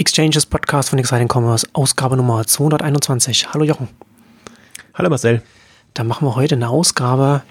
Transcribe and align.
Exchanges 0.00 0.46
Podcast 0.46 0.90
von 0.90 0.98
Exciting 1.00 1.26
Commerce, 1.28 1.66
Ausgabe 1.72 2.16
Nummer 2.16 2.46
221. 2.46 3.52
Hallo 3.52 3.64
Jochen. 3.64 3.88
Hallo 4.94 5.10
Marcel. 5.10 5.42
Da 5.92 6.04
machen 6.04 6.24
wir 6.24 6.36
heute 6.36 6.54
eine 6.54 6.68
Ausgabe 6.68 7.42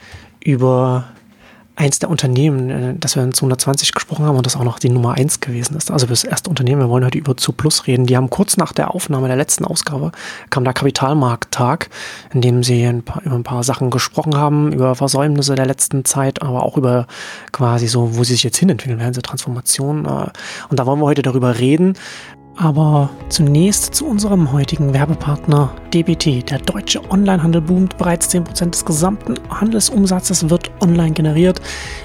über 0.42 1.10
eins 1.78 2.00
der 2.00 2.10
Unternehmen, 2.10 2.70
äh, 2.70 2.96
das 2.98 3.16
wir 3.16 3.24
in 3.24 3.34
220 3.34 3.92
gesprochen 3.92 4.26
haben 4.26 4.36
und 4.36 4.46
das 4.46 4.56
auch 4.56 4.64
noch 4.64 4.80
die 4.80 4.90
Nummer 4.90 5.14
eins 5.14 5.42
gewesen 5.42 5.76
ist. 5.78 5.92
Also 5.92 6.08
das 6.08 6.24
erste 6.24 6.50
Unternehmen, 6.50 6.82
wir 6.82 6.90
wollen 6.90 7.06
heute 7.06 7.18
über 7.18 7.38
Zuplus 7.38 7.86
reden. 7.86 8.06
Die 8.06 8.18
haben 8.18 8.30
kurz 8.30 8.58
nach 8.58 8.74
der 8.74 8.96
Aufnahme 8.96 9.28
der 9.28 9.38
letzten 9.38 9.64
Ausgabe, 9.64 10.12
kam 10.50 10.64
der 10.64 10.74
Kapitalmarkttag, 10.74 11.90
in 12.34 12.42
dem 12.42 12.64
sie 12.64 12.84
ein 12.84 13.04
paar, 13.04 13.22
über 13.24 13.36
ein 13.36 13.44
paar 13.44 13.64
Sachen 13.64 13.92
gesprochen 13.92 14.36
haben, 14.36 14.74
über 14.74 14.96
Versäumnisse 14.96 15.56
der 15.56 15.68
letzten 15.68 16.04
Zeit, 16.04 16.42
aber 16.42 16.64
auch 16.64 16.78
über 16.78 17.08
quasi 17.52 17.88
so, 17.88 18.18
wo 18.18 18.24
sie 18.24 18.34
sich 18.34 18.44
jetzt 18.44 18.58
hinentwickeln 18.58 19.00
werden, 19.00 19.12
diese 19.12 19.22
Transformation. 19.22 20.06
Äh. 20.06 20.32
Und 20.70 20.80
da 20.80 20.86
wollen 20.86 21.00
wir 21.00 21.06
heute 21.06 21.22
darüber 21.22 21.60
reden, 21.60 21.94
aber 22.58 23.12
zunächst 23.30 23.94
zu 23.94 24.08
unserem 24.08 24.52
heutigen 24.52 24.94
Werbepartner 24.94 25.70
DBT. 25.94 26.50
Der 26.50 26.58
deutsche 26.60 27.02
Onlinehandel 27.10 27.62
boomt. 27.62 27.98
Bereits 27.98 28.34
10% 28.34 28.72
des 28.72 28.84
gesamten 28.84 29.36
Handelsumsatzes 29.50 30.50
wird 30.50 30.72
online 30.82 31.12
generiert. 31.12 31.62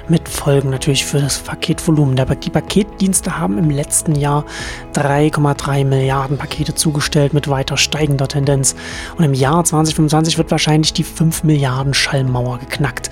Mit 0.08 0.28
Folgen 0.28 0.70
natürlich 0.70 1.04
für 1.04 1.20
das 1.20 1.38
Paketvolumen. 1.38 2.16
Die 2.16 2.50
Paketdienste 2.50 3.38
haben 3.38 3.56
im 3.58 3.70
letzten 3.70 4.14
Jahr 4.14 4.44
3,3 4.94 5.84
Milliarden 5.86 6.36
Pakete 6.36 6.74
zugestellt 6.74 7.32
mit 7.32 7.48
weiter 7.48 7.76
steigender 7.78 8.28
Tendenz. 8.28 8.76
Und 9.16 9.24
im 9.24 9.34
Jahr 9.34 9.64
2025 9.64 10.36
wird 10.36 10.50
wahrscheinlich 10.50 10.92
die 10.92 11.04
5 11.04 11.44
Milliarden 11.44 11.94
Schallmauer 11.94 12.58
geknackt. 12.58 13.08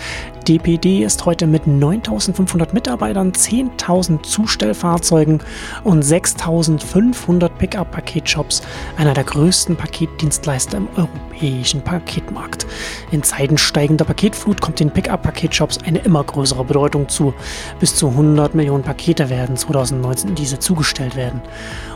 DPD 0.48 1.04
ist 1.04 1.26
heute 1.26 1.46
mit 1.46 1.66
9500 1.66 2.74
Mitarbeitern, 2.74 3.32
10.000 3.32 4.22
Zustellfahrzeugen 4.22 5.40
und 5.84 6.02
6500 6.02 7.29
Pickup-Paketshops 7.38 8.62
einer 8.96 9.14
der 9.14 9.24
größten 9.24 9.76
Paketdienstleister 9.76 10.78
im 10.78 10.88
europäischen 10.96 11.82
Paketmarkt. 11.82 12.66
In 13.12 13.22
Zeiten 13.22 13.58
steigender 13.58 14.04
Paketflut 14.04 14.60
kommt 14.60 14.80
den 14.80 14.90
Pickup-Paketshops 14.90 15.78
eine 15.84 16.00
immer 16.00 16.24
größere 16.24 16.64
Bedeutung 16.64 17.08
zu. 17.08 17.32
Bis 17.78 17.94
zu 17.94 18.08
100 18.08 18.54
Millionen 18.54 18.82
Pakete 18.82 19.30
werden 19.30 19.56
2019 19.56 20.30
in 20.30 20.34
diese 20.34 20.58
zugestellt 20.58 21.14
werden. 21.14 21.40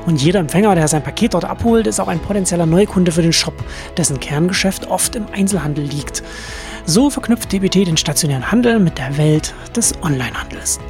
Und 0.07 0.23
jeder 0.23 0.41
Empfänger, 0.41 0.75
der 0.75 0.89
sein 0.89 1.03
Paket 1.03 1.35
dort 1.35 1.45
abholt, 1.45 1.87
ist 1.87 2.01
auch 2.01 2.09
ein 2.09 2.21
potenzieller 2.21 2.67
Neukunde 2.67 3.11
für 3.11 3.23
den 3.23 3.33
Shop, 3.33 3.55
dessen 3.97 4.21
Kerngeschäft 4.21 4.89
oft 4.89 5.17
im 5.17 5.27
Einzelhandel 5.33 5.85
liegt. 5.85 6.23
So 6.87 7.09
verknüpft 7.09 7.51
DBT 7.51 7.87
den 7.87 7.97
stationären 7.97 8.53
Handel 8.53 8.79
mit 8.79 8.99
der 8.99 9.17
Welt 9.17 9.55
des 9.75 9.95
Onlinehandels. 10.03 10.81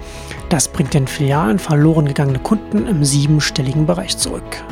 Das 0.48 0.68
bringt 0.68 0.94
den 0.94 1.06
Filialen 1.06 1.58
verloren 1.58 2.06
gegangene 2.06 2.38
Kunden 2.38 2.86
im 2.86 3.04
siebenstelligen 3.04 3.86
Bereich 3.86 4.16
zurück. 4.16 4.62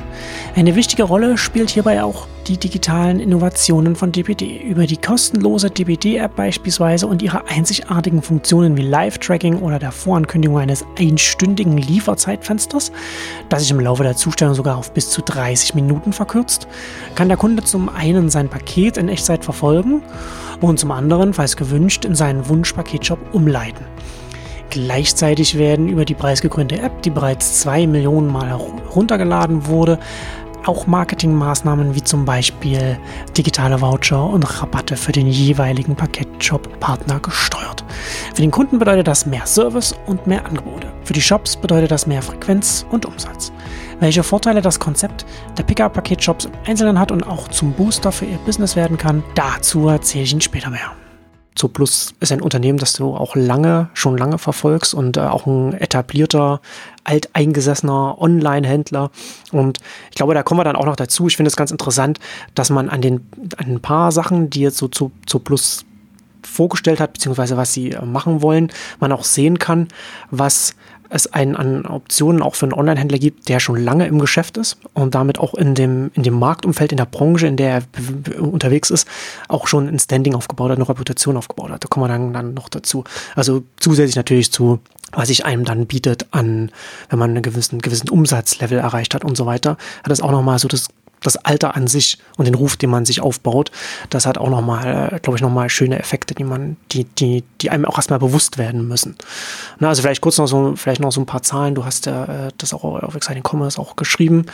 Eine 0.54 0.74
wichtige 0.74 1.04
Rolle 1.04 1.38
spielt 1.38 1.70
hierbei 1.70 2.02
auch 2.02 2.26
die 2.46 2.58
digitalen 2.58 3.20
Innovationen 3.20 3.96
von 3.96 4.12
DPD. 4.12 4.58
Über 4.58 4.86
die 4.86 4.98
kostenlose 4.98 5.70
DPD-App 5.70 6.36
beispielsweise 6.36 7.06
und 7.06 7.22
ihre 7.22 7.46
einzigartigen 7.48 8.20
Funktionen 8.20 8.76
wie 8.76 8.82
Live-Tracking 8.82 9.60
oder 9.62 9.78
der 9.78 9.92
Vorankündigung 9.92 10.58
eines 10.58 10.84
einstündigen 10.98 11.78
Lieferzeitfensters, 11.78 12.92
das 13.48 13.62
sich 13.62 13.70
im 13.70 13.80
Laufe 13.80 14.02
der 14.02 14.16
Zustellung 14.16 14.54
sogar 14.54 14.76
auf 14.76 14.92
bis 14.92 15.08
zu 15.08 15.22
30 15.22 15.74
Minuten 15.74 16.12
verkürzt, 16.12 16.68
kann 17.14 17.28
der 17.28 17.38
Kunde 17.38 17.64
zum 17.64 17.88
einen 17.88 18.28
sein 18.28 18.48
Paket 18.48 18.98
in 18.98 19.08
Echtzeit 19.08 19.44
verfolgen 19.44 20.02
und 20.60 20.78
zum 20.78 20.90
anderen, 20.90 21.32
falls 21.32 21.56
gewünscht, 21.56 22.04
in 22.04 22.14
seinen 22.14 22.48
Wunschpaketshop 22.48 23.18
umleiten. 23.32 23.86
Gleichzeitig 24.72 25.58
werden 25.58 25.86
über 25.86 26.06
die 26.06 26.14
preisgekrönte 26.14 26.80
App, 26.80 27.02
die 27.02 27.10
bereits 27.10 27.60
zwei 27.60 27.86
Millionen 27.86 28.32
Mal 28.32 28.48
heruntergeladen 28.48 29.66
wurde, 29.66 29.98
auch 30.64 30.86
Marketingmaßnahmen 30.86 31.94
wie 31.94 32.02
zum 32.02 32.24
Beispiel 32.24 32.98
digitale 33.36 33.82
Voucher 33.82 34.24
und 34.24 34.62
Rabatte 34.62 34.96
für 34.96 35.12
den 35.12 35.26
jeweiligen 35.26 35.94
Paketshop-Partner 35.94 37.20
gesteuert. 37.20 37.84
Für 38.34 38.40
den 38.40 38.50
Kunden 38.50 38.78
bedeutet 38.78 39.08
das 39.08 39.26
mehr 39.26 39.44
Service 39.44 39.94
und 40.06 40.26
mehr 40.26 40.46
Angebote. 40.46 40.90
Für 41.04 41.12
die 41.12 41.20
Shops 41.20 41.54
bedeutet 41.54 41.90
das 41.90 42.06
mehr 42.06 42.22
Frequenz 42.22 42.86
und 42.90 43.04
Umsatz. 43.04 43.52
Welche 44.00 44.22
Vorteile 44.22 44.62
das 44.62 44.80
Konzept 44.80 45.26
der 45.58 45.64
Pickup-Paketshops 45.64 46.46
im 46.46 46.52
Einzelnen 46.66 46.98
hat 46.98 47.12
und 47.12 47.26
auch 47.26 47.48
zum 47.48 47.74
Booster 47.74 48.10
für 48.10 48.24
ihr 48.24 48.38
Business 48.46 48.74
werden 48.74 48.96
kann, 48.96 49.22
dazu 49.34 49.88
erzähle 49.88 50.24
ich 50.24 50.32
Ihnen 50.32 50.40
später 50.40 50.70
mehr. 50.70 50.92
Zooplus 51.54 52.14
ist 52.20 52.32
ein 52.32 52.40
Unternehmen, 52.40 52.78
das 52.78 52.94
du 52.94 53.14
auch 53.14 53.36
lange, 53.36 53.90
schon 53.94 54.16
lange 54.16 54.38
verfolgst 54.38 54.94
und 54.94 55.16
äh, 55.16 55.20
auch 55.20 55.46
ein 55.46 55.74
etablierter, 55.74 56.60
alteingesessener 57.04 58.16
Online-Händler. 58.20 59.10
Und 59.50 59.78
ich 60.10 60.16
glaube, 60.16 60.34
da 60.34 60.42
kommen 60.42 60.60
wir 60.60 60.64
dann 60.64 60.76
auch 60.76 60.86
noch 60.86 60.96
dazu. 60.96 61.26
Ich 61.28 61.36
finde 61.36 61.48
es 61.48 61.56
ganz 61.56 61.70
interessant, 61.70 62.18
dass 62.54 62.70
man 62.70 62.88
an 62.88 63.02
den, 63.02 63.28
an 63.56 63.66
ein 63.66 63.80
paar 63.80 64.12
Sachen, 64.12 64.50
die 64.50 64.60
jetzt 64.60 64.78
so 64.78 64.88
zu, 64.88 65.10
Plus 65.40 65.84
vorgestellt 66.44 67.00
hat, 67.00 67.12
beziehungsweise 67.14 67.56
was 67.56 67.72
sie 67.72 67.92
äh, 67.92 68.04
machen 68.04 68.42
wollen, 68.42 68.70
man 69.00 69.12
auch 69.12 69.24
sehen 69.24 69.58
kann, 69.58 69.88
was 70.30 70.74
es 71.12 71.32
einen 71.32 71.56
an 71.56 71.84
Optionen 71.84 72.42
auch 72.42 72.54
für 72.54 72.66
einen 72.66 72.72
Online-Händler 72.72 73.18
gibt, 73.18 73.48
der 73.48 73.60
schon 73.60 73.76
lange 73.76 74.06
im 74.06 74.18
Geschäft 74.18 74.56
ist 74.56 74.78
und 74.94 75.14
damit 75.14 75.38
auch 75.38 75.54
in 75.54 75.74
dem, 75.74 76.10
in 76.14 76.22
dem 76.22 76.38
Marktumfeld, 76.38 76.90
in 76.90 76.96
der 76.96 77.04
Branche, 77.04 77.46
in 77.46 77.56
der 77.56 77.82
er 77.82 78.42
unterwegs 78.42 78.90
ist, 78.90 79.06
auch 79.48 79.66
schon 79.66 79.88
ein 79.88 79.98
Standing 79.98 80.34
aufgebaut 80.34 80.70
hat, 80.70 80.78
eine 80.78 80.88
Reputation 80.88 81.36
aufgebaut 81.36 81.70
hat. 81.70 81.84
Da 81.84 81.88
kommen 81.88 82.04
wir 82.04 82.08
dann, 82.08 82.32
dann 82.32 82.54
noch 82.54 82.68
dazu. 82.70 83.04
Also 83.34 83.62
zusätzlich 83.78 84.16
natürlich 84.16 84.52
zu, 84.52 84.80
was 85.12 85.28
sich 85.28 85.44
einem 85.44 85.64
dann 85.66 85.86
bietet 85.86 86.26
an, 86.30 86.72
wenn 87.10 87.18
man 87.18 87.30
einen 87.30 87.42
gewissen, 87.42 87.80
gewissen 87.80 88.08
Umsatzlevel 88.08 88.78
erreicht 88.78 89.14
hat 89.14 89.24
und 89.24 89.36
so 89.36 89.44
weiter, 89.44 89.76
hat 90.02 90.12
es 90.12 90.22
auch 90.22 90.30
nochmal 90.30 90.58
so 90.58 90.68
das 90.68 90.88
das 91.22 91.36
Alter 91.36 91.76
an 91.76 91.86
sich 91.86 92.18
und 92.36 92.46
den 92.46 92.54
Ruf, 92.54 92.76
den 92.76 92.90
man 92.90 93.04
sich 93.04 93.20
aufbaut, 93.20 93.70
das 94.10 94.26
hat 94.26 94.38
auch 94.38 94.50
nochmal, 94.50 95.18
glaube 95.22 95.36
ich, 95.36 95.42
nochmal 95.42 95.68
schöne 95.70 95.98
Effekte, 95.98 96.34
die 96.34 96.44
man, 96.44 96.76
die, 96.92 97.04
die, 97.04 97.44
die 97.60 97.70
einem 97.70 97.84
auch 97.84 97.96
erstmal 97.96 98.18
bewusst 98.18 98.58
werden 98.58 98.86
müssen. 98.88 99.16
Na, 99.78 99.88
also 99.88 100.02
vielleicht 100.02 100.20
kurz 100.20 100.38
noch 100.38 100.46
so, 100.46 100.74
vielleicht 100.76 101.00
noch 101.00 101.12
so 101.12 101.20
ein 101.20 101.26
paar 101.26 101.42
Zahlen. 101.42 101.74
Du 101.74 101.84
hast 101.84 102.06
ja 102.06 102.46
äh, 102.46 102.50
das 102.58 102.74
auch 102.74 102.84
auf 102.84 103.14
Exciting 103.14 103.42
Commerce 103.42 103.80
auch 103.80 103.96
geschrieben. 103.96 104.46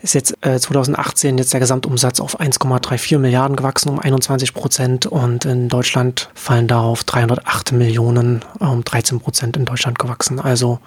Ist 0.00 0.14
jetzt 0.14 0.34
äh, 0.44 0.58
2018 0.58 1.38
jetzt 1.38 1.52
der 1.52 1.60
Gesamtumsatz 1.60 2.20
auf 2.20 2.40
1,34 2.40 3.18
Milliarden 3.18 3.56
gewachsen 3.56 3.88
um 3.88 3.98
21 3.98 4.54
Prozent 4.54 5.06
und 5.06 5.44
in 5.44 5.68
Deutschland 5.68 6.28
fallen 6.34 6.68
darauf 6.68 7.04
308 7.04 7.72
Millionen 7.72 8.44
um 8.58 8.84
13 8.84 9.20
Prozent 9.20 9.56
in 9.56 9.64
Deutschland 9.64 9.98
gewachsen. 9.98 10.38
Also 10.38 10.80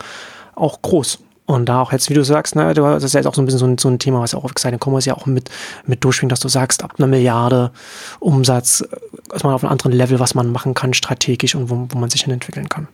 auch 0.56 0.81
groß. 0.81 1.19
Und 1.49 1.65
da 1.65 1.81
auch 1.81 1.91
jetzt, 1.91 2.11
wie 2.11 2.13
du 2.13 2.23
sagst, 2.23 2.55
ne, 2.55 2.75
das 2.75 3.03
ist 3.03 3.13
jetzt 3.13 3.25
auch 3.25 3.33
so 3.33 3.41
ein 3.41 3.45
bisschen 3.45 3.57
so 3.57 3.65
ein, 3.65 3.79
so 3.79 3.89
ein 3.89 3.97
Thema, 3.97 4.21
was 4.21 4.33
ja 4.33 4.37
auch 4.37 4.43
auf 4.43 4.51
Exciting 4.51 4.77
Commerce 4.79 5.09
ja 5.09 5.17
auch 5.17 5.25
mit, 5.25 5.49
mit 5.87 6.03
durchschwingt, 6.03 6.31
dass 6.31 6.41
du 6.41 6.47
sagst, 6.47 6.83
ab 6.83 6.93
einer 6.99 7.07
Milliarde 7.07 7.71
Umsatz 8.19 8.81
äh, 8.81 9.35
ist 9.35 9.43
man 9.43 9.55
auf 9.55 9.63
einem 9.63 9.71
anderen 9.71 9.91
Level, 9.91 10.19
was 10.19 10.35
man 10.35 10.51
machen 10.51 10.75
kann, 10.75 10.93
strategisch 10.93 11.55
und 11.55 11.71
wo, 11.71 11.88
wo 11.89 11.97
man 11.97 12.11
sich 12.11 12.21
hin 12.21 12.33
entwickeln 12.33 12.69
kann. 12.69 12.88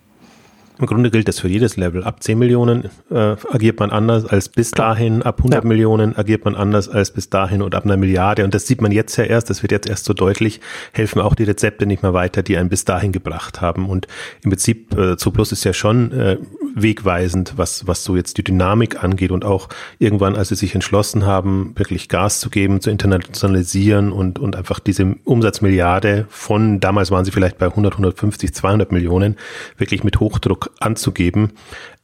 Im 0.78 0.86
Grunde 0.86 1.10
gilt 1.10 1.26
das 1.26 1.40
für 1.40 1.48
jedes 1.48 1.76
Level. 1.76 2.04
Ab 2.04 2.22
10 2.22 2.38
Millionen 2.38 2.84
äh, 3.10 3.36
agiert 3.50 3.80
man 3.80 3.90
anders 3.90 4.26
als 4.26 4.48
bis 4.48 4.72
dahin, 4.72 5.22
ab 5.22 5.38
100 5.38 5.64
ja. 5.64 5.68
Millionen 5.68 6.16
agiert 6.16 6.44
man 6.44 6.54
anders 6.54 6.88
als 6.88 7.10
bis 7.10 7.30
dahin 7.30 7.62
und 7.62 7.74
ab 7.74 7.84
einer 7.84 7.96
Milliarde. 7.96 8.44
Und 8.44 8.54
das 8.54 8.66
sieht 8.66 8.82
man 8.82 8.92
jetzt 8.92 9.16
ja 9.16 9.24
erst, 9.24 9.48
das 9.48 9.62
wird 9.62 9.72
jetzt 9.72 9.88
erst 9.88 10.04
so 10.04 10.12
deutlich, 10.12 10.60
helfen 10.92 11.20
auch 11.20 11.34
die 11.34 11.44
Rezepte 11.44 11.86
nicht 11.86 12.02
mehr 12.02 12.12
weiter, 12.12 12.42
die 12.42 12.58
einen 12.58 12.68
bis 12.68 12.84
dahin 12.84 13.12
gebracht 13.12 13.60
haben. 13.60 13.88
Und 13.88 14.06
im 14.42 14.50
Prinzip, 14.50 14.96
äh, 14.96 15.16
Plus 15.16 15.52
ist 15.52 15.64
ja 15.64 15.72
schon 15.72 16.12
äh, 16.12 16.38
wegweisend, 16.74 17.54
was, 17.56 17.86
was 17.86 18.04
so 18.04 18.16
jetzt 18.16 18.38
die 18.38 18.44
Dynamik 18.44 19.02
angeht 19.02 19.32
und 19.32 19.44
auch 19.44 19.68
irgendwann, 19.98 20.36
als 20.36 20.48
sie 20.48 20.54
sich 20.54 20.74
entschlossen 20.74 21.26
haben, 21.26 21.72
wirklich 21.76 22.08
Gas 22.08 22.38
zu 22.38 22.50
geben, 22.50 22.80
zu 22.80 22.90
internationalisieren 22.90 24.12
und, 24.12 24.38
und 24.38 24.56
einfach 24.56 24.78
diese 24.78 25.16
Umsatzmilliarde 25.24 26.26
von, 26.28 26.80
damals 26.80 27.10
waren 27.10 27.24
sie 27.24 27.32
vielleicht 27.32 27.58
bei 27.58 27.66
100, 27.66 27.94
150, 27.94 28.54
200 28.54 28.92
Millionen, 28.92 29.36
wirklich 29.78 30.04
mit 30.04 30.20
Hochdruck 30.20 30.65
anzugeben, 30.80 31.52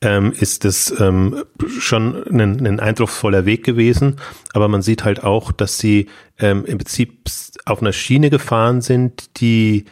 ähm, 0.00 0.32
ist 0.32 0.64
es 0.64 0.92
ähm, 1.00 1.44
schon 1.78 2.24
ein, 2.28 2.66
ein 2.66 2.80
eindrucksvoller 2.80 3.46
Weg 3.46 3.64
gewesen. 3.64 4.16
Aber 4.52 4.68
man 4.68 4.82
sieht 4.82 5.04
halt 5.04 5.22
auch, 5.24 5.52
dass 5.52 5.78
sie 5.78 6.06
ähm, 6.38 6.64
im 6.64 6.78
Prinzip 6.78 7.30
auf 7.64 7.80
einer 7.80 7.92
Schiene 7.92 8.30
gefahren 8.30 8.80
sind, 8.80 9.40
die 9.40 9.84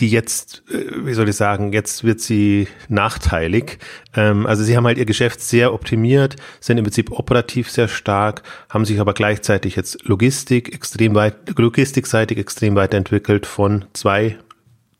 die 0.00 0.08
jetzt, 0.08 0.62
äh, 0.70 1.06
wie 1.06 1.14
soll 1.14 1.28
ich 1.28 1.36
sagen, 1.36 1.72
jetzt 1.72 2.04
wird 2.04 2.20
sie 2.20 2.68
nachteilig. 2.88 3.78
Ähm, 4.14 4.46
also 4.46 4.62
sie 4.62 4.76
haben 4.76 4.86
halt 4.86 4.98
ihr 4.98 5.06
Geschäft 5.06 5.40
sehr 5.40 5.72
optimiert, 5.72 6.36
sind 6.60 6.78
im 6.78 6.84
Prinzip 6.84 7.10
operativ 7.10 7.70
sehr 7.70 7.88
stark, 7.88 8.42
haben 8.68 8.84
sich 8.84 9.00
aber 9.00 9.14
gleichzeitig 9.14 9.76
jetzt 9.76 10.04
Logistik 10.04 10.72
extrem 10.74 11.14
weit, 11.14 11.36
logistikseitig 11.56 12.38
extrem 12.38 12.74
weiterentwickelt 12.76 13.46
von 13.46 13.84
zwei 13.92 14.38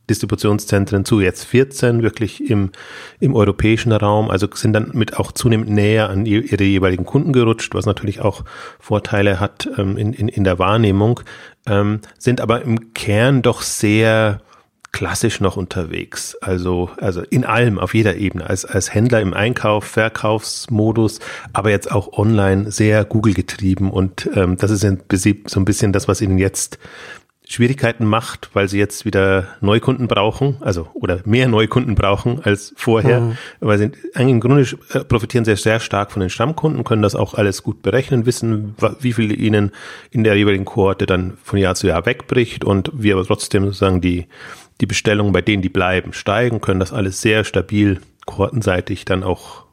Distributionszentren 0.09 1.05
zu 1.05 1.21
jetzt 1.21 1.45
14 1.45 2.03
wirklich 2.03 2.51
im, 2.51 2.71
im 3.21 3.35
europäischen 3.35 3.93
Raum, 3.93 4.31
also 4.31 4.49
sind 4.55 4.73
dann 4.73 4.91
mit 4.95 5.19
auch 5.19 5.33
zunehmend 5.33 5.71
näher 5.71 6.11
an 6.11 6.27
ihre 6.27 6.65
jeweiligen 6.65 7.05
Kunden 7.05 7.33
gerutscht, 7.33 7.75
was 7.75 7.87
natürlich 7.87 8.21
auch 8.21 8.45
Vorteile 8.79 9.41
hat 9.41 9.69
ähm, 9.77 9.97
in, 9.97 10.13
in, 10.13 10.29
in 10.29 10.45
der 10.45 10.59
Wahrnehmung, 10.59 11.21
ähm, 11.67 12.01
sind 12.19 12.41
aber 12.41 12.63
im 12.63 12.95
Kern 12.95 13.43
doch 13.43 13.63
sehr 13.63 14.41
klassisch 14.93 15.41
noch 15.41 15.57
unterwegs. 15.57 16.37
Also, 16.41 16.91
also 16.97 17.23
in 17.23 17.45
allem, 17.45 17.79
auf 17.79 17.95
jeder 17.95 18.17
Ebene. 18.17 18.49
Als, 18.49 18.65
als 18.65 18.95
Händler 18.95 19.21
im 19.21 19.35
Einkauf, 19.35 19.85
Verkaufsmodus, 19.85 21.21
aber 21.53 21.71
jetzt 21.71 21.91
auch 21.91 22.13
online 22.15 22.71
sehr 22.73 23.05
Google 23.05 23.35
getrieben. 23.35 23.91
Und 23.91 24.29
ähm, 24.35 24.57
das 24.57 24.71
ist 24.71 24.81
so 24.81 25.61
ein 25.61 25.65
bisschen 25.65 25.93
das, 25.93 26.09
was 26.09 26.21
ihnen 26.21 26.39
jetzt 26.39 26.79
Schwierigkeiten 27.51 28.05
macht, 28.05 28.51
weil 28.53 28.69
sie 28.69 28.79
jetzt 28.79 29.07
wieder 29.07 29.47
Neukunden 29.63 30.07
brauchen, 30.07 30.59
also 30.61 30.89
oder 30.93 31.21
mehr 31.25 31.49
Neukunden 31.49 31.95
brauchen 31.95 32.43
als 32.43 32.75
vorher, 32.77 33.21
mhm. 33.21 33.39
weil 33.61 33.79
sie 33.79 33.91
eigentlich 34.15 34.35
im 34.35 34.41
Grunde 34.41 34.67
äh, 34.93 35.03
profitieren 35.03 35.47
sehr, 35.47 35.57
sehr 35.57 35.81
stark 35.81 36.13
von 36.13 36.21
den 36.21 36.29
Stammkunden, 36.29 36.85
können 36.85 37.01
das 37.01 37.15
auch 37.15 37.33
alles 37.33 37.63
gut 37.63 37.81
berechnen, 37.81 38.27
wissen, 38.27 38.75
wie 39.01 39.15
viel 39.15 39.33
ihnen 39.33 39.73
in 40.11 40.25
der 40.25 40.37
jeweiligen 40.37 40.67
Kohorte 40.67 41.07
dann 41.07 41.39
von 41.43 41.59
Jahr 41.59 41.75
zu 41.75 41.87
Jahr 41.87 42.05
wegbricht 42.05 42.65
und 42.65 42.91
wir 42.93 43.15
aber 43.15 43.25
trotzdem 43.25 43.65
sozusagen 43.65 44.03
die, 44.03 44.27
die 44.83 44.87
Bestellungen 44.87 45.33
bei 45.33 45.41
denen, 45.41 45.63
die 45.63 45.71
bleiben, 45.71 46.13
steigen, 46.13 46.61
können 46.61 46.81
das 46.81 46.93
alles 46.93 47.23
sehr 47.23 47.45
stabil 47.45 47.99
kohortenseitig 48.27 49.07
dann 49.07 49.23
auch 49.23 49.65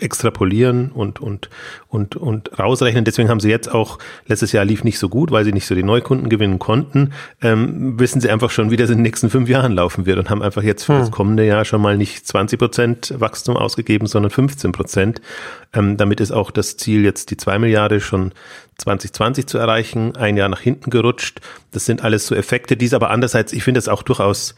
extrapolieren 0.00 0.90
und, 0.92 1.20
und, 1.20 1.50
und, 1.88 2.16
und 2.16 2.58
rausrechnen. 2.58 3.04
Deswegen 3.04 3.28
haben 3.28 3.40
sie 3.40 3.50
jetzt 3.50 3.72
auch, 3.72 3.98
letztes 4.26 4.52
Jahr 4.52 4.64
lief 4.64 4.84
nicht 4.84 4.98
so 4.98 5.08
gut, 5.08 5.30
weil 5.30 5.44
sie 5.44 5.52
nicht 5.52 5.66
so 5.66 5.74
die 5.74 5.82
Neukunden 5.82 6.28
gewinnen 6.28 6.58
konnten, 6.58 7.12
ähm, 7.42 7.98
wissen 7.98 8.20
sie 8.20 8.30
einfach 8.30 8.50
schon, 8.50 8.70
wie 8.70 8.76
das 8.76 8.90
in 8.90 8.98
den 8.98 9.02
nächsten 9.02 9.30
fünf 9.30 9.48
Jahren 9.48 9.72
laufen 9.72 10.06
wird 10.06 10.18
und 10.18 10.30
haben 10.30 10.42
einfach 10.42 10.62
jetzt 10.62 10.84
für 10.84 10.94
hm. 10.94 11.00
das 11.00 11.10
kommende 11.10 11.46
Jahr 11.46 11.64
schon 11.64 11.80
mal 11.80 11.96
nicht 11.96 12.26
20 12.26 12.58
Prozent 12.58 13.14
Wachstum 13.18 13.56
ausgegeben, 13.56 14.06
sondern 14.06 14.30
15 14.30 14.72
Prozent. 14.72 15.20
Ähm, 15.72 15.96
damit 15.96 16.20
ist 16.20 16.32
auch 16.32 16.50
das 16.50 16.76
Ziel, 16.76 17.04
jetzt 17.04 17.30
die 17.30 17.36
zwei 17.36 17.58
Milliarden 17.58 18.00
schon 18.00 18.32
2020 18.78 19.46
zu 19.46 19.58
erreichen, 19.58 20.16
ein 20.16 20.36
Jahr 20.36 20.48
nach 20.48 20.60
hinten 20.60 20.90
gerutscht. 20.90 21.40
Das 21.70 21.84
sind 21.84 22.02
alles 22.02 22.26
so 22.26 22.34
Effekte, 22.34 22.76
die 22.76 22.86
es 22.86 22.94
aber 22.94 23.10
andererseits, 23.10 23.52
ich 23.52 23.62
finde 23.62 23.78
es 23.78 23.88
auch 23.88 24.02
durchaus, 24.02 24.54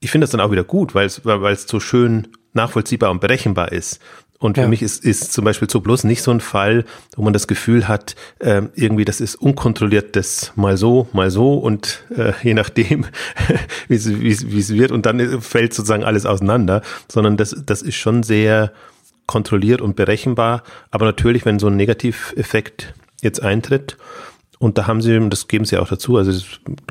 ich 0.00 0.10
finde 0.10 0.24
das 0.24 0.30
dann 0.30 0.40
auch 0.40 0.50
wieder 0.50 0.64
gut, 0.64 0.94
weil 0.94 1.06
es, 1.06 1.24
weil 1.24 1.52
es 1.52 1.66
so 1.66 1.80
schön 1.80 2.28
nachvollziehbar 2.52 3.10
und 3.10 3.20
berechenbar 3.20 3.72
ist. 3.72 4.00
Und 4.38 4.56
für 4.56 4.62
ja. 4.62 4.68
mich 4.68 4.82
ist, 4.82 5.04
ist 5.04 5.32
zum 5.32 5.44
Beispiel 5.44 5.68
so 5.70 5.80
bloß 5.80 6.04
nicht 6.04 6.22
so 6.22 6.30
ein 6.30 6.40
Fall, 6.40 6.84
wo 7.16 7.22
man 7.22 7.32
das 7.32 7.46
Gefühl 7.46 7.88
hat, 7.88 8.16
äh, 8.38 8.62
irgendwie 8.74 9.04
das 9.04 9.20
ist 9.20 9.36
unkontrolliertes 9.36 10.52
mal 10.56 10.76
so, 10.76 11.08
mal 11.12 11.30
so 11.30 11.54
und 11.54 12.04
äh, 12.16 12.32
je 12.42 12.54
nachdem, 12.54 13.06
wie 13.88 13.94
es 13.94 14.74
wird 14.74 14.90
und 14.90 15.06
dann 15.06 15.40
fällt 15.40 15.72
sozusagen 15.72 16.04
alles 16.04 16.26
auseinander, 16.26 16.82
sondern 17.08 17.36
das, 17.36 17.56
das 17.64 17.82
ist 17.82 17.96
schon 17.96 18.22
sehr 18.22 18.72
kontrolliert 19.26 19.80
und 19.80 19.96
berechenbar. 19.96 20.62
Aber 20.90 21.06
natürlich, 21.06 21.44
wenn 21.44 21.58
so 21.58 21.68
ein 21.68 21.76
Negativeffekt 21.76 22.94
jetzt 23.22 23.42
eintritt, 23.42 23.96
und 24.58 24.78
da 24.78 24.86
haben 24.86 25.02
sie, 25.02 25.28
das 25.28 25.48
geben 25.48 25.66
sie 25.66 25.76
auch 25.76 25.88
dazu, 25.88 26.16
also 26.16 26.32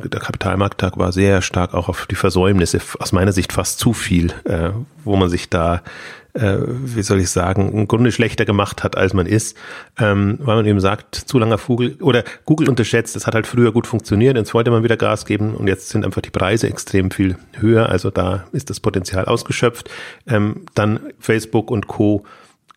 der 0.03 0.19
Kapitalmarkttag 0.19 0.97
war 0.97 1.11
sehr 1.11 1.41
stark 1.41 1.73
auch 1.73 1.89
auf 1.89 2.05
die 2.05 2.15
Versäumnisse, 2.15 2.79
aus 2.99 3.11
meiner 3.11 3.31
Sicht 3.31 3.53
fast 3.53 3.79
zu 3.79 3.93
viel, 3.93 4.31
äh, 4.43 4.69
wo 5.03 5.15
man 5.15 5.29
sich 5.29 5.49
da 5.49 5.81
äh, 6.35 6.57
wie 6.67 7.01
soll 7.01 7.19
ich 7.19 7.29
sagen, 7.29 7.71
im 7.71 7.87
Grunde 7.87 8.11
schlechter 8.11 8.45
gemacht 8.45 8.83
hat, 8.83 8.97
als 8.97 9.13
man 9.13 9.25
ist, 9.25 9.57
ähm, 9.97 10.37
weil 10.41 10.57
man 10.57 10.65
eben 10.65 10.79
sagt, 10.79 11.15
zu 11.15 11.39
langer 11.39 11.57
Vogel 11.57 11.97
oder 12.01 12.23
Google 12.45 12.69
unterschätzt, 12.69 13.15
das 13.15 13.25
hat 13.25 13.35
halt 13.35 13.47
früher 13.47 13.71
gut 13.71 13.87
funktioniert, 13.87 14.37
jetzt 14.37 14.53
wollte 14.53 14.71
man 14.71 14.83
wieder 14.83 14.97
Gas 14.97 15.25
geben 15.25 15.55
und 15.55 15.67
jetzt 15.67 15.89
sind 15.89 16.05
einfach 16.05 16.21
die 16.21 16.29
Preise 16.29 16.67
extrem 16.67 17.11
viel 17.11 17.37
höher, 17.57 17.89
also 17.89 18.11
da 18.11 18.45
ist 18.51 18.69
das 18.69 18.79
Potenzial 18.79 19.25
ausgeschöpft. 19.25 19.89
Ähm, 20.27 20.65
dann 20.75 20.99
Facebook 21.19 21.71
und 21.71 21.87
Co 21.87 22.25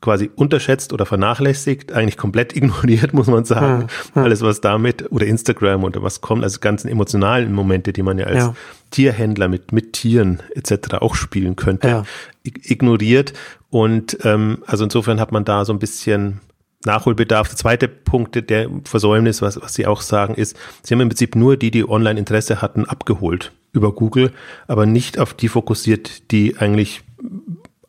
quasi 0.01 0.31
unterschätzt 0.35 0.93
oder 0.93 1.07
vernachlässigt, 1.07 1.93
eigentlich 1.93 2.17
komplett 2.17 2.57
ignoriert, 2.57 3.13
muss 3.13 3.27
man 3.27 3.45
sagen. 3.45 3.89
Ja, 4.15 4.21
ja. 4.21 4.23
Alles, 4.23 4.43
was 4.43 4.61
damit 4.61 5.11
oder 5.11 5.27
Instagram 5.27 5.85
oder 5.85 6.03
was 6.03 6.21
kommt, 6.21 6.45
also 6.45 6.61
ganzen 6.61 6.89
emotionalen 6.89 7.53
Momente, 7.53 7.93
die 7.93 8.03
man 8.03 8.19
ja 8.19 8.27
als 8.27 8.45
ja. 8.45 8.55
Tierhändler 8.91 9.49
mit, 9.49 9.73
mit 9.73 9.93
Tieren 9.93 10.41
etc. 10.55 10.95
auch 11.01 11.15
spielen 11.15 11.57
könnte, 11.57 12.05
ignoriert. 12.43 13.33
Und 13.71 14.19
ähm, 14.25 14.63
also 14.67 14.85
insofern 14.85 15.21
hat 15.21 15.33
man 15.33 15.45
da 15.45 15.65
so 15.65 15.73
ein 15.73 15.79
bisschen 15.79 16.41
Nachholbedarf. 16.85 17.49
Der 17.49 17.57
zweite 17.57 17.89
Punkt 17.89 18.51
der 18.51 18.71
Versäumnis, 18.85 19.43
was, 19.43 19.61
was 19.61 19.75
Sie 19.75 19.87
auch 19.87 20.01
sagen, 20.01 20.35
ist, 20.35 20.57
Sie 20.83 20.95
haben 20.95 21.01
im 21.01 21.09
Prinzip 21.09 21.35
nur 21.35 21.57
die, 21.57 21.71
die 21.71 21.89
Online-Interesse 21.89 22.63
hatten, 22.63 22.85
abgeholt 22.85 23.53
über 23.73 23.93
Google, 23.93 24.33
aber 24.67 24.87
nicht 24.87 25.19
auf 25.19 25.35
die 25.35 25.49
fokussiert, 25.49 26.31
die 26.31 26.57
eigentlich 26.57 27.03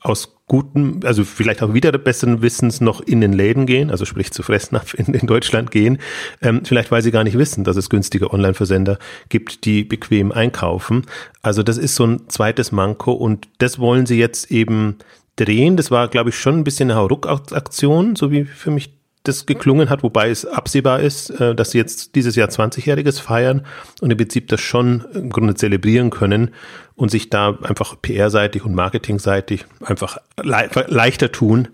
aus 0.01 0.38
guten, 0.50 1.00
also 1.06 1.24
vielleicht 1.24 1.63
auch 1.63 1.74
wieder 1.74 1.94
besseren 1.94 2.42
Wissens 2.42 2.81
noch 2.81 3.00
in 3.00 3.22
den 3.22 3.31
Läden 3.31 3.66
gehen, 3.66 3.90
also 3.90 4.04
sprich 4.04 4.31
zu 4.31 4.44
Fressnapf 4.44 4.94
in, 4.98 5.13
in 5.13 5.25
Deutschland 5.25 5.72
gehen, 5.72 6.00
ähm, 6.42 6.66
vielleicht 6.66 6.92
weil 6.92 7.01
sie 7.01 7.12
gar 7.12 7.24
nicht 7.24 7.38
wissen, 7.38 7.63
dass 7.63 7.78
es 7.78 7.90
günstige 7.90 8.34
Online-Versender 8.34 9.00
gibt, 9.30 9.63
die 9.63 9.86
bequem 9.86 10.34
einkaufen. 10.34 11.06
Also 11.42 11.63
das 11.63 11.78
ist 11.78 11.96
so 11.96 12.06
ein 12.06 12.28
zweites 12.28 12.74
Manko 12.74 13.13
und 13.13 13.48
das 13.60 13.80
wollen 13.80 14.06
sie 14.06 14.19
jetzt 14.19 14.51
eben 14.51 14.98
drehen. 15.38 15.78
Das 15.78 15.92
war, 15.92 16.10
glaube 16.10 16.31
ich, 16.31 16.38
schon 16.38 16.57
ein 16.57 16.63
bisschen 16.66 16.92
eine 16.92 17.00
Hauruck-Aktion, 17.00 18.18
so 18.18 18.31
wie 18.31 18.44
für 18.44 18.72
mich 18.72 18.99
das 19.30 19.46
geklungen 19.46 19.90
hat, 19.90 20.04
wobei 20.04 20.30
es 20.30 20.46
absehbar 20.46 21.00
ist, 21.00 21.30
äh, 21.30 21.56
dass 21.56 21.72
sie 21.72 21.78
jetzt 21.78 22.16
dieses 22.16 22.36
Jahr 22.36 22.50
20-Jähriges 22.50 23.22
feiern 23.22 23.66
und 24.02 24.12
im 24.12 24.18
Prinzip 24.18 24.48
das 24.48 24.62
schon 24.62 25.06
im 25.14 25.30
Grunde 25.30 25.56
zelebrieren 25.56 26.10
können 26.10 26.52
und 26.96 27.10
sich 27.10 27.30
da 27.30 27.58
einfach 27.62 27.96
PR-seitig 28.02 28.66
und 28.66 28.76
Marketing-seitig 28.76 29.66
einfach 29.81 30.18
le 30.42 30.70
leichter 30.88 31.31
tun, 31.31 31.70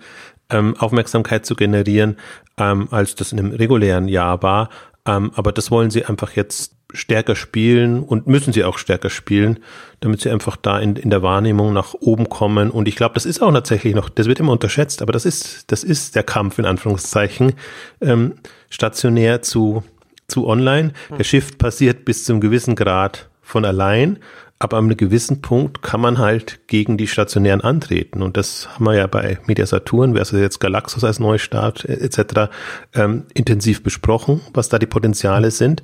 ähm, 0.50 0.75
Aufmerksamkeit 0.78 1.46
zu 1.46 1.56
generieren, 1.56 2.18
ähm, 2.57 2.88
als 2.92 3.16
das 3.16 3.31
in 3.31 3.40
einem 3.40 3.52
regulären 3.52 4.07
Jahr 4.07 4.44
war. 4.44 4.69
Ähm, 5.07 5.31
aber 5.36 5.52
das 5.52 5.72
wollen 5.72 5.90
sie 5.90 6.06
einfach 6.06 6.31
jetzt 6.36 6.75
stärker 6.93 7.35
spielen 7.35 8.03
und 8.03 8.27
müssen 8.27 8.53
sie 8.53 8.63
auch 8.63 8.77
stärker 8.77 9.09
spielen, 9.09 9.59
damit 9.99 10.21
sie 10.21 10.29
einfach 10.29 10.55
da 10.55 10.79
in, 10.79 10.95
in 10.95 11.09
der 11.09 11.21
Wahrnehmung 11.21 11.73
nach 11.73 11.93
oben 11.93 12.29
kommen. 12.29 12.69
Und 12.69 12.87
ich 12.87 12.95
glaube, 12.95 13.13
das 13.15 13.25
ist 13.25 13.41
auch 13.41 13.51
tatsächlich 13.51 13.95
noch, 13.95 14.09
das 14.09 14.27
wird 14.27 14.39
immer 14.39 14.51
unterschätzt, 14.51 15.01
aber 15.01 15.11
das 15.11 15.25
ist, 15.25 15.71
das 15.71 15.83
ist 15.83 16.15
der 16.15 16.23
Kampf 16.23 16.59
in 16.59 16.65
Anführungszeichen, 16.65 17.53
ähm, 18.01 18.35
stationär 18.69 19.41
zu, 19.41 19.83
zu 20.27 20.47
online. 20.47 20.93
Der 21.17 21.23
Shift 21.23 21.57
passiert 21.57 22.05
bis 22.05 22.25
zum 22.25 22.39
gewissen 22.39 22.75
Grad 22.75 23.29
von 23.41 23.65
allein, 23.65 24.19
aber 24.57 24.77
an 24.77 24.85
einem 24.85 24.97
gewissen 24.97 25.41
Punkt 25.41 25.81
kann 25.81 25.99
man 25.99 26.17
halt 26.17 26.67
gegen 26.67 26.97
die 26.97 27.07
stationären 27.07 27.61
antreten. 27.61 28.21
Und 28.21 28.37
das 28.37 28.69
haben 28.73 28.85
wir 28.85 28.95
ja 28.95 29.05
bei 29.05 29.37
Media 29.47 29.65
Saturn 29.65 30.15
versus 30.15 30.39
jetzt 30.39 30.59
Galaxus 30.59 31.03
als 31.03 31.19
Neustart 31.19 31.83
etc. 31.85 32.51
Ähm, 32.93 33.25
intensiv 33.33 33.83
besprochen, 33.83 34.41
was 34.53 34.69
da 34.69 34.79
die 34.79 34.85
Potenziale 34.85 35.51
sind. 35.51 35.83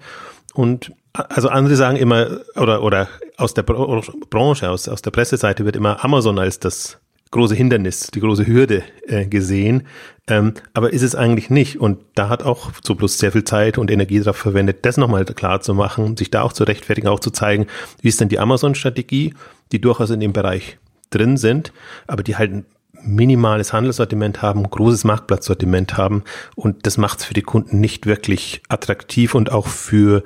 Und 0.53 0.93
also 1.13 1.49
andere 1.49 1.75
sagen 1.75 1.97
immer, 1.97 2.41
oder, 2.55 2.83
oder 2.83 3.07
aus 3.37 3.53
der 3.53 3.63
Branche, 3.63 4.69
aus, 4.69 4.87
aus 4.87 5.01
der 5.01 5.11
Presseseite 5.11 5.65
wird 5.65 5.75
immer 5.75 6.03
Amazon 6.03 6.39
als 6.39 6.59
das 6.59 6.99
große 7.31 7.55
Hindernis, 7.55 8.07
die 8.13 8.19
große 8.19 8.45
Hürde 8.45 8.83
äh, 9.07 9.25
gesehen. 9.25 9.87
Ähm, 10.27 10.53
aber 10.73 10.91
ist 10.91 11.01
es 11.01 11.15
eigentlich 11.15 11.49
nicht. 11.49 11.79
Und 11.79 11.99
da 12.15 12.29
hat 12.29 12.43
auch 12.43 12.71
Zooplus 12.81 13.17
sehr 13.17 13.31
viel 13.31 13.45
Zeit 13.45 13.77
und 13.77 13.89
Energie 13.89 14.19
darauf 14.19 14.37
verwendet, 14.37 14.85
das 14.85 14.97
nochmal 14.97 15.25
klar 15.25 15.61
zu 15.61 15.73
machen, 15.73 16.17
sich 16.17 16.29
da 16.29 16.41
auch 16.41 16.53
zu 16.53 16.65
rechtfertigen, 16.65 17.07
auch 17.07 17.21
zu 17.21 17.31
zeigen, 17.31 17.67
wie 18.01 18.09
ist 18.09 18.19
denn 18.19 18.29
die 18.29 18.39
Amazon-Strategie, 18.39 19.33
die 19.71 19.81
durchaus 19.81 20.09
in 20.09 20.19
dem 20.19 20.33
Bereich 20.33 20.77
drin 21.09 21.37
sind, 21.37 21.71
aber 22.07 22.23
die 22.23 22.35
halt 22.35 22.65
minimales 23.03 23.73
Handelssortiment 23.73 24.41
haben, 24.41 24.69
großes 24.69 25.03
Marktplatzsortiment 25.03 25.97
haben 25.97 26.23
und 26.55 26.85
das 26.85 26.97
macht 26.97 27.19
es 27.19 27.25
für 27.25 27.33
die 27.33 27.41
Kunden 27.41 27.79
nicht 27.79 28.05
wirklich 28.05 28.61
attraktiv 28.69 29.35
und 29.35 29.51
auch 29.51 29.67
für 29.67 30.23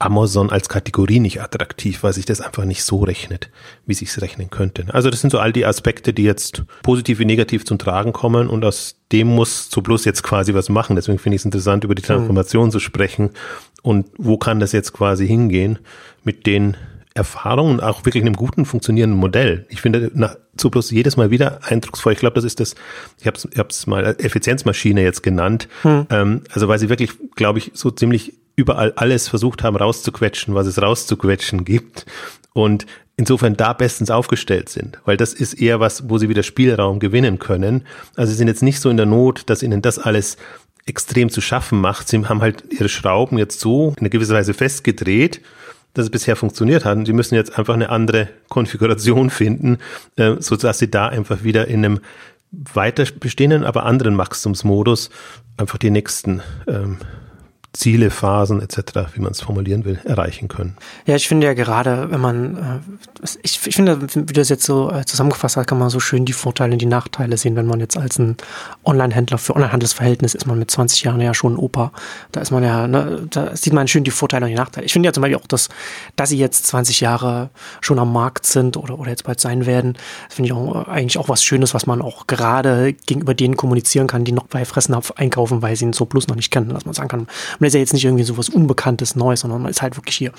Amazon 0.00 0.50
als 0.50 0.68
Kategorie 0.68 1.18
nicht 1.18 1.42
attraktiv, 1.42 2.02
weil 2.02 2.12
sich 2.12 2.24
das 2.24 2.40
einfach 2.40 2.64
nicht 2.64 2.84
so 2.84 2.98
rechnet, 3.00 3.50
wie 3.84 3.94
sich 3.94 4.10
es 4.10 4.20
rechnen 4.20 4.48
könnte. 4.48 4.86
Also 4.92 5.10
das 5.10 5.20
sind 5.20 5.30
so 5.30 5.40
all 5.40 5.52
die 5.52 5.66
Aspekte, 5.66 6.12
die 6.12 6.22
jetzt 6.22 6.62
positiv 6.82 7.18
wie 7.18 7.24
negativ 7.24 7.64
zum 7.64 7.78
Tragen 7.78 8.12
kommen 8.12 8.48
und 8.48 8.64
aus 8.64 8.96
dem 9.10 9.26
muss 9.26 9.70
zu 9.70 9.82
Plus 9.82 10.04
jetzt 10.04 10.22
quasi 10.22 10.54
was 10.54 10.68
machen. 10.68 10.94
Deswegen 10.94 11.18
finde 11.18 11.34
ich 11.34 11.42
es 11.42 11.46
interessant, 11.46 11.82
über 11.82 11.96
die 11.96 12.02
Transformation 12.02 12.66
mhm. 12.66 12.70
zu 12.70 12.78
sprechen 12.78 13.30
und 13.82 14.06
wo 14.16 14.38
kann 14.38 14.60
das 14.60 14.70
jetzt 14.72 14.92
quasi 14.92 15.26
hingehen 15.26 15.80
mit 16.22 16.46
den 16.46 16.76
Erfahrungen 17.18 17.74
und 17.74 17.82
auch 17.82 18.04
wirklich 18.04 18.22
einem 18.22 18.34
guten 18.34 18.64
funktionierenden 18.64 19.18
Modell. 19.18 19.66
Ich 19.68 19.80
finde 19.80 20.10
nach 20.14 20.36
Zuplus 20.56 20.90
jedes 20.90 21.16
Mal 21.16 21.30
wieder 21.30 21.60
eindrucksvoll. 21.64 22.12
Ich 22.12 22.20
glaube, 22.20 22.34
das 22.34 22.44
ist 22.44 22.60
das, 22.60 22.74
ich 23.20 23.26
habe 23.26 23.36
es 23.36 23.80
ich 23.80 23.86
mal 23.86 24.16
Effizienzmaschine 24.18 25.02
jetzt 25.02 25.22
genannt. 25.22 25.68
Hm. 25.82 26.06
Ähm, 26.10 26.42
also 26.52 26.68
weil 26.68 26.78
sie 26.78 26.88
wirklich, 26.88 27.10
glaube 27.34 27.58
ich, 27.58 27.72
so 27.74 27.90
ziemlich 27.90 28.34
überall 28.56 28.92
alles 28.96 29.28
versucht 29.28 29.62
haben 29.62 29.76
rauszuquetschen, 29.76 30.54
was 30.54 30.66
es 30.66 30.80
rauszuquetschen 30.80 31.64
gibt. 31.64 32.06
Und 32.54 32.86
insofern 33.16 33.56
da 33.56 33.72
bestens 33.72 34.10
aufgestellt 34.10 34.68
sind, 34.68 34.98
weil 35.04 35.16
das 35.16 35.34
ist 35.34 35.54
eher 35.54 35.80
was, 35.80 36.08
wo 36.08 36.18
sie 36.18 36.28
wieder 36.28 36.44
Spielraum 36.44 37.00
gewinnen 37.00 37.40
können. 37.40 37.84
Also 38.14 38.30
sie 38.30 38.38
sind 38.38 38.48
jetzt 38.48 38.62
nicht 38.62 38.80
so 38.80 38.90
in 38.90 38.96
der 38.96 39.06
Not, 39.06 39.42
dass 39.46 39.64
ihnen 39.64 39.82
das 39.82 39.98
alles 39.98 40.36
extrem 40.86 41.28
zu 41.28 41.40
schaffen 41.40 41.80
macht. 41.80 42.08
Sie 42.08 42.24
haben 42.24 42.40
halt 42.40 42.64
ihre 42.70 42.88
Schrauben 42.88 43.36
jetzt 43.36 43.60
so 43.60 43.90
in 43.90 43.98
einer 43.98 44.08
gewisser 44.08 44.34
Weise 44.34 44.54
festgedreht, 44.54 45.40
dass 45.94 46.06
es 46.06 46.10
bisher 46.10 46.36
funktioniert 46.36 46.84
hat. 46.84 46.96
Und 46.96 47.06
sie 47.06 47.12
müssen 47.12 47.34
jetzt 47.34 47.58
einfach 47.58 47.74
eine 47.74 47.90
andere 47.90 48.28
Konfiguration 48.48 49.30
finden, 49.30 49.78
äh, 50.16 50.36
so 50.40 50.56
dass 50.56 50.78
sie 50.78 50.90
da 50.90 51.06
einfach 51.08 51.42
wieder 51.42 51.68
in 51.68 51.84
einem 51.84 52.00
weiter 52.50 53.04
bestehenden, 53.18 53.64
aber 53.64 53.84
anderen 53.84 54.16
Wachstumsmodus 54.16 55.10
einfach 55.58 55.78
die 55.78 55.90
nächsten 55.90 56.40
ähm, 56.66 56.98
Ziele, 57.78 58.10
Phasen 58.10 58.60
etc., 58.60 59.14
wie 59.14 59.20
man 59.20 59.30
es 59.30 59.40
formulieren 59.40 59.84
will, 59.84 60.00
erreichen 60.04 60.48
können. 60.48 60.76
Ja, 61.06 61.14
ich 61.14 61.28
finde 61.28 61.46
ja 61.46 61.54
gerade, 61.54 62.10
wenn 62.10 62.20
man, 62.20 62.56
äh, 62.56 63.26
ich, 63.42 63.60
ich 63.64 63.76
finde, 63.76 64.02
wie 64.02 64.24
du 64.24 64.32
das 64.32 64.48
jetzt 64.48 64.64
so 64.64 64.90
äh, 64.90 65.04
zusammengefasst 65.04 65.56
hast, 65.56 65.66
kann 65.68 65.78
man 65.78 65.88
so 65.88 66.00
schön 66.00 66.24
die 66.24 66.32
Vorteile 66.32 66.72
und 66.72 66.82
die 66.82 66.86
Nachteile 66.86 67.36
sehen, 67.36 67.54
wenn 67.54 67.66
man 67.66 67.78
jetzt 67.78 67.96
als 67.96 68.18
ein 68.18 68.36
Online-Händler 68.84 69.38
für 69.38 69.54
Online-Handelsverhältnis 69.54 70.34
ist 70.34 70.46
man 70.46 70.58
mit 70.58 70.72
20 70.72 71.04
Jahren 71.04 71.20
ja 71.20 71.34
schon 71.34 71.54
ein 71.54 71.56
Opa. 71.56 71.92
Da 72.32 72.40
ist 72.40 72.50
man 72.50 72.64
ja, 72.64 72.88
ne, 72.88 73.28
da 73.30 73.54
sieht 73.54 73.72
man 73.72 73.86
schön 73.86 74.02
die 74.02 74.10
Vorteile 74.10 74.46
und 74.46 74.50
die 74.50 74.56
Nachteile. 74.56 74.84
Ich 74.84 74.92
finde 74.92 75.06
ja 75.06 75.12
zum 75.12 75.20
Beispiel 75.20 75.36
auch, 75.36 75.46
dass, 75.46 75.68
dass 76.16 76.30
sie 76.30 76.38
jetzt 76.38 76.66
20 76.66 77.00
Jahre 77.00 77.50
schon 77.80 78.00
am 78.00 78.12
Markt 78.12 78.44
sind 78.44 78.76
oder, 78.76 78.98
oder 78.98 79.10
jetzt 79.10 79.22
bald 79.22 79.38
sein 79.38 79.66
werden, 79.66 79.96
finde 80.30 80.48
ich 80.48 80.52
auch 80.52 80.88
äh, 80.88 80.90
eigentlich 80.90 81.18
auch 81.18 81.28
was 81.28 81.44
Schönes, 81.44 81.74
was 81.74 81.86
man 81.86 82.02
auch 82.02 82.26
gerade 82.26 82.92
gegenüber 82.92 83.34
denen 83.34 83.56
kommunizieren 83.56 84.08
kann, 84.08 84.24
die 84.24 84.32
noch 84.32 84.48
bei 84.48 84.64
Fressnapf 84.64 85.12
einkaufen, 85.12 85.62
weil 85.62 85.76
sie 85.76 85.84
ihn 85.84 85.92
so 85.92 86.06
plus 86.06 86.26
noch 86.26 86.34
nicht 86.34 86.50
kennen, 86.50 86.70
dass 86.70 86.84
man 86.84 86.94
sagen 86.94 87.08
kann, 87.08 87.28
ist 87.68 87.74
ja 87.74 87.80
jetzt 87.80 87.92
nicht 87.92 88.04
irgendwie 88.04 88.24
so 88.24 88.36
was 88.36 88.48
Unbekanntes, 88.48 89.16
Neues, 89.16 89.40
sondern 89.40 89.62
man 89.62 89.70
ist 89.70 89.82
halt 89.82 89.96
wirklich 89.96 90.16
hier. 90.16 90.32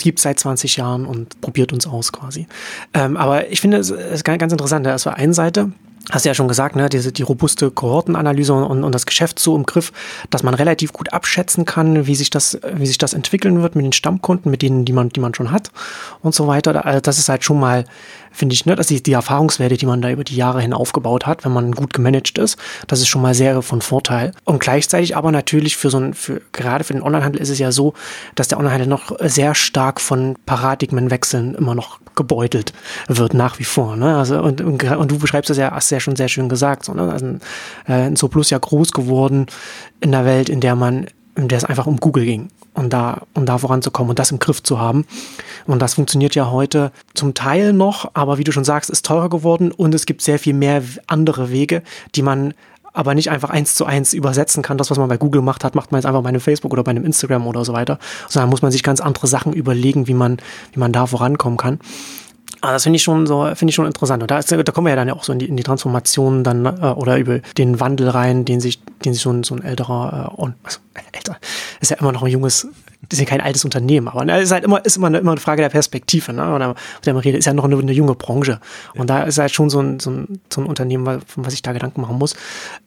Gibt 0.00 0.18
es 0.18 0.22
seit 0.22 0.38
20 0.38 0.76
Jahren 0.76 1.04
und 1.04 1.40
probiert 1.40 1.72
uns 1.72 1.86
aus 1.86 2.12
quasi. 2.12 2.46
Ähm, 2.94 3.16
aber 3.16 3.50
ich 3.50 3.60
finde 3.60 3.76
es 3.78 3.90
ist 3.90 4.24
ganz 4.24 4.52
interessant. 4.52 4.86
Das 4.86 5.04
war 5.06 5.16
eine 5.16 5.34
Seite, 5.34 5.72
hast 6.10 6.24
du 6.24 6.28
ja 6.28 6.34
schon 6.34 6.48
gesagt, 6.48 6.76
ne, 6.76 6.88
diese, 6.88 7.12
die 7.12 7.22
robuste 7.22 7.70
Kohortenanalyse 7.70 8.52
und, 8.54 8.84
und 8.84 8.94
das 8.94 9.06
Geschäft 9.06 9.38
so 9.38 9.54
im 9.56 9.64
Griff, 9.64 9.92
dass 10.30 10.42
man 10.42 10.54
relativ 10.54 10.92
gut 10.92 11.12
abschätzen 11.12 11.64
kann, 11.64 12.06
wie 12.06 12.14
sich 12.14 12.30
das, 12.30 12.58
wie 12.74 12.86
sich 12.86 12.98
das 12.98 13.12
entwickeln 13.12 13.62
wird 13.62 13.76
mit 13.76 13.84
den 13.84 13.92
Stammkunden, 13.92 14.50
mit 14.50 14.62
denen, 14.62 14.84
die 14.84 14.92
man, 14.92 15.10
die 15.10 15.20
man 15.20 15.34
schon 15.34 15.52
hat 15.52 15.70
und 16.22 16.34
so 16.34 16.46
weiter. 16.46 16.84
Also 16.84 17.00
das 17.00 17.18
ist 17.18 17.28
halt 17.28 17.44
schon 17.44 17.60
mal, 17.60 17.84
finde 18.30 18.54
ich, 18.54 18.66
ne, 18.66 18.76
dass 18.76 18.86
die, 18.86 19.02
die 19.02 19.12
Erfahrungswerte, 19.12 19.76
die 19.76 19.86
man 19.86 20.00
da 20.02 20.10
über 20.10 20.24
die 20.24 20.36
Jahre 20.36 20.60
hin 20.60 20.72
aufgebaut 20.72 21.26
hat, 21.26 21.44
wenn 21.44 21.52
man 21.52 21.72
gut 21.72 21.92
gemanagt 21.92 22.38
ist, 22.38 22.56
das 22.86 23.00
ist 23.00 23.08
schon 23.08 23.22
mal 23.22 23.34
sehr 23.34 23.62
von 23.62 23.82
Vorteil. 23.82 24.32
Und 24.44 24.60
gleichzeitig 24.60 25.16
aber 25.16 25.32
natürlich 25.32 25.76
für 25.76 25.90
so 25.90 25.98
ein, 25.98 26.14
für, 26.14 26.40
gerade 26.52 26.84
für 26.84 26.92
den 26.92 27.02
Onlinehandel 27.02 27.40
ist 27.40 27.50
es 27.50 27.58
ja 27.58 27.72
so, 27.72 27.94
dass 28.34 28.48
der 28.48 28.58
Onlinehandel 28.58 28.88
noch 28.88 29.16
sehr 29.20 29.54
stark 29.54 30.00
von 30.00 30.36
Paradigmenwechseln 30.46 31.54
immer 31.54 31.74
noch 31.74 32.00
gebeutelt 32.14 32.72
wird, 33.08 33.34
nach 33.34 33.58
wie 33.58 33.64
vor. 33.64 33.96
Ne? 33.96 34.16
Also, 34.16 34.40
und, 34.40 34.60
und, 34.60 34.82
und 34.82 35.10
du 35.10 35.18
beschreibst 35.18 35.50
das 35.50 35.56
ja, 35.56 35.70
hast 35.70 35.90
ja 35.90 36.00
schon 36.00 36.16
sehr 36.16 36.28
schön 36.28 36.48
gesagt. 36.48 36.84
So, 36.84 36.94
ne? 36.94 37.10
also, 37.10 37.26
äh, 37.86 37.92
ein 38.06 38.16
Zooplus 38.16 38.50
ja 38.50 38.58
groß 38.58 38.92
geworden 38.92 39.46
in 40.00 40.12
der 40.12 40.24
Welt, 40.24 40.48
in 40.48 40.60
der 40.60 40.76
man, 40.76 41.06
in 41.36 41.48
der 41.48 41.58
es 41.58 41.64
einfach 41.64 41.86
um 41.86 41.98
Google 41.98 42.24
ging 42.24 42.48
und 42.80 42.92
da, 42.92 43.22
um 43.34 43.46
da 43.46 43.58
voranzukommen 43.58 44.10
und 44.10 44.18
das 44.18 44.30
im 44.30 44.38
Griff 44.38 44.62
zu 44.62 44.80
haben. 44.80 45.06
Und 45.66 45.80
das 45.80 45.94
funktioniert 45.94 46.34
ja 46.34 46.50
heute 46.50 46.90
zum 47.14 47.34
Teil 47.34 47.72
noch, 47.72 48.10
aber 48.14 48.38
wie 48.38 48.44
du 48.44 48.52
schon 48.52 48.64
sagst, 48.64 48.90
ist 48.90 49.04
teurer 49.04 49.28
geworden 49.28 49.70
und 49.70 49.94
es 49.94 50.06
gibt 50.06 50.22
sehr 50.22 50.38
viel 50.38 50.54
mehr 50.54 50.82
andere 51.06 51.50
Wege, 51.50 51.82
die 52.14 52.22
man 52.22 52.54
aber 52.92 53.14
nicht 53.14 53.30
einfach 53.30 53.50
eins 53.50 53.74
zu 53.74 53.84
eins 53.84 54.14
übersetzen 54.14 54.62
kann. 54.62 54.78
Das, 54.78 54.90
was 54.90 54.98
man 54.98 55.08
bei 55.08 55.16
Google 55.16 55.42
macht 55.42 55.62
hat, 55.62 55.74
macht 55.74 55.92
man 55.92 56.00
jetzt 56.00 56.06
einfach 56.06 56.22
bei 56.22 56.30
einem 56.30 56.40
Facebook 56.40 56.72
oder 56.72 56.82
bei 56.82 56.90
einem 56.90 57.04
Instagram 57.04 57.46
oder 57.46 57.64
so 57.64 57.72
weiter. 57.72 57.98
Sondern 58.28 58.50
muss 58.50 58.62
man 58.62 58.72
sich 58.72 58.82
ganz 58.82 59.00
andere 59.00 59.28
Sachen 59.28 59.52
überlegen, 59.52 60.08
wie 60.08 60.14
man, 60.14 60.38
wie 60.72 60.80
man 60.80 60.92
da 60.92 61.06
vorankommen 61.06 61.56
kann. 61.56 61.78
Aber 62.60 62.72
das 62.72 62.82
finde 62.82 62.96
ich 62.96 63.02
schon 63.02 63.26
so, 63.26 63.44
finde 63.54 63.70
ich 63.70 63.74
schon 63.74 63.86
interessant. 63.86 64.22
Und 64.22 64.30
da, 64.30 64.38
ist, 64.38 64.52
da 64.52 64.62
kommen 64.64 64.86
wir 64.86 64.90
ja 64.90 64.96
dann 64.96 65.08
ja 65.08 65.14
auch 65.14 65.24
so 65.24 65.32
in 65.32 65.38
die, 65.38 65.46
in 65.46 65.56
die 65.56 65.62
Transformation 65.62 66.44
dann 66.44 66.66
äh, 66.66 66.68
oder 66.94 67.16
über 67.18 67.38
den 67.56 67.80
Wandel 67.80 68.08
rein, 68.08 68.44
den 68.44 68.60
sich, 68.60 68.82
den 69.04 69.14
sich 69.14 69.22
so 69.22 69.30
ein, 69.30 69.44
so 69.44 69.54
ein 69.54 69.62
älterer, 69.62 70.34
äh, 70.38 70.52
also 70.62 70.78
älter, 71.12 71.36
ist 71.80 71.90
ja 71.90 71.96
immer 71.98 72.12
noch 72.12 72.22
ein 72.22 72.30
junges 72.30 72.68
das 73.10 73.18
ist 73.18 73.24
ja 73.24 73.28
kein 73.28 73.40
altes 73.40 73.64
Unternehmen, 73.64 74.06
aber 74.06 74.24
ne, 74.24 74.40
ist 74.40 74.52
halt 74.52 74.62
immer, 74.62 74.84
ist 74.84 74.96
immer 74.96 75.08
eine, 75.08 75.18
immer 75.18 75.32
eine 75.32 75.40
Frage 75.40 75.62
der 75.62 75.68
Perspektive, 75.68 76.32
ne? 76.32 76.54
Oder 76.54 76.76
der 77.04 77.12
man 77.12 77.22
redet, 77.22 77.40
ist 77.40 77.44
ja 77.44 77.52
noch 77.52 77.64
eine, 77.64 77.76
eine 77.76 77.90
junge 77.92 78.14
Branche. 78.14 78.60
Und 78.94 79.10
da 79.10 79.24
ist 79.24 79.38
halt 79.38 79.50
schon 79.50 79.68
so 79.68 79.80
ein, 79.80 79.98
so 79.98 80.10
ein, 80.10 80.40
so 80.48 80.60
ein 80.60 80.66
Unternehmen, 80.68 81.20
von 81.26 81.44
was 81.44 81.52
ich 81.52 81.62
da 81.62 81.72
Gedanken 81.72 82.02
machen 82.02 82.18
muss. 82.18 82.36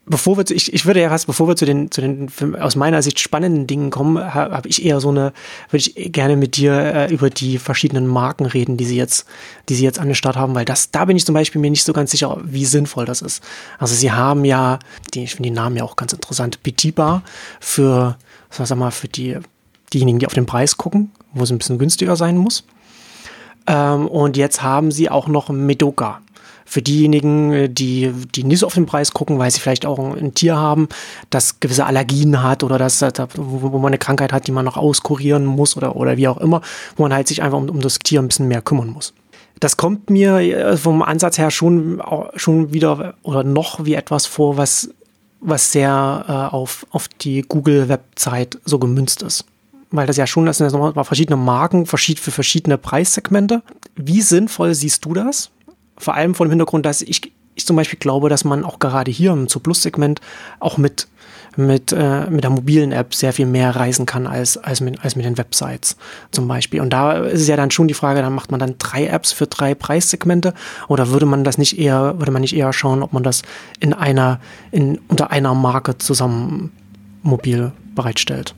Bevor 0.06 0.38
wir 0.38 0.46
zu, 0.46 0.54
ich, 0.54 0.74
ich 0.74 0.86
würde 0.86 1.02
ja 1.02 1.10
fast, 1.10 1.28
bevor 1.28 1.50
wir 1.50 1.58
zu 1.58 1.66
den, 1.66 1.92
zu 1.92 2.00
den 2.00 2.30
aus 2.58 2.78
meiner 2.78 3.02
Sicht 3.02 3.20
spannenden 3.20 3.68
Dingen 3.68 3.90
kommen, 3.90 4.34
habe 4.34 4.56
hab 4.56 4.66
ich 4.66 4.86
eher 4.86 5.02
so 5.02 5.10
eine, 5.10 5.34
würde 5.70 5.84
ich 5.86 6.14
gerne 6.14 6.38
mit 6.38 6.56
dir 6.56 6.74
äh, 6.74 7.14
über 7.14 7.30
die 7.30 7.58
verschiedenen 7.58 8.08
Marken 8.08 8.46
reden, 8.46 8.78
die 8.78 8.86
sie 8.86 8.98
jetzt, 8.98 9.26
die 9.68 9.76
sie 9.76 9.84
jetzt 9.84 10.00
an 10.00 10.08
den 10.08 10.16
Start 10.16 10.38
haben, 10.38 10.56
weil 10.56 10.64
das, 10.64 10.92
da 10.92 11.04
bin 11.04 11.18
ich 11.18 11.26
zum 11.26 11.34
Beispiel 11.34 11.60
mir 11.60 11.70
nicht 11.70 11.84
so 11.84 11.92
ganz 11.92 12.12
sicher, 12.12 12.38
wie 12.46 12.64
sinnvoll 12.64 13.04
das 13.04 13.22
ist. 13.22 13.44
Also 13.78 13.94
sie 13.94 14.14
haben 14.14 14.46
ja, 14.46 14.80
die, 15.14 15.26
ich 15.26 15.36
finde 15.36 15.50
die 15.50 15.56
Namen 15.56 15.76
ja 15.76 15.84
auch 15.84 15.98
ganz 15.98 16.14
interessant, 16.14 16.64
Petibar 16.64 17.24
für, 17.60 18.18
sag 18.50 18.78
mal, 18.78 18.92
für 18.92 19.10
die 19.10 19.38
diejenigen, 19.94 20.20
die 20.20 20.26
auf 20.26 20.34
den 20.34 20.46
Preis 20.46 20.78
gucken, 20.78 21.12
wo 21.34 21.44
es 21.44 21.52
ein 21.52 21.58
bisschen 21.58 21.78
günstiger 21.78 22.16
sein 22.16 22.38
muss. 22.38 22.64
Ähm, 23.68 24.08
und 24.08 24.38
jetzt 24.38 24.62
haben 24.62 24.92
sie 24.92 25.10
auch 25.10 25.28
noch 25.28 25.50
Medoka. 25.50 26.20
Für 26.66 26.82
diejenigen, 26.82 27.74
die, 27.74 28.12
die 28.34 28.44
nicht 28.46 28.60
so 28.60 28.66
auf 28.66 28.74
den 28.74 28.86
Preis 28.86 29.12
gucken, 29.12 29.38
weil 29.38 29.52
sie 29.52 29.60
vielleicht 29.60 29.86
auch 29.86 30.00
ein 30.00 30.34
Tier 30.34 30.56
haben, 30.56 30.88
das 31.30 31.60
gewisse 31.60 31.86
Allergien 31.86 32.42
hat 32.42 32.64
oder 32.64 32.78
das, 32.78 33.02
wo, 33.36 33.74
wo 33.74 33.78
man 33.78 33.88
eine 33.88 33.98
Krankheit 33.98 34.32
hat, 34.32 34.48
die 34.48 34.52
man 34.52 34.66
noch 34.66 34.78
auskurieren 34.78 35.46
muss 35.46 35.78
oder, 35.78 35.96
oder 35.96 36.18
wie 36.18 36.28
auch 36.28 36.38
immer, 36.38 36.62
wo 36.96 37.04
man 37.04 37.14
halt 37.14 37.28
sich 37.28 37.44
einfach 37.44 37.58
um, 37.58 37.70
um 37.70 37.82
das 37.82 38.00
Tier 38.00 38.22
ein 38.22 38.30
bisschen 38.30 38.48
mehr 38.48 38.62
kümmern 38.62 38.90
muss. 38.90 39.14
Das 39.60 39.78
kommt 39.78 40.10
mir 40.10 40.38
äh, 40.38 40.78
vom 40.78 41.04
Ansatz 41.04 41.38
her 41.38 41.52
schon, 41.52 42.02
schon 42.36 42.74
wieder 42.74 43.16
oder 43.24 43.44
noch 43.44 43.86
wie 43.86 43.94
etwas 43.94 44.26
vor, 44.26 44.58
was, 44.58 44.90
was 45.42 45.74
sehr 45.74 46.26
äh, 46.28 46.56
auf, 46.56 46.88
auf 46.92 47.08
die 47.08 47.42
Google-Website 47.42 48.58
so 48.66 48.80
gemünzt 48.80 49.22
ist 49.22 49.46
weil 49.94 50.08
das 50.08 50.18
ja 50.18 50.26
schon, 50.26 50.48
das 50.48 50.58
sind 50.58 50.74
ja 50.74 51.04
verschiedene 51.04 51.38
Marken 51.38 51.86
für 51.86 51.98
verschiedene 51.98 52.80
Preissegmente. 52.80 53.62
Wie 53.96 54.22
sinnvoll 54.22 54.74
siehst 54.74 55.06
du 55.06 55.14
das? 55.14 55.52
Vor 55.98 56.16
allem 56.16 56.34
vor 56.34 56.48
dem 56.48 56.50
Hintergrund, 56.50 56.84
dass 56.86 57.04
ich, 57.04 57.32
ich 57.54 57.66
zum 57.68 57.76
Beispiel 57.76 58.00
glaube, 58.00 58.28
dass 58.28 58.44
man 58.44 58.64
auch 58.64 58.80
gerade 58.80 59.12
hier 59.12 59.32
im 59.32 59.48
Zu 59.48 59.60
Plus-Segment 59.60 60.20
auch 60.60 60.80
mit, 60.80 61.08
mit, 61.58 61.92
äh, 61.92 62.28
mit 62.32 62.44
der 62.44 62.50
mobilen 62.50 62.92
App 62.92 63.14
sehr 63.14 63.34
viel 63.34 63.46
mehr 63.46 63.76
reisen 63.76 64.08
kann 64.08 64.26
als, 64.26 64.58
als, 64.58 64.82
mit, 64.82 65.06
als 65.06 65.16
mit 65.16 65.26
den 65.26 65.38
Websites 65.38 65.96
zum 66.32 66.48
Beispiel. 66.48 66.82
Und 66.82 66.90
da 66.92 67.14
ist 67.20 67.42
es 67.42 67.48
ja 67.48 67.56
dann 67.56 67.70
schon 67.70 67.88
die 67.88 67.94
Frage, 67.94 68.24
dann 68.24 68.34
macht 68.34 68.50
man 68.50 68.60
dann 68.60 68.80
drei 68.80 69.06
Apps 69.06 69.32
für 69.32 69.46
drei 69.46 69.76
Preissegmente 69.76 70.56
oder 70.88 71.10
würde 71.10 71.28
man 71.28 71.44
das 71.44 71.60
nicht 71.60 71.78
eher, 71.78 72.18
würde 72.18 72.32
man 72.32 72.42
nicht 72.42 72.56
eher 72.56 72.74
schauen, 72.74 73.04
ob 73.04 73.14
man 73.14 73.22
das 73.22 73.44
in 73.80 73.94
einer, 73.94 74.40
in, 74.72 75.00
unter 75.08 75.30
einer 75.30 75.54
Marke 75.54 76.00
zusammen 76.00 76.72
mobil 77.22 77.74
bereitstellt? 77.94 78.56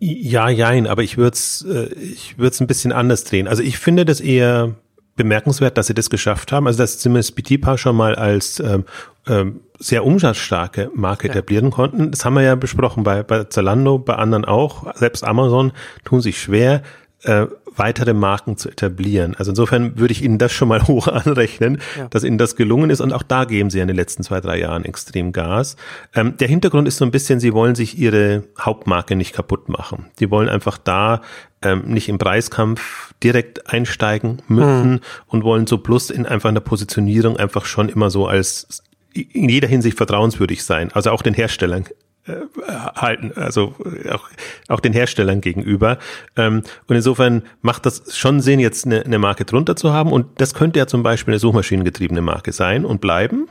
Ja, 0.00 0.48
jein, 0.48 0.86
aber 0.86 1.02
ich 1.02 1.16
würde 1.16 1.34
es 1.34 1.66
äh, 1.68 1.92
ich 1.94 2.38
würde 2.38 2.56
ein 2.62 2.66
bisschen 2.66 2.92
anders 2.92 3.24
drehen. 3.24 3.48
Also 3.48 3.62
ich 3.62 3.78
finde 3.78 4.04
das 4.04 4.20
eher 4.20 4.74
bemerkenswert, 5.16 5.76
dass 5.76 5.88
sie 5.88 5.94
das 5.94 6.10
geschafft 6.10 6.52
haben. 6.52 6.66
Also 6.66 6.78
dass 6.78 6.98
zumindest 6.98 7.34
BTPA 7.36 7.76
schon 7.76 7.96
mal 7.96 8.14
als 8.14 8.60
ähm, 8.60 8.84
ähm, 9.26 9.60
sehr 9.78 10.04
umsatzstarke 10.04 10.90
Marke 10.94 11.28
ja. 11.28 11.34
etablieren 11.34 11.70
konnten. 11.70 12.10
Das 12.10 12.24
haben 12.24 12.34
wir 12.34 12.42
ja 12.42 12.54
besprochen 12.54 13.02
bei, 13.02 13.22
bei 13.22 13.44
Zalando, 13.44 13.98
bei 13.98 14.14
anderen 14.14 14.44
auch. 14.44 14.94
Selbst 14.94 15.24
Amazon 15.24 15.72
tun 16.04 16.20
sich 16.20 16.40
schwer, 16.40 16.82
äh, 17.24 17.46
weitere 17.76 18.12
Marken 18.12 18.56
zu 18.56 18.68
etablieren. 18.68 19.34
Also 19.36 19.52
insofern 19.52 19.98
würde 19.98 20.12
ich 20.12 20.22
Ihnen 20.22 20.38
das 20.38 20.52
schon 20.52 20.68
mal 20.68 20.82
hoch 20.86 21.08
anrechnen, 21.08 21.78
ja. 21.96 22.08
dass 22.08 22.24
Ihnen 22.24 22.38
das 22.38 22.56
gelungen 22.56 22.90
ist. 22.90 23.00
Und 23.00 23.12
auch 23.12 23.22
da 23.22 23.44
geben 23.44 23.70
Sie 23.70 23.78
ja 23.78 23.82
in 23.82 23.88
den 23.88 23.96
letzten 23.96 24.22
zwei, 24.22 24.40
drei 24.40 24.58
Jahren 24.58 24.84
extrem 24.84 25.32
Gas. 25.32 25.76
Ähm, 26.14 26.36
der 26.36 26.48
Hintergrund 26.48 26.88
ist 26.88 26.98
so 26.98 27.04
ein 27.04 27.10
bisschen, 27.10 27.40
Sie 27.40 27.52
wollen 27.52 27.74
sich 27.74 27.98
Ihre 27.98 28.44
Hauptmarke 28.58 29.16
nicht 29.16 29.34
kaputt 29.34 29.68
machen. 29.68 30.06
Die 30.18 30.30
wollen 30.30 30.48
einfach 30.48 30.78
da 30.78 31.22
ähm, 31.62 31.82
nicht 31.86 32.08
im 32.08 32.18
Preiskampf 32.18 33.14
direkt 33.22 33.72
einsteigen 33.72 34.42
müssen 34.48 34.90
mhm. 34.90 35.00
und 35.28 35.44
wollen 35.44 35.66
so 35.66 35.78
plus 35.78 36.10
in 36.10 36.26
einfach 36.26 36.48
in 36.48 36.56
der 36.56 36.62
Positionierung 36.62 37.36
einfach 37.36 37.64
schon 37.64 37.88
immer 37.88 38.10
so 38.10 38.26
als 38.26 38.82
in 39.14 39.48
jeder 39.48 39.68
Hinsicht 39.68 39.96
vertrauenswürdig 39.96 40.64
sein. 40.64 40.90
Also 40.92 41.10
auch 41.10 41.22
den 41.22 41.34
Herstellern 41.34 41.84
halten, 42.26 43.32
also 43.34 43.74
auch, 44.10 44.28
auch 44.68 44.80
den 44.80 44.92
Herstellern 44.92 45.40
gegenüber. 45.40 45.98
Ähm, 46.36 46.62
und 46.86 46.96
insofern 46.96 47.42
macht 47.62 47.84
das 47.86 48.16
schon 48.16 48.40
Sinn, 48.40 48.60
jetzt 48.60 48.86
eine, 48.86 49.04
eine 49.04 49.18
Marke 49.18 49.44
drunter 49.44 49.74
zu 49.74 49.92
haben. 49.92 50.12
Und 50.12 50.40
das 50.40 50.54
könnte 50.54 50.78
ja 50.78 50.86
zum 50.86 51.02
Beispiel 51.02 51.32
eine 51.32 51.40
suchmaschinengetriebene 51.40 52.22
Marke 52.22 52.52
sein 52.52 52.84
und 52.84 53.00
bleiben. 53.00 53.48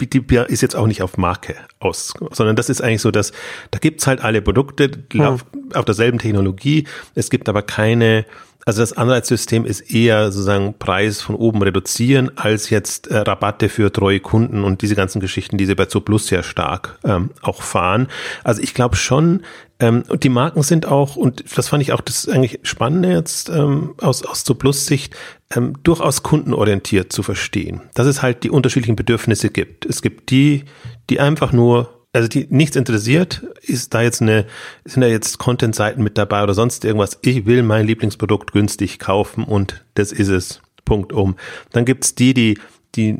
Die 0.00 0.24
ist 0.48 0.60
jetzt 0.60 0.76
auch 0.76 0.86
nicht 0.86 1.02
auf 1.02 1.16
Marke 1.16 1.56
aus, 1.80 2.14
sondern 2.30 2.54
das 2.54 2.68
ist 2.68 2.80
eigentlich 2.80 3.00
so, 3.00 3.10
dass 3.10 3.32
da 3.72 3.78
gibt's 3.78 4.06
halt 4.06 4.22
alle 4.22 4.40
Produkte 4.40 4.90
hm. 5.10 5.20
auf, 5.22 5.46
auf 5.72 5.84
derselben 5.84 6.18
Technologie. 6.18 6.86
Es 7.14 7.30
gibt 7.30 7.48
aber 7.48 7.62
keine 7.62 8.24
also 8.64 8.80
das 8.80 8.92
Anreizsystem 8.94 9.66
ist 9.66 9.80
eher 9.92 10.32
sozusagen 10.32 10.74
Preis 10.78 11.20
von 11.20 11.34
oben 11.34 11.62
reduzieren, 11.62 12.30
als 12.36 12.70
jetzt 12.70 13.08
äh, 13.08 13.18
Rabatte 13.18 13.68
für 13.68 13.92
treue 13.92 14.20
Kunden 14.20 14.64
und 14.64 14.82
diese 14.82 14.94
ganzen 14.94 15.20
Geschichten, 15.20 15.58
die 15.58 15.66
sie 15.66 15.74
bei 15.74 15.86
Zooplus 15.86 16.26
sehr 16.26 16.42
stark 16.42 16.98
ähm, 17.04 17.30
auch 17.42 17.62
fahren. 17.62 18.08
Also 18.42 18.62
ich 18.62 18.74
glaube 18.74 18.96
schon, 18.96 19.42
ähm, 19.80 20.04
und 20.08 20.24
die 20.24 20.28
Marken 20.28 20.62
sind 20.62 20.86
auch, 20.86 21.16
und 21.16 21.44
das 21.56 21.68
fand 21.68 21.82
ich 21.82 21.92
auch 21.92 22.00
das 22.00 22.28
eigentlich 22.28 22.60
Spannende 22.62 23.10
jetzt 23.10 23.48
ähm, 23.50 23.94
aus, 24.00 24.24
aus 24.24 24.44
Zooplus-Sicht, 24.44 25.14
ähm, 25.54 25.74
durchaus 25.82 26.22
kundenorientiert 26.22 27.12
zu 27.12 27.22
verstehen. 27.22 27.82
Dass 27.94 28.06
es 28.06 28.22
halt 28.22 28.44
die 28.44 28.50
unterschiedlichen 28.50 28.96
Bedürfnisse 28.96 29.50
gibt. 29.50 29.84
Es 29.84 30.00
gibt 30.00 30.30
die, 30.30 30.64
die 31.10 31.20
einfach 31.20 31.52
nur 31.52 31.93
also 32.14 32.28
die 32.28 32.46
nichts 32.48 32.76
interessiert, 32.76 33.42
ist 33.60 33.92
da 33.92 34.00
jetzt 34.00 34.22
eine, 34.22 34.46
sind 34.84 35.02
da 35.02 35.08
jetzt 35.08 35.38
Content-Seiten 35.38 36.02
mit 36.02 36.16
dabei 36.16 36.42
oder 36.42 36.54
sonst 36.54 36.84
irgendwas. 36.84 37.18
Ich 37.22 37.44
will 37.44 37.62
mein 37.62 37.86
Lieblingsprodukt 37.86 38.52
günstig 38.52 38.98
kaufen 38.98 39.44
und 39.44 39.84
das 39.94 40.12
ist 40.12 40.28
es. 40.28 40.62
Punkt 40.84 41.12
um. 41.12 41.36
Dann 41.72 41.86
gibt's 41.86 42.14
die, 42.14 42.34
die 42.34 42.58
die 42.96 43.16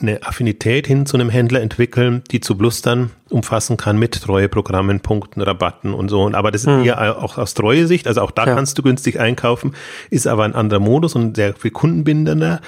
eine 0.00 0.22
Affinität 0.22 0.86
hin 0.86 1.06
zu 1.06 1.16
einem 1.16 1.28
Händler 1.28 1.60
entwickeln, 1.60 2.22
die 2.30 2.40
zu 2.40 2.56
Plus 2.56 2.82
dann 2.82 3.10
umfassen 3.28 3.76
kann 3.76 3.98
mit 3.98 4.20
Treueprogrammen, 4.22 5.00
Punkten, 5.00 5.40
Rabatten 5.40 5.92
und 5.92 6.08
so. 6.08 6.30
Aber 6.32 6.50
das 6.50 6.62
ist 6.62 6.68
hm. 6.68 6.84
eher 6.84 7.22
auch 7.22 7.38
aus 7.38 7.54
Treue-Sicht, 7.54 8.06
also 8.06 8.20
auch 8.20 8.30
da 8.30 8.46
ja. 8.46 8.54
kannst 8.54 8.78
du 8.78 8.82
günstig 8.82 9.18
einkaufen, 9.18 9.74
ist 10.10 10.26
aber 10.26 10.44
ein 10.44 10.54
anderer 10.54 10.80
Modus 10.80 11.14
und 11.14 11.36
sehr 11.36 11.54
viel 11.54 11.70
kundenbindender 11.70 12.60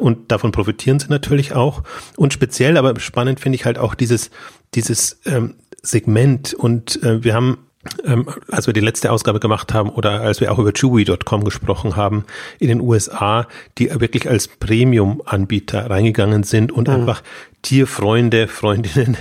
und 0.00 0.30
davon 0.32 0.52
profitieren 0.52 0.98
sie 0.98 1.08
natürlich 1.08 1.54
auch. 1.54 1.82
Und 2.16 2.32
speziell, 2.32 2.76
aber 2.76 2.98
spannend 2.98 3.40
finde 3.40 3.56
ich 3.56 3.64
halt 3.64 3.78
auch 3.78 3.94
dieses, 3.94 4.30
dieses 4.74 5.20
ähm, 5.24 5.54
Segment 5.82 6.54
und 6.54 7.02
äh, 7.02 7.22
wir 7.24 7.34
haben 7.34 7.58
ähm, 8.04 8.28
als 8.48 8.68
wir 8.68 8.74
die 8.74 8.80
letzte 8.80 9.10
Ausgabe 9.10 9.40
gemacht 9.40 9.74
haben 9.74 9.90
oder 9.90 10.20
als 10.20 10.40
wir 10.40 10.52
auch 10.52 10.58
über 10.58 10.72
Chewy.com 10.72 11.42
gesprochen 11.42 11.96
haben 11.96 12.24
in 12.60 12.68
den 12.68 12.80
USA, 12.80 13.48
die 13.76 13.90
wirklich 14.00 14.28
als 14.28 14.46
Premium-Anbieter 14.46 15.90
reingegangen 15.90 16.44
sind 16.44 16.70
und 16.70 16.86
mhm. 16.86 16.94
einfach 16.94 17.22
Tierfreunde, 17.62 18.48
Freundinnen, 18.48 19.16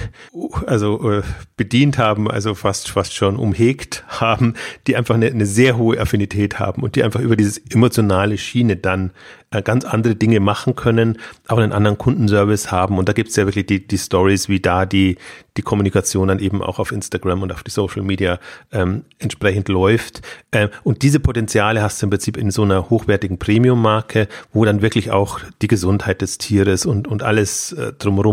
also 0.66 1.12
äh, 1.12 1.22
bedient 1.58 2.00
haben, 2.00 2.30
also 2.30 2.56
fast 2.56 2.90
fast 2.90 3.14
schon 3.14 3.38
umhegt 3.38 4.04
haben, 4.08 4.56
die 4.88 4.96
einfach 4.96 5.14
eine, 5.14 5.28
eine 5.28 5.46
sehr 5.46 5.78
hohe 5.78 6.00
Affinität 6.00 6.60
haben 6.60 6.82
und 6.82 6.96
die 6.96 7.04
einfach 7.04 7.20
über 7.20 7.36
dieses 7.36 7.60
emotionale 7.60 8.40
Schiene 8.40 8.78
dann 8.78 9.12
äh, 9.52 9.62
ganz 9.62 9.86
andere 9.86 10.16
Dinge 10.16 10.40
machen 10.40 10.76
können, 10.76 11.20
auch 11.48 11.58
einen 11.58 11.72
anderen 11.72 11.98
Kundenservice 11.98 12.72
haben. 12.72 12.98
Und 12.98 13.10
da 13.10 13.14
gibt's 13.14 13.36
ja 13.36 13.46
wirklich 13.46 13.66
die, 13.66 13.86
die 13.86 13.98
Stories, 13.98 14.50
wie 14.50 14.60
da 14.60 14.86
die, 14.86 15.18
die 15.58 15.62
Kommunikation 15.62 16.30
dann 16.30 16.40
eben 16.40 16.64
auch 16.64 16.80
auf 16.80 16.92
Instagram 16.92 17.44
und 17.44 17.52
auf 17.52 17.62
die 17.62 17.72
Social 17.72 18.02
Media 18.02 18.40
ähm, 18.72 19.04
entsprechend 19.20 19.68
läuft. 19.68 20.22
Ähm, 20.52 20.70
und 20.84 21.04
diese 21.04 21.20
Potenziale 21.20 21.82
hast 21.82 22.02
du 22.02 22.06
im 22.06 22.10
Prinzip 22.12 22.38
in 22.38 22.50
so 22.50 22.64
einer 22.64 22.90
hochwertigen 22.90 23.38
Premium-Marke, 23.38 24.30
wo 24.54 24.64
dann 24.66 24.82
wirklich 24.82 25.12
auch 25.12 25.42
die 25.62 25.68
Gesundheit 25.68 26.22
des 26.22 26.38
Tieres 26.38 26.86
und, 26.86 27.08
und 27.08 27.22
alles 27.22 27.74
äh, 27.74 27.92
drumherum 27.94 28.31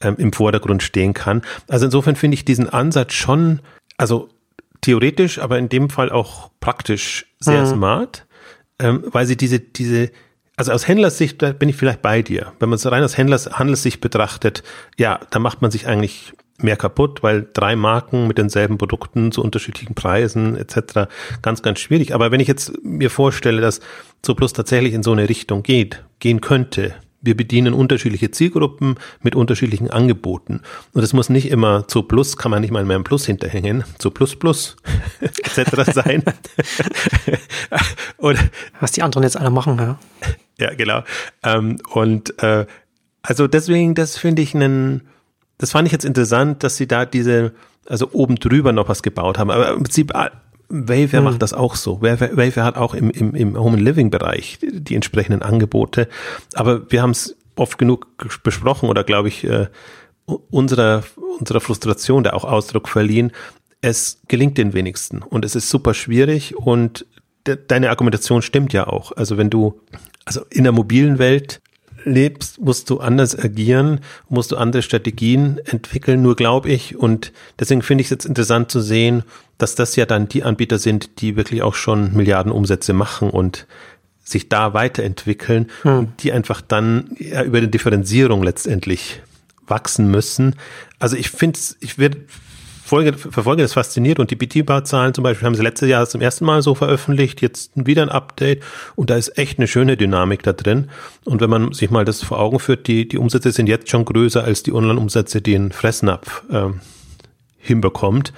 ähm, 0.00 0.16
im 0.18 0.32
Vordergrund 0.32 0.82
stehen 0.82 1.14
kann. 1.14 1.42
Also 1.68 1.84
insofern 1.86 2.16
finde 2.16 2.34
ich 2.34 2.44
diesen 2.44 2.68
Ansatz 2.68 3.12
schon, 3.12 3.60
also 3.96 4.28
theoretisch, 4.80 5.38
aber 5.38 5.58
in 5.58 5.68
dem 5.68 5.90
Fall 5.90 6.10
auch 6.10 6.50
praktisch 6.60 7.26
sehr 7.40 7.62
mhm. 7.62 7.66
smart, 7.66 8.26
ähm, 8.78 9.04
weil 9.10 9.26
sie 9.26 9.36
diese, 9.36 9.58
diese, 9.60 10.10
also 10.56 10.72
aus 10.72 10.88
Händlersicht 10.88 11.38
bin 11.58 11.68
ich 11.68 11.76
vielleicht 11.76 12.02
bei 12.02 12.22
dir. 12.22 12.52
Wenn 12.58 12.68
man 12.68 12.76
es 12.76 12.90
rein 12.90 13.02
aus 13.02 13.16
Händlers, 13.16 13.58
Handelssicht 13.58 14.00
betrachtet, 14.00 14.62
ja, 14.96 15.20
da 15.30 15.38
macht 15.38 15.62
man 15.62 15.70
sich 15.70 15.86
eigentlich 15.86 16.32
mehr 16.60 16.76
kaputt, 16.76 17.22
weil 17.22 17.46
drei 17.52 17.76
Marken 17.76 18.26
mit 18.26 18.38
denselben 18.38 18.78
Produkten 18.78 19.30
zu 19.30 19.42
unterschiedlichen 19.42 19.94
Preisen 19.94 20.56
etc. 20.56 21.08
ganz, 21.42 21.62
ganz 21.62 21.78
schwierig. 21.78 22.14
Aber 22.14 22.30
wenn 22.32 22.40
ich 22.40 22.48
jetzt 22.48 22.72
mir 22.82 23.10
vorstelle, 23.10 23.60
dass 23.60 23.80
Zooplus 24.22 24.52
tatsächlich 24.52 24.94
in 24.94 25.02
so 25.02 25.12
eine 25.12 25.28
Richtung 25.28 25.62
geht, 25.62 26.04
gehen 26.18 26.40
könnte, 26.40 26.94
wir 27.20 27.36
bedienen 27.36 27.74
unterschiedliche 27.74 28.30
Zielgruppen 28.30 28.96
mit 29.22 29.34
unterschiedlichen 29.34 29.90
Angeboten. 29.90 30.60
Und 30.92 31.02
es 31.02 31.12
muss 31.12 31.28
nicht 31.28 31.50
immer 31.50 31.88
zu 31.88 32.02
Plus, 32.02 32.36
kann 32.36 32.50
man 32.50 32.60
nicht 32.60 32.70
mal 32.70 32.84
mehr 32.84 32.98
ein 32.98 33.04
Plus 33.04 33.26
hinterhängen, 33.26 33.84
zu 33.98 34.10
Plus 34.10 34.36
Plus 34.36 34.76
etc. 35.20 35.92
sein. 35.92 36.22
Oder, 38.18 38.38
Was 38.80 38.92
die 38.92 39.02
anderen 39.02 39.24
jetzt 39.24 39.36
alle 39.36 39.50
machen, 39.50 39.78
ja. 39.78 39.98
Ja, 40.58 40.74
genau. 40.74 41.02
Ähm, 41.42 41.78
und 41.90 42.40
äh, 42.42 42.66
also 43.22 43.46
deswegen, 43.46 43.94
das 43.94 44.16
finde 44.16 44.42
ich 44.42 44.54
einen, 44.54 45.02
das 45.58 45.72
fand 45.72 45.86
ich 45.86 45.92
jetzt 45.92 46.04
interessant, 46.04 46.62
dass 46.62 46.76
sie 46.76 46.86
da 46.86 47.04
diese, 47.04 47.52
also 47.86 48.10
oben 48.12 48.36
drüber 48.36 48.72
noch 48.72 48.88
was 48.88 49.02
gebaut 49.02 49.38
haben. 49.38 49.50
Aber 49.50 49.70
im 49.70 49.82
Prinzip 49.82 50.12
Wayfair 50.68 51.20
hm. 51.20 51.24
macht 51.24 51.42
das 51.42 51.52
auch 51.52 51.76
so. 51.76 52.02
Wayfair, 52.02 52.36
Wayfair 52.36 52.64
hat 52.64 52.76
auch 52.76 52.94
im, 52.94 53.10
im, 53.10 53.34
im 53.34 53.58
Home 53.58 53.76
and 53.76 53.82
Living 53.82 54.10
Bereich 54.10 54.58
die, 54.60 54.80
die 54.82 54.94
entsprechenden 54.94 55.42
Angebote. 55.42 56.08
Aber 56.54 56.90
wir 56.90 57.02
haben 57.02 57.10
es 57.10 57.36
oft 57.56 57.78
genug 57.78 58.06
besprochen 58.42 58.88
oder 58.88 59.04
glaube 59.04 59.28
ich 59.28 59.44
äh, 59.44 59.66
unserer, 60.50 61.02
unserer 61.38 61.60
Frustration 61.60 62.22
da 62.22 62.32
auch 62.32 62.44
Ausdruck 62.44 62.88
verliehen. 62.88 63.32
Es 63.80 64.20
gelingt 64.28 64.58
den 64.58 64.74
wenigsten 64.74 65.22
und 65.22 65.44
es 65.44 65.54
ist 65.54 65.70
super 65.70 65.94
schwierig 65.94 66.56
und 66.56 67.06
de, 67.46 67.58
deine 67.66 67.90
Argumentation 67.90 68.42
stimmt 68.42 68.72
ja 68.72 68.86
auch. 68.86 69.12
Also 69.12 69.38
wenn 69.38 69.50
du, 69.50 69.80
also 70.24 70.42
in 70.50 70.64
der 70.64 70.72
mobilen 70.72 71.18
Welt 71.18 71.60
lebst, 72.04 72.60
musst 72.60 72.90
du 72.90 73.00
anders 73.00 73.38
agieren, 73.38 74.00
musst 74.28 74.52
du 74.52 74.56
andere 74.56 74.82
Strategien 74.82 75.60
entwickeln, 75.64 76.22
nur 76.22 76.36
glaube 76.36 76.70
ich. 76.70 76.96
Und 76.96 77.32
deswegen 77.58 77.82
finde 77.82 78.02
ich 78.02 78.06
es 78.06 78.10
jetzt 78.10 78.24
interessant 78.26 78.70
zu 78.70 78.80
sehen, 78.80 79.22
dass 79.58 79.74
das 79.74 79.96
ja 79.96 80.06
dann 80.06 80.28
die 80.28 80.44
Anbieter 80.44 80.78
sind, 80.78 81.20
die 81.20 81.36
wirklich 81.36 81.62
auch 81.62 81.74
schon 81.74 82.14
Milliarden 82.14 82.52
Umsätze 82.52 82.92
machen 82.92 83.30
und 83.30 83.66
sich 84.22 84.48
da 84.48 84.74
weiterentwickeln 84.74 85.70
hm. 85.82 85.98
und 85.98 86.22
die 86.22 86.32
einfach 86.32 86.60
dann 86.60 87.10
ja, 87.18 87.42
über 87.42 87.60
die 87.60 87.70
Differenzierung 87.70 88.42
letztendlich 88.42 89.22
wachsen 89.66 90.10
müssen. 90.10 90.54
Also 90.98 91.16
ich 91.16 91.30
finde 91.30 91.58
ich 91.80 91.98
werde 91.98 92.18
folge, 92.88 93.12
verfolge 93.12 93.62
das 93.62 93.74
fasziniert 93.74 94.18
und 94.18 94.30
die 94.30 94.36
BT-Bar-Zahlen 94.36 95.14
zum 95.14 95.22
Beispiel 95.22 95.46
haben 95.46 95.54
sie 95.54 95.62
letztes 95.62 95.88
Jahr 95.88 96.06
zum 96.06 96.20
ersten 96.20 96.44
Mal 96.44 96.62
so 96.62 96.74
veröffentlicht, 96.74 97.42
jetzt 97.42 97.72
wieder 97.74 98.02
ein 98.02 98.08
Update 98.08 98.62
und 98.96 99.10
da 99.10 99.16
ist 99.16 99.36
echt 99.38 99.58
eine 99.58 99.68
schöne 99.68 99.96
Dynamik 99.96 100.42
da 100.42 100.52
drin. 100.52 100.88
Und 101.24 101.40
wenn 101.40 101.50
man 101.50 101.72
sich 101.72 101.90
mal 101.90 102.04
das 102.04 102.22
vor 102.22 102.40
Augen 102.40 102.58
führt, 102.58 102.86
die, 102.86 103.06
die 103.06 103.18
Umsätze 103.18 103.52
sind 103.52 103.68
jetzt 103.68 103.90
schon 103.90 104.04
größer 104.04 104.42
als 104.42 104.62
die 104.62 104.72
Online-Umsätze, 104.72 105.42
die 105.42 105.54
ein 105.54 105.72
Fressnapf 105.72 106.42
äh, 106.50 106.70
hinbekommt. 107.58 108.32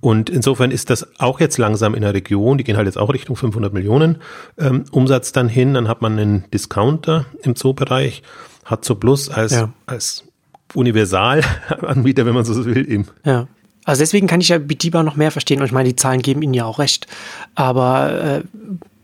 Und 0.00 0.30
insofern 0.30 0.70
ist 0.70 0.88
das 0.88 1.20
auch 1.20 1.40
jetzt 1.40 1.58
langsam 1.58 1.94
in 1.94 2.00
der 2.00 2.14
Region, 2.14 2.56
die 2.56 2.64
gehen 2.64 2.78
halt 2.78 2.86
jetzt 2.86 2.96
auch 2.96 3.12
Richtung 3.12 3.36
500 3.36 3.74
Millionen 3.74 4.18
ähm, 4.58 4.86
Umsatz 4.92 5.32
dann 5.32 5.48
hin, 5.48 5.74
dann 5.74 5.88
hat 5.88 6.00
man 6.00 6.18
einen 6.18 6.50
Discounter 6.50 7.26
im 7.42 7.54
Zoobereich, 7.54 8.22
hat 8.64 8.84
so 8.84 8.94
Plus 8.94 9.28
als, 9.28 9.52
ja. 9.52 9.72
als 9.84 10.24
Universalanbieter, 10.72 12.24
wenn 12.24 12.34
man 12.34 12.46
so 12.46 12.64
will, 12.64 12.90
eben. 12.90 13.06
Ja. 13.24 13.46
Also 13.84 14.00
deswegen 14.00 14.26
kann 14.26 14.40
ich 14.40 14.48
ja 14.48 14.58
Bitiba 14.58 15.02
noch 15.02 15.16
mehr 15.16 15.30
verstehen 15.30 15.60
und 15.60 15.66
ich 15.66 15.72
meine, 15.72 15.88
die 15.88 15.96
Zahlen 15.96 16.22
geben 16.22 16.42
ihnen 16.42 16.54
ja 16.54 16.64
auch 16.64 16.78
recht. 16.78 17.06
Aber 17.54 18.22
äh, 18.22 18.42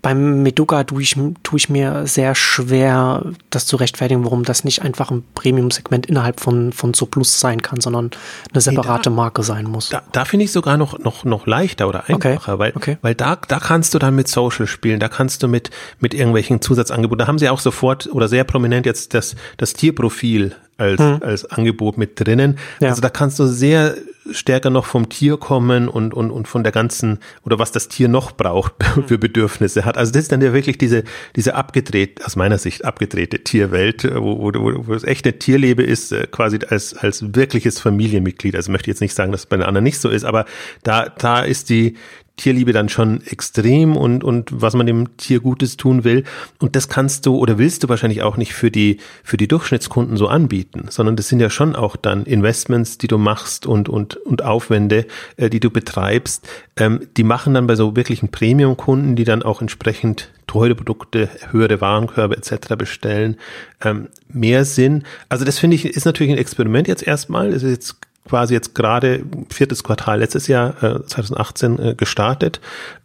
beim 0.07 0.45
Meduga 0.45 0.85
tue 0.85 1.03
ich, 1.03 1.17
tue 1.43 1.57
ich 1.57 1.69
mir 1.69 2.07
sehr 2.07 2.37
schwer, 2.37 3.25
das 3.51 3.67
zu 3.67 3.75
rechtfertigen, 3.75 4.23
warum 4.23 4.45
das 4.45 4.63
nicht 4.63 4.83
einfach 4.83 5.11
ein 5.11 5.25
Premium-Segment 5.35 6.07
innerhalb 6.07 6.39
von, 6.39 6.73
von 6.73 6.93
Plus 6.93 7.41
sein 7.41 7.61
kann, 7.61 7.81
sondern 7.81 8.13
eine 8.53 8.61
separate 8.61 9.11
nee, 9.11 9.17
da, 9.17 9.23
Marke 9.23 9.43
sein 9.43 9.65
muss. 9.65 9.89
Da, 9.89 10.05
da 10.13 10.25
finde 10.25 10.45
ich 10.45 10.53
sogar 10.53 10.77
noch, 10.77 10.97
noch, 11.01 11.25
noch 11.25 11.49
leichter 11.49 11.89
oder 11.89 12.09
einfacher, 12.09 12.53
okay. 12.53 12.59
weil, 12.61 12.73
okay. 12.77 12.99
weil 13.03 13.17
da, 13.17 13.35
da 13.49 13.59
kannst 13.59 13.95
du 13.95 13.99
dann 13.99 14.15
mit 14.15 14.29
Social 14.29 14.69
spielen, 14.69 15.01
da 15.01 15.09
kannst 15.09 15.43
du 15.43 15.49
mit, 15.49 15.71
mit 15.99 16.15
irgendwelchen 16.15 16.61
Zusatzangeboten, 16.63 17.19
da 17.19 17.27
haben 17.27 17.41
sie 17.41 17.49
auch 17.49 17.59
sofort 17.59 18.09
oder 18.13 18.29
sehr 18.29 18.45
prominent 18.45 18.87
jetzt 18.87 19.13
das, 19.13 19.35
das 19.57 19.73
Tierprofil 19.73 20.55
als, 20.79 21.01
hm. 21.01 21.19
als 21.23 21.45
Angebot 21.47 21.99
mit 21.99 22.21
drinnen. 22.21 22.59
Ja. 22.81 22.91
Also 22.91 23.01
da 23.01 23.09
kannst 23.09 23.39
du 23.39 23.47
sehr 23.47 23.97
stärker 24.31 24.71
noch 24.71 24.87
vom 24.87 25.09
Tier 25.09 25.37
kommen 25.37 25.89
und, 25.89 26.13
und, 26.13 26.31
und 26.31 26.49
von 26.49 26.63
der 26.63 26.73
ganzen, 26.73 27.19
oder 27.45 27.59
was 27.59 27.73
das 27.73 27.89
Tier 27.89 28.09
noch 28.09 28.33
braucht 28.33 28.73
für 29.07 29.19
Bedürfnisse 29.19 29.85
hat. 29.85 29.97
Also 29.97 30.13
das 30.13 30.23
ist 30.23 30.33
dann 30.33 30.41
ja 30.41 30.53
wirklich 30.53 30.79
diese, 30.79 31.05
diese 31.37 31.55
abgedreht, 31.55 32.25
aus 32.25 32.37
meiner 32.37 32.59
Sicht 32.59 32.85
abgedrehte 32.85 33.45
Tierwelt, 33.45 34.05
wo, 34.05 34.39
wo, 34.39 34.53
wo, 34.55 34.87
wo 34.89 34.95
es 34.95 35.05
echt 35.05 35.27
eine 35.27 35.39
Tierlebe 35.39 35.83
ist, 35.83 36.13
äh, 36.13 36.27
quasi 36.31 36.59
als, 36.69 36.95
als 36.95 37.35
wirkliches 37.35 37.81
Familienmitglied. 37.81 38.57
Also 38.57 38.73
möchte 38.73 38.91
ich 38.91 38.95
jetzt 38.95 39.01
nicht 39.01 39.15
sagen, 39.15 39.33
dass 39.33 39.43
es 39.43 39.47
bei 39.47 39.57
den 39.57 39.67
anderen 39.67 39.85
nicht 39.85 40.01
so 40.01 40.09
ist, 40.09 40.25
aber 40.25 40.45
da, 40.83 41.09
da 41.09 41.41
ist 41.41 41.71
die, 41.71 41.97
Tierliebe 42.37 42.73
dann 42.73 42.91
schon 42.91 43.23
extrem 43.27 43.97
und, 43.97 44.23
und 44.23 44.51
was 44.53 44.75
man 44.75 44.87
dem 44.87 45.17
Tier 45.17 45.41
Gutes 45.41 45.79
tun 45.79 46.05
will. 46.05 46.25
Und 46.59 46.77
das 46.77 46.89
kannst 46.89 47.25
du 47.25 47.37
oder 47.37 47.57
willst 47.57 47.83
du 47.83 47.89
wahrscheinlich 47.89 48.23
auch 48.23 48.37
nicht 48.37 48.53
für 48.53 48.71
die, 48.71 48.99
für 49.25 49.39
die 49.39 49.49
Durchschnittskunden 49.49 50.19
so 50.19 50.29
anbieten, 50.29 50.87
sondern 50.91 51.17
das 51.17 51.29
sind 51.29 51.41
ja 51.41 51.49
schon 51.49 51.75
auch 51.75 51.97
dann 51.97 52.25
Investments, 52.25 52.99
die 52.99 53.09
du 53.09 53.17
machst 53.17 53.67
und, 53.67 53.89
und, 53.89 54.17
und 54.17 54.43
Aufwände, 54.43 55.07
äh, 55.39 55.49
die 55.49 55.61
du 55.61 55.71
betreibst. 55.71 56.47
Ähm, 56.77 57.09
die 57.17 57.25
machen 57.25 57.55
dann 57.55 57.67
bei 57.67 57.75
so 57.75 57.97
wirklichen 57.97 58.29
Premium-Kunden, 58.29 59.17
die 59.17 59.25
dann 59.25 59.43
auch 59.43 59.63
entsprechend 59.63 60.31
teure 60.47 60.75
Produkte, 60.75 61.29
höhere 61.51 61.81
Warenkörbe 61.81 62.37
etc. 62.37 62.77
bestellen, 62.77 63.37
ähm, 63.83 64.09
mehr 64.29 64.65
Sinn. 64.65 65.05
Also 65.29 65.45
das 65.45 65.59
finde 65.59 65.75
ich 65.75 65.87
ist 65.87 66.05
natürlich 66.05 66.33
ein 66.33 66.39
Experiment 66.39 66.87
jetzt 66.87 67.03
erstmal. 67.03 67.49
Es 67.49 67.63
ist 67.63 67.71
jetzt 67.71 67.97
quasi 68.29 68.55
jetzt 68.55 68.75
gerade 68.75 69.25
viertes 69.51 69.85
Quartal 69.85 70.19
letztes 70.21 70.47
Jahr, 70.47 70.83
äh, 70.83 71.05
2018, 71.05 71.79
äh, 71.79 71.95
gestartet. 71.95 72.61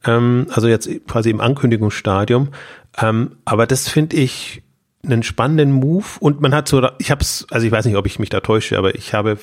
Ähm, 0.05 0.47
also 0.51 0.67
jetzt 0.67 0.89
quasi 1.07 1.29
im 1.29 1.41
Ankündigungsstadium. 1.41 2.49
Ähm, 2.97 3.37
aber 3.45 3.67
das 3.67 3.87
finde 3.87 4.17
ich 4.17 4.63
einen 5.03 5.23
spannenden 5.23 5.71
Move 5.71 6.05
und 6.19 6.41
man 6.41 6.53
hat 6.53 6.67
so, 6.67 6.87
ich 6.99 7.09
habe 7.09 7.21
es, 7.21 7.47
also 7.49 7.65
ich 7.65 7.71
weiß 7.71 7.85
nicht, 7.85 7.95
ob 7.95 8.05
ich 8.05 8.19
mich 8.19 8.29
da 8.29 8.39
täusche, 8.39 8.77
aber 8.77 8.95
ich 8.95 9.13
habe 9.13 9.37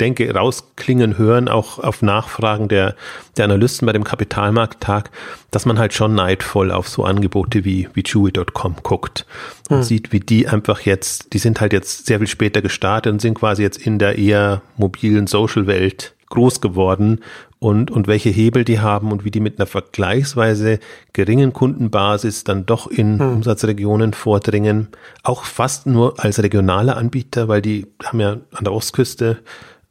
denke, 0.00 0.32
rausklingen 0.32 1.18
hören, 1.18 1.48
auch 1.48 1.78
auf 1.78 2.02
Nachfragen 2.02 2.68
der, 2.68 2.96
der 3.36 3.46
Analysten 3.46 3.86
bei 3.86 3.92
dem 3.92 4.04
Kapitalmarkttag, 4.04 5.10
dass 5.50 5.66
man 5.66 5.78
halt 5.78 5.94
schon 5.94 6.14
neidvoll 6.14 6.70
auf 6.70 6.88
so 6.88 7.04
Angebote 7.04 7.64
wie, 7.64 7.88
wie 7.94 8.02
Chewy.com 8.02 8.76
guckt 8.82 9.26
und 9.68 9.78
hm. 9.78 9.82
sieht, 9.82 10.12
wie 10.12 10.20
die 10.20 10.48
einfach 10.48 10.80
jetzt, 10.80 11.32
die 11.32 11.38
sind 11.38 11.60
halt 11.60 11.72
jetzt 11.72 12.06
sehr 12.06 12.18
viel 12.18 12.28
später 12.28 12.62
gestartet 12.62 13.12
und 13.12 13.20
sind 13.20 13.34
quasi 13.34 13.62
jetzt 13.62 13.78
in 13.78 13.98
der 13.98 14.18
eher 14.18 14.62
mobilen 14.76 15.26
Social-Welt 15.26 16.14
groß 16.28 16.60
geworden 16.60 17.20
und, 17.66 17.90
und 17.90 18.06
welche 18.06 18.30
Hebel 18.30 18.64
die 18.64 18.78
haben 18.78 19.10
und 19.10 19.24
wie 19.24 19.32
die 19.32 19.40
mit 19.40 19.58
einer 19.58 19.66
vergleichsweise 19.66 20.78
geringen 21.12 21.52
Kundenbasis 21.52 22.44
dann 22.44 22.64
doch 22.64 22.86
in 22.86 23.18
hm. 23.18 23.32
Umsatzregionen 23.38 24.12
vordringen. 24.12 24.86
Auch 25.24 25.42
fast 25.42 25.84
nur 25.84 26.22
als 26.22 26.40
regionale 26.40 26.96
Anbieter, 26.96 27.48
weil 27.48 27.62
die 27.62 27.88
haben 28.04 28.20
ja 28.20 28.36
an 28.52 28.62
der 28.62 28.72
Ostküste 28.72 29.38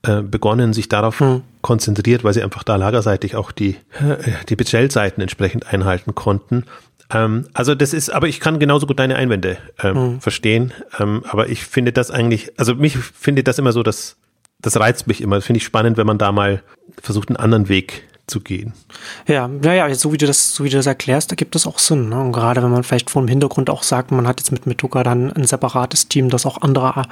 äh, 0.04 0.22
begonnen, 0.22 0.72
sich 0.72 0.88
darauf 0.88 1.20
hm. 1.20 1.42
konzentriert, 1.62 2.24
weil 2.24 2.34
sie 2.34 2.44
einfach 2.44 2.64
da 2.64 2.78
lagerseitig 2.78 3.36
auch 3.36 3.52
die, 3.52 3.72
äh, 4.00 4.32
die 4.48 4.56
Bestellseiten 4.56 5.22
entsprechend 5.22 5.68
einhalten 5.68 6.16
konnten. 6.16 6.64
Ähm, 7.12 7.48
also 7.52 7.76
das 7.76 7.92
ist, 7.92 8.10
aber 8.10 8.30
ich 8.30 8.40
kann 8.40 8.58
genauso 8.58 8.88
gut 8.88 9.00
deine 9.00 9.18
Einwände 9.18 9.58
ähm, 9.84 9.96
hm. 9.96 10.22
verstehen. 10.22 10.72
Ähm, 10.98 11.24
aber 11.28 11.50
ich 11.50 11.66
finde 11.66 11.92
das 11.92 12.10
eigentlich, 12.10 12.58
also 12.58 12.74
mich 12.74 12.98
finde 12.98 13.44
das 13.44 13.60
immer 13.60 13.74
so, 13.74 13.84
dass 13.84 14.16
das 14.66 14.78
reizt 14.78 15.08
mich 15.08 15.22
immer. 15.22 15.36
Das 15.36 15.46
finde 15.46 15.58
ich 15.58 15.66
spannend, 15.66 15.98
wenn 15.98 16.08
man 16.08 16.18
da 16.18 16.32
mal 16.32 16.64
versucht, 17.02 17.30
einen 17.30 17.38
anderen 17.38 17.70
Weg 17.70 18.04
zu 18.28 18.40
gehen. 18.40 18.74
Ja, 19.28 19.48
naja, 19.48 19.94
so 19.94 20.12
wie 20.12 20.18
du 20.18 20.26
das, 20.26 20.56
so 20.56 20.64
wie 20.64 20.70
du 20.70 20.78
das 20.78 20.88
erklärst, 20.88 21.32
da 21.32 21.36
gibt 21.36 21.56
es 21.56 21.68
auch 21.68 21.78
Sinn. 21.78 22.10
Ne? 22.10 22.20
Und 22.20 22.32
gerade 22.32 22.64
wenn 22.64 22.72
man 22.72 22.84
vielleicht 22.84 23.12
vor 23.12 23.22
dem 23.22 23.28
Hintergrund 23.28 23.70
auch 23.70 23.84
sagt, 23.84 24.12
man 24.12 24.28
hat 24.28 24.40
jetzt 24.40 24.52
mit 24.52 24.66
Metuka 24.66 25.04
dann 25.04 25.32
ein 25.32 25.46
separates 25.46 26.08
Team, 26.08 26.30
das 26.30 26.48
auch 26.48 26.62
andere 26.62 27.04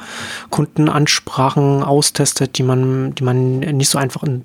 Kundenansprachen 0.49 1.83
austestet, 1.83 2.57
die 2.57 2.63
man, 2.63 3.13
die 3.13 3.23
man 3.23 3.59
nicht 3.59 3.89
so 3.89 3.99
einfach 3.99 4.23
in, 4.23 4.43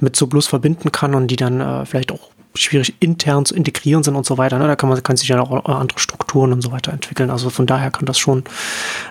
mit 0.00 0.16
Sublus 0.16 0.48
verbinden 0.48 0.90
kann 0.90 1.14
und 1.14 1.28
die 1.28 1.36
dann 1.36 1.60
äh, 1.60 1.86
vielleicht 1.86 2.10
auch 2.10 2.30
schwierig 2.56 2.94
intern 3.00 3.44
zu 3.44 3.54
integrieren 3.54 4.02
sind 4.02 4.16
und 4.16 4.26
so 4.26 4.38
weiter. 4.38 4.58
Ne? 4.58 4.66
Da 4.66 4.76
kann 4.76 4.88
man 4.88 5.02
kann 5.02 5.16
sich 5.16 5.28
ja 5.28 5.40
auch 5.40 5.64
andere 5.64 5.98
Strukturen 5.98 6.52
und 6.52 6.62
so 6.62 6.72
weiter 6.72 6.92
entwickeln. 6.92 7.30
Also 7.30 7.50
von 7.50 7.66
daher 7.66 7.90
kann 7.90 8.06
das 8.06 8.18
schon 8.18 8.44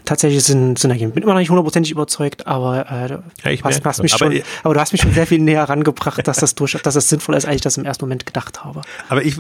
tatsächlich 0.04 0.44
Sinn, 0.44 0.76
Sinn 0.76 0.92
ergeben. 0.92 1.12
Bin 1.12 1.24
immer 1.24 1.34
noch 1.34 1.40
nicht 1.40 1.50
hundertprozentig 1.50 1.92
überzeugt, 1.92 2.48
aber, 2.48 2.86
äh, 2.90 3.10
ja, 3.44 3.52
ich 3.52 3.64
hast, 3.64 3.84
hast 3.86 4.04
mich 4.04 4.14
aber, 4.14 4.32
schon, 4.32 4.42
aber 4.64 4.74
du 4.74 4.80
hast 4.80 4.92
mich 4.92 5.02
schon 5.02 5.14
sehr 5.14 5.28
viel 5.28 5.40
näher 5.40 5.64
rangebracht, 5.64 6.28
dass 6.28 6.38
das 6.38 6.56
durch, 6.56 6.74
dass 6.74 6.94
das 6.94 7.10
sinnvoll 7.10 7.36
ist, 7.36 7.46
als 7.46 7.56
ich 7.56 7.62
das 7.62 7.78
im 7.78 7.86
ersten 7.86 8.06
Moment 8.06 8.26
gedacht 8.26 8.64
habe. 8.64 8.82
Aber 9.10 9.24
ich, 9.24 9.38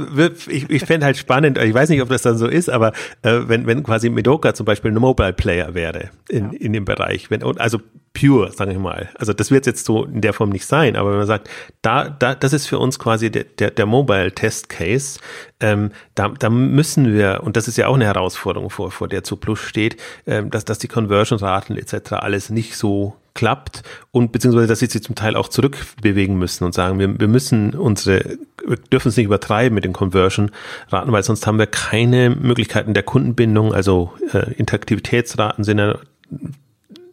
ich, 0.48 0.70
ich 0.70 0.86
fände 0.86 1.06
halt 1.06 1.18
spannend, 1.18 1.58
ich 1.58 1.74
weiß 1.74 1.90
nicht, 1.90 2.02
ob 2.02 2.10
das 2.10 2.22
dann 2.22 2.38
so 2.38 2.48
ist, 2.48 2.70
aber 2.70 2.94
äh, 3.22 3.40
wenn, 3.48 3.68
wenn 3.68 3.84
quasi 3.84 4.10
Medoka 4.10 4.54
zum 4.54 4.66
Beispiel 4.66 4.92
ein 4.92 4.96
Mobile 4.96 5.34
Player 5.34 5.74
wäre 5.74 6.10
in, 6.30 6.52
ja. 6.52 6.60
in 6.60 6.74
dem 6.74 6.86
Bereich, 6.86 7.30
wenn, 7.30 7.44
also 7.44 7.80
pure, 8.16 8.52
sage 8.52 8.72
ich 8.72 8.80
mal. 8.80 9.10
Also 9.16 9.34
das 9.34 9.52
wird 9.52 9.68
jetzt 9.68 9.86
so 9.86 10.06
in 10.06 10.22
der 10.22 10.34
Form 10.34 10.50
nicht 10.50 10.66
sein, 10.66 10.96
aber 10.96 11.12
wenn 11.12 11.18
man 11.20 11.28
sagt, 11.28 11.50
da, 11.84 12.10
da, 12.10 12.34
das 12.34 12.54
ist 12.54 12.66
für 12.66 12.80
uns 12.80 12.98
quasi 12.98 13.30
der, 13.30 13.44
der, 13.44 13.70
der 13.70 13.86
Mobile 13.96 14.34
Test 14.34 14.68
Case, 14.68 15.20
ähm, 15.62 15.92
da, 16.16 16.28
da 16.28 16.50
müssen 16.50 17.14
wir, 17.14 17.42
und 17.44 17.56
das 17.56 17.70
ist 17.70 17.78
ja 17.78 17.88
auch 17.88 17.96
eine 17.96 18.04
Herausforderung, 18.04 18.70
vor, 18.70 18.92
vor 18.92 19.08
der 19.08 19.24
zu 19.24 19.38
Plus 19.38 19.60
steht, 19.60 19.96
ähm, 20.28 20.50
dass, 20.50 20.66
dass 20.66 20.80
die 20.80 20.90
Conversion-Raten 20.90 21.78
etc. 21.78 22.12
alles 22.14 22.50
nicht 22.50 22.76
so 22.76 23.16
klappt 23.34 23.84
und 24.12 24.34
beziehungsweise, 24.34 24.68
dass 24.68 24.80
sie 24.80 24.88
sich 24.88 25.02
zum 25.02 25.16
Teil 25.16 25.38
auch 25.38 25.48
zurückbewegen 25.48 26.38
müssen 26.38 26.66
und 26.66 26.74
sagen, 26.74 27.00
wir, 27.00 27.18
wir 27.18 27.30
müssen 27.30 27.74
unsere, 27.74 28.38
wir 28.68 28.78
dürfen 28.92 29.10
es 29.10 29.16
nicht 29.16 29.28
übertreiben 29.28 29.74
mit 29.74 29.86
den 29.86 29.94
Conversion-Raten, 29.94 31.12
weil 31.12 31.24
sonst 31.24 31.48
haben 31.48 31.58
wir 31.58 31.68
keine 31.68 32.32
Möglichkeiten 32.32 32.94
der 32.94 33.04
Kundenbindung, 33.04 33.74
also 33.74 34.12
äh, 34.34 34.52
Interaktivitätsraten 34.56 35.64
sind 35.64 35.80
ja 35.80 36.00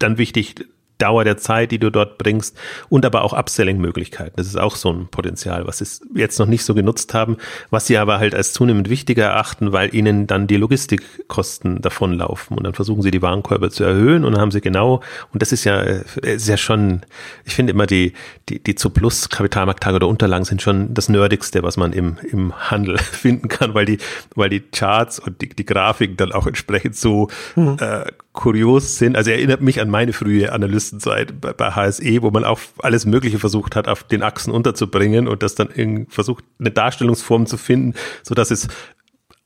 dann 0.01 0.19
wichtig, 0.19 0.57
Dauer 1.03 1.25
der 1.25 1.37
Zeit, 1.37 1.73
die 1.73 1.79
du 1.79 1.91
dort 1.91 2.17
bringst 2.17 2.57
und 2.89 3.05
aber 3.05 3.23
auch 3.23 3.33
Upselling-Möglichkeiten. 3.33 4.35
Das 4.37 4.47
ist 4.47 4.57
auch 4.57 4.77
so 4.77 4.93
ein 4.93 5.09
Potenzial, 5.09 5.67
was 5.67 5.79
sie 5.79 5.87
jetzt 6.15 6.39
noch 6.39 6.47
nicht 6.47 6.65
so 6.65 6.75
genutzt 6.75 7.13
haben, 7.13 7.39
was 7.71 7.87
sie 7.87 7.99
aber 7.99 8.19
halt 8.19 8.35
als 8.35 8.53
zunehmend 8.53 8.89
wichtiger 8.89 9.25
erachten, 9.25 9.73
weil 9.73 9.93
ihnen 9.95 10.29
dann 10.29 10.47
die 10.47 10.57
Logistikkosten 10.57 11.83
davonlaufen 11.83 12.57
und 12.57 12.65
dann 12.65 12.75
versuchen 12.75 13.03
sie 13.03 13.11
die 13.11 13.21
Warenkörbe 13.21 13.71
zu 13.71 13.83
erhöhen 13.83 14.25
und 14.25 14.33
dann 14.33 14.41
haben 14.41 14.53
sie 14.53 14.61
genau, 14.61 15.03
und 15.33 15.43
das 15.43 15.51
ist 15.51 15.65
ja, 15.65 15.81
äh, 15.81 16.05
ist 16.23 16.49
ja 16.49 16.57
schon, 16.57 17.03
ich 17.45 17.55
finde 17.57 17.73
immer 17.73 17.87
die, 17.87 18.13
die, 18.49 18.63
die 18.63 18.77
zu 18.77 18.91
Plus 18.91 19.29
Kapitalmarkttage 19.29 19.97
oder 19.97 20.07
Unterlagen 20.09 20.45
sind 20.45 20.63
schon 20.63 20.95
das 20.95 21.09
Nerdigste, 21.09 21.65
was 21.65 21.77
man 21.77 21.93
im, 21.93 22.19
im 22.31 22.53
Handel 22.71 22.99
finden 22.99 23.49
kann, 23.49 23.75
weil 23.75 23.87
die, 23.87 23.99
weil 24.37 24.51
die 24.51 24.61
Charts 24.61 25.19
und 25.19 25.41
die, 25.43 25.49
die 25.49 25.67
Grafiken 25.67 26.17
dann 26.17 26.31
auch 26.31 26.47
entsprechend 26.47 26.97
so 26.97 27.29
mhm. 27.57 27.77
äh, 27.81 28.05
kurios 28.33 28.97
sind. 28.97 29.17
Also 29.17 29.31
erinnert 29.31 29.61
mich 29.61 29.81
an 29.81 29.91
meine 29.91 30.13
frühe 30.13 30.53
Analystenzeit 30.53 31.41
bei, 31.41 31.53
bei 31.53 31.73
HSE, 31.73 32.23
wo 32.23 32.31
man 32.31 32.45
auch 32.45 32.61
alles 32.79 33.05
Mögliche 33.05 33.39
versucht 33.39 33.77
hat, 33.77 33.89
auf 33.89 34.05
den 34.05 34.23
Achsen 34.23 34.53
unterzubringen 34.53 35.29
und 35.29 35.43
das 35.43 35.55
dann 35.55 35.69
irgendwie 35.75 36.07
versucht, 36.11 36.45
eine 36.59 36.71
Darstellungsform 36.71 37.47
zu 37.47 37.59
finden, 37.59 37.95
so 38.23 38.35
dass 38.35 38.51
es 38.51 38.69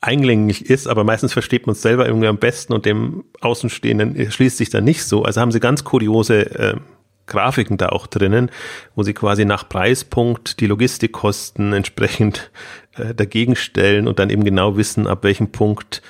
eingängig 0.00 0.70
ist, 0.70 0.86
aber 0.86 1.04
meistens 1.04 1.32
versteht 1.32 1.66
man 1.66 1.72
es 1.72 1.82
selber 1.82 2.06
irgendwie 2.06 2.28
am 2.28 2.38
besten 2.38 2.72
und 2.72 2.86
dem 2.86 3.24
Außenstehenden 3.40 4.30
schließt 4.30 4.56
sich 4.56 4.70
dann 4.70 4.84
nicht 4.84 5.04
so. 5.04 5.24
Also 5.24 5.40
haben 5.40 5.50
sie 5.50 5.58
ganz 5.58 5.82
kuriose 5.82 6.54
äh, 6.54 6.76
Grafiken 7.26 7.76
da 7.76 7.88
auch 7.88 8.06
drinnen, 8.06 8.50
wo 8.94 9.02
sie 9.02 9.14
quasi 9.14 9.44
nach 9.44 9.68
Preispunkt 9.68 10.60
die 10.60 10.66
Logistikkosten 10.66 11.72
entsprechend 11.72 12.52
äh, 12.96 13.14
dagegen 13.14 13.56
stellen 13.56 14.06
und 14.06 14.20
dann 14.20 14.30
eben 14.30 14.44
genau 14.44 14.76
wissen, 14.76 15.08
ab 15.08 15.24
welchem 15.24 15.50
Punkt 15.50 16.02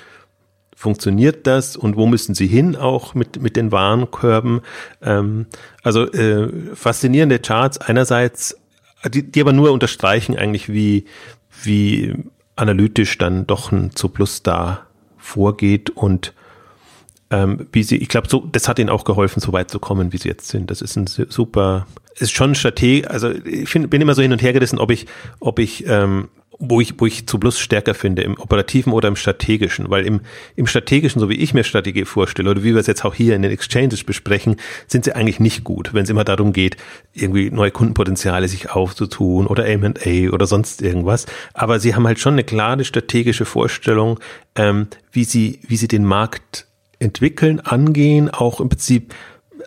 funktioniert 0.77 1.47
das 1.47 1.75
und 1.75 1.97
wo 1.97 2.05
müssen 2.05 2.35
sie 2.35 2.45
hin 2.45 2.75
auch 2.75 3.15
mit, 3.15 3.41
mit 3.41 3.55
den 3.55 3.71
Warenkörben. 3.71 4.61
Ähm, 5.01 5.47
also 5.81 6.05
äh, 6.11 6.75
faszinierende 6.75 7.39
Charts 7.39 7.79
einerseits, 7.79 8.55
die, 9.11 9.23
die 9.23 9.41
aber 9.41 9.53
nur 9.53 9.71
unterstreichen 9.71 10.37
eigentlich, 10.37 10.69
wie, 10.69 11.05
wie 11.63 12.13
analytisch 12.55 13.17
dann 13.17 13.47
doch 13.47 13.71
ein 13.71 13.95
Zuplus 13.95 14.43
da 14.43 14.85
vorgeht 15.17 15.89
und 15.89 16.35
ähm, 17.31 17.65
wie 17.71 17.81
sie, 17.81 17.97
ich 17.97 18.07
glaube, 18.07 18.29
so, 18.29 18.47
das 18.51 18.67
hat 18.67 18.77
ihnen 18.77 18.91
auch 18.91 19.03
geholfen, 19.03 19.39
so 19.39 19.51
weit 19.53 19.71
zu 19.71 19.79
kommen, 19.79 20.13
wie 20.13 20.17
sie 20.17 20.29
jetzt 20.29 20.47
sind. 20.47 20.69
Das 20.69 20.83
ist 20.83 20.95
ein 20.95 21.07
super, 21.07 21.87
ist 22.19 22.33
schon 22.33 22.53
Strategie, 22.53 23.03
also 23.03 23.31
ich 23.31 23.67
find, 23.67 23.89
bin 23.89 23.99
immer 23.99 24.13
so 24.13 24.21
hin 24.21 24.31
und 24.31 24.43
her 24.43 24.53
gerissen, 24.53 24.77
ob 24.77 24.91
ich, 24.91 25.07
ob 25.39 25.57
ich 25.57 25.87
ähm, 25.87 26.29
wo 26.59 26.81
ich, 26.81 26.99
wo 26.99 27.05
ich 27.05 27.27
zu 27.27 27.37
Plus 27.37 27.59
stärker 27.59 27.93
finde, 27.93 28.23
im 28.23 28.37
operativen 28.37 28.93
oder 28.93 29.07
im 29.07 29.15
strategischen, 29.15 29.89
weil 29.89 30.05
im, 30.05 30.21
im 30.55 30.65
strategischen, 30.67 31.19
so 31.19 31.29
wie 31.29 31.35
ich 31.35 31.53
mir 31.53 31.63
Strategie 31.63 32.05
vorstelle, 32.05 32.49
oder 32.49 32.63
wie 32.63 32.73
wir 32.73 32.81
es 32.81 32.87
jetzt 32.87 33.05
auch 33.05 33.13
hier 33.13 33.35
in 33.35 33.41
den 33.43 33.51
Exchanges 33.51 34.03
besprechen, 34.03 34.55
sind 34.87 35.05
sie 35.05 35.13
eigentlich 35.13 35.39
nicht 35.39 35.63
gut, 35.63 35.93
wenn 35.93 36.03
es 36.03 36.09
immer 36.09 36.23
darum 36.23 36.53
geht, 36.53 36.77
irgendwie 37.13 37.51
neue 37.51 37.71
Kundenpotenziale 37.71 38.47
sich 38.47 38.71
aufzutun 38.71 39.47
oder 39.47 39.67
M&A 39.67 40.31
oder 40.31 40.47
sonst 40.47 40.81
irgendwas. 40.81 41.27
Aber 41.53 41.79
sie 41.79 41.95
haben 41.95 42.07
halt 42.07 42.19
schon 42.19 42.33
eine 42.33 42.43
klare 42.43 42.83
strategische 42.85 43.45
Vorstellung, 43.45 44.19
ähm, 44.55 44.87
wie 45.11 45.23
sie, 45.23 45.59
wie 45.67 45.77
sie 45.77 45.87
den 45.87 46.05
Markt 46.05 46.67
entwickeln, 46.99 47.59
angehen, 47.59 48.29
auch 48.29 48.59
im 48.59 48.69
Prinzip 48.69 49.13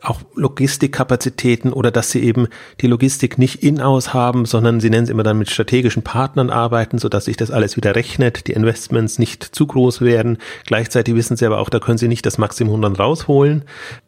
auch 0.03 0.21
Logistikkapazitäten 0.35 1.73
oder 1.73 1.91
dass 1.91 2.11
sie 2.11 2.21
eben 2.21 2.49
die 2.81 2.87
Logistik 2.87 3.39
nicht 3.39 3.63
in-aus 3.63 4.15
haben, 4.15 4.47
sondern 4.47 4.81
sie 4.81 4.91
nennen 4.91 5.05
es 5.05 5.11
immer 5.11 5.23
dann 5.23 5.39
mit 5.39 5.51
strategischen 5.51 6.03
Partnern 6.03 6.51
arbeiten, 6.51 6.99
sodass 6.99 7.27
sich 7.27 7.37
das 7.37 7.51
alles 7.51 7.77
wieder 7.77 7.95
rechnet, 7.95 8.47
die 8.47 8.53
Investments 8.53 9.19
nicht 9.19 9.45
zu 9.45 9.67
groß 9.67 10.01
werden. 10.01 10.39
Gleichzeitig 10.67 11.15
wissen 11.15 11.37
sie 11.37 11.47
aber 11.47 11.59
auch, 11.59 11.69
da 11.69 11.79
können 11.81 11.99
sie 11.99 12.09
nicht 12.09 12.25
das 12.25 12.39
Maximum 12.39 12.81
dann 12.83 12.97
rausholen. 12.97 13.65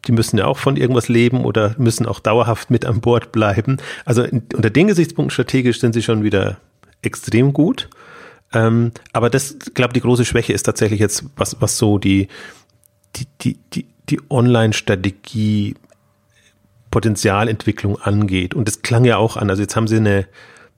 Die 0.07 0.13
müssen 0.13 0.39
ja 0.39 0.47
auch 0.47 0.59
von 0.59 0.77
irgendwas 0.77 1.09
leben 1.09 1.45
oder 1.45 1.75
müssen 1.79 2.07
auch 2.07 2.21
dauerhaft 2.21 2.71
mit 2.71 2.85
an 2.85 3.01
Bord 3.01 3.33
bleiben. 3.33 3.77
Also 4.05 4.23
unter 4.23 4.71
den 4.71 4.87
Gesichtspunkten 4.87 5.31
strategisch 5.31 5.81
sind 5.81 5.93
sie 5.93 6.03
schon 6.03 6.23
wieder 6.23 6.59
extrem 7.03 7.53
gut. 7.53 7.91
Ähm, 8.55 8.93
aber 9.13 9.31
das, 9.31 9.57
glaube 9.75 9.93
die 9.93 10.01
große 10.01 10.25
Schwäche 10.25 10.53
ist 10.53 10.65
tatsächlich 10.65 11.01
jetzt, 11.01 11.25
was, 11.37 11.57
was 11.61 11.79
so 11.79 11.99
die, 11.99 12.29
die, 13.17 13.27
die, 13.41 13.59
die, 13.73 13.87
die 14.09 14.21
Online-Strategie 14.31 15.75
Potenzialentwicklung 16.93 18.01
angeht. 18.01 18.55
Und 18.55 18.69
das 18.69 18.83
klang 18.83 19.05
ja 19.05 19.17
auch 19.17 19.37
an. 19.37 19.51
Also 19.51 19.63
jetzt 19.63 19.75
haben 19.75 19.89
sie 19.89 19.97
eine, 19.97 20.29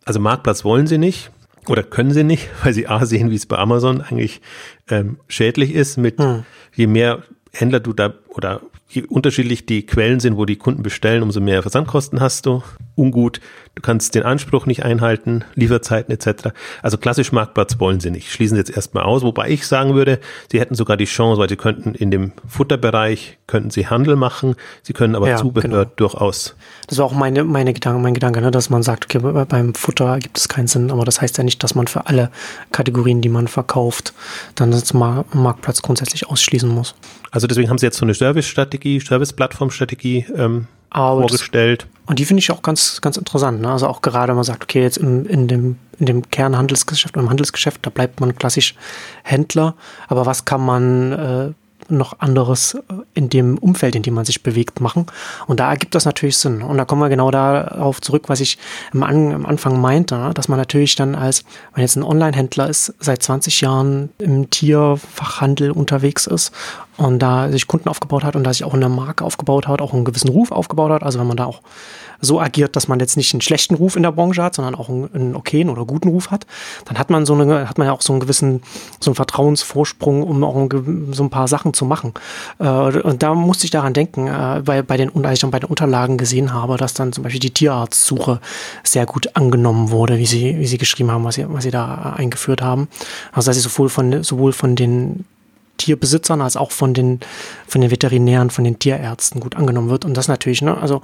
also 0.06 0.18
Marktplatz 0.20 0.64
wollen 0.64 0.86
sie 0.86 0.96
nicht 0.96 1.30
oder 1.66 1.82
können 1.82 2.12
sie 2.12 2.24
nicht, 2.24 2.48
weil 2.64 2.72
sie 2.72 2.86
A 2.86 3.04
sehen, 3.04 3.30
wie 3.30 3.34
es 3.34 3.44
bei 3.44 3.58
Amazon 3.58 4.00
eigentlich 4.00 4.40
ähm, 4.88 5.18
schädlich 5.28 5.74
ist, 5.74 5.98
mit 5.98 6.18
hm. 6.18 6.44
je 6.74 6.86
mehr 6.86 7.22
Händler 7.52 7.80
du 7.80 7.92
da 7.92 8.14
oder 8.28 8.62
je 8.88 9.02
unterschiedlich 9.02 9.66
die 9.66 9.84
Quellen 9.84 10.20
sind, 10.20 10.36
wo 10.36 10.44
die 10.44 10.56
Kunden 10.56 10.82
bestellen, 10.82 11.22
umso 11.22 11.40
mehr 11.40 11.62
Versandkosten 11.62 12.20
hast 12.20 12.46
du. 12.46 12.62
Ungut, 12.96 13.40
du 13.74 13.82
kannst 13.82 14.14
den 14.14 14.22
Anspruch 14.22 14.66
nicht 14.66 14.84
einhalten, 14.84 15.44
Lieferzeiten 15.54 16.14
etc. 16.14 16.50
Also 16.82 16.98
klassisch 16.98 17.32
Marktplatz 17.32 17.78
wollen 17.80 18.00
sie 18.00 18.10
nicht. 18.10 18.30
Schließen 18.30 18.56
sie 18.56 18.60
jetzt 18.60 18.74
erstmal 18.74 19.04
aus, 19.04 19.22
wobei 19.22 19.50
ich 19.50 19.66
sagen 19.66 19.94
würde, 19.94 20.20
sie 20.50 20.60
hätten 20.60 20.74
sogar 20.74 20.96
die 20.96 21.04
Chance, 21.04 21.40
weil 21.40 21.48
sie 21.48 21.56
könnten 21.56 21.94
in 21.94 22.10
dem 22.10 22.32
Futterbereich, 22.46 23.38
könnten 23.46 23.70
sie 23.70 23.88
Handel 23.88 24.16
machen, 24.16 24.54
sie 24.82 24.92
können 24.92 25.14
aber 25.16 25.28
ja, 25.28 25.36
Zubehör 25.36 25.84
genau. 25.84 25.92
durchaus. 25.96 26.56
Das 26.86 26.98
war 26.98 27.06
auch 27.06 27.12
meine, 27.12 27.44
meine 27.44 27.72
Gedanke, 27.72 28.00
mein 28.00 28.14
Gedanke, 28.14 28.40
ne, 28.40 28.50
dass 28.50 28.70
man 28.70 28.82
sagt, 28.82 29.04
okay, 29.04 29.44
beim 29.48 29.74
Futter 29.74 30.18
gibt 30.18 30.38
es 30.38 30.48
keinen 30.48 30.68
Sinn, 30.68 30.90
aber 30.90 31.04
das 31.04 31.20
heißt 31.20 31.38
ja 31.38 31.44
nicht, 31.44 31.62
dass 31.62 31.74
man 31.74 31.86
für 31.86 32.06
alle 32.06 32.30
Kategorien, 32.72 33.20
die 33.20 33.28
man 33.28 33.48
verkauft, 33.48 34.14
dann 34.54 34.70
das 34.70 34.94
Marktplatz 34.94 35.82
grundsätzlich 35.82 36.28
ausschließen 36.28 36.68
muss. 36.68 36.94
Also 37.30 37.46
deswegen 37.46 37.68
haben 37.68 37.78
sie 37.78 37.86
jetzt 37.86 37.98
so 37.98 38.04
eine 38.04 38.14
Service-Strategie, 38.14 39.00
Service-Plattform-Strategie 39.00 40.26
ähm, 40.36 40.68
vorgestellt. 40.94 41.82
Das, 41.82 41.88
und 42.06 42.18
die 42.18 42.24
finde 42.24 42.40
ich 42.40 42.50
auch 42.50 42.62
ganz, 42.62 43.00
ganz 43.00 43.16
interessant. 43.16 43.60
Ne? 43.60 43.70
Also 43.70 43.86
auch 43.88 44.02
gerade, 44.02 44.28
wenn 44.28 44.36
man 44.36 44.44
sagt, 44.44 44.64
okay, 44.64 44.82
jetzt 44.82 44.98
im, 44.98 45.26
in 45.26 45.48
dem, 45.48 45.76
in 45.98 46.06
dem 46.06 46.30
Kernhandelsgeschäft, 46.30 47.16
im 47.16 47.30
Handelsgeschäft, 47.30 47.80
da 47.82 47.90
bleibt 47.90 48.20
man 48.20 48.36
klassisch 48.36 48.74
Händler. 49.22 49.74
Aber 50.08 50.26
was 50.26 50.44
kann 50.44 50.60
man, 50.60 51.12
äh, 51.12 51.52
noch 51.90 52.20
anderes 52.20 52.76
in 53.14 53.28
dem 53.28 53.58
Umfeld, 53.58 53.94
in 53.94 54.02
dem 54.02 54.14
man 54.14 54.24
sich 54.24 54.42
bewegt, 54.42 54.80
machen. 54.80 55.06
Und 55.46 55.60
da 55.60 55.70
ergibt 55.70 55.94
das 55.94 56.04
natürlich 56.04 56.38
Sinn. 56.38 56.62
Und 56.62 56.78
da 56.78 56.84
kommen 56.84 57.02
wir 57.02 57.08
genau 57.08 57.30
darauf 57.30 58.00
zurück, 58.00 58.28
was 58.28 58.40
ich 58.40 58.58
am, 58.92 59.02
Anfang 59.46 59.80
meinte, 59.80 60.30
dass 60.34 60.48
man 60.48 60.58
natürlich 60.58 60.94
dann 60.96 61.14
als, 61.14 61.44
wenn 61.74 61.82
jetzt 61.82 61.96
ein 61.96 62.02
Online-Händler 62.02 62.68
ist, 62.68 62.94
seit 63.00 63.22
20 63.22 63.60
Jahren 63.60 64.10
im 64.18 64.50
Tierfachhandel 64.50 65.70
unterwegs 65.70 66.26
ist 66.26 66.52
und 66.96 67.18
da 67.18 67.50
sich 67.50 67.66
Kunden 67.66 67.88
aufgebaut 67.88 68.24
hat 68.24 68.36
und 68.36 68.44
da 68.44 68.52
sich 68.52 68.64
auch 68.64 68.74
eine 68.74 68.88
Marke 68.88 69.24
aufgebaut 69.24 69.66
hat, 69.66 69.80
auch 69.80 69.92
einen 69.92 70.04
gewissen 70.04 70.28
Ruf 70.28 70.52
aufgebaut 70.52 70.90
hat. 70.90 71.02
Also 71.02 71.18
wenn 71.18 71.26
man 71.26 71.36
da 71.36 71.46
auch 71.46 71.60
so 72.24 72.40
agiert, 72.40 72.76
dass 72.76 72.88
man 72.88 73.00
jetzt 73.00 73.16
nicht 73.16 73.32
einen 73.34 73.40
schlechten 73.40 73.74
Ruf 73.74 73.96
in 73.96 74.02
der 74.02 74.12
Branche 74.12 74.42
hat, 74.42 74.54
sondern 74.54 74.74
auch 74.74 74.88
einen, 74.88 75.08
einen 75.14 75.36
okayen 75.36 75.68
oder 75.68 75.84
guten 75.84 76.08
Ruf 76.08 76.30
hat, 76.30 76.46
dann 76.86 76.98
hat 76.98 77.10
man 77.10 77.26
so 77.26 77.34
eine, 77.34 77.68
hat 77.68 77.78
man 77.78 77.86
ja 77.86 77.92
auch 77.92 78.02
so 78.02 78.12
einen 78.12 78.20
gewissen, 78.20 78.62
so 79.00 79.10
einen 79.10 79.16
Vertrauensvorsprung, 79.16 80.22
um 80.22 80.42
auch 80.44 80.56
ein, 80.56 81.12
so 81.12 81.22
ein 81.22 81.30
paar 81.30 81.48
Sachen 81.48 81.74
zu 81.74 81.84
machen. 81.84 82.14
Äh, 82.58 82.68
und 82.68 83.22
da 83.22 83.34
musste 83.34 83.64
ich 83.64 83.70
daran 83.70 83.92
denken, 83.92 84.26
äh, 84.26 84.62
bei, 84.64 84.82
bei 84.82 84.96
den, 84.96 85.24
als 85.24 85.34
ich 85.34 85.40
dann 85.40 85.50
bei 85.50 85.60
den 85.60 85.68
Unterlagen 85.68 86.18
gesehen 86.18 86.52
habe, 86.52 86.76
dass 86.76 86.94
dann 86.94 87.12
zum 87.12 87.24
Beispiel 87.24 87.40
die 87.40 87.52
Tierarztsuche 87.52 88.40
sehr 88.82 89.06
gut 89.06 89.36
angenommen 89.36 89.90
wurde, 89.90 90.18
wie 90.18 90.26
sie, 90.26 90.58
wie 90.58 90.66
sie 90.66 90.78
geschrieben 90.78 91.10
haben, 91.10 91.24
was 91.24 91.36
sie, 91.36 91.46
was 91.48 91.64
sie 91.64 91.70
da 91.70 92.14
eingeführt 92.16 92.62
haben. 92.62 92.88
Also 93.32 93.50
dass 93.50 93.56
sie 93.56 93.62
sowohl 93.62 93.88
von, 93.88 94.22
sowohl 94.22 94.52
von 94.52 94.76
den 94.76 95.24
Tierbesitzern 95.76 96.40
als 96.40 96.56
auch 96.56 96.70
von 96.70 96.94
den, 96.94 97.20
von 97.66 97.80
den 97.80 97.90
Veterinären, 97.90 98.50
von 98.50 98.64
den 98.64 98.78
Tierärzten 98.78 99.40
gut 99.40 99.56
angenommen 99.56 99.90
wird. 99.90 100.04
Und 100.04 100.16
das 100.16 100.28
natürlich, 100.28 100.62
ne, 100.62 100.76
also 100.76 101.02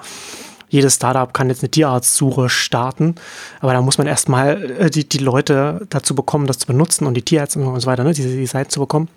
jedes 0.70 0.94
Startup 0.94 1.32
kann 1.34 1.48
jetzt 1.48 1.62
eine 1.62 1.70
Tierarztsuche 1.70 2.48
starten, 2.48 3.16
aber 3.60 3.74
da 3.74 3.82
muss 3.82 3.98
man 3.98 4.06
erstmal 4.06 4.70
äh, 4.78 4.90
die, 4.90 5.08
die 5.08 5.18
Leute 5.18 5.86
dazu 5.90 6.14
bekommen, 6.14 6.46
das 6.46 6.58
zu 6.58 6.66
benutzen 6.66 7.06
und 7.06 7.14
die 7.14 7.22
Tierärzte 7.22 7.58
und 7.58 7.80
so 7.80 7.86
weiter, 7.86 8.04
ne, 8.04 8.12
diese 8.12 8.28
die 8.28 8.46
Seiten 8.46 8.70
zu 8.70 8.80
bekommen. 8.80 9.08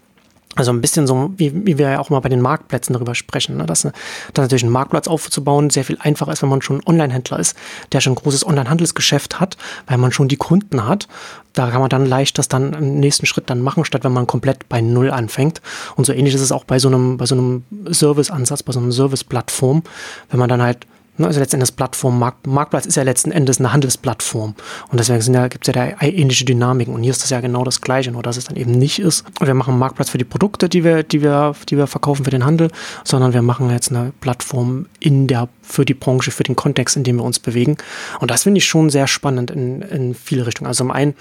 Also 0.56 0.72
ein 0.72 0.82
bisschen 0.82 1.08
so, 1.08 1.34
wie, 1.38 1.66
wie 1.66 1.80
wir 1.80 1.90
ja 1.90 2.00
auch 2.00 2.12
mal 2.12 2.20
bei 2.20 2.30
den 2.30 2.42
Marktplätzen 2.42 2.94
darüber 2.94 3.16
sprechen, 3.16 3.58
ne? 3.58 3.66
dass, 3.66 3.82
dass 3.82 3.94
natürlich 4.36 4.64
ein 4.64 4.70
Marktplatz 4.70 5.08
aufzubauen 5.08 5.72
sehr 5.72 5.84
viel 5.84 5.98
einfacher 6.00 6.32
ist, 6.32 6.44
wenn 6.44 6.50
man 6.50 6.62
schon 6.62 6.80
Online-Händler 6.86 7.40
ist, 7.40 7.58
der 7.92 8.02
schon 8.02 8.14
ein 8.14 8.18
großes 8.18 8.46
Online-Handelsgeschäft 8.46 9.40
hat, 9.40 9.58
weil 9.88 9.98
man 9.98 10.12
schon 10.12 10.28
die 10.28 10.36
Kunden 10.36 10.86
hat. 10.86 11.08
Da 11.54 11.72
kann 11.72 11.82
man 11.82 11.90
dann 11.90 12.06
leicht 12.06 12.38
das 12.38 12.50
dann 12.50 12.74
im 12.74 13.00
nächsten 13.00 13.26
Schritt 13.26 13.50
dann 13.50 13.62
machen, 13.62 13.84
statt 13.84 14.04
wenn 14.04 14.14
man 14.14 14.28
komplett 14.28 14.70
bei 14.70 14.80
Null 14.80 15.10
anfängt. 15.10 15.60
Und 15.96 16.06
so 16.06 16.14
ähnlich 16.14 16.36
ist 16.36 16.42
es 16.42 16.52
auch 16.52 16.66
bei 16.66 16.78
so 16.78 16.88
einem, 16.88 17.18
bei 17.18 17.26
so 17.26 17.34
einem 17.34 17.64
Service-Ansatz, 17.92 18.62
bei 18.62 18.74
so 18.74 18.80
einem 18.80 18.92
Service-Plattform, 18.92 19.82
wenn 20.30 20.40
man 20.40 20.50
dann 20.50 20.62
halt 20.62 20.86
also 21.20 21.40
letzten 21.40 21.58
Endes 21.58 21.72
Plattform, 21.72 22.18
Markt, 22.18 22.48
Marktplatz 22.48 22.86
ist 22.88 22.96
ja 22.96 23.04
letzten 23.04 23.32
Endes 23.32 23.60
eine 23.60 23.72
Handelsplattform. 23.72 24.56
Und 24.90 25.00
deswegen 25.00 25.34
ja, 25.34 25.48
gibt 25.48 25.68
es 25.68 25.74
ja 25.74 25.86
da 25.86 26.02
ähnliche 26.02 26.46
Dynamiken. 26.46 26.94
Und 26.94 27.04
hier 27.04 27.12
ist 27.12 27.22
das 27.22 27.30
ja 27.30 27.40
genau 27.40 27.64
das 27.64 27.82
Gleiche, 27.82 28.12
nur 28.12 28.24
dass 28.24 28.38
es 28.38 28.46
dann 28.46 28.58
eben 28.58 28.72
nicht 28.72 29.00
ist. 29.00 29.24
Wir 29.40 29.54
machen 29.54 29.72
einen 29.72 29.80
Marktplatz 29.80 30.10
für 30.10 30.18
die 30.18 30.24
Produkte, 30.24 30.70
die 30.70 30.84
wir, 30.84 31.04
die 31.04 31.22
wir, 31.22 31.56
die 31.70 31.78
wir 31.78 31.86
verkaufen 31.86 32.26
für 32.26 32.32
den 32.32 32.46
Handel, 32.46 32.72
sondern 33.04 33.34
wir 33.34 33.44
machen 33.44 33.70
jetzt 33.70 33.92
eine 33.92 34.12
Plattform 34.22 34.88
in 35.00 35.28
der, 35.28 35.50
für 35.62 35.86
die 35.86 35.94
Branche, 35.94 36.32
für 36.32 36.44
den 36.44 36.56
Kontext, 36.56 36.98
in 36.98 37.04
dem 37.04 37.18
wir 37.18 37.24
uns 37.24 37.40
bewegen. 37.40 37.78
Und 38.20 38.32
das 38.32 38.44
finde 38.44 38.58
ich 38.58 38.66
schon 38.66 38.90
sehr 38.90 39.06
spannend 39.06 39.52
in, 39.52 39.84
in 39.84 40.16
viele 40.16 40.48
Richtungen. 40.48 40.68
Also 40.68 40.84
zum 40.84 40.92
einen, 40.92 41.14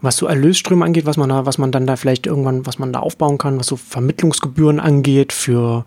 was 0.00 0.16
so 0.18 0.26
Erlösströme 0.26 0.84
angeht, 0.84 1.06
was 1.06 1.16
man 1.16 1.30
da, 1.30 1.46
was 1.46 1.56
man 1.58 1.72
dann 1.72 1.86
da 1.86 1.96
vielleicht 1.96 2.26
irgendwann, 2.26 2.66
was 2.66 2.78
man 2.78 2.92
da 2.92 3.00
aufbauen 3.00 3.38
kann, 3.38 3.58
was 3.58 3.66
so 3.66 3.76
Vermittlungsgebühren 3.76 4.78
angeht 4.78 5.32
für 5.32 5.84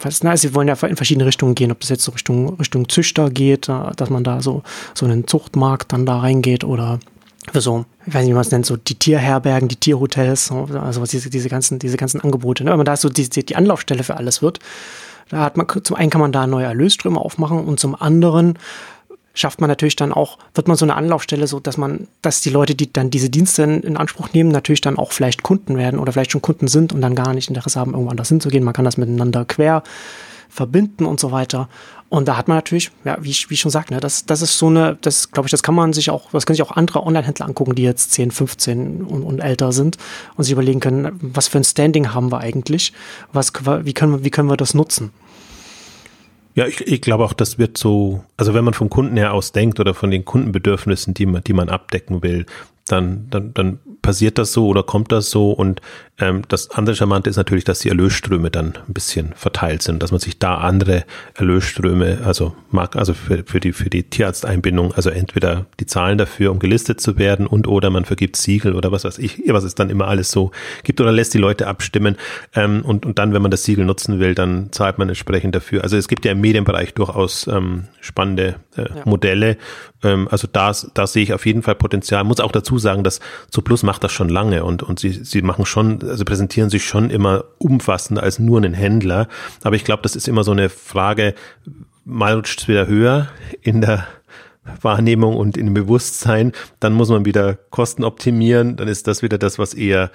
was 0.00 0.22
na, 0.22 0.36
sie 0.36 0.54
wollen 0.54 0.68
ja 0.68 0.74
in 0.74 0.96
verschiedene 0.96 1.26
Richtungen 1.26 1.54
gehen, 1.54 1.72
ob 1.72 1.80
das 1.80 1.90
jetzt 1.90 2.04
so 2.04 2.12
Richtung, 2.12 2.54
Richtung 2.56 2.88
Züchter 2.88 3.30
geht, 3.30 3.68
äh, 3.68 3.92
dass 3.96 4.10
man 4.10 4.24
da 4.24 4.40
so, 4.40 4.62
so 4.94 5.06
einen 5.06 5.26
Zuchtmarkt 5.26 5.92
dann 5.92 6.06
da 6.06 6.18
reingeht 6.18 6.64
oder 6.64 7.00
für 7.52 7.60
so, 7.60 7.84
ich 8.06 8.14
weiß 8.14 8.22
nicht, 8.22 8.30
wie 8.30 8.34
man 8.34 8.42
es 8.42 8.50
nennt, 8.50 8.66
so 8.66 8.76
die 8.76 8.96
Tierherbergen, 8.96 9.68
die 9.68 9.76
Tierhotels, 9.76 10.50
also 10.50 11.04
diese, 11.04 11.30
diese 11.30 11.48
ganzen, 11.48 11.78
diese 11.78 11.96
ganzen 11.96 12.20
Angebote. 12.20 12.64
Ne? 12.64 12.70
Wenn 12.70 12.78
man 12.78 12.86
da 12.86 12.96
so 12.96 13.08
die, 13.08 13.28
die 13.28 13.56
Anlaufstelle 13.56 14.02
für 14.02 14.16
alles 14.16 14.42
wird, 14.42 14.58
da 15.28 15.40
hat 15.40 15.56
man, 15.56 15.66
zum 15.82 15.96
einen 15.96 16.10
kann 16.10 16.20
man 16.20 16.32
da 16.32 16.46
neue 16.46 16.66
Erlösströme 16.66 17.20
aufmachen 17.20 17.64
und 17.64 17.80
zum 17.80 18.00
anderen 18.00 18.58
schafft 19.36 19.60
man 19.60 19.68
natürlich 19.68 19.96
dann 19.96 20.12
auch, 20.12 20.38
wird 20.54 20.66
man 20.66 20.76
so 20.76 20.84
eine 20.84 20.96
Anlaufstelle, 20.96 21.46
so 21.46 21.60
dass 21.60 21.76
man, 21.76 22.08
dass 22.22 22.40
die 22.40 22.50
Leute, 22.50 22.74
die 22.74 22.92
dann 22.92 23.10
diese 23.10 23.30
Dienste 23.30 23.62
in, 23.62 23.96
Anspruch 23.96 24.32
nehmen, 24.32 24.50
natürlich 24.50 24.80
dann 24.80 24.98
auch 24.98 25.12
vielleicht 25.12 25.42
Kunden 25.42 25.76
werden 25.76 26.00
oder 26.00 26.12
vielleicht 26.12 26.32
schon 26.32 26.42
Kunden 26.42 26.68
sind 26.68 26.92
und 26.92 27.00
dann 27.00 27.14
gar 27.14 27.34
nicht 27.34 27.48
Interesse 27.48 27.78
haben, 27.78 27.92
irgendwo 27.92 28.10
anders 28.10 28.28
hinzugehen. 28.28 28.64
Man 28.64 28.74
kann 28.74 28.84
das 28.84 28.96
miteinander 28.96 29.44
quer 29.44 29.82
verbinden 30.48 31.04
und 31.04 31.20
so 31.20 31.32
weiter. 31.32 31.68
Und 32.08 32.28
da 32.28 32.36
hat 32.36 32.46
man 32.48 32.56
natürlich, 32.56 32.92
ja, 33.04 33.18
wie 33.20 33.30
ich, 33.30 33.50
wie 33.50 33.54
ich 33.54 33.60
schon 33.60 33.70
sagte, 33.70 33.92
ne, 33.92 34.00
das, 34.00 34.26
das 34.26 34.40
ist 34.40 34.58
so 34.58 34.68
eine, 34.68 34.96
das 35.00 35.32
glaube 35.32 35.48
ich, 35.48 35.50
das 35.50 35.62
kann 35.62 35.74
man 35.74 35.92
sich 35.92 36.08
auch, 36.08 36.30
das 36.30 36.46
können 36.46 36.54
sich 36.54 36.62
auch 36.62 36.76
andere 36.76 37.02
Online-Händler 37.04 37.46
angucken, 37.46 37.74
die 37.74 37.82
jetzt 37.82 38.12
10, 38.12 38.30
15 38.30 39.02
und, 39.02 39.22
und, 39.22 39.40
älter 39.40 39.72
sind 39.72 39.98
und 40.36 40.44
sich 40.44 40.52
überlegen 40.52 40.80
können, 40.80 41.18
was 41.20 41.48
für 41.48 41.58
ein 41.58 41.64
Standing 41.64 42.14
haben 42.14 42.30
wir 42.30 42.38
eigentlich, 42.38 42.92
was, 43.32 43.52
wie 43.82 43.92
können 43.92 44.24
wie 44.24 44.30
können 44.30 44.48
wir 44.48 44.56
das 44.56 44.72
nutzen? 44.72 45.10
Ja, 46.56 46.66
ich, 46.66 46.80
ich 46.86 47.02
glaube 47.02 47.22
auch, 47.22 47.34
das 47.34 47.58
wird 47.58 47.76
so, 47.76 48.24
also 48.38 48.54
wenn 48.54 48.64
man 48.64 48.72
vom 48.72 48.88
Kunden 48.88 49.18
her 49.18 49.34
aus 49.34 49.52
denkt 49.52 49.78
oder 49.78 49.92
von 49.92 50.10
den 50.10 50.24
Kundenbedürfnissen, 50.24 51.12
die 51.12 51.26
man, 51.26 51.44
die 51.44 51.52
man 51.52 51.68
abdecken 51.68 52.22
will, 52.22 52.46
dann, 52.88 53.26
dann, 53.28 53.52
dann 53.52 53.78
passiert 54.00 54.38
das 54.38 54.54
so 54.54 54.66
oder 54.66 54.82
kommt 54.82 55.12
das 55.12 55.30
so 55.30 55.50
und 55.50 55.82
ähm, 56.18 56.42
das 56.48 56.70
andere 56.70 56.96
Charmante 56.96 57.28
ist 57.28 57.36
natürlich, 57.36 57.64
dass 57.64 57.80
die 57.80 57.90
Erlösströme 57.90 58.50
dann 58.50 58.78
ein 58.88 58.94
bisschen 58.94 59.34
verteilt 59.34 59.82
sind, 59.82 60.02
dass 60.02 60.12
man 60.12 60.20
sich 60.20 60.38
da 60.38 60.56
andere 60.56 61.04
Erlösströme, 61.34 62.20
also 62.24 62.54
mag, 62.70 62.96
also 62.96 63.12
für, 63.12 63.44
für 63.44 63.60
die 63.60 63.72
für 63.72 63.90
die 63.90 64.04
Tierarzteinbindung, 64.04 64.94
also 64.94 65.10
entweder 65.10 65.66
die 65.78 65.84
Zahlen 65.84 66.16
dafür, 66.16 66.52
um 66.52 66.58
gelistet 66.58 67.02
zu 67.02 67.18
werden 67.18 67.46
und 67.46 67.68
oder 67.68 67.90
man 67.90 68.06
vergibt 68.06 68.36
Siegel 68.36 68.74
oder 68.74 68.92
was 68.92 69.04
weiß 69.04 69.18
ich, 69.18 69.42
was 69.48 69.64
es 69.64 69.74
dann 69.74 69.90
immer 69.90 70.08
alles 70.08 70.30
so 70.30 70.52
gibt 70.84 71.02
oder 71.02 71.12
lässt 71.12 71.34
die 71.34 71.38
Leute 71.38 71.66
abstimmen 71.66 72.16
ähm, 72.54 72.82
und 72.82 73.04
und 73.04 73.18
dann, 73.18 73.34
wenn 73.34 73.42
man 73.42 73.50
das 73.50 73.64
Siegel 73.64 73.84
nutzen 73.84 74.18
will, 74.18 74.34
dann 74.34 74.72
zahlt 74.72 74.96
man 74.96 75.08
entsprechend 75.08 75.54
dafür. 75.54 75.82
Also 75.82 75.98
es 75.98 76.08
gibt 76.08 76.24
ja 76.24 76.32
im 76.32 76.40
Medienbereich 76.40 76.94
durchaus 76.94 77.46
ähm, 77.46 77.84
spannende 78.00 78.56
äh, 78.76 78.82
ja. 78.82 79.02
Modelle. 79.04 79.58
Ähm, 80.02 80.28
also 80.30 80.48
da 80.50 80.72
da 80.94 81.06
sehe 81.06 81.22
ich 81.22 81.34
auf 81.34 81.44
jeden 81.44 81.62
Fall 81.62 81.74
Potenzial. 81.74 82.24
Muss 82.24 82.40
auch 82.40 82.52
dazu 82.52 82.78
sagen, 82.78 83.04
dass 83.04 83.20
Plus 83.64 83.82
macht 83.82 84.04
das 84.04 84.12
schon 84.12 84.28
lange 84.28 84.64
und 84.64 84.82
und 84.84 85.00
sie 85.00 85.10
sie 85.10 85.42
machen 85.42 85.66
schon 85.66 86.05
also 86.06 86.24
präsentieren 86.24 86.70
sich 86.70 86.84
schon 86.84 87.10
immer 87.10 87.44
umfassender 87.58 88.22
als 88.22 88.38
nur 88.38 88.58
einen 88.58 88.74
Händler. 88.74 89.28
Aber 89.62 89.76
ich 89.76 89.84
glaube, 89.84 90.02
das 90.02 90.16
ist 90.16 90.28
immer 90.28 90.44
so 90.44 90.52
eine 90.52 90.68
Frage, 90.68 91.34
mal 92.04 92.34
rutscht 92.34 92.62
es 92.62 92.68
wieder 92.68 92.86
höher 92.86 93.28
in 93.62 93.80
der 93.80 94.06
Wahrnehmung 94.80 95.36
und 95.36 95.56
in 95.56 95.66
dem 95.66 95.74
Bewusstsein, 95.74 96.52
dann 96.80 96.92
muss 96.92 97.08
man 97.08 97.24
wieder 97.24 97.54
Kosten 97.54 98.04
optimieren, 98.04 98.76
dann 98.76 98.88
ist 98.88 99.06
das 99.06 99.22
wieder 99.22 99.38
das, 99.38 99.58
was 99.58 99.74
eher 99.74 100.10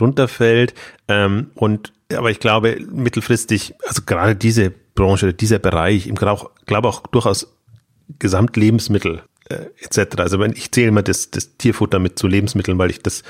runterfällt. 0.00 0.74
Ähm, 1.08 1.50
und 1.54 1.92
aber 2.14 2.30
ich 2.30 2.38
glaube, 2.38 2.78
mittelfristig, 2.92 3.74
also 3.86 4.02
gerade 4.06 4.36
diese 4.36 4.72
Branche, 4.94 5.34
dieser 5.34 5.58
Bereich, 5.58 6.06
ich 6.06 6.14
glaube 6.14 6.88
auch 6.88 7.06
durchaus 7.08 7.52
Gesamtlebensmittel 8.18 9.22
äh, 9.48 9.66
etc. 9.80 10.18
Also 10.18 10.38
wenn 10.38 10.52
ich 10.52 10.70
zähle 10.70 10.92
mal 10.92 11.02
das, 11.02 11.30
das 11.30 11.56
Tierfutter 11.56 11.98
mit 11.98 12.18
zu 12.18 12.26
Lebensmitteln, 12.26 12.78
weil 12.78 12.90
ich 12.90 13.02
das, 13.02 13.22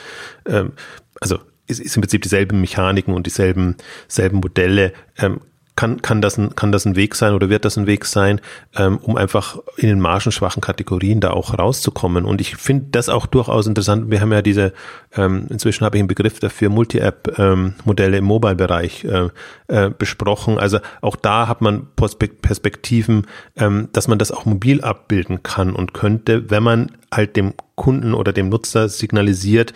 ähm, 0.47 0.73
also 1.21 1.39
ist, 1.67 1.81
ist 1.81 1.97
im 1.97 2.03
Prinzip 2.03 2.23
dieselben 2.23 2.61
Mechaniken 2.61 3.15
und 3.15 3.27
dieselben 3.27 3.77
selben 4.09 4.39
Modelle. 4.39 4.93
Ähm, 5.19 5.41
kann, 5.77 6.01
kann, 6.01 6.23
das 6.23 6.39
ein, 6.39 6.57
kann 6.57 6.73
das 6.73 6.87
ein 6.87 6.97
Weg 6.97 7.15
sein 7.15 7.35
oder 7.35 7.51
wird 7.51 7.67
das 7.67 7.77
ein 7.77 7.87
Weg 7.87 8.07
sein, 8.07 8.41
ähm, 8.77 8.97
um 8.97 9.17
einfach 9.17 9.59
in 9.77 9.89
den 9.89 10.01
margenschwachen 10.01 10.63
Kategorien 10.63 11.21
da 11.21 11.31
auch 11.31 11.57
rauszukommen? 11.57 12.25
Und 12.25 12.41
ich 12.41 12.57
finde 12.57 12.87
das 12.93 13.11
auch 13.11 13.27
durchaus 13.27 13.67
interessant. 13.67 14.11
Wir 14.11 14.23
haben 14.23 14.33
ja 14.33 14.41
diese, 14.41 14.73
ähm, 15.15 15.47
inzwischen 15.51 15.85
habe 15.85 15.99
ich 15.99 16.01
einen 16.01 16.09
Begriff 16.09 16.41
dafür, 16.41 16.71
Multi-App-Modelle 16.71 18.17
ähm, 18.17 18.23
im 18.23 18.25
Mobile-Bereich 18.25 19.05
äh, 19.05 19.29
äh, 19.69 19.91
besprochen. 19.91 20.59
Also 20.59 20.79
auch 21.03 21.17
da 21.17 21.47
hat 21.47 21.61
man 21.61 21.89
Perspektiven, 21.95 23.27
ähm, 23.57 23.91
dass 23.93 24.09
man 24.09 24.19
das 24.19 24.33
auch 24.33 24.47
mobil 24.47 24.81
abbilden 24.81 25.43
kann 25.43 25.75
und 25.75 25.93
könnte, 25.93 26.51
wenn 26.51 26.63
man 26.63 26.93
halt 27.13 27.37
dem 27.37 27.53
Kunden 27.75 28.15
oder 28.15 28.33
dem 28.33 28.49
Nutzer 28.49 28.89
signalisiert, 28.89 29.75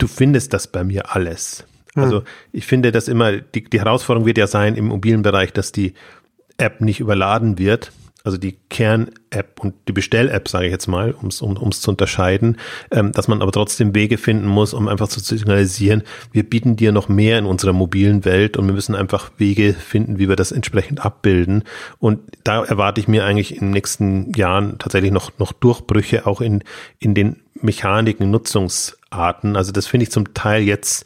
du 0.00 0.08
findest 0.08 0.52
das 0.52 0.66
bei 0.66 0.84
mir 0.84 1.14
alles. 1.14 1.64
Hm. 1.94 2.02
Also 2.02 2.22
ich 2.52 2.66
finde 2.66 2.92
das 2.92 3.08
immer, 3.08 3.36
die, 3.38 3.64
die 3.64 3.80
Herausforderung 3.80 4.26
wird 4.26 4.38
ja 4.38 4.46
sein 4.46 4.76
im 4.76 4.86
mobilen 4.86 5.22
Bereich, 5.22 5.52
dass 5.52 5.72
die 5.72 5.94
App 6.56 6.80
nicht 6.80 7.00
überladen 7.00 7.58
wird. 7.58 7.92
Also 8.22 8.36
die 8.36 8.58
Kern-App 8.68 9.60
und 9.60 9.74
die 9.88 9.92
Bestell-App, 9.92 10.46
sage 10.46 10.66
ich 10.66 10.72
jetzt 10.72 10.88
mal, 10.88 11.12
um 11.12 11.28
es 11.28 11.40
um, 11.40 11.56
um's 11.56 11.80
zu 11.80 11.90
unterscheiden, 11.90 12.58
ähm, 12.90 13.12
dass 13.12 13.28
man 13.28 13.40
aber 13.40 13.50
trotzdem 13.50 13.94
Wege 13.94 14.18
finden 14.18 14.46
muss, 14.46 14.74
um 14.74 14.88
einfach 14.88 15.08
zu 15.08 15.20
signalisieren, 15.20 16.02
wir 16.30 16.42
bieten 16.42 16.76
dir 16.76 16.92
noch 16.92 17.08
mehr 17.08 17.38
in 17.38 17.46
unserer 17.46 17.72
mobilen 17.72 18.26
Welt 18.26 18.58
und 18.58 18.66
wir 18.66 18.74
müssen 18.74 18.94
einfach 18.94 19.30
Wege 19.38 19.72
finden, 19.72 20.18
wie 20.18 20.28
wir 20.28 20.36
das 20.36 20.52
entsprechend 20.52 21.02
abbilden. 21.02 21.64
Und 21.98 22.20
da 22.44 22.62
erwarte 22.62 23.00
ich 23.00 23.08
mir 23.08 23.24
eigentlich 23.24 23.54
in 23.54 23.60
den 23.60 23.70
nächsten 23.70 24.34
Jahren 24.34 24.78
tatsächlich 24.78 25.12
noch, 25.12 25.38
noch 25.38 25.52
Durchbrüche 25.52 26.26
auch 26.26 26.42
in, 26.42 26.62
in 26.98 27.14
den 27.14 27.36
Mechaniken, 27.54 28.30
Nutzungsarten. 29.10 29.56
Also 29.56 29.72
das 29.72 29.86
finde 29.86 30.04
ich 30.04 30.10
zum 30.10 30.34
Teil 30.34 30.62
jetzt, 30.62 31.04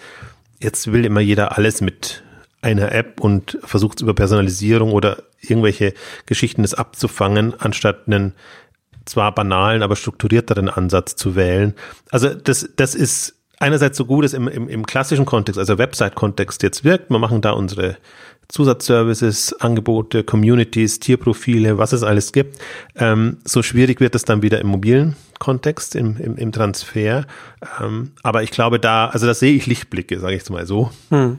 jetzt 0.61 0.93
will 0.93 1.05
immer 1.05 1.21
jeder 1.21 1.57
alles 1.57 1.81
mit 1.81 2.23
einer 2.63 2.93
App 2.93 3.21
und 3.21 3.59
versucht 3.63 4.01
über 4.01 4.15
Personalisierung 4.15 4.93
oder 4.93 5.23
irgendwelche 5.41 5.93
Geschichten 6.27 6.65
es 6.65 6.75
abzufangen, 6.75 7.55
anstatt 7.59 8.07
einen 8.07 8.33
zwar 9.05 9.35
banalen, 9.35 9.83
aber 9.83 9.97
strukturierteren 9.97 10.71
Ansatz 10.71 11.15
zu 11.15 11.37
wählen. 11.37 11.75
Also 12.11 12.33
das, 12.33 12.71
das 12.77 12.95
ist 12.95 13.35
einerseits 13.59 13.99
so 13.99 14.07
gut 14.07 14.25
es 14.25 14.33
im, 14.33 14.49
im, 14.49 14.69
im 14.69 14.87
klassischen 14.87 15.27
Kontext, 15.27 15.59
also 15.59 15.77
Website-Kontext 15.77 16.63
jetzt 16.63 16.85
wirkt. 16.85 17.11
Wir 17.11 17.19
machen 17.19 17.43
da 17.43 17.51
unsere 17.51 17.99
Zusatzservices, 18.49 19.53
Angebote, 19.61 20.25
Communities, 20.25 21.01
Tierprofile, 21.01 21.79
was 21.79 21.93
es 21.93 22.03
alles 22.03 22.33
gibt. 22.33 22.59
Ähm, 22.97 23.39
so 23.45 23.63
schwierig 23.63 24.01
wird 24.01 24.15
es 24.15 24.25
dann 24.25 24.43
wieder 24.43 24.61
im 24.61 24.69
mobilen 24.69 25.17
Kontext, 25.39 25.97
im, 25.97 26.17
im, 26.17 26.37
im 26.37 26.53
Transfer. 26.53 27.27
Ähm, 27.81 28.13
aber 28.23 28.43
ich 28.43 28.51
glaube, 28.51 28.79
da, 28.79 29.07
also 29.09 29.27
da 29.27 29.35
sehe 29.35 29.55
ich 29.55 29.67
Lichtblicke, 29.67 30.21
sage 30.21 30.35
ich 30.35 30.41
jetzt 30.41 30.51
mal 30.51 30.67
so. 30.67 30.91
Hm. 31.11 31.39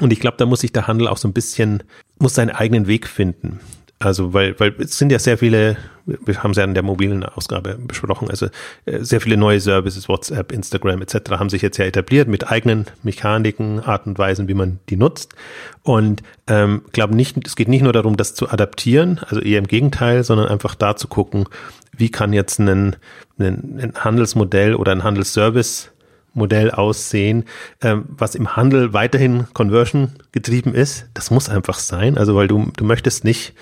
Und 0.00 0.12
ich 0.12 0.20
glaube, 0.20 0.36
da 0.38 0.46
muss 0.46 0.60
sich 0.60 0.72
der 0.72 0.86
Handel 0.86 1.08
auch 1.08 1.18
so 1.18 1.28
ein 1.28 1.32
bisschen, 1.32 1.82
muss 2.18 2.34
seinen 2.34 2.50
eigenen 2.50 2.86
Weg 2.86 3.06
finden. 3.06 3.60
Also, 4.04 4.34
weil, 4.34 4.58
weil 4.60 4.74
es 4.78 4.98
sind 4.98 5.10
ja 5.10 5.18
sehr 5.18 5.38
viele, 5.38 5.76
wir 6.04 6.42
haben 6.42 6.50
es 6.50 6.56
ja 6.58 6.64
in 6.64 6.74
der 6.74 6.82
mobilen 6.82 7.24
Ausgabe 7.24 7.78
besprochen, 7.78 8.28
also 8.28 8.46
äh, 8.84 8.98
sehr 9.00 9.20
viele 9.20 9.36
neue 9.36 9.60
Services, 9.60 10.08
WhatsApp, 10.08 10.52
Instagram 10.52 11.00
etc. 11.00 11.30
haben 11.32 11.48
sich 11.48 11.62
jetzt 11.62 11.78
ja 11.78 11.84
etabliert 11.84 12.28
mit 12.28 12.50
eigenen 12.50 12.86
Mechaniken, 13.02 13.80
Art 13.80 14.06
und 14.06 14.18
Weisen, 14.18 14.48
wie 14.48 14.54
man 14.54 14.78
die 14.90 14.96
nutzt. 14.96 15.34
Und 15.82 16.22
ähm, 16.46 16.82
glaube 16.92 17.14
nicht, 17.14 17.46
es 17.46 17.56
geht 17.56 17.68
nicht 17.68 17.82
nur 17.82 17.92
darum, 17.92 18.16
das 18.16 18.34
zu 18.34 18.50
adaptieren, 18.50 19.20
also 19.26 19.40
eher 19.40 19.58
im 19.58 19.66
Gegenteil, 19.66 20.22
sondern 20.24 20.48
einfach 20.48 20.74
da 20.74 20.96
zu 20.96 21.08
gucken, 21.08 21.46
wie 21.96 22.10
kann 22.10 22.32
jetzt 22.32 22.58
ein, 22.58 22.96
ein, 23.38 23.78
ein 23.80 23.92
Handelsmodell 23.96 24.74
oder 24.74 24.92
ein 24.92 25.04
Handelsservice 25.04 25.90
Modell 26.36 26.72
aussehen, 26.72 27.44
ähm, 27.80 28.06
was 28.08 28.34
im 28.34 28.56
Handel 28.56 28.92
weiterhin 28.92 29.46
Conversion 29.54 30.10
getrieben 30.32 30.74
ist. 30.74 31.06
Das 31.14 31.30
muss 31.30 31.48
einfach 31.48 31.78
sein. 31.78 32.18
Also, 32.18 32.34
weil 32.34 32.48
du, 32.48 32.72
du 32.76 32.84
möchtest 32.84 33.22
nicht 33.24 33.54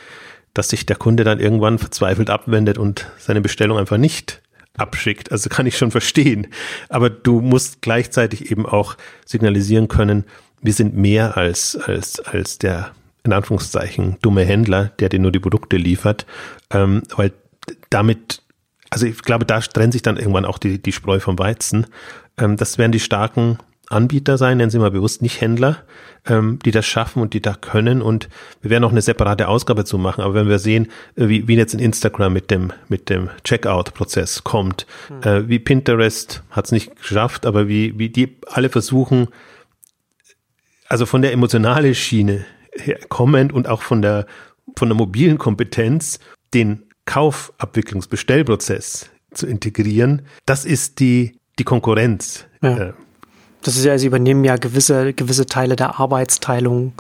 dass 0.55 0.69
sich 0.69 0.87
der 0.87 0.97
Kunde 0.97 1.25
dann 1.25 1.41
irgendwann 1.41 1.79
verzweifelt 1.79 2.31
abwendet 2.31 2.79
und 2.79 3.07
seine 3.19 3.41
Bestellung 3.41 3.79
einfach 3.79 3.97
nicht 3.97 4.43
abschickt. 4.77 5.33
Also 5.33 5.49
kann 5.49 5.67
ich 5.67 5.79
schon 5.79 5.91
verstehen. 5.91 6.49
Aber 6.89 7.11
du 7.11 7.41
musst 7.41 7.83
gleichzeitig 7.83 8.51
eben 8.51 8.67
auch 8.67 8.97
signalisieren 9.25 9.89
können, 9.89 10.25
wir 10.63 10.73
sind 10.73 10.97
mehr 10.97 11.37
als, 11.37 11.77
als, 11.77 12.21
als 12.21 12.59
der, 12.59 12.93
in 13.25 13.33
Anführungszeichen, 13.33 14.17
dumme 14.23 14.45
Händler, 14.45 14.93
der 15.01 15.09
dir 15.09 15.19
nur 15.19 15.33
die 15.33 15.41
Produkte 15.41 15.77
liefert, 15.77 16.25
ähm, 16.71 17.03
weil 17.17 17.33
damit, 17.91 18.43
also 18.91 19.07
ich 19.07 19.23
glaube, 19.23 19.45
da 19.45 19.61
trennt 19.61 19.93
sich 19.93 20.03
dann 20.03 20.17
irgendwann 20.17 20.45
auch 20.45 20.59
die, 20.59 20.81
die 20.81 20.93
Spreu 20.93 21.19
vom 21.19 21.39
Weizen. 21.39 21.87
Ähm, 22.39 22.57
das 22.57 22.79
werden 22.79 22.93
die 22.93 23.01
starken 23.01 23.59
Anbieter 23.93 24.39
sein, 24.39 24.59
nennen 24.59 24.71
Sie 24.71 24.79
mal 24.79 24.91
bewusst 24.91 25.23
nicht 25.23 25.41
Händler, 25.41 25.79
ähm, 26.27 26.59
die 26.65 26.71
das 26.71 26.87
schaffen 26.87 27.23
und 27.23 27.35
die 27.35 27.43
da 27.43 27.55
können. 27.55 28.03
Und 28.03 28.29
wir 28.61 28.71
werden 28.71 28.85
auch 28.85 28.91
eine 28.91 29.03
separate 29.03 29.49
Ausgabe 29.49 29.85
zu 29.85 29.99
machen. 29.99 30.23
Aber 30.23 30.35
wenn 30.35 30.49
wir 30.49 30.59
sehen, 30.59 30.89
äh, 31.17 31.29
wie, 31.29 31.49
wie 31.49 31.57
jetzt 31.57 31.75
in 31.75 31.81
Instagram 31.81 32.33
mit 32.33 32.51
dem, 32.51 32.73
mit 32.89 33.11
dem 33.11 33.31
Checkout-Prozess 33.45 34.45
kommt, 34.45 34.87
mhm. 35.09 35.23
äh, 35.23 35.49
wie 35.49 35.59
Pinterest 35.59 36.43
hat 36.51 36.67
es 36.67 36.73
nicht 36.73 36.97
geschafft, 36.97 37.47
aber 37.47 37.69
wie, 37.69 37.99
wie 37.99 38.09
die 38.09 38.37
alle 38.47 38.69
versuchen, 38.69 39.29
also 40.89 41.07
von 41.07 41.23
der 41.23 41.33
emotionalen 41.33 41.95
Schiene 41.95 42.45
her 42.75 42.99
kommend 43.09 43.53
und 43.53 43.69
auch 43.69 43.83
von 43.83 44.03
der, 44.03 44.27
von 44.77 44.89
der 44.89 44.97
mobilen 44.97 45.39
Kompetenz, 45.39 46.19
den 46.55 46.85
Kaufabwicklungsbestellprozess 47.07 49.11
zu 49.33 49.47
integrieren, 49.47 50.23
das 50.47 50.65
ist 50.65 51.01
die, 51.01 51.39
die 51.59 51.65
Konkurrenz. 51.65 52.47
Ja. 52.63 52.77
Äh, 52.77 52.93
das 53.63 53.77
ist 53.77 53.85
ja, 53.85 53.97
sie 53.99 54.07
übernehmen 54.07 54.45
ja 54.45 54.57
gewisse, 54.57 55.13
gewisse 55.13 55.47
Teile 55.47 55.77
der 55.77 55.99
Arbeitsteilung, 56.01 56.93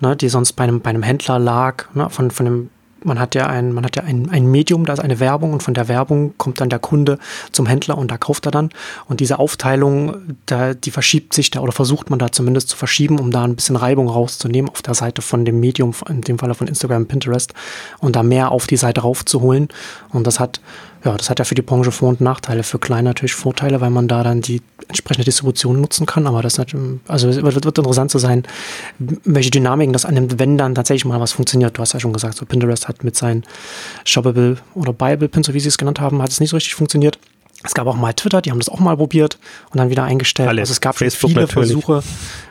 ne, 0.00 0.16
die 0.16 0.28
sonst 0.28 0.52
bei 0.52 0.64
einem, 0.64 0.80
bei 0.80 0.90
einem 0.90 1.02
Händler 1.02 1.38
lag, 1.38 1.84
ne, 1.94 2.10
von, 2.10 2.30
von 2.30 2.46
dem 2.46 2.70
man 3.04 3.18
hat 3.20 3.34
ja 3.34 3.46
ein, 3.46 3.72
man 3.72 3.84
hat 3.84 3.96
ja 3.96 4.02
ein, 4.02 4.28
ein 4.30 4.46
Medium, 4.46 4.84
da 4.84 4.92
ist 4.92 5.00
eine 5.00 5.20
Werbung 5.20 5.52
und 5.52 5.62
von 5.62 5.74
der 5.74 5.88
Werbung 5.88 6.34
kommt 6.36 6.60
dann 6.60 6.68
der 6.68 6.78
Kunde 6.78 7.18
zum 7.52 7.66
Händler 7.66 7.96
und 7.96 8.10
da 8.10 8.18
kauft 8.18 8.46
er 8.46 8.50
dann. 8.50 8.70
Und 9.06 9.20
diese 9.20 9.38
Aufteilung, 9.38 10.36
da, 10.46 10.74
die 10.74 10.90
verschiebt 10.90 11.32
sich 11.34 11.50
da 11.50 11.60
oder 11.60 11.72
versucht 11.72 12.10
man 12.10 12.18
da 12.18 12.32
zumindest 12.32 12.68
zu 12.68 12.76
verschieben, 12.76 13.18
um 13.18 13.30
da 13.30 13.44
ein 13.44 13.56
bisschen 13.56 13.76
Reibung 13.76 14.08
rauszunehmen 14.08 14.70
auf 14.70 14.82
der 14.82 14.94
Seite 14.94 15.22
von 15.22 15.44
dem 15.44 15.60
Medium, 15.60 15.94
in 16.08 16.22
dem 16.22 16.38
Falle 16.38 16.54
von 16.54 16.66
Instagram, 16.66 17.06
Pinterest 17.06 17.54
und 18.00 18.16
da 18.16 18.22
mehr 18.22 18.50
auf 18.50 18.66
die 18.66 18.76
Seite 18.76 19.02
raufzuholen. 19.02 19.68
Und 20.10 20.26
das 20.26 20.40
hat 20.40 20.60
ja, 21.08 21.16
das 21.16 21.30
hat 21.30 21.38
ja 21.38 21.44
für 21.44 21.54
die 21.54 21.62
Branche 21.62 21.90
Vor- 21.90 22.10
und 22.10 22.20
Nachteile. 22.20 22.62
Für 22.62 22.78
klein 22.78 23.04
natürlich 23.04 23.34
Vorteile, 23.34 23.80
weil 23.80 23.90
man 23.90 24.08
da 24.08 24.22
dann 24.22 24.42
die 24.42 24.60
entsprechende 24.88 25.24
Distribution 25.24 25.80
nutzen 25.80 26.06
kann. 26.06 26.26
Aber 26.26 26.42
das 26.42 26.58
hat, 26.58 26.74
also 27.06 27.28
es 27.28 27.42
wird, 27.42 27.64
wird 27.64 27.78
interessant 27.78 28.10
zu 28.10 28.18
sein, 28.18 28.44
welche 28.98 29.50
Dynamiken 29.50 29.92
das 29.92 30.04
annimmt, 30.04 30.38
wenn 30.38 30.58
dann 30.58 30.74
tatsächlich 30.74 31.04
mal 31.04 31.20
was 31.20 31.32
funktioniert. 31.32 31.76
Du 31.78 31.82
hast 31.82 31.94
ja 31.94 32.00
schon 32.00 32.12
gesagt, 32.12 32.36
so 32.36 32.46
Pinterest 32.46 32.88
hat 32.88 33.04
mit 33.04 33.16
seinen 33.16 33.44
Shoppable 34.04 34.58
oder 34.74 34.92
Bible 34.92 35.28
Pins, 35.28 35.46
so 35.46 35.54
wie 35.54 35.60
sie 35.60 35.68
es 35.68 35.78
genannt 35.78 36.00
haben, 36.00 36.20
hat 36.20 36.30
es 36.30 36.40
nicht 36.40 36.50
so 36.50 36.56
richtig 36.56 36.74
funktioniert. 36.74 37.18
Es 37.64 37.74
gab 37.74 37.86
auch 37.86 37.96
mal 37.96 38.12
Twitter, 38.12 38.40
die 38.40 38.50
haben 38.50 38.60
das 38.60 38.68
auch 38.68 38.78
mal 38.78 38.96
probiert 38.96 39.38
und 39.70 39.78
dann 39.78 39.90
wieder 39.90 40.04
eingestellt. 40.04 40.48
Alle. 40.48 40.60
Also 40.60 40.72
es 40.72 40.80
gab 40.80 40.96
Facebook 40.96 41.30
viele 41.30 41.40
natürlich. 41.42 41.70
Versuche. 41.70 42.02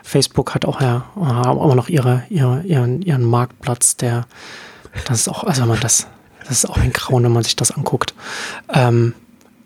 Facebook 0.02 0.54
hat 0.54 0.66
auch 0.66 0.80
ja 0.80 1.06
haben 1.16 1.58
immer 1.58 1.74
noch 1.74 1.88
ihre, 1.88 2.24
ihre, 2.28 2.62
ihren, 2.64 3.00
ihren 3.02 3.24
Marktplatz, 3.24 3.96
der 3.96 4.26
das 5.06 5.20
ist 5.20 5.28
auch, 5.28 5.44
also 5.44 5.62
wenn 5.62 5.68
man 5.68 5.80
das 5.80 6.08
das 6.48 6.64
ist 6.64 6.70
auch 6.70 6.78
ein 6.78 6.92
Grauen, 6.92 7.24
wenn 7.24 7.32
man 7.32 7.44
sich 7.44 7.56
das 7.56 7.70
anguckt. 7.70 8.14
Ähm, 8.72 9.14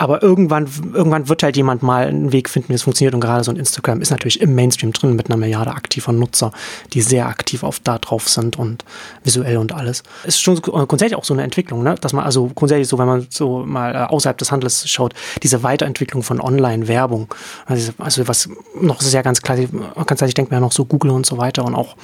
aber 0.02 0.20
irgendwann, 0.20 0.68
irgendwann 0.92 1.28
wird 1.28 1.44
halt 1.44 1.56
jemand 1.56 1.84
mal 1.84 2.08
einen 2.08 2.32
Weg 2.32 2.50
finden, 2.50 2.70
wie 2.70 2.74
es 2.74 2.82
funktioniert. 2.82 3.14
Und 3.14 3.20
gerade 3.20 3.44
so 3.44 3.52
ein 3.52 3.56
Instagram 3.56 4.00
ist 4.00 4.10
natürlich 4.10 4.40
im 4.40 4.52
Mainstream 4.52 4.92
drin 4.92 5.14
mit 5.14 5.26
einer 5.26 5.36
Milliarde 5.36 5.70
aktiver 5.70 6.10
Nutzer, 6.10 6.50
die 6.92 7.02
sehr 7.02 7.28
aktiv 7.28 7.62
auf 7.62 7.78
da 7.78 7.98
drauf 7.98 8.28
sind 8.28 8.58
und 8.58 8.84
visuell 9.22 9.58
und 9.58 9.70
alles. 9.70 10.02
Ist 10.24 10.42
schon 10.42 10.60
grundsätzlich 10.60 11.14
auch 11.14 11.22
so 11.22 11.34
eine 11.34 11.44
Entwicklung, 11.44 11.84
ne? 11.84 11.94
dass 12.00 12.14
man 12.14 12.24
also 12.24 12.50
grundsätzlich 12.52 12.88
so, 12.88 12.98
wenn 12.98 13.06
man 13.06 13.28
so 13.30 13.64
mal 13.64 13.94
äh, 13.94 13.98
außerhalb 13.98 14.36
des 14.38 14.50
Handels 14.50 14.90
schaut, 14.90 15.14
diese 15.44 15.62
Weiterentwicklung 15.62 16.24
von 16.24 16.40
Online-Werbung, 16.40 17.32
also, 17.66 17.92
also 17.98 18.26
was 18.26 18.48
noch 18.80 19.00
sehr 19.00 19.22
ganz 19.22 19.40
klar, 19.40 19.56
ganz 19.56 20.18
klar, 20.18 20.26
ich 20.26 20.34
denke 20.34 20.50
mir 20.50 20.56
ja 20.56 20.60
noch 20.60 20.72
so 20.72 20.84
Google 20.84 21.12
und 21.12 21.26
so 21.26 21.38
weiter 21.38 21.64
und 21.64 21.76
auch 21.76 21.94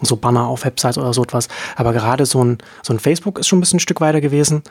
so 0.00 0.16
Banner 0.16 0.46
auf 0.46 0.64
Websites 0.64 0.96
oder 0.96 1.12
so 1.12 1.22
etwas. 1.22 1.48
Aber 1.76 1.92
gerade 1.92 2.24
so 2.24 2.42
ein, 2.42 2.56
so 2.82 2.94
ein 2.94 2.98
Facebook 2.98 3.38
ist 3.38 3.48
schon 3.48 3.58
ein 3.58 3.60
bisschen 3.60 3.76
ein 3.76 3.80
Stück 3.80 4.00
weiter 4.00 4.22
gewesen. 4.22 4.62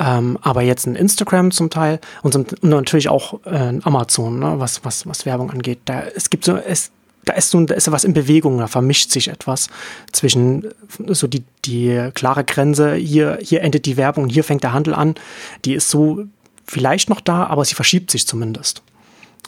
Ähm, 0.00 0.36
aber 0.42 0.62
jetzt 0.62 0.86
ein 0.86 0.96
Instagram 0.96 1.52
zum 1.52 1.70
Teil 1.70 2.00
und, 2.24 2.62
natürlich 2.64 3.08
auch 3.10 3.40
äh, 3.44 3.78
Amazon, 3.82 4.38
ne, 4.38 4.54
was, 4.56 4.84
was, 4.84 5.06
was 5.06 5.26
Werbung 5.26 5.50
angeht. 5.50 5.80
Da, 5.84 6.04
es 6.14 6.30
gibt 6.30 6.44
so, 6.44 6.56
es, 6.56 6.90
da 7.24 7.34
ist 7.34 7.50
so 7.50 7.60
da 7.64 7.74
ist 7.74 7.90
was 7.92 8.04
in 8.04 8.14
Bewegung, 8.14 8.58
da 8.58 8.66
vermischt 8.66 9.10
sich 9.10 9.28
etwas 9.28 9.68
zwischen 10.10 10.68
so 11.08 11.26
die, 11.26 11.44
die 11.66 12.10
klare 12.14 12.44
Grenze, 12.44 12.94
hier, 12.94 13.38
hier 13.42 13.60
endet 13.60 13.84
die 13.84 13.98
Werbung 13.98 14.28
hier 14.28 14.42
fängt 14.42 14.62
der 14.62 14.72
Handel 14.72 14.94
an. 14.94 15.14
Die 15.66 15.74
ist 15.74 15.90
so 15.90 16.24
vielleicht 16.66 17.10
noch 17.10 17.20
da, 17.20 17.44
aber 17.44 17.64
sie 17.64 17.74
verschiebt 17.74 18.10
sich 18.10 18.26
zumindest. 18.26 18.82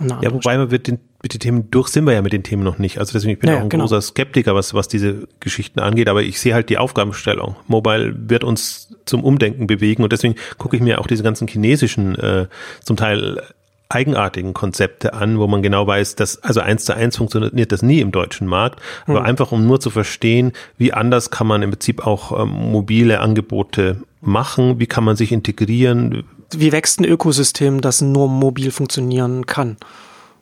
Ja, 0.00 0.32
wobei 0.32 0.58
wir 0.58 0.66
mit 0.66 0.88
den, 0.88 0.98
mit 1.22 1.32
den 1.32 1.40
Themen 1.40 1.70
durch 1.70 1.88
sind 1.88 2.04
wir 2.04 2.12
ja 2.12 2.22
mit 2.22 2.32
den 2.32 2.42
Themen 2.42 2.62
noch 2.62 2.78
nicht. 2.78 2.98
Also 2.98 3.12
deswegen 3.12 3.32
ich 3.32 3.38
bin 3.38 3.50
ja, 3.50 3.56
auch 3.56 3.62
ein 3.62 3.68
genau. 3.68 3.84
großer 3.84 4.02
Skeptiker, 4.02 4.54
was, 4.54 4.74
was 4.74 4.88
diese 4.88 5.26
Geschichten 5.40 5.80
angeht, 5.80 6.08
aber 6.08 6.22
ich 6.22 6.38
sehe 6.38 6.54
halt 6.54 6.68
die 6.68 6.78
Aufgabenstellung. 6.78 7.56
Mobile 7.66 8.14
wird 8.16 8.44
uns 8.44 8.94
zum 9.06 9.24
Umdenken 9.24 9.66
bewegen 9.66 10.02
und 10.02 10.12
deswegen 10.12 10.34
gucke 10.58 10.76
ich 10.76 10.82
mir 10.82 11.00
auch 11.00 11.06
diese 11.06 11.22
ganzen 11.22 11.48
chinesischen, 11.48 12.14
äh, 12.16 12.46
zum 12.82 12.96
Teil 12.96 13.40
eigenartigen 13.88 14.52
Konzepte 14.52 15.14
an, 15.14 15.38
wo 15.38 15.46
man 15.46 15.62
genau 15.62 15.86
weiß, 15.86 16.16
dass 16.16 16.42
also 16.42 16.60
eins 16.60 16.84
zu 16.84 16.94
eins 16.94 17.16
funktioniert 17.16 17.70
das 17.70 17.82
nie 17.82 18.00
im 18.00 18.10
deutschen 18.10 18.46
Markt, 18.48 18.80
aber 19.06 19.20
hm. 19.20 19.26
einfach 19.26 19.52
um 19.52 19.64
nur 19.64 19.80
zu 19.80 19.90
verstehen, 19.90 20.52
wie 20.76 20.92
anders 20.92 21.30
kann 21.30 21.46
man 21.46 21.62
im 21.62 21.70
Prinzip 21.70 22.04
auch 22.04 22.38
ähm, 22.38 22.48
mobile 22.48 23.20
Angebote 23.20 24.02
machen, 24.20 24.80
wie 24.80 24.86
kann 24.86 25.04
man 25.04 25.14
sich 25.14 25.30
integrieren, 25.30 26.24
wie 26.50 26.72
wächst 26.72 27.00
ein 27.00 27.04
Ökosystem, 27.04 27.80
das 27.80 28.00
nur 28.00 28.28
mobil 28.28 28.70
funktionieren 28.70 29.46
kann? 29.46 29.76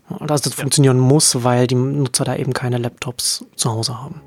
Also 0.08 0.26
das 0.26 0.56
ja. 0.56 0.62
funktionieren 0.62 0.98
muss, 0.98 1.44
weil 1.44 1.66
die 1.66 1.74
Nutzer 1.74 2.24
da 2.24 2.36
eben 2.36 2.52
keine 2.52 2.78
Laptops 2.78 3.44
zu 3.56 3.70
Hause 3.70 4.00
haben. 4.00 4.20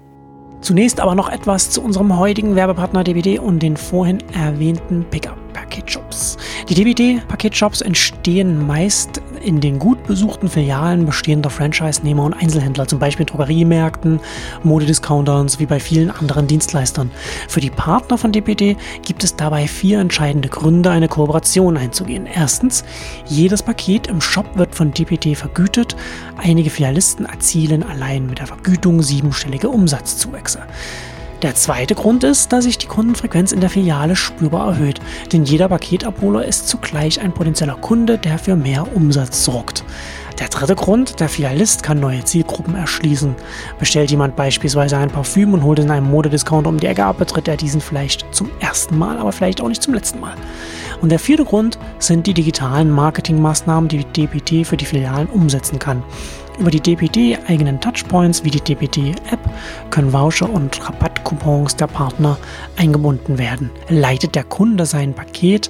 Zunächst 0.67 0.99
aber 0.99 1.15
noch 1.15 1.30
etwas 1.30 1.69
zu 1.69 1.82
unserem 1.82 2.19
heutigen 2.19 2.58
Werbepartner 2.58 3.06
DBD 3.06 3.39
und 3.39 3.63
den 3.63 3.77
vorhin 3.77 4.21
erwähnten 4.34 5.06
Pickup-Paketshops. 5.10 6.36
Die 6.67 6.73
DBD-Paketshops 6.75 7.80
entstehen 7.80 8.67
meist 8.67 9.21
in 9.41 9.62
den 9.62 9.80
gut 9.80 10.03
besuchten 10.06 10.49
Filialen 10.49 11.06
bestehender 11.06 11.49
Franchise-Nehmer 11.49 12.25
und 12.25 12.34
Einzelhändler, 12.34 12.86
zum 12.86 12.99
Beispiel 12.99 13.25
Drogeriemärkten, 13.25 14.19
Modediscountern 14.63 15.47
sowie 15.47 15.67
bei 15.67 15.80
vielen 15.80 16.12
anderen 16.12 16.47
Dienstleistern. 16.47 17.12
Für 17.47 17.62
die 17.62 17.69
Partner 17.69 18.17
von 18.17 18.34
DPD 18.34 18.75
gibt 19.03 19.23
es 19.23 19.38
dabei 19.38 19.67
vier 19.67 19.99
entscheidende 19.99 20.49
Gründe, 20.49 20.89
eine 20.89 21.08
Kooperation 21.08 21.77
einzugehen. 21.77 22.25
Erstens, 22.25 22.84
jedes 23.25 23.63
Paket 23.63 24.08
im 24.08 24.19
Shop 24.19 24.58
wird 24.58 24.75
von 24.75 24.91
DPD 24.91 25.34
vergütet. 25.36 25.95
Einige 26.36 26.69
Filialisten 26.69 27.25
erzielen 27.25 27.84
allein 27.84 28.25
mit 28.25 28.39
der 28.39 28.47
Vergütung 28.47 29.01
siebenstellige 29.01 29.69
Umsatzzuwächse. 29.69 30.57
Der 31.43 31.54
zweite 31.54 31.93
Grund 31.93 32.24
ist, 32.24 32.52
dass 32.52 32.63
sich 32.63 32.80
die 32.80 32.88
Kundenfrequenz 32.88 33.52
in 33.52 33.60
der 33.60 33.70
Filiale 33.70 34.15
spürbar 34.15 34.70
erhöht, 34.70 35.00
denn 35.32 35.43
jeder 35.43 35.70
Paketabholer 35.70 36.43
ist 36.43 36.67
zugleich 36.67 37.22
ein 37.22 37.32
potenzieller 37.32 37.76
Kunde, 37.76 38.17
der 38.17 38.39
für 38.39 38.56
mehr 38.56 38.96
Umsatz 38.96 39.46
sorgt. 39.46 39.84
Der 40.39 40.50
dritte 40.50 40.76
Grund, 40.76 41.20
der 41.20 41.30
Filialist 41.30 41.84
kann 41.84 42.00
neue 42.00 42.24
Zielgruppen 42.24 42.76
erschließen. 42.76 43.36
Bestellt 43.80 44.10
jemand 44.10 44.36
beispielsweise 44.36 44.98
ein 44.98 45.10
Parfüm 45.10 45.54
und 45.54 45.63
holt 45.63 45.80
in 45.80 45.92
einem 45.92 46.10
Modediscounter 46.10 46.69
um 46.69 46.79
die 46.79 46.88
Ecke 46.88 47.06
ab, 47.06 47.17
betritt 47.17 47.48
er 47.48 47.58
diesen 47.58 47.81
vielleicht 47.81 48.25
zum 48.34 48.50
ersten 48.60 48.98
Mal, 48.98 49.17
aber 49.17 49.31
vielleicht 49.31 49.62
auch 49.62 49.67
nicht 49.67 49.84
zum 49.84 49.94
letzten 49.94 50.19
Mal. 50.19 50.34
Und 51.02 51.10
der 51.10 51.19
vierte 51.19 51.46
Grund 51.46 51.77
sind 52.00 52.25
die 52.25 52.34
digitalen 52.34 52.90
Marketingmaßnahmen, 52.90 53.88
die 53.90 54.06
DPT 54.06 54.65
für 54.65 54.77
die 54.77 54.86
Filialen 54.86 55.27
umsetzen 55.27 55.77
kann. 55.77 56.04
Über 56.60 56.71
die 56.71 56.79
DPD 56.79 57.37
eigenen 57.47 57.79
Touchpoints 57.79 58.43
wie 58.43 58.49
die 58.49 58.60
DPD 58.60 59.12
App 59.31 59.39
können 59.91 60.12
Voucher 60.12 60.49
und 60.49 60.83
Rabattcoupons 60.87 61.75
der 61.75 61.85
Partner 61.85 62.37
eingebunden 62.77 63.37
werden. 63.37 63.69
Leitet 63.89 64.33
der 64.33 64.43
Kunde 64.43 64.87
sein 64.87 65.13
Paket 65.13 65.69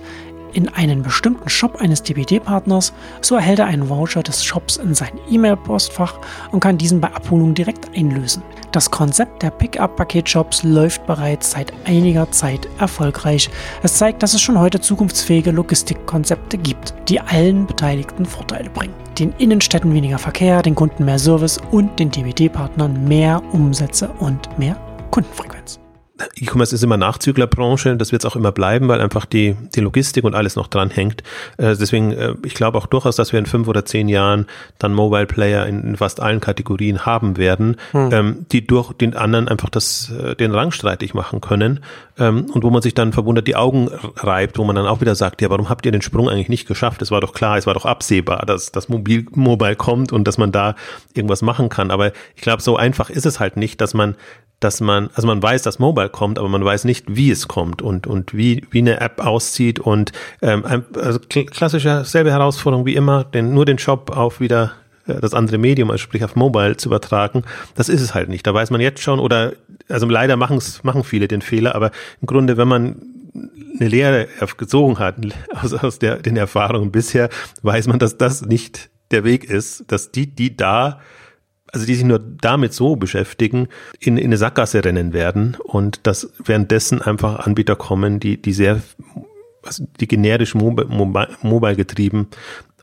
in 0.53 0.69
einen 0.69 1.03
bestimmten 1.03 1.49
Shop 1.49 1.75
eines 1.81 2.03
DPD-Partners, 2.03 2.93
so 3.21 3.35
erhält 3.35 3.59
er 3.59 3.65
einen 3.65 3.89
Voucher 3.89 4.23
des 4.23 4.45
Shops 4.45 4.77
in 4.77 4.95
sein 4.95 5.11
E-Mail-Postfach 5.29 6.15
und 6.51 6.61
kann 6.61 6.77
diesen 6.77 7.01
bei 7.01 7.13
Abholung 7.13 7.53
direkt 7.53 7.95
einlösen. 7.95 8.41
Das 8.71 8.91
Konzept 8.91 9.43
der 9.43 9.51
Pickup-Paketshops 9.51 10.63
läuft 10.63 11.05
bereits 11.07 11.51
seit 11.51 11.71
einiger 11.85 12.29
Zeit 12.31 12.67
erfolgreich. 12.79 13.49
Es 13.81 13.95
zeigt, 13.97 14.21
dass 14.21 14.33
es 14.33 14.41
schon 14.41 14.59
heute 14.59 14.81
zukunftsfähige 14.81 15.51
Logistikkonzepte 15.51 16.57
gibt, 16.57 16.93
die 17.07 17.19
allen 17.19 17.65
Beteiligten 17.65 18.25
Vorteile 18.25 18.69
bringen. 18.69 18.93
Den 19.17 19.33
Innenstädten 19.37 19.93
weniger 19.93 20.19
Verkehr, 20.19 20.61
den 20.61 20.75
Kunden 20.75 21.05
mehr 21.05 21.17
Service 21.17 21.59
und 21.71 21.97
den 21.97 22.11
DPD-Partnern 22.11 23.07
mehr 23.07 23.41
Umsätze 23.53 24.09
und 24.19 24.59
mehr 24.59 24.75
Kundenfrequenz. 25.11 25.79
E-Commerce 26.35 26.73
ist 26.73 26.83
immer 26.83 26.97
Nachzüglerbranche, 26.97 27.95
das 27.95 28.11
wird 28.11 28.23
es 28.23 28.31
auch 28.31 28.35
immer 28.35 28.51
bleiben, 28.51 28.87
weil 28.87 29.01
einfach 29.01 29.25
die, 29.25 29.55
die 29.75 29.81
Logistik 29.81 30.23
und 30.23 30.35
alles 30.35 30.55
noch 30.55 30.67
dran 30.67 30.89
hängt. 30.89 31.21
Äh, 31.57 31.75
deswegen, 31.75 32.11
äh, 32.11 32.35
ich 32.43 32.53
glaube 32.53 32.77
auch 32.77 32.87
durchaus, 32.87 33.15
dass 33.15 33.31
wir 33.31 33.39
in 33.39 33.45
fünf 33.45 33.67
oder 33.67 33.85
zehn 33.85 34.07
Jahren 34.07 34.45
dann 34.79 34.93
Mobile 34.93 35.25
Player 35.25 35.65
in, 35.65 35.83
in 35.83 35.97
fast 35.97 36.19
allen 36.19 36.39
Kategorien 36.39 37.05
haben 37.05 37.37
werden, 37.37 37.77
hm. 37.91 38.09
ähm, 38.11 38.45
die 38.51 38.65
durch 38.65 38.93
den 38.93 39.15
anderen 39.15 39.47
einfach 39.47 39.69
das, 39.69 40.11
äh, 40.11 40.35
den 40.35 40.51
Rang 40.51 40.71
streitig 40.71 41.13
machen 41.13 41.41
können 41.41 41.81
ähm, 42.19 42.45
und 42.51 42.63
wo 42.63 42.69
man 42.69 42.81
sich 42.81 42.93
dann 42.93 43.13
verwundert 43.13 43.47
die 43.47 43.55
Augen 43.55 43.89
reibt, 44.15 44.57
wo 44.57 44.63
man 44.63 44.75
dann 44.75 44.87
auch 44.87 45.01
wieder 45.01 45.15
sagt, 45.15 45.41
ja, 45.41 45.49
warum 45.49 45.69
habt 45.69 45.85
ihr 45.85 45.91
den 45.91 46.01
Sprung 46.01 46.29
eigentlich 46.29 46.49
nicht 46.49 46.67
geschafft? 46.67 47.01
Es 47.01 47.11
war 47.11 47.21
doch 47.21 47.33
klar, 47.33 47.57
es 47.57 47.67
war 47.67 47.73
doch 47.73 47.85
absehbar, 47.85 48.45
dass 48.45 48.71
das 48.71 48.89
Mobil 48.89 49.25
Mobile 49.31 49.75
kommt 49.75 50.11
und 50.11 50.27
dass 50.27 50.37
man 50.37 50.51
da 50.51 50.75
irgendwas 51.13 51.41
machen 51.41 51.69
kann. 51.69 51.91
Aber 51.91 52.11
ich 52.35 52.41
glaube, 52.41 52.61
so 52.61 52.75
einfach 52.75 53.09
ist 53.09 53.25
es 53.25 53.39
halt 53.39 53.57
nicht, 53.57 53.81
dass 53.81 53.93
man 53.93 54.15
dass 54.59 54.81
man, 54.81 55.09
also 55.13 55.27
man 55.27 55.41
weiß, 55.41 55.61
dass 55.61 55.79
Mobile 55.79 56.09
kommt, 56.09 56.39
aber 56.39 56.49
man 56.49 56.65
weiß 56.65 56.85
nicht, 56.85 57.05
wie 57.07 57.29
es 57.29 57.47
kommt 57.47 57.81
und, 57.81 58.07
und 58.07 58.35
wie, 58.35 58.65
wie 58.71 58.79
eine 58.79 58.99
App 58.99 59.23
aussieht 59.23 59.79
und 59.79 60.11
ähm, 60.41 60.83
also 60.95 61.19
klassische 61.19 62.05
selbe 62.05 62.31
Herausforderung 62.31 62.85
wie 62.85 62.95
immer, 62.95 63.23
den, 63.23 63.53
nur 63.53 63.65
den 63.65 63.77
Shop 63.77 64.15
auf 64.15 64.39
wieder 64.39 64.73
äh, 65.05 65.19
das 65.21 65.35
andere 65.35 65.59
Medium, 65.59 65.91
also 65.91 65.99
sprich 65.99 66.23
auf 66.23 66.35
Mobile 66.35 66.75
zu 66.77 66.89
übertragen, 66.89 67.43
das 67.75 67.87
ist 67.87 68.01
es 68.01 68.15
halt 68.15 68.29
nicht. 68.29 68.47
Da 68.47 68.53
weiß 68.53 68.71
man 68.71 68.81
jetzt 68.81 69.01
schon 69.01 69.19
oder 69.19 69.53
also 69.89 70.07
leider 70.07 70.35
machen 70.37 70.57
es 70.57 70.83
machen 70.83 71.03
viele 71.03 71.27
den 71.27 71.41
Fehler, 71.41 71.75
aber 71.75 71.91
im 72.21 72.25
Grunde, 72.25 72.57
wenn 72.57 72.67
man 72.67 73.01
eine 73.79 73.89
Lehre 73.89 74.27
gezogen 74.57 74.97
hat 74.97 75.15
aus, 75.61 75.73
aus 75.73 75.99
der, 75.99 76.17
den 76.17 76.35
Erfahrungen 76.35 76.91
bisher, 76.91 77.29
weiß 77.61 77.87
man, 77.87 77.99
dass 77.99 78.17
das 78.17 78.41
nicht 78.41 78.89
der 79.11 79.23
Weg 79.23 79.45
ist, 79.45 79.85
dass 79.91 80.11
die, 80.11 80.27
die 80.27 80.57
da 80.57 80.99
also 81.71 81.85
die 81.85 81.95
sich 81.95 82.05
nur 82.05 82.19
damit 82.19 82.73
so 82.73 82.95
beschäftigen, 82.95 83.67
in, 83.99 84.17
in 84.17 84.27
eine 84.27 84.37
Sackgasse 84.37 84.83
rennen 84.83 85.13
werden 85.13 85.57
und 85.63 86.05
dass 86.07 86.31
währenddessen 86.43 87.01
einfach 87.01 87.45
Anbieter 87.45 87.75
kommen, 87.75 88.19
die, 88.19 88.41
die 88.41 88.53
sehr, 88.53 88.81
also 89.63 89.85
die 89.99 90.07
generisch 90.07 90.55
mobile, 90.55 90.87
mobile 91.41 91.75
getrieben 91.75 92.27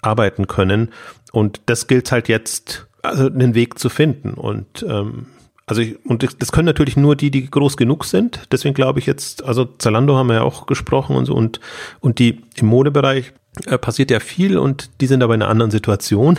arbeiten 0.02 0.46
können. 0.46 0.90
Und 1.32 1.62
das 1.66 1.86
gilt 1.86 2.12
halt 2.12 2.28
jetzt, 2.28 2.86
also 3.02 3.26
einen 3.26 3.54
Weg 3.54 3.78
zu 3.78 3.88
finden. 3.88 4.34
Und 4.34 4.84
ähm, 4.88 5.26
also 5.66 5.80
ich, 5.80 6.04
und 6.04 6.22
das 6.40 6.52
können 6.52 6.66
natürlich 6.66 6.96
nur 6.96 7.16
die, 7.16 7.30
die 7.30 7.50
groß 7.50 7.76
genug 7.76 8.04
sind. 8.04 8.42
Deswegen 8.52 8.74
glaube 8.74 8.98
ich 8.98 9.06
jetzt, 9.06 9.44
also 9.44 9.64
Zalando 9.64 10.14
haben 10.14 10.28
wir 10.28 10.36
ja 10.36 10.42
auch 10.42 10.66
gesprochen 10.66 11.16
und 11.16 11.24
so 11.24 11.34
und 11.34 11.58
und 12.00 12.18
die 12.18 12.42
im 12.56 12.66
Modebereich 12.66 13.32
äh, 13.66 13.78
passiert 13.78 14.10
ja 14.10 14.20
viel 14.20 14.58
und 14.58 14.90
die 15.00 15.06
sind 15.06 15.22
aber 15.22 15.34
in 15.34 15.42
einer 15.42 15.50
anderen 15.50 15.70
Situation 15.70 16.38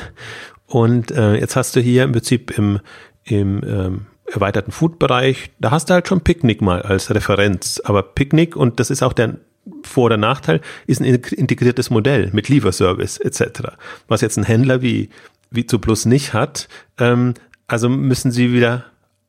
und 0.68 1.12
äh, 1.12 1.36
jetzt 1.36 1.56
hast 1.56 1.76
du 1.76 1.80
hier 1.80 2.04
im 2.04 2.12
Prinzip 2.12 2.58
im, 2.58 2.80
im 3.24 3.62
ähm, 3.66 4.06
erweiterten 4.26 4.72
Food-Bereich, 4.72 5.52
da 5.60 5.72
hast 5.72 5.90
du 5.90 5.94
halt 5.94 6.08
schon 6.08 6.22
Picknick 6.22 6.62
mal 6.62 6.82
als 6.82 7.14
Referenz. 7.14 7.82
Aber 7.84 8.02
Picknick, 8.04 8.56
und 8.56 8.80
das 8.80 8.90
ist 8.90 9.04
auch 9.04 9.14
der 9.14 9.36
Vor- 9.84 10.06
oder 10.06 10.18
Nachteil, 10.18 10.62
ist 10.88 11.02
ein 11.02 11.06
integriertes 11.06 11.90
Modell 11.90 12.30
mit 12.34 12.50
Lieferservice 12.50 13.18
etc. 13.18 13.74
Was 14.08 14.22
jetzt 14.22 14.38
ein 14.38 14.44
Händler 14.44 14.82
wie, 14.82 15.10
wie 15.52 15.66
zu 15.66 15.80
Plus 15.80 16.06
nicht 16.06 16.34
hat. 16.34 16.68
Ähm, 17.00 17.36
also 17.68 17.90
müssen 17.90 18.32
sie 18.32 18.54
wieder 18.54 18.86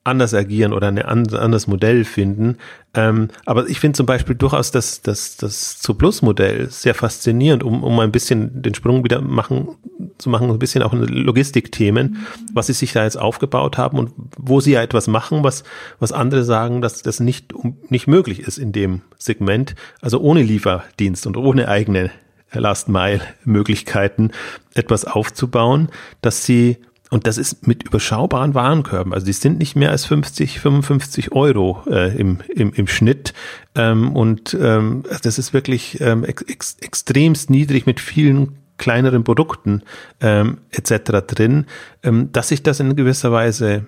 anders 0.07 0.35
agieren 0.35 0.73
oder 0.73 0.89
ein 0.89 0.99
anderes 0.99 1.67
Modell 1.67 2.05
finden. 2.05 2.59
Ähm, 2.95 3.29
aber 3.45 3.69
ich 3.69 3.81
finde 3.81 3.97
zum 3.97 4.07
Beispiel 4.07 4.37
durchaus 4.37 4.71
das, 4.71 5.03
das, 5.03 5.37
das 5.37 5.79
zu 5.79 5.95
Plus-Modell 5.95 6.71
sehr 6.71 6.95
faszinierend, 6.95 7.65
um, 7.65 7.83
um 7.83 7.99
ein 7.99 8.13
bisschen 8.13 8.63
den 8.63 8.75
Sprung 8.75 9.03
wieder 9.05 9.21
machen, 9.21 9.77
zu 10.19 10.31
machen, 10.31 10.51
ein 10.51 10.59
bisschen 10.59 10.83
auch 10.83 10.93
in 10.93 11.03
Logistikthemen, 11.03 12.27
was 12.53 12.69
sie 12.69 12.73
sich 12.73 12.93
da 12.93 13.05
jetzt 13.05 13.19
aufgebaut 13.19 13.79
haben 13.79 13.99
und 13.99 14.13
wo 14.37 14.61
sie 14.61 14.73
ja 14.73 14.83
etwas 14.83 15.07
machen, 15.07 15.45
was, 15.45 15.65
was 15.99 16.13
andere 16.13 16.45
sagen, 16.45 16.81
dass 16.81 17.03
das 17.03 17.21
nicht, 17.21 17.53
nicht 17.91 18.07
möglich 18.07 18.41
ist 18.41 18.59
in 18.59 18.73
dem 18.73 19.03
Segment, 19.19 19.75
also 20.01 20.21
ohne 20.21 20.43
Lieferdienst 20.43 21.27
und 21.27 21.37
ohne 21.37 21.69
eigene 21.69 22.11
Last 22.53 22.89
Mile 22.89 23.21
Möglichkeiten 23.45 24.31
etwas 24.75 25.05
aufzubauen, 25.05 25.89
dass 26.23 26.45
sie 26.45 26.79
und 27.11 27.27
das 27.27 27.39
ist 27.39 27.69
mit 27.69 27.85
überschaubaren 27.85 28.55
Warenkörben. 28.55 29.15
Also 29.15 29.27
die 29.27 29.33
sind 29.33 29.59
nicht 29.59 29.77
mehr 29.77 29.91
als 29.91 30.05
50, 30.07 30.59
55 30.59 31.33
Euro 31.33 31.83
äh, 31.87 32.17
im, 32.17 32.39
im, 32.53 32.73
im 32.73 32.89
Schnitt. 32.89 33.33
Ähm, 33.77 34.15
und 34.17 34.57
ähm, 34.61 35.05
das 35.23 35.39
ist 35.39 35.53
wirklich 35.53 36.01
ähm, 36.01 36.25
ex, 36.25 36.77
extremst 36.81 37.49
niedrig 37.49 37.87
mit 37.87 38.01
vielen 38.01 38.59
kleineren 38.79 39.25
Produkten 39.25 39.83
ähm, 40.21 40.59
etc. 40.71 41.27
drin, 41.27 41.67
ähm, 42.03 42.31
dass 42.33 42.49
sich 42.49 42.63
das 42.63 42.81
in 42.81 42.97
gewisser 42.97 43.33
Weise 43.33 43.87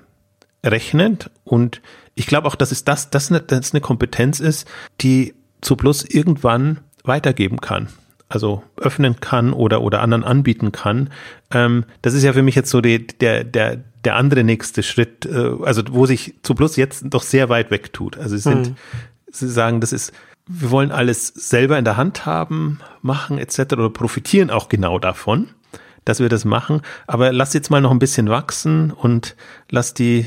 rechnet. 0.64 1.30
Und 1.44 1.80
ich 2.14 2.26
glaube 2.26 2.48
auch, 2.48 2.54
dass 2.54 2.72
es 2.72 2.84
das, 2.84 3.10
das 3.10 3.30
eine, 3.30 3.40
das 3.40 3.72
eine 3.72 3.80
Kompetenz 3.80 4.40
ist, 4.40 4.68
die 5.00 5.34
zu 5.60 5.76
Plus 5.76 6.04
irgendwann 6.04 6.80
weitergeben 7.04 7.60
kann 7.60 7.88
also 8.28 8.62
öffnen 8.76 9.20
kann 9.20 9.52
oder, 9.52 9.82
oder 9.82 10.02
anderen 10.02 10.24
anbieten 10.24 10.72
kann. 10.72 11.10
Ähm, 11.50 11.84
das 12.02 12.14
ist 12.14 12.22
ja 12.22 12.32
für 12.32 12.42
mich 12.42 12.54
jetzt 12.54 12.70
so 12.70 12.80
die, 12.80 13.06
der, 13.06 13.44
der, 13.44 13.78
der 14.04 14.16
andere 14.16 14.44
nächste 14.44 14.82
Schritt, 14.82 15.24
äh, 15.26 15.52
also 15.62 15.82
wo 15.90 16.06
sich 16.06 16.34
zu 16.42 16.54
Plus 16.54 16.76
jetzt 16.76 17.04
doch 17.08 17.22
sehr 17.22 17.48
weit 17.48 17.70
weg 17.70 17.92
tut. 17.92 18.18
Also 18.18 18.36
sie 18.36 18.42
sind, 18.42 18.68
mhm. 18.70 18.76
sie 19.30 19.48
sagen, 19.48 19.80
das 19.80 19.92
ist, 19.92 20.12
wir 20.48 20.70
wollen 20.70 20.90
alles 20.90 21.28
selber 21.28 21.78
in 21.78 21.84
der 21.84 21.96
Hand 21.96 22.26
haben, 22.26 22.80
machen 23.02 23.38
etc. 23.38 23.60
oder 23.74 23.90
profitieren 23.90 24.50
auch 24.50 24.68
genau 24.68 24.98
davon, 24.98 25.48
dass 26.04 26.20
wir 26.20 26.28
das 26.28 26.44
machen. 26.44 26.80
Aber 27.06 27.32
lass 27.32 27.52
jetzt 27.52 27.70
mal 27.70 27.80
noch 27.80 27.90
ein 27.90 27.98
bisschen 27.98 28.28
wachsen 28.30 28.90
und 28.90 29.36
lass 29.70 29.94
die 29.94 30.26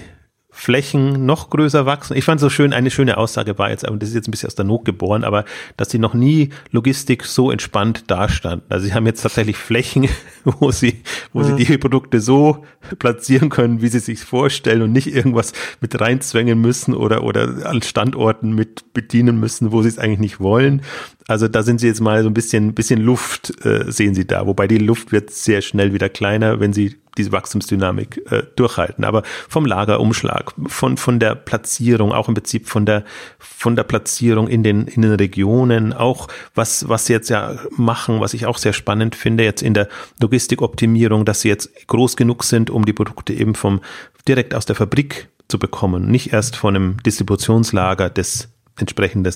Flächen 0.54 1.26
noch 1.26 1.50
größer 1.50 1.86
wachsen. 1.86 2.16
Ich 2.16 2.26
fand 2.26 2.42
so 2.42 2.50
schön, 2.50 2.74
eine 2.74 2.92
schöne 2.92 3.18
Aussage 3.18 3.58
war 3.58 3.70
jetzt, 3.70 3.88
aber 3.88 3.98
das 3.98 4.10
ist 4.10 4.16
jetzt 4.16 4.28
ein 4.28 4.32
bisschen 4.32 4.48
aus 4.48 4.56
der 4.56 4.66
Not 4.66 4.84
geboren, 4.84 5.24
aber 5.24 5.46
dass 5.78 5.90
sie 5.90 5.98
noch 5.98 6.14
nie 6.14 6.50
Logistik 6.72 7.24
so 7.24 7.52
entspannt 7.52 8.12
dastanden. 8.12 8.66
Also 8.70 8.86
sie 8.86 8.94
haben 8.94 9.06
jetzt 9.06 9.22
tatsächlich 9.22 9.56
Flächen, 9.56 10.10
wo 10.44 10.72
sie, 10.72 11.02
wo 11.32 11.42
ja. 11.42 11.56
sie 11.56 11.66
die 11.66 11.78
Produkte 11.78 12.20
so 12.20 12.66
platzieren 13.00 13.50
können, 13.50 13.82
wie 13.82 13.88
sie 13.88 14.00
sich 14.00 14.20
vorstellen 14.20 14.82
und 14.82 14.92
nicht 14.92 15.08
irgendwas 15.08 15.54
mit 15.80 16.00
reinzwängen 16.00 16.60
müssen 16.60 16.94
oder, 16.94 17.24
oder 17.24 17.66
an 17.66 17.82
Standorten 17.82 18.54
mit 18.54 18.94
bedienen 18.94 19.40
müssen, 19.40 19.72
wo 19.72 19.82
sie 19.82 19.90
es 19.90 20.00
eigentlich 20.00 20.20
nicht 20.20 20.40
wollen. 20.42 20.82
Also 21.28 21.48
da 21.48 21.64
sind 21.64 21.80
sie 21.80 21.88
jetzt 21.88 22.02
mal 22.02 22.24
so 22.24 22.30
ein 22.30 22.34
bisschen, 22.34 22.74
bisschen 22.74 23.00
Luft 23.00 23.66
äh, 23.66 23.92
sehen 23.92 24.16
sie 24.16 24.26
da, 24.26 24.48
wobei 24.48 24.68
die 24.68 24.78
Luft 24.78 25.12
wird 25.12 25.30
sehr 25.32 25.62
schnell 25.62 25.94
wieder 25.94 26.10
kleiner, 26.10 26.60
wenn 26.60 26.74
sie 26.74 26.98
diese 27.18 27.32
Wachstumsdynamik 27.32 28.32
äh, 28.32 28.44
durchhalten. 28.56 29.04
Aber 29.04 29.24
vom 29.50 29.66
Lagerumschlag, 29.66 30.54
von, 30.68 30.98
von 30.98 31.20
der 31.20 31.36
Platzierung, 31.36 32.12
auch 32.14 32.28
im 32.28 32.34
Prinzip 32.34 32.68
von 32.68 32.86
der, 32.86 33.04
von 33.38 33.76
der 33.76 33.84
Platzierung 33.84 34.48
in 34.48 34.64
den, 34.64 34.88
in 34.88 35.02
den 35.02 35.14
Regionen, 35.14 35.94
auch 35.94 36.28
was, 36.56 36.88
was 36.88 37.06
sie 37.06 37.14
jetzt 37.14 37.30
ja 37.30 37.58
machen, 37.76 38.22
was 38.22 38.34
ich 38.34 38.46
auch 38.46 38.58
sehr 38.58 38.74
spannend 38.74 39.16
finde, 39.16 39.44
jetzt 39.44 39.62
in 39.62 39.74
der 39.74 39.90
Logistikoptimierung, 40.20 41.26
dass 41.26 41.42
sie 41.42 41.50
jetzt 41.50 41.88
groß 41.88 42.16
genug 42.16 42.44
sind, 42.44 42.70
um 42.70 42.86
die 42.86 42.94
Produkte 42.94 43.34
eben 43.34 43.56
vom, 43.56 43.82
direkt 44.28 44.54
aus 44.54 44.66
der 44.66 44.76
Fabrik 44.76 45.30
zu 45.48 45.60
bekommen, 45.60 46.10
nicht 46.10 46.32
erst 46.32 46.56
von 46.56 46.76
einem 46.76 47.04
Distributionslager 47.04 48.10
des 48.10 48.50
entsprechenden 48.78 49.34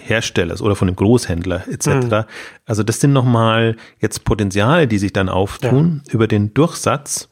Herstellers 0.00 0.62
oder 0.62 0.76
von 0.76 0.86
dem 0.88 0.96
Großhändler 0.96 1.66
etc. 1.68 1.86
Mhm. 1.86 2.24
Also 2.66 2.82
das 2.82 3.00
sind 3.00 3.12
nochmal 3.12 3.76
jetzt 4.00 4.24
Potenziale, 4.24 4.86
die 4.86 4.98
sich 4.98 5.12
dann 5.12 5.28
auftun 5.28 6.02
ja. 6.06 6.14
über 6.14 6.26
den 6.26 6.54
Durchsatz. 6.54 7.28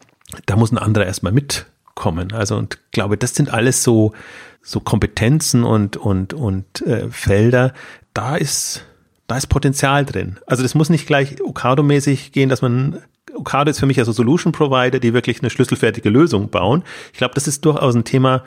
Da 0.47 0.57
muss 0.57 0.73
ein 0.73 0.79
anderer 0.79 1.07
erstmal 1.07 1.33
mitkommen. 1.33 2.33
Also 2.33 2.57
und 2.57 2.79
glaube, 2.93 3.17
das 3.17 3.35
sind 3.35 3.51
alles 3.51 3.83
so 3.83 4.13
so 4.63 4.81
Kompetenzen 4.81 5.63
und 5.63 5.97
und 5.97 6.35
und 6.35 6.83
äh, 6.83 7.09
Felder. 7.11 7.73
Da 8.15 8.37
ist 8.37 8.85
da 9.27 9.37
ist 9.37 9.47
Potenzial 9.49 10.05
drin. 10.05 10.39
Also 10.47 10.63
das 10.63 10.75
muss 10.75 10.91
nicht 10.91 11.07
gleich 11.07 11.41
Okado-mäßig 11.41 12.33
gehen, 12.33 12.49
dass 12.49 12.63
man 12.63 13.03
Ocado 13.35 13.71
ist 13.71 13.81
für 13.81 13.87
mich 13.87 13.99
also 13.99 14.13
Solution 14.13 14.53
Provider, 14.53 14.99
die 14.99 15.13
wirklich 15.13 15.41
eine 15.41 15.51
schlüsselfertige 15.51 16.09
Lösung 16.11 16.49
bauen. 16.49 16.85
Ich 17.13 17.19
glaube, 17.19 17.35
das 17.35 17.49
ist 17.49 17.65
durchaus 17.65 17.95
ein 17.95 18.05
Thema, 18.05 18.45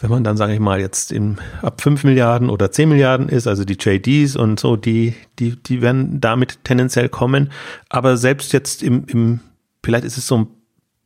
wenn 0.00 0.10
man 0.10 0.24
dann, 0.24 0.36
sage 0.36 0.54
ich 0.54 0.60
mal, 0.60 0.80
jetzt 0.80 1.12
im, 1.12 1.36
ab 1.60 1.80
5 1.80 2.04
Milliarden 2.04 2.48
oder 2.48 2.70
10 2.70 2.88
Milliarden 2.88 3.28
ist, 3.28 3.46
also 3.46 3.64
die 3.64 3.76
JDs 3.78 4.36
und 4.36 4.58
so, 4.58 4.76
die, 4.76 5.14
die, 5.38 5.56
die 5.62 5.82
werden 5.82 6.20
damit 6.20 6.64
tendenziell 6.64 7.08
kommen. 7.08 7.52
Aber 7.88 8.16
selbst 8.16 8.52
jetzt 8.52 8.82
im, 8.82 9.04
im 9.06 9.40
vielleicht 9.84 10.04
ist 10.04 10.16
es 10.16 10.26
so 10.26 10.38
ein 10.38 10.46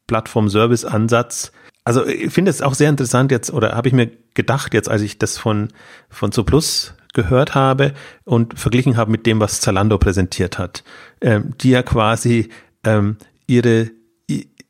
Plattform-Service-Ansatz. 0.06 1.52
Also 1.84 2.06
ich 2.06 2.32
finde 2.32 2.50
es 2.50 2.62
auch 2.62 2.74
sehr 2.74 2.90
interessant 2.90 3.30
jetzt, 3.30 3.52
oder 3.52 3.72
habe 3.72 3.88
ich 3.88 3.94
mir 3.94 4.10
gedacht 4.34 4.74
jetzt, 4.74 4.88
als 4.88 5.02
ich 5.02 5.18
das 5.18 5.38
von, 5.38 5.68
von 6.08 6.30
Plus 6.30 6.94
gehört 7.16 7.54
habe 7.54 7.94
und 8.24 8.58
verglichen 8.58 8.96
habe 8.96 9.10
mit 9.10 9.26
dem, 9.26 9.40
was 9.40 9.60
Zalando 9.60 9.98
präsentiert 9.98 10.58
hat, 10.58 10.84
ähm, 11.20 11.54
die 11.60 11.70
ja 11.70 11.82
quasi 11.82 12.50
ähm, 12.86 13.18
ihre, 13.46 13.90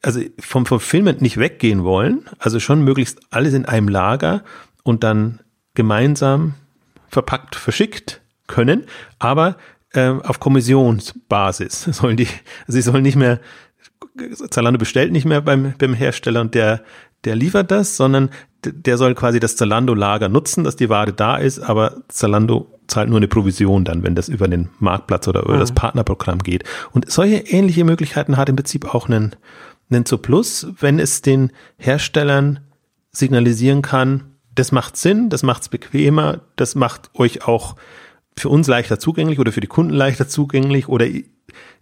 also 0.02 0.20
vom 0.40 0.66
Fulfillment 0.66 1.22
nicht 1.22 1.36
weggehen 1.36 1.84
wollen, 1.84 2.24
also 2.38 2.58
schon 2.58 2.82
möglichst 2.82 3.20
alles 3.30 3.54
in 3.54 3.64
einem 3.64 3.88
Lager 3.88 4.42
und 4.82 5.04
dann 5.04 5.40
gemeinsam 5.74 6.54
verpackt 7.08 7.54
verschickt 7.54 8.20
können, 8.46 8.84
aber 9.18 9.56
ähm, 9.94 10.22
auf 10.22 10.40
Kommissionsbasis 10.40 11.82
sollen 11.92 12.16
die, 12.16 12.28
sie 12.66 12.82
sollen 12.82 13.02
nicht 13.02 13.16
mehr, 13.16 13.40
Zalando 14.50 14.78
bestellt 14.78 15.12
nicht 15.12 15.26
mehr 15.26 15.40
beim, 15.40 15.74
beim 15.78 15.94
Hersteller 15.94 16.40
und 16.40 16.54
der, 16.54 16.82
der 17.24 17.36
liefert 17.36 17.70
das, 17.70 17.96
sondern 17.96 18.30
der 18.64 18.96
soll 18.96 19.14
quasi 19.14 19.40
das 19.40 19.56
Zalando-Lager 19.56 20.28
nutzen, 20.28 20.64
dass 20.64 20.76
die 20.76 20.88
Ware 20.88 21.12
da 21.12 21.36
ist, 21.36 21.58
aber 21.58 22.02
Zalando 22.08 22.75
zahlt 22.88 23.08
nur 23.08 23.18
eine 23.18 23.28
Provision 23.28 23.84
dann, 23.84 24.02
wenn 24.02 24.14
das 24.14 24.28
über 24.28 24.48
den 24.48 24.68
Marktplatz 24.78 25.28
oder 25.28 25.42
über 25.42 25.56
mhm. 25.56 25.60
das 25.60 25.72
Partnerprogramm 25.72 26.40
geht. 26.40 26.64
Und 26.92 27.10
solche 27.10 27.36
ähnliche 27.36 27.84
Möglichkeiten 27.84 28.36
hat 28.36 28.48
im 28.48 28.56
Prinzip 28.56 28.94
auch 28.94 29.08
einen, 29.08 29.36
einen 29.90 30.04
Plus, 30.04 30.66
wenn 30.80 30.98
es 30.98 31.22
den 31.22 31.52
Herstellern 31.78 32.60
signalisieren 33.10 33.82
kann, 33.82 34.36
das 34.54 34.72
macht 34.72 34.96
Sinn, 34.96 35.28
das 35.28 35.42
macht 35.42 35.62
es 35.62 35.68
bequemer, 35.68 36.40
das 36.56 36.74
macht 36.74 37.10
euch 37.14 37.46
auch 37.46 37.76
für 38.38 38.48
uns 38.48 38.66
leichter 38.66 38.98
zugänglich 38.98 39.38
oder 39.38 39.52
für 39.52 39.60
die 39.60 39.66
Kunden 39.66 39.94
leichter 39.94 40.28
zugänglich 40.28 40.88
oder 40.88 41.06
im 41.06 41.24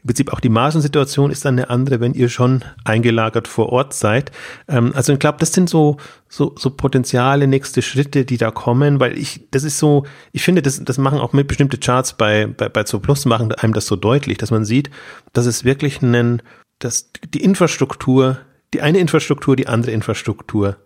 Prinzip 0.06 0.32
auch 0.32 0.40
die 0.40 0.50
Margensituation 0.50 1.30
ist 1.30 1.44
dann 1.44 1.54
eine 1.54 1.70
andere, 1.70 1.98
wenn 1.98 2.12
ihr 2.12 2.28
schon 2.28 2.62
eingelagert 2.84 3.48
vor 3.48 3.70
Ort 3.70 3.94
seid. 3.94 4.30
Ähm, 4.68 4.92
also 4.94 5.14
ich 5.14 5.18
glaube, 5.18 5.38
das 5.40 5.52
sind 5.52 5.70
so, 5.70 5.96
so, 6.28 6.54
so 6.58 6.70
potenziale 6.70 7.46
nächste 7.46 7.80
Schritte, 7.80 8.24
die 8.24 8.36
da 8.36 8.50
kommen, 8.50 9.00
weil 9.00 9.18
ich, 9.18 9.48
das 9.50 9.64
ist 9.64 9.78
so, 9.78 10.04
ich 10.32 10.42
finde, 10.42 10.62
das, 10.62 10.84
das 10.84 10.98
machen 10.98 11.18
auch 11.18 11.32
mit 11.32 11.48
bestimmte 11.48 11.78
Charts 11.78 12.12
bei, 12.12 12.46
bei, 12.46 12.68
bei 12.68 12.82
Plus 12.82 13.24
machen 13.24 13.50
einem 13.52 13.72
das 13.72 13.86
so 13.86 13.96
deutlich, 13.96 14.38
dass 14.38 14.50
man 14.50 14.64
sieht, 14.64 14.90
dass 15.32 15.46
es 15.46 15.64
wirklich 15.64 16.02
einen, 16.02 16.42
dass 16.78 17.10
die 17.32 17.42
Infrastruktur, 17.42 18.38
die 18.74 18.82
eine 18.82 18.98
Infrastruktur 18.98 19.56
die 19.56 19.68
andere 19.68 19.92
Infrastruktur 19.92 20.76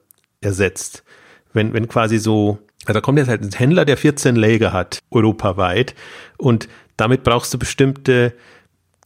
ersetzt. 0.41 1.03
Wenn, 1.53 1.73
wenn 1.73 1.89
quasi 1.89 2.19
so, 2.19 2.59
also 2.89 3.01
da 3.01 3.03
kommt 3.03 3.19
jetzt 3.19 3.29
halt 3.29 3.43
ein 3.43 3.53
Händler, 3.53 3.85
der 3.85 3.99
14 3.99 4.35
Lager 4.35 4.73
hat, 4.73 5.01
europaweit, 5.11 5.95
und 6.39 6.69
damit 6.97 7.23
brauchst 7.23 7.53
du 7.53 7.59
bestimmte 7.59 8.33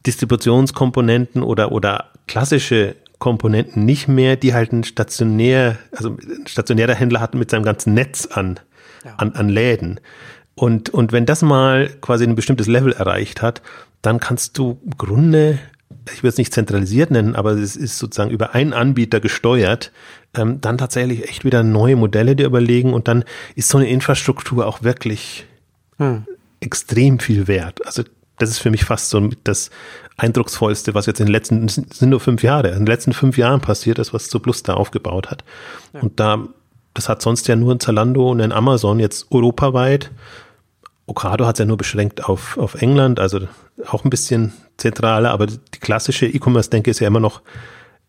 Distributionskomponenten 0.05 1.43
oder, 1.43 1.73
oder 1.73 2.11
klassische 2.25 2.95
Komponenten 3.19 3.83
nicht 3.83 4.07
mehr, 4.07 4.37
die 4.37 4.53
halt 4.53 4.71
ein 4.71 4.85
stationär, 4.85 5.77
also 5.91 6.11
ein 6.11 6.47
stationärer 6.47 6.93
Händler 6.93 7.19
hat 7.19 7.35
mit 7.35 7.51
seinem 7.51 7.63
ganzen 7.63 7.93
Netz 7.93 8.25
an, 8.25 8.59
ja. 9.03 9.15
an, 9.17 9.33
an 9.33 9.49
Läden. 9.49 9.99
Und, 10.55 10.89
und 10.89 11.11
wenn 11.11 11.25
das 11.25 11.41
mal 11.41 11.89
quasi 11.99 12.23
ein 12.23 12.35
bestimmtes 12.35 12.67
Level 12.67 12.93
erreicht 12.93 13.41
hat, 13.41 13.61
dann 14.01 14.19
kannst 14.21 14.57
du 14.57 14.79
im 14.85 14.97
Grunde, 14.97 15.59
ich 16.11 16.23
würde 16.23 16.29
es 16.29 16.37
nicht 16.37 16.53
zentralisiert 16.53 17.11
nennen, 17.11 17.35
aber 17.35 17.51
es 17.51 17.75
ist 17.75 17.97
sozusagen 17.97 18.31
über 18.31 18.53
einen 18.53 18.73
Anbieter 18.73 19.19
gesteuert, 19.19 19.91
ähm, 20.35 20.59
dann 20.61 20.77
tatsächlich 20.77 21.29
echt 21.29 21.45
wieder 21.45 21.63
neue 21.63 21.95
Modelle 21.95 22.35
dir 22.35 22.45
überlegen 22.45 22.93
und 22.93 23.07
dann 23.07 23.23
ist 23.55 23.69
so 23.69 23.77
eine 23.77 23.89
Infrastruktur 23.89 24.67
auch 24.67 24.83
wirklich 24.83 25.45
hm. 25.97 26.25
extrem 26.59 27.19
viel 27.19 27.47
wert. 27.47 27.85
Also 27.85 28.03
das 28.37 28.49
ist 28.49 28.59
für 28.59 28.71
mich 28.71 28.83
fast 28.83 29.09
so 29.09 29.29
das 29.43 29.69
Eindrucksvollste, 30.17 30.93
was 30.93 31.05
jetzt 31.05 31.19
in 31.19 31.27
den 31.27 31.31
letzten, 31.31 31.67
sind 31.67 32.01
nur 32.01 32.19
fünf 32.19 32.43
Jahre, 32.43 32.69
in 32.69 32.79
den 32.79 32.85
letzten 32.85 33.13
fünf 33.13 33.37
Jahren 33.37 33.61
passiert 33.61 33.99
ist, 33.99 34.13
was 34.13 34.29
Plus 34.29 34.63
da 34.63 34.73
aufgebaut 34.73 35.31
hat. 35.31 35.43
Ja. 35.93 36.01
Und 36.01 36.19
da, 36.19 36.47
das 36.93 37.09
hat 37.09 37.21
sonst 37.21 37.47
ja 37.47 37.55
nur 37.55 37.73
ein 37.73 37.79
Zalando 37.79 38.29
und 38.31 38.41
ein 38.41 38.51
Amazon 38.51 38.99
jetzt 38.99 39.27
europaweit. 39.31 40.11
Ocado 41.05 41.45
hat 41.45 41.55
es 41.55 41.59
ja 41.59 41.65
nur 41.65 41.77
beschränkt 41.77 42.23
auf, 42.25 42.57
auf 42.57 42.75
England, 42.75 43.19
also 43.19 43.39
auch 43.87 44.03
ein 44.03 44.09
bisschen 44.09 44.53
zentraler, 44.77 45.31
aber 45.31 45.47
die 45.47 45.79
klassische 45.79 46.25
E-Commerce-Denke 46.25 46.89
ist 46.89 46.99
ja 46.99 47.07
immer 47.07 47.19
noch 47.19 47.41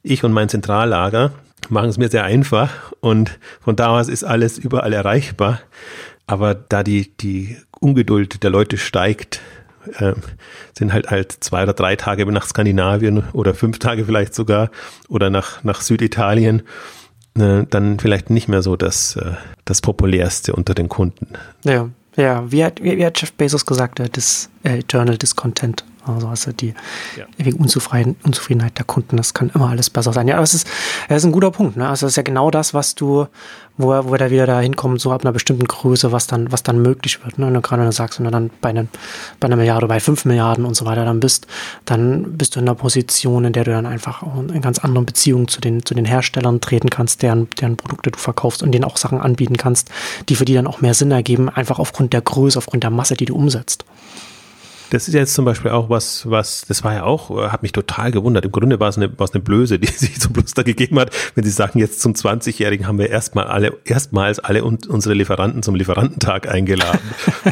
ich 0.03 0.23
und 0.23 0.33
mein 0.33 0.49
Zentrallager 0.49 1.33
machen 1.71 1.89
es 1.89 1.99
mir 1.99 2.09
sehr 2.09 2.25
einfach 2.25 2.93
und 3.01 3.39
von 3.61 3.75
da 3.75 3.99
aus 3.99 4.09
ist 4.09 4.23
alles 4.23 4.59
überall 4.59 4.93
erreichbar. 4.93 5.61
Aber 6.27 6.55
da 6.55 6.83
die, 6.83 7.17
die 7.17 7.57
Ungeduld 7.81 8.43
der 8.43 8.51
Leute 8.51 8.79
steigt, 8.79 9.41
äh, 9.99 10.13
sind 10.77 10.93
halt 10.93 11.11
halt 11.11 11.33
zwei 11.33 11.63
oder 11.63 11.75
drei 11.75 11.97
Tage 11.97 12.25
nach 12.31 12.47
Skandinavien 12.47 13.25
oder 13.33 13.55
fünf 13.55 13.79
Tage 13.79 14.05
vielleicht 14.05 14.35
sogar 14.35 14.71
oder 15.09 15.31
nach, 15.31 15.63
nach 15.65 15.81
Süditalien, 15.81 16.63
äh, 17.37 17.65
dann 17.69 17.99
vielleicht 17.99 18.31
nicht 18.31 18.49
mehr 18.49 18.63
so 18.63 18.77
das, 18.77 19.17
äh, 19.17 19.33
das 19.65 19.81
populärste 19.83 20.55
unter 20.55 20.75
den 20.75 20.89
Kunden. 20.89 21.29
Ja, 21.65 21.91
ja, 22.17 22.51
wie 22.51 22.65
hat, 22.65 22.83
wie, 22.83 23.05
hat 23.05 23.21
Jeff 23.21 23.33
Bezos 23.33 23.67
gesagt, 23.67 24.01
das 24.17 24.49
äh, 24.63 24.79
Eternal 24.79 25.19
Discontent. 25.19 25.85
Also, 26.07 26.29
also 26.29 26.53
die 26.53 26.75
ja. 27.17 27.53
Unzufrieden, 27.57 28.17
Unzufriedenheit 28.25 28.79
der 28.79 28.85
Kunden, 28.85 29.17
das 29.17 29.35
kann 29.35 29.51
immer 29.55 29.71
alles 29.71 29.91
besser 29.91 30.13
sein. 30.13 30.29
Ja, 30.29 30.37
aber 30.37 30.45
es 30.45 30.55
ist, 30.55 30.67
das 31.09 31.19
ist 31.19 31.25
ein 31.25 31.33
guter 31.33 31.51
Punkt. 31.51 31.77
Ne? 31.77 31.89
Also 31.89 32.07
das 32.07 32.13
ist 32.13 32.17
ja 32.17 32.23
genau 32.23 32.51
das, 32.51 32.75
was 32.75 32.95
du, 32.95 33.27
wo, 33.77 33.89
wo 33.89 34.13
wir 34.13 34.19
da 34.19 34.31
wieder 34.31 34.47
da 34.47 34.61
hinkommen, 34.61 34.99
so 34.99 35.13
ab 35.13 35.23
einer 35.23 35.33
bestimmten 35.33 35.67
Größe, 35.67 36.13
was 36.13 36.27
dann, 36.27 36.53
was 36.53 36.63
dann 36.63 36.81
möglich 36.83 37.25
wird. 37.25 37.39
Ne? 37.39 37.47
Und 37.47 37.63
gerade 37.63 37.81
wenn 37.81 37.89
du 37.89 37.93
sagst, 37.93 38.19
wenn 38.19 38.25
du 38.25 38.31
dann 38.31 38.51
bei, 38.61 38.71
einem, 38.71 38.89
bei 39.41 39.47
einer 39.47 39.57
Milliarde, 39.57 39.87
bei 39.87 40.01
fünf 40.01 40.25
Milliarden 40.25 40.65
und 40.65 40.75
so 40.75 40.85
weiter 40.85 41.05
dann 41.05 41.21
bist, 41.21 41.47
dann 41.85 42.37
bist 42.37 42.55
du 42.55 42.61
in 42.61 42.69
einer 42.69 42.75
Position, 42.75 43.45
in 43.45 43.53
der 43.53 43.65
du 43.65 43.71
dann 43.73 43.87
einfach 43.87 44.23
in 44.23 44.61
ganz 44.61 44.79
anderen 44.79 45.07
Beziehungen 45.07 45.49
zu 45.49 45.61
den, 45.61 45.85
zu 45.85 45.95
den 45.95 46.05
Herstellern 46.05 46.61
treten 46.61 46.91
kannst, 46.91 47.23
deren, 47.23 47.49
deren 47.61 47.77
Produkte 47.77 48.11
du 48.11 48.19
verkaufst 48.19 48.63
und 48.63 48.73
denen 48.73 48.85
auch 48.85 48.97
Sachen 48.97 49.21
anbieten 49.21 49.57
kannst, 49.57 49.91
die 50.29 50.37
für 50.37 50.45
die 50.45 50.55
dann 50.55 50.67
auch 50.67 50.81
mehr 50.81 50.95
Sinn 50.95 51.11
ergeben, 51.11 51.49
einfach 51.49 51.79
aufgrund 51.79 52.13
der 52.13 52.21
Größe, 52.21 52.59
aufgrund 52.59 52.83
der 52.83 52.91
Masse, 52.91 53.15
die 53.15 53.25
du 53.25 53.35
umsetzt. 53.35 53.85
Das 54.95 55.09
ist 55.09 55.15
jetzt 55.15 55.35
zum 55.35 55.45
Beispiel 55.45 55.73
auch 55.73 55.91
was, 55.91 56.31
was, 56.31 56.67
das 56.69 56.85
war 56.85 56.95
ja 56.95 57.03
auch, 57.03 57.29
äh, 57.37 57.49
hat 57.49 57.65
mich 57.65 57.73
total 57.73 58.13
gewundert. 58.13 58.45
Im 58.45 58.53
Grunde 58.53 58.79
war 58.79 58.89
es 58.89 58.97
eine, 58.97 59.19
war 59.19 59.25
es 59.25 59.35
eine 59.35 59.43
Blöße, 59.43 59.79
die 59.81 59.89
sich 59.89 60.21
zum 60.21 60.33
Plus 60.33 60.55
da 60.55 60.63
gegeben 60.63 61.01
hat, 61.01 61.11
wenn 61.35 61.43
sie 61.43 61.51
sagen, 61.51 61.81
jetzt 61.81 62.01
zum 62.01 62.13
20-Jährigen 62.13 62.87
haben 62.87 62.99
wir 62.99 63.11
erstmal 63.11 63.49
alle, 63.49 63.77
erstmals 63.85 64.39
alle 64.39 64.63
unsere 64.63 65.15
Lieferanten 65.15 65.65
zum 65.65 65.75
Lieferantentag 65.75 66.49
eingeladen, 66.49 67.01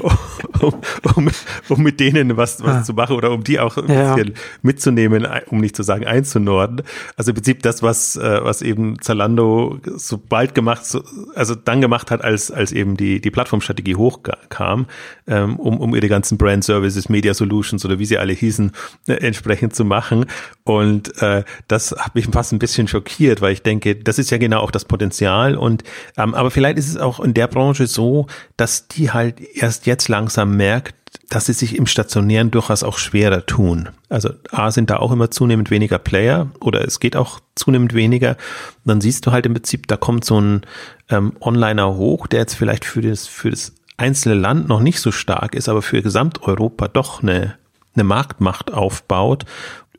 um, 0.61 0.75
um, 1.17 1.31
um, 1.69 1.83
mit 1.83 1.99
denen 1.99 2.37
was, 2.37 2.63
was 2.63 2.77
ah. 2.77 2.83
zu 2.85 2.93
machen 2.93 3.17
oder 3.17 3.33
um 3.33 3.43
die 3.43 3.59
auch 3.59 3.77
ein 3.77 3.93
ja. 3.93 4.15
bisschen 4.15 4.35
mitzunehmen, 4.63 5.27
um 5.49 5.59
nicht 5.59 5.75
zu 5.75 5.83
sagen 5.83 6.07
einzunorden. 6.07 6.83
Also 7.17 7.33
im 7.33 7.35
Prinzip 7.35 7.65
das, 7.65 7.83
was, 7.83 8.15
äh, 8.15 8.39
was 8.45 8.63
eben 8.63 9.01
Zalando 9.01 9.81
so 9.97 10.17
bald 10.17 10.55
gemacht, 10.55 10.87
so, 10.87 11.03
also 11.35 11.57
dann 11.57 11.81
gemacht 11.81 12.13
hat, 12.13 12.23
als, 12.23 12.53
als 12.53 12.71
eben 12.71 12.97
die, 12.97 13.21
die 13.21 13.33
Plattformstrategie 13.33 13.97
hochkam, 13.97 14.87
ähm, 15.27 15.57
um, 15.57 15.81
um 15.81 15.93
ihre 15.97 16.09
ganzen 16.09 16.39
Brand 16.39 16.63
Services, 16.63 17.09
Media 17.09 17.32
Media 17.33 17.35
Solutions 17.35 17.85
oder 17.85 17.99
wie 17.99 18.07
sie 18.07 18.19
alle 18.19 18.33
hießen, 18.33 18.73
äh, 19.09 19.15
entsprechend 19.15 19.75
zu 19.75 19.85
machen. 19.85 20.27
Und 20.65 21.21
äh, 21.23 21.45
das 21.69 21.93
hat 21.93 22.15
mich 22.15 22.27
fast 22.27 22.53
ein 22.53 22.59
bisschen 22.59 22.89
schockiert, 22.89 23.41
weil 23.41 23.53
ich 23.53 23.63
denke, 23.63 23.97
das 23.97 24.19
ist 24.19 24.31
ja 24.31 24.39
genau 24.39 24.61
auch 24.61 24.71
das 24.71 24.85
Potenzial. 24.85 25.57
Und 25.57 25.83
ähm, 26.17 26.35
aber 26.35 26.51
vielleicht 26.51 26.79
ist 26.79 26.89
es 26.89 26.97
auch 26.97 27.21
in 27.21 27.35
der 27.35 27.49
Branche 27.49 27.87
so, 27.87 28.27
dass 28.57 28.89
die 28.89 29.11
halt 29.11 29.41
erst 29.41 29.87
jetzt 29.87 30.09
langsam 30.09 30.57
merkt, 30.57 30.95
dass 31.29 31.47
sie 31.47 31.53
sich 31.53 31.77
im 31.77 31.87
Stationären 31.87 32.51
durchaus 32.51 32.83
auch 32.83 32.99
schwerer 32.99 33.45
tun. 33.45 33.91
Also 34.09 34.31
A 34.51 34.71
sind 34.71 34.91
da 34.91 34.97
auch 34.97 35.13
immer 35.13 35.31
zunehmend 35.31 35.71
weniger 35.71 35.99
Player 35.99 36.51
oder 36.61 36.85
es 36.87 37.01
geht 37.01 37.17
auch 37.17 37.41
zunehmend 37.55 37.95
weniger. 37.95 38.31
Und 38.31 38.87
dann 38.87 39.01
siehst 39.01 39.27
du 39.27 39.33
halt 39.33 39.47
im 39.47 39.55
Prinzip, 39.55 39.87
da 39.89 39.97
kommt 39.97 40.25
so 40.25 40.41
ein 40.41 40.63
ähm, 41.11 41.33
Onliner 41.41 41.95
hoch, 41.97 42.27
der 42.27 42.41
jetzt 42.41 42.61
das, 42.61 42.79
für 42.83 43.03
das, 43.03 43.27
für 43.27 43.51
das 43.51 43.73
einzelne 43.97 44.35
Land 44.35 44.69
noch 44.69 44.81
nicht 44.81 45.01
so 45.01 45.13
stark 45.13 45.55
ist, 45.55 45.69
aber 45.69 45.83
für 45.83 46.03
Gesamteuropa 46.03 46.89
doch 46.89 47.23
eine, 47.23 47.55
eine 47.95 48.05
Marktmacht 48.05 48.73
aufbaut. 48.73 49.45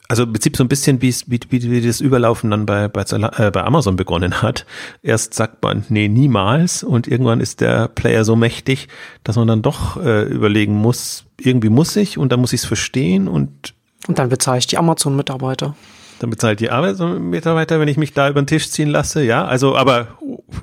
Also 0.09 0.23
im 0.23 0.33
Prinzip 0.33 0.57
so 0.57 0.63
ein 0.63 0.67
bisschen 0.67 1.01
wie, 1.01 1.15
wie, 1.27 1.39
wie 1.49 1.81
das 1.81 2.01
Überlaufen 2.01 2.51
dann 2.51 2.65
bei, 2.65 2.87
bei, 2.87 3.01
äh, 3.03 3.51
bei 3.51 3.63
Amazon 3.63 3.95
begonnen 3.95 4.41
hat. 4.41 4.65
Erst 5.01 5.33
sagt 5.33 5.63
man, 5.63 5.85
nee, 5.89 6.07
niemals. 6.07 6.83
Und 6.83 7.07
irgendwann 7.07 7.39
ist 7.39 7.61
der 7.61 7.87
Player 7.87 8.25
so 8.25 8.35
mächtig, 8.35 8.89
dass 9.23 9.37
man 9.37 9.47
dann 9.47 9.61
doch 9.61 9.97
äh, 9.97 10.23
überlegen 10.23 10.75
muss, 10.75 11.25
irgendwie 11.39 11.69
muss 11.69 11.95
ich 11.95 12.17
und 12.17 12.31
dann 12.31 12.41
muss 12.41 12.53
ich 12.53 12.61
es 12.61 12.65
verstehen 12.65 13.27
und 13.27 13.73
und 14.07 14.19
dann 14.19 14.29
bezahle 14.29 14.59
ich 14.59 14.67
die 14.67 14.77
Amazon-Mitarbeiter 14.77 15.75
dann 16.23 16.29
bezahlt 16.29 16.61
die 16.61 16.69
Arbeitsmitarbeiter, 16.69 17.79
wenn 17.79 17.89
ich 17.89 17.97
mich 17.97 18.13
da 18.13 18.29
über 18.29 18.41
den 18.41 18.47
Tisch 18.47 18.71
ziehen 18.71 18.89
lasse, 18.89 19.23
ja. 19.23 19.45
Also, 19.45 19.75
aber, 19.75 20.07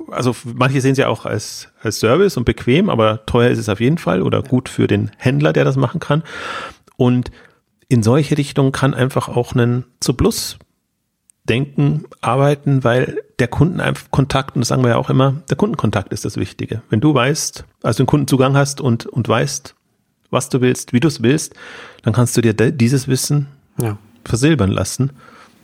also 0.09 0.35
manche 0.55 0.81
sehen 0.81 0.93
es 0.93 0.97
ja 0.97 1.07
auch 1.07 1.25
als, 1.25 1.69
als 1.81 1.99
Service 1.99 2.35
und 2.35 2.45
bequem, 2.45 2.89
aber 2.89 3.25
teuer 3.27 3.51
ist 3.51 3.59
es 3.59 3.69
auf 3.69 3.79
jeden 3.79 3.99
Fall 3.99 4.23
oder 4.23 4.41
gut 4.41 4.69
für 4.69 4.87
den 4.87 5.11
Händler, 5.17 5.53
der 5.53 5.63
das 5.63 5.75
machen 5.75 5.99
kann. 5.99 6.23
Und 6.97 7.31
in 7.87 8.01
solche 8.01 8.37
Richtungen 8.37 8.71
kann 8.71 8.95
einfach 8.95 9.29
auch 9.29 9.53
ein 9.53 9.85
zu 9.99 10.13
Plus 10.13 10.57
denken, 11.43 12.05
arbeiten, 12.21 12.83
weil 12.83 13.21
der 13.37 13.47
Kundenkontakt, 13.47 14.55
und 14.55 14.61
das 14.61 14.69
sagen 14.69 14.83
wir 14.83 14.91
ja 14.91 14.97
auch 14.97 15.09
immer, 15.09 15.43
der 15.49 15.57
Kundenkontakt 15.57 16.11
ist 16.11 16.25
das 16.25 16.37
Wichtige. 16.37 16.81
Wenn 16.89 17.01
du 17.01 17.13
weißt, 17.13 17.65
also 17.83 18.03
den 18.03 18.07
Kundenzugang 18.07 18.55
hast 18.55 18.81
und, 18.81 19.05
und 19.05 19.27
weißt, 19.27 19.75
was 20.31 20.49
du 20.49 20.61
willst, 20.61 20.93
wie 20.93 20.99
du 20.99 21.07
es 21.07 21.21
willst, 21.21 21.53
dann 22.01 22.13
kannst 22.13 22.35
du 22.35 22.41
dir 22.41 22.53
dieses 22.53 23.07
Wissen 23.07 23.47
ja. 23.79 23.97
versilbern 24.23 24.71
lassen. 24.71 25.11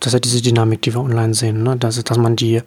Das 0.00 0.08
ist 0.08 0.12
ja 0.14 0.20
diese 0.20 0.42
Dynamik, 0.42 0.82
die 0.82 0.94
wir 0.94 1.00
online 1.00 1.34
sehen, 1.34 1.62
ne? 1.62 1.76
dass, 1.76 2.02
dass 2.02 2.18
man 2.18 2.36
die, 2.36 2.62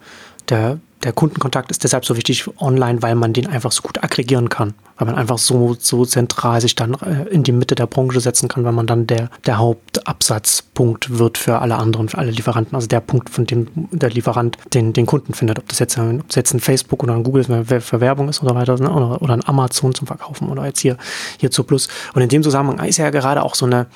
der, 0.48 0.78
der 1.02 1.12
Kundenkontakt 1.12 1.70
ist 1.70 1.82
deshalb 1.82 2.04
so 2.04 2.16
wichtig 2.16 2.46
online, 2.60 3.02
weil 3.02 3.14
man 3.14 3.32
den 3.32 3.46
einfach 3.46 3.72
so 3.72 3.82
gut 3.82 4.02
aggregieren 4.02 4.48
kann. 4.48 4.74
Weil 4.96 5.06
man 5.06 5.16
einfach 5.16 5.38
so, 5.38 5.74
so 5.78 6.04
zentral 6.04 6.60
sich 6.60 6.76
dann 6.76 6.94
äh, 6.94 7.28
in 7.30 7.42
die 7.42 7.50
Mitte 7.50 7.74
der 7.74 7.86
Branche 7.86 8.20
setzen 8.20 8.48
kann, 8.48 8.64
weil 8.64 8.72
man 8.72 8.86
dann 8.86 9.06
der, 9.06 9.30
der 9.46 9.58
Hauptabsatzpunkt 9.58 11.18
wird 11.18 11.38
für 11.38 11.58
alle 11.58 11.76
anderen, 11.76 12.08
für 12.08 12.18
alle 12.18 12.30
Lieferanten. 12.30 12.76
Also 12.76 12.86
der 12.86 13.00
Punkt, 13.00 13.30
von 13.30 13.46
dem 13.46 13.66
der 13.90 14.10
Lieferant 14.10 14.58
den, 14.74 14.92
den 14.92 15.06
Kunden 15.06 15.34
findet. 15.34 15.58
Ob 15.58 15.68
das 15.68 15.78
jetzt, 15.80 15.98
ob 15.98 16.28
das 16.28 16.36
jetzt 16.36 16.54
ein 16.54 16.60
Facebook 16.60 17.02
oder 17.02 17.14
ein 17.14 17.24
Google 17.24 17.44
für 17.44 18.00
Werbung 18.00 18.28
ist 18.28 18.42
oder 18.42 18.54
weiter, 18.54 18.78
ne? 18.78 18.92
oder, 18.92 19.22
oder 19.22 19.34
ein 19.34 19.44
Amazon 19.44 19.94
zum 19.94 20.06
Verkaufen 20.06 20.48
oder 20.48 20.66
jetzt 20.66 20.80
hier, 20.80 20.96
hier 21.38 21.50
zu 21.50 21.64
Plus. 21.64 21.88
Und 22.14 22.22
in 22.22 22.28
dem 22.28 22.42
Zusammenhang 22.42 22.86
ist 22.86 22.98
ja 22.98 23.10
gerade 23.10 23.42
auch 23.42 23.54
so 23.54 23.66
eine, 23.66 23.86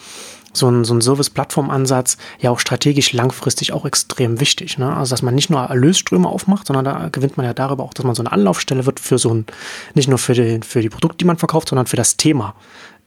so 0.56 0.68
ein, 0.68 0.84
so 0.84 0.94
ein 0.94 1.00
Service-Plattform-Ansatz 1.00 2.16
ja 2.40 2.50
auch 2.50 2.58
strategisch 2.58 3.12
langfristig 3.12 3.72
auch 3.72 3.84
extrem 3.84 4.40
wichtig. 4.40 4.78
Ne? 4.78 4.94
Also, 4.94 5.10
dass 5.10 5.22
man 5.22 5.34
nicht 5.34 5.50
nur 5.50 5.60
Erlösströme 5.60 6.28
aufmacht, 6.28 6.66
sondern 6.66 6.84
da 6.84 7.08
gewinnt 7.10 7.36
man 7.36 7.46
ja 7.46 7.54
darüber 7.54 7.84
auch, 7.84 7.94
dass 7.94 8.04
man 8.04 8.14
so 8.14 8.22
eine 8.22 8.32
Anlaufstelle 8.32 8.86
wird 8.86 9.00
für 9.00 9.18
so 9.18 9.32
ein, 9.32 9.46
nicht 9.94 10.08
nur 10.08 10.18
für 10.18 10.34
die, 10.34 10.60
für 10.62 10.82
die 10.82 10.88
Produkte, 10.88 11.18
die 11.18 11.24
man 11.24 11.38
verkauft, 11.38 11.68
sondern 11.68 11.86
für 11.86 11.96
das 11.96 12.16
Thema 12.16 12.54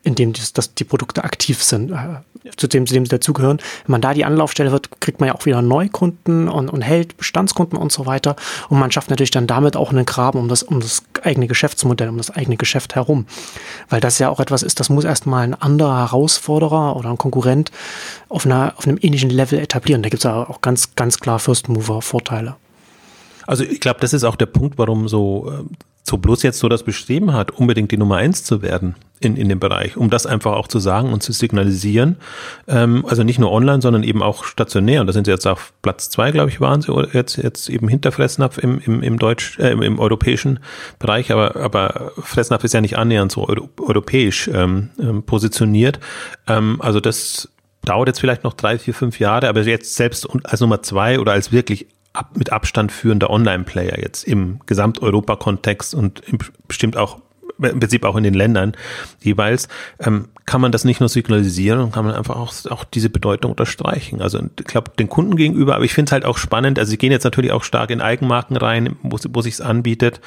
in 0.04 0.16
dem 0.16 0.34
die, 0.34 0.42
dass 0.54 0.74
die 0.74 0.84
Produkte 0.84 1.24
aktiv 1.24 1.62
sind, 1.62 1.92
äh, 1.92 2.52
zu, 2.56 2.68
dem, 2.68 2.88
zu 2.88 2.94
dem 2.94 3.06
sie 3.06 3.10
dazugehören. 3.10 3.58
Wenn 3.86 3.92
man 3.92 4.02
da 4.02 4.14
die 4.14 4.24
Anlaufstelle 4.24 4.72
wird, 4.72 5.02
kriegt 5.02 5.20
man 5.20 5.28
ja 5.28 5.36
auch 5.36 5.46
wieder 5.46 5.62
Neukunden 5.62 6.48
und, 6.48 6.70
und 6.70 6.82
hält 6.82 7.18
Bestandskunden 7.18 7.78
und 7.78 7.92
so 7.92 8.06
weiter. 8.06 8.36
Und 8.70 8.80
man 8.80 8.92
schafft 8.92 9.10
natürlich 9.10 9.32
dann 9.32 9.46
damit 9.46 9.76
auch 9.76 9.92
einen 9.92 10.06
Graben 10.06 10.40
um 10.40 10.48
das, 10.48 10.64
um 10.64 10.80
das 10.80 11.04
eigene 11.22 11.48
Geschäftsmodell, 11.48 12.10
um 12.10 12.18
das 12.18 12.32
eigene 12.32 12.56
Geschäft 12.56 12.96
herum. 12.96 13.26
Weil 13.90 14.00
das 14.00 14.20
ja 14.20 14.30
auch 14.30 14.40
etwas 14.40 14.64
ist, 14.64 14.80
das 14.80 14.90
muss 14.90 15.04
erstmal 15.04 15.44
ein 15.44 15.54
anderer 15.54 15.98
Herausforderer 15.98 16.96
oder 16.96 17.10
ein 17.10 17.18
Konkurrent 17.18 17.72
auf, 18.30 18.46
einer, 18.46 18.74
auf 18.78 18.88
einem 18.88 18.98
ähnlichen 19.02 19.30
Level 19.30 19.60
etablieren. 19.60 20.02
Da 20.02 20.10
gibt 20.10 20.22
es 20.22 20.24
ja 20.24 20.48
auch 20.48 20.62
ganz, 20.62 20.96
ganz 20.96 21.20
klar 21.20 21.40
First 21.40 21.68
Mover 21.68 22.02
Vorteile. 22.02 22.56
Also 23.48 23.64
ich 23.64 23.82
glaube, 23.82 24.00
das 24.00 24.14
ist 24.14 24.24
auch 24.24 24.36
der 24.36 24.46
Punkt, 24.46 24.78
warum 24.78 25.08
so 25.08 25.52
äh, 25.52 25.64
so 26.04 26.18
bloß 26.18 26.44
jetzt 26.44 26.60
so 26.60 26.70
das 26.70 26.84
beschrieben 26.84 27.34
hat, 27.34 27.52
unbedingt 27.52 27.92
die 27.92 27.98
Nummer 27.98 28.18
eins 28.18 28.44
zu 28.44 28.62
werden 28.62 28.96
in, 29.20 29.36
in 29.36 29.50
dem 29.50 29.60
Bereich, 29.60 29.98
um 29.98 30.10
das 30.10 30.26
einfach 30.26 30.54
auch 30.54 30.68
zu 30.68 30.80
sagen 30.80 31.12
und 31.12 31.22
zu 31.22 31.34
signalisieren. 31.34 32.18
Ähm, 32.68 33.06
also 33.06 33.24
nicht 33.24 33.40
nur 33.40 33.52
online, 33.52 33.82
sondern 33.82 34.04
eben 34.04 34.24
auch 34.24 34.44
stationär. 34.44 35.02
Und 35.02 35.08
da 35.08 35.14
sind 35.14 35.26
sie 35.26 35.32
jetzt 35.32 35.46
auf 35.46 35.74
Platz 35.82 36.10
zwei, 36.10 36.32
glaube 36.32 36.50
ich, 36.50 36.62
waren 36.62 36.82
sie 36.82 36.92
oder 36.92 37.10
jetzt, 37.14 37.38
jetzt 37.38 37.70
eben 37.70 37.88
hinter 37.88 38.12
Fressnapf 38.12 38.58
im, 38.58 38.80
im, 38.80 39.04
im 39.04 39.20
deutsch, 39.20 39.60
äh, 39.60 39.72
im, 39.72 39.82
im 39.82 40.00
europäischen 40.00 40.60
Bereich. 41.00 41.32
Aber, 41.32 41.58
aber 41.58 42.12
Fressnapf 42.18 42.64
ist 42.64 42.74
ja 42.74 42.82
nicht 42.82 42.98
annähernd 42.98 43.32
so 43.32 43.48
euro, 43.48 43.70
europäisch 43.80 44.50
ähm, 44.54 44.90
ähm, 45.00 45.24
positioniert. 45.24 46.00
Ähm, 46.48 46.78
also 46.82 47.00
das 47.00 47.50
dauert 47.84 48.08
jetzt 48.08 48.20
vielleicht 48.20 48.44
noch 48.44 48.54
drei, 48.54 48.78
vier, 48.80 48.94
fünf 48.94 49.20
Jahre, 49.20 49.50
aber 49.50 49.62
jetzt 49.62 49.96
selbst 49.96 50.28
als 50.44 50.62
Nummer 50.62 50.82
zwei 50.82 51.20
oder 51.20 51.34
als 51.34 51.52
wirklich 51.52 51.88
ab, 52.14 52.32
mit 52.36 52.52
Abstand 52.52 52.92
führender 52.92 53.30
Online-Player 53.30 54.00
jetzt 54.00 54.24
im 54.24 54.60
Gesamteuropa-Kontext 54.66 55.94
und 55.94 56.22
im, 56.22 56.40
bestimmt 56.68 56.98
auch 56.98 57.20
im 57.62 57.80
Prinzip 57.80 58.06
auch 58.06 58.16
in 58.16 58.24
den 58.24 58.34
Ländern 58.34 58.74
jeweils, 59.22 59.68
ähm, 60.00 60.30
kann 60.46 60.62
man 60.62 60.72
das 60.72 60.84
nicht 60.84 61.00
nur 61.00 61.10
signalisieren 61.10 61.80
und 61.80 61.92
kann 61.92 62.06
man 62.06 62.16
einfach 62.16 62.36
auch, 62.36 62.54
auch 62.70 62.84
diese 62.84 63.10
Bedeutung 63.10 63.52
unterstreichen. 63.52 64.22
Also 64.22 64.40
ich 64.60 64.66
glaube, 64.66 64.92
den 64.98 65.10
Kunden 65.10 65.36
gegenüber, 65.36 65.76
aber 65.76 65.86
ich 65.86 65.94
finde 65.94 66.10
es 66.10 66.12
halt 66.14 66.26
auch 66.26 66.38
spannend, 66.38 66.80
also 66.80 66.90
sie 66.90 66.98
gehen 66.98 67.12
jetzt 67.12 67.24
natürlich 67.24 67.52
auch 67.52 67.64
stark 67.64 67.92
in 67.92 68.02
Eigenmarken 68.02 68.58
rein, 68.58 68.96
wo, 69.04 69.18
wo 69.30 69.42
sich 69.42 69.56
es 69.56 69.62
anbietet, 69.62 70.22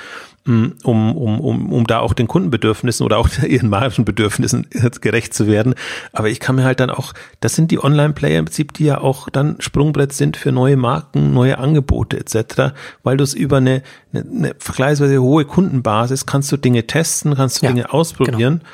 um, 0.46 0.74
um, 0.82 1.40
um, 1.40 1.72
um 1.72 1.86
da 1.86 2.00
auch 2.00 2.14
den 2.14 2.26
Kundenbedürfnissen 2.26 3.04
oder 3.04 3.18
auch 3.18 3.28
ihren 3.46 3.68
Margenbedürfnissen 3.68 4.66
gerecht 5.00 5.34
zu 5.34 5.46
werden. 5.46 5.74
Aber 6.12 6.28
ich 6.28 6.40
kann 6.40 6.56
mir 6.56 6.64
halt 6.64 6.80
dann 6.80 6.90
auch, 6.90 7.12
das 7.40 7.54
sind 7.54 7.70
die 7.70 7.82
Online-Player 7.82 8.38
im 8.38 8.46
Prinzip, 8.46 8.72
die 8.72 8.86
ja 8.86 9.00
auch 9.00 9.28
dann 9.28 9.56
Sprungbrett 9.60 10.12
sind 10.12 10.36
für 10.36 10.52
neue 10.52 10.76
Marken, 10.76 11.32
neue 11.32 11.58
Angebote 11.58 12.18
etc., 12.18 12.74
weil 13.02 13.16
du 13.16 13.24
es 13.24 13.34
über 13.34 13.58
eine, 13.58 13.82
eine, 14.12 14.24
eine 14.24 14.54
vergleichsweise 14.58 15.20
hohe 15.20 15.44
Kundenbasis 15.44 16.26
kannst 16.26 16.50
du 16.50 16.56
Dinge 16.56 16.86
testen, 16.86 17.34
kannst 17.34 17.62
du 17.62 17.66
ja, 17.66 17.72
Dinge 17.72 17.92
ausprobieren. 17.92 18.60
Genau 18.60 18.70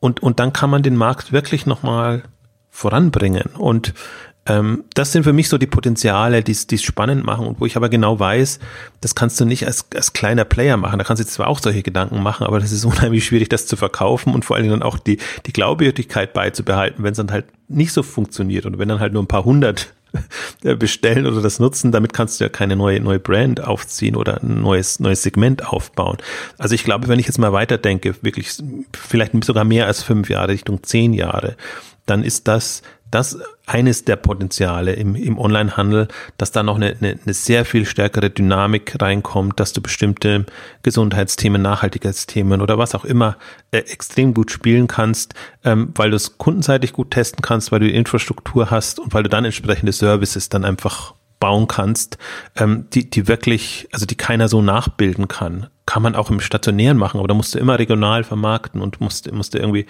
und, 0.00 0.22
und 0.22 0.40
dann 0.40 0.52
kann 0.52 0.70
man 0.70 0.82
den 0.82 0.96
Markt 0.96 1.30
wirklich 1.30 1.66
nochmal 1.66 2.22
voranbringen. 2.70 3.50
Und 3.56 3.92
ähm, 3.92 3.94
das 4.46 5.12
sind 5.12 5.22
für 5.22 5.32
mich 5.32 5.48
so 5.48 5.58
die 5.58 5.66
Potenziale, 5.66 6.42
die 6.42 6.52
es 6.52 6.82
spannend 6.82 7.24
machen 7.24 7.46
und 7.46 7.60
wo 7.60 7.66
ich 7.66 7.76
aber 7.76 7.88
genau 7.88 8.18
weiß, 8.18 8.58
das 9.00 9.14
kannst 9.14 9.38
du 9.38 9.44
nicht 9.44 9.66
als, 9.66 9.84
als 9.94 10.12
kleiner 10.12 10.44
Player 10.44 10.76
machen. 10.76 10.98
Da 10.98 11.04
kannst 11.04 11.22
du 11.22 11.26
zwar 11.26 11.46
auch 11.46 11.60
solche 11.60 11.82
Gedanken 11.82 12.22
machen, 12.22 12.46
aber 12.46 12.58
das 12.58 12.72
ist 12.72 12.84
unheimlich 12.86 13.24
schwierig, 13.24 13.48
das 13.48 13.66
zu 13.66 13.76
verkaufen 13.76 14.34
und 14.34 14.44
vor 14.44 14.56
allen 14.56 14.64
Dingen 14.64 14.80
dann 14.80 14.88
auch 14.88 14.98
die, 14.98 15.18
die 15.46 15.52
Glaubwürdigkeit 15.52 16.32
beizubehalten, 16.32 17.04
wenn 17.04 17.12
es 17.12 17.18
dann 17.18 17.30
halt 17.30 17.46
nicht 17.68 17.92
so 17.92 18.02
funktioniert 18.02 18.66
und 18.66 18.78
wenn 18.78 18.88
dann 18.88 18.98
halt 18.98 19.12
nur 19.12 19.22
ein 19.22 19.28
paar 19.28 19.44
hundert 19.44 19.92
bestellen 20.78 21.26
oder 21.26 21.42
das 21.42 21.60
nutzen, 21.60 21.92
damit 21.92 22.12
kannst 22.12 22.40
du 22.40 22.44
ja 22.44 22.48
keine 22.48 22.74
neue, 22.76 22.98
neue 22.98 23.20
Brand 23.20 23.62
aufziehen 23.62 24.16
oder 24.16 24.42
ein 24.42 24.62
neues, 24.62 24.98
neues 25.00 25.22
Segment 25.22 25.66
aufbauen. 25.66 26.16
Also 26.58 26.74
ich 26.74 26.82
glaube, 26.82 27.08
wenn 27.08 27.20
ich 27.20 27.26
jetzt 27.26 27.38
mal 27.38 27.52
weiterdenke, 27.52 28.16
wirklich 28.22 28.50
vielleicht 28.98 29.44
sogar 29.44 29.64
mehr 29.64 29.86
als 29.86 30.02
fünf 30.02 30.30
Jahre, 30.30 30.48
Richtung 30.48 30.82
zehn 30.82 31.12
Jahre, 31.12 31.56
dann 32.06 32.24
ist 32.24 32.48
das 32.48 32.82
das 33.10 33.38
eines 33.66 34.04
der 34.04 34.16
Potenziale 34.16 34.92
im, 34.94 35.14
im 35.14 35.38
Onlinehandel, 35.38 36.08
dass 36.38 36.52
da 36.52 36.62
noch 36.62 36.76
eine, 36.76 36.96
eine, 37.00 37.18
eine 37.24 37.34
sehr 37.34 37.64
viel 37.64 37.84
stärkere 37.84 38.30
Dynamik 38.30 38.96
reinkommt, 39.00 39.58
dass 39.58 39.72
du 39.72 39.80
bestimmte 39.80 40.46
Gesundheitsthemen, 40.82 41.60
Nachhaltigkeitsthemen 41.62 42.60
oder 42.60 42.78
was 42.78 42.94
auch 42.94 43.04
immer 43.04 43.36
äh, 43.72 43.78
extrem 43.78 44.34
gut 44.34 44.50
spielen 44.50 44.86
kannst, 44.86 45.34
ähm, 45.64 45.92
weil 45.94 46.10
du 46.10 46.16
es 46.16 46.38
kundenseitig 46.38 46.92
gut 46.92 47.10
testen 47.10 47.42
kannst, 47.42 47.72
weil 47.72 47.80
du 47.80 47.86
die 47.86 47.94
Infrastruktur 47.94 48.70
hast 48.70 49.00
und 49.00 49.12
weil 49.12 49.22
du 49.22 49.28
dann 49.28 49.44
entsprechende 49.44 49.92
Services 49.92 50.48
dann 50.48 50.64
einfach 50.64 51.14
bauen 51.40 51.66
kannst, 51.66 52.18
ähm, 52.56 52.86
die, 52.92 53.08
die 53.08 53.26
wirklich, 53.26 53.88
also 53.92 54.06
die 54.06 54.14
keiner 54.14 54.46
so 54.46 54.62
nachbilden 54.62 55.26
kann. 55.26 55.68
Kann 55.86 56.02
man 56.02 56.14
auch 56.14 56.30
im 56.30 56.40
Stationären 56.40 56.98
machen, 56.98 57.18
aber 57.18 57.28
da 57.28 57.34
musst 57.34 57.54
du 57.54 57.58
immer 57.58 57.78
regional 57.78 58.22
vermarkten 58.22 58.80
und 58.82 59.00
musst, 59.00 59.32
musst 59.32 59.54
du 59.54 59.58
irgendwie 59.58 59.86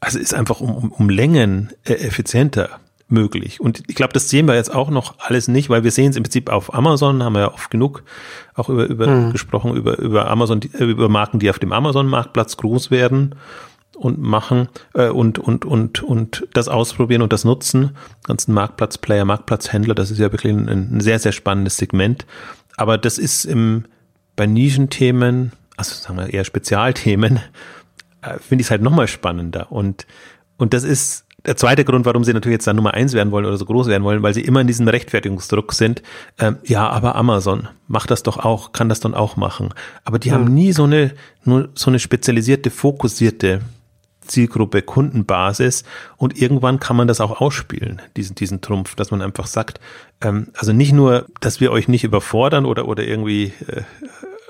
also 0.00 0.18
ist 0.18 0.34
einfach 0.34 0.60
um, 0.60 0.74
um, 0.74 0.92
um 0.92 1.10
Längen 1.10 1.70
äh, 1.84 1.94
effizienter 1.94 2.80
möglich. 3.10 3.60
Und 3.60 3.82
ich 3.88 3.94
glaube, 3.94 4.12
das 4.12 4.28
sehen 4.28 4.46
wir 4.46 4.54
jetzt 4.54 4.72
auch 4.72 4.90
noch 4.90 5.14
alles 5.18 5.48
nicht, 5.48 5.68
weil 5.68 5.84
wir 5.84 5.90
sehen 5.90 6.10
es 6.10 6.16
im 6.16 6.22
Prinzip 6.22 6.48
auf 6.48 6.74
Amazon, 6.74 7.22
haben 7.22 7.34
wir 7.34 7.40
ja 7.40 7.52
oft 7.52 7.70
genug 7.70 8.02
auch 8.54 8.68
über, 8.68 8.86
über 8.86 9.06
mhm. 9.06 9.32
gesprochen, 9.32 9.76
über, 9.76 9.98
über 9.98 10.30
Amazon, 10.30 10.60
äh, 10.62 10.84
über 10.84 11.08
Marken, 11.08 11.38
die 11.38 11.50
auf 11.50 11.58
dem 11.58 11.72
Amazon-Marktplatz 11.72 12.56
groß 12.56 12.90
werden 12.90 13.34
und 13.96 14.18
machen 14.18 14.68
äh, 14.94 15.08
und, 15.08 15.38
und, 15.38 15.64
und, 15.64 16.02
und 16.02 16.46
das 16.52 16.68
ausprobieren 16.68 17.22
und 17.22 17.32
das 17.32 17.44
nutzen. 17.44 17.96
Ganzen 18.24 18.54
Marktplatzplayer, 18.54 19.24
Marktplatzhändler, 19.24 19.94
das 19.94 20.10
ist 20.10 20.18
ja 20.18 20.32
wirklich 20.32 20.52
ein, 20.52 20.68
ein 20.68 21.00
sehr, 21.00 21.18
sehr 21.18 21.32
spannendes 21.32 21.76
Segment. 21.76 22.26
Aber 22.76 22.96
das 22.96 23.18
ist 23.18 23.44
im, 23.44 23.84
bei 24.36 24.46
Nischenthemen, 24.46 25.52
also 25.76 25.94
sagen 25.94 26.18
wir 26.18 26.32
eher 26.32 26.44
Spezialthemen, 26.44 27.40
finde 28.40 28.62
ich 28.62 28.66
es 28.66 28.70
halt 28.70 28.82
nochmal 28.82 29.08
spannender. 29.08 29.70
Und, 29.72 30.06
und 30.56 30.74
das 30.74 30.84
ist 30.84 31.26
der 31.46 31.56
zweite 31.56 31.84
Grund, 31.84 32.04
warum 32.04 32.24
sie 32.24 32.34
natürlich 32.34 32.56
jetzt 32.56 32.66
dann 32.66 32.76
Nummer 32.76 32.94
eins 32.94 33.14
werden 33.14 33.30
wollen 33.30 33.46
oder 33.46 33.56
so 33.56 33.64
groß 33.64 33.86
werden 33.86 34.04
wollen, 34.04 34.22
weil 34.22 34.34
sie 34.34 34.42
immer 34.42 34.60
in 34.60 34.66
diesem 34.66 34.86
Rechtfertigungsdruck 34.88 35.72
sind. 35.72 36.02
Ähm, 36.38 36.58
ja, 36.64 36.88
aber 36.88 37.16
Amazon 37.16 37.68
macht 37.88 38.10
das 38.10 38.22
doch 38.22 38.38
auch, 38.38 38.72
kann 38.72 38.88
das 38.88 39.00
dann 39.00 39.14
auch 39.14 39.36
machen. 39.36 39.72
Aber 40.04 40.18
die 40.18 40.30
mhm. 40.30 40.34
haben 40.34 40.54
nie 40.54 40.72
so 40.72 40.84
eine, 40.84 41.12
nur 41.44 41.70
so 41.74 41.90
eine 41.90 41.98
spezialisierte, 41.98 42.70
fokussierte 42.70 43.60
Zielgruppe, 44.26 44.82
Kundenbasis 44.82 45.84
und 46.16 46.40
irgendwann 46.40 46.78
kann 46.78 46.96
man 46.96 47.08
das 47.08 47.20
auch 47.20 47.40
ausspielen, 47.40 48.00
diesen, 48.16 48.36
diesen 48.36 48.60
Trumpf, 48.60 48.94
dass 48.94 49.10
man 49.10 49.22
einfach 49.22 49.46
sagt, 49.46 49.80
ähm, 50.20 50.48
also 50.54 50.72
nicht 50.72 50.92
nur, 50.92 51.26
dass 51.40 51.60
wir 51.60 51.72
euch 51.72 51.88
nicht 51.88 52.04
überfordern 52.04 52.66
oder, 52.66 52.86
oder 52.86 53.02
irgendwie 53.02 53.52
äh, 53.66 53.82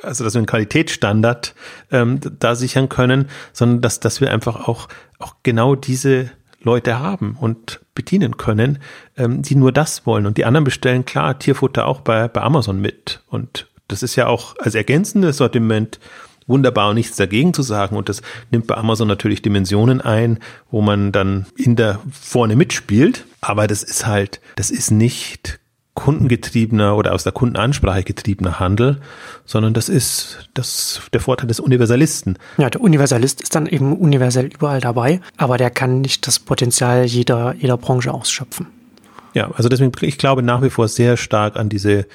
also 0.03 0.25
dass 0.25 0.35
wir 0.35 0.39
einen 0.39 0.47
Qualitätsstandard 0.47 1.55
ähm, 1.91 2.21
da 2.39 2.55
sichern 2.55 2.89
können, 2.89 3.29
sondern 3.53 3.81
dass, 3.81 4.01
dass 4.01 4.21
wir 4.21 4.33
einfach 4.33 4.69
auch, 4.69 4.89
auch 5.19 5.37
genau 5.43 5.75
diese 5.75 6.31
Leute 6.63 6.99
haben 6.99 7.37
und 7.41 7.81
bedienen 7.95 8.37
können, 8.37 8.79
ähm, 9.17 9.43
die 9.43 9.55
nur 9.55 9.73
das 9.73 10.07
wollen. 10.07 10.27
Und 10.27 10.37
die 10.37 10.45
anderen 10.45 10.65
bestellen 10.65 11.05
klar 11.05 11.39
Tierfutter 11.39 11.87
auch 11.87 12.01
bei, 12.01 12.29
bei 12.29 12.43
Amazon 12.43 12.81
mit. 12.81 13.23
Und 13.29 13.69
das 13.89 14.03
ist 14.03 14.17
ja 14.17 14.27
auch 14.27 14.57
als 14.59 14.75
ergänzendes 14.75 15.39
Sortiment 15.39 15.99
wunderbar 16.47 16.91
und 16.91 16.97
nichts 16.97 17.17
dagegen 17.17 17.55
zu 17.55 17.63
sagen. 17.63 17.97
Und 17.97 18.09
das 18.09 18.23
nimmt 18.51 18.67
bei 18.67 18.77
Amazon 18.77 19.09
natürlich 19.09 19.41
Dimensionen 19.41 20.01
ein, 20.01 20.39
wo 20.71 20.83
man 20.83 21.13
dann 21.13 21.47
in 21.57 21.77
der 21.77 22.01
vorne 22.11 22.57
mitspielt. 22.57 23.25
Aber 23.41 23.67
das 23.67 23.83
ist 23.83 24.07
halt, 24.07 24.41
das 24.57 24.71
ist 24.71 24.91
nicht 24.91 25.60
kundengetriebener 26.01 26.97
oder 26.97 27.13
aus 27.13 27.25
der 27.25 27.33
Kundenansprache 27.33 28.03
getriebener 28.05 28.59
Handel, 28.59 29.01
sondern 29.45 29.75
das 29.75 29.91
ist 29.91 30.49
das, 30.55 31.03
der 31.13 31.21
Vorteil 31.21 31.47
des 31.47 31.61
Universalisten. 31.61 32.39
Ja, 32.57 32.71
der 32.71 32.81
Universalist 32.81 33.43
ist 33.43 33.55
dann 33.55 33.67
eben 33.67 33.95
universell 33.97 34.47
überall 34.47 34.81
dabei, 34.81 35.21
aber 35.37 35.59
der 35.59 35.71
kann 35.71 36.01
nicht 36.01 36.27
das 36.27 36.39
Potenzial 36.39 37.05
jeder, 37.05 37.55
jeder 37.59 37.77
Branche 37.77 38.13
ausschöpfen. 38.15 38.67
Ja, 39.35 39.51
also 39.53 39.69
deswegen, 39.69 39.93
ich 40.01 40.17
glaube 40.17 40.43
nach 40.43 40.63
wie 40.63 40.71
vor 40.71 40.89
sehr 40.89 41.19
stark 41.19 41.57
an 41.57 41.69
diese, 41.69 42.07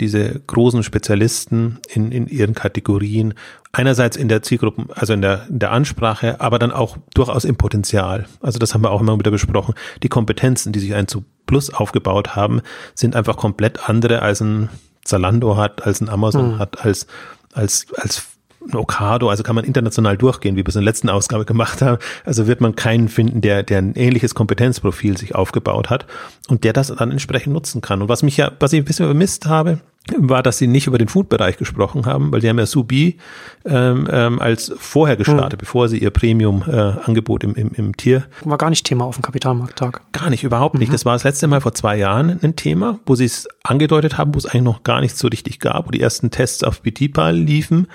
diese 0.00 0.40
großen 0.46 0.82
Spezialisten 0.82 1.78
in, 1.92 2.10
in 2.10 2.26
ihren 2.28 2.54
Kategorien. 2.54 3.34
Einerseits 3.72 4.16
in 4.16 4.28
der 4.28 4.42
Zielgruppen, 4.42 4.86
also 4.94 5.12
in 5.12 5.20
der, 5.20 5.46
in 5.48 5.58
der 5.58 5.72
Ansprache, 5.72 6.40
aber 6.40 6.58
dann 6.58 6.72
auch 6.72 6.96
durchaus 7.14 7.44
im 7.44 7.56
Potenzial. 7.56 8.26
Also 8.40 8.58
das 8.58 8.74
haben 8.74 8.82
wir 8.82 8.90
auch 8.90 9.00
immer 9.00 9.18
wieder 9.18 9.30
besprochen. 9.30 9.74
Die 10.02 10.08
Kompetenzen, 10.08 10.72
die 10.72 10.80
sich 10.80 10.94
ein 10.94 11.06
zu 11.06 11.24
Plus 11.46 11.70
aufgebaut 11.70 12.34
haben, 12.36 12.60
sind 12.94 13.14
einfach 13.14 13.36
komplett 13.36 13.88
andere 13.88 14.22
als 14.22 14.40
ein 14.40 14.68
Zalando 15.04 15.56
hat, 15.56 15.84
als 15.86 16.00
ein 16.00 16.08
Amazon 16.08 16.54
mhm. 16.54 16.58
hat, 16.58 16.84
als, 16.84 17.06
als, 17.52 17.86
als 17.96 18.26
ein 18.60 18.76
Okado, 18.76 19.30
also 19.30 19.42
kann 19.42 19.54
man 19.54 19.64
international 19.64 20.16
durchgehen, 20.16 20.56
wie 20.56 20.60
wir 20.60 20.68
es 20.68 20.76
in 20.76 20.82
der 20.82 20.90
letzten 20.90 21.08
Ausgabe 21.08 21.44
gemacht 21.44 21.80
haben. 21.82 21.98
Also 22.24 22.46
wird 22.46 22.60
man 22.60 22.76
keinen 22.76 23.08
finden, 23.08 23.40
der, 23.40 23.62
der 23.62 23.78
ein 23.78 23.94
ähnliches 23.94 24.34
Kompetenzprofil 24.34 25.16
sich 25.16 25.34
aufgebaut 25.34 25.90
hat 25.90 26.06
und 26.48 26.64
der 26.64 26.72
das 26.72 26.88
dann 26.88 27.10
entsprechend 27.10 27.52
nutzen 27.52 27.80
kann. 27.80 28.02
Und 28.02 28.08
was 28.08 28.22
mich 28.22 28.36
ja, 28.36 28.52
was 28.60 28.72
ich 28.72 28.80
ein 28.80 28.84
bisschen 28.84 29.06
vermisst 29.06 29.46
habe, 29.46 29.80
war, 30.16 30.42
dass 30.42 30.58
sie 30.58 30.66
nicht 30.66 30.86
über 30.86 30.98
den 30.98 31.08
Food-Bereich 31.08 31.56
gesprochen 31.56 32.06
haben, 32.06 32.32
weil 32.32 32.40
die 32.40 32.48
haben 32.48 32.58
ja 32.58 32.66
Subi 32.66 33.18
ähm, 33.64 34.08
ähm, 34.10 34.40
als 34.40 34.72
vorher 34.78 35.16
gestartet, 35.16 35.52
hm. 35.52 35.58
bevor 35.58 35.88
sie 35.88 35.98
ihr 35.98 36.10
Premium-Angebot 36.10 37.44
äh, 37.44 37.46
im, 37.46 37.54
im, 37.54 37.70
im 37.74 37.96
Tier. 37.96 38.24
War 38.44 38.58
gar 38.58 38.70
nicht 38.70 38.86
Thema 38.86 39.04
auf 39.04 39.16
dem 39.16 39.22
Kapitalmarkttag. 39.22 40.00
Gar 40.12 40.30
nicht, 40.30 40.44
überhaupt 40.44 40.78
nicht. 40.78 40.88
Mhm. 40.88 40.92
Das 40.92 41.04
war 41.04 41.12
das 41.14 41.24
letzte 41.24 41.46
Mal 41.46 41.60
vor 41.60 41.74
zwei 41.74 41.96
Jahren 41.96 42.38
ein 42.42 42.56
Thema, 42.56 42.98
wo 43.06 43.14
sie 43.14 43.26
es 43.26 43.48
angedeutet 43.62 44.16
haben, 44.18 44.34
wo 44.34 44.38
es 44.38 44.46
eigentlich 44.46 44.62
noch 44.62 44.82
gar 44.82 45.00
nicht 45.00 45.16
so 45.16 45.28
richtig 45.28 45.60
gab, 45.60 45.86
wo 45.86 45.90
die 45.90 46.00
ersten 46.00 46.30
Tests 46.30 46.64
auf 46.64 46.82
BT-Pal 46.82 47.36
liefen. 47.36 47.88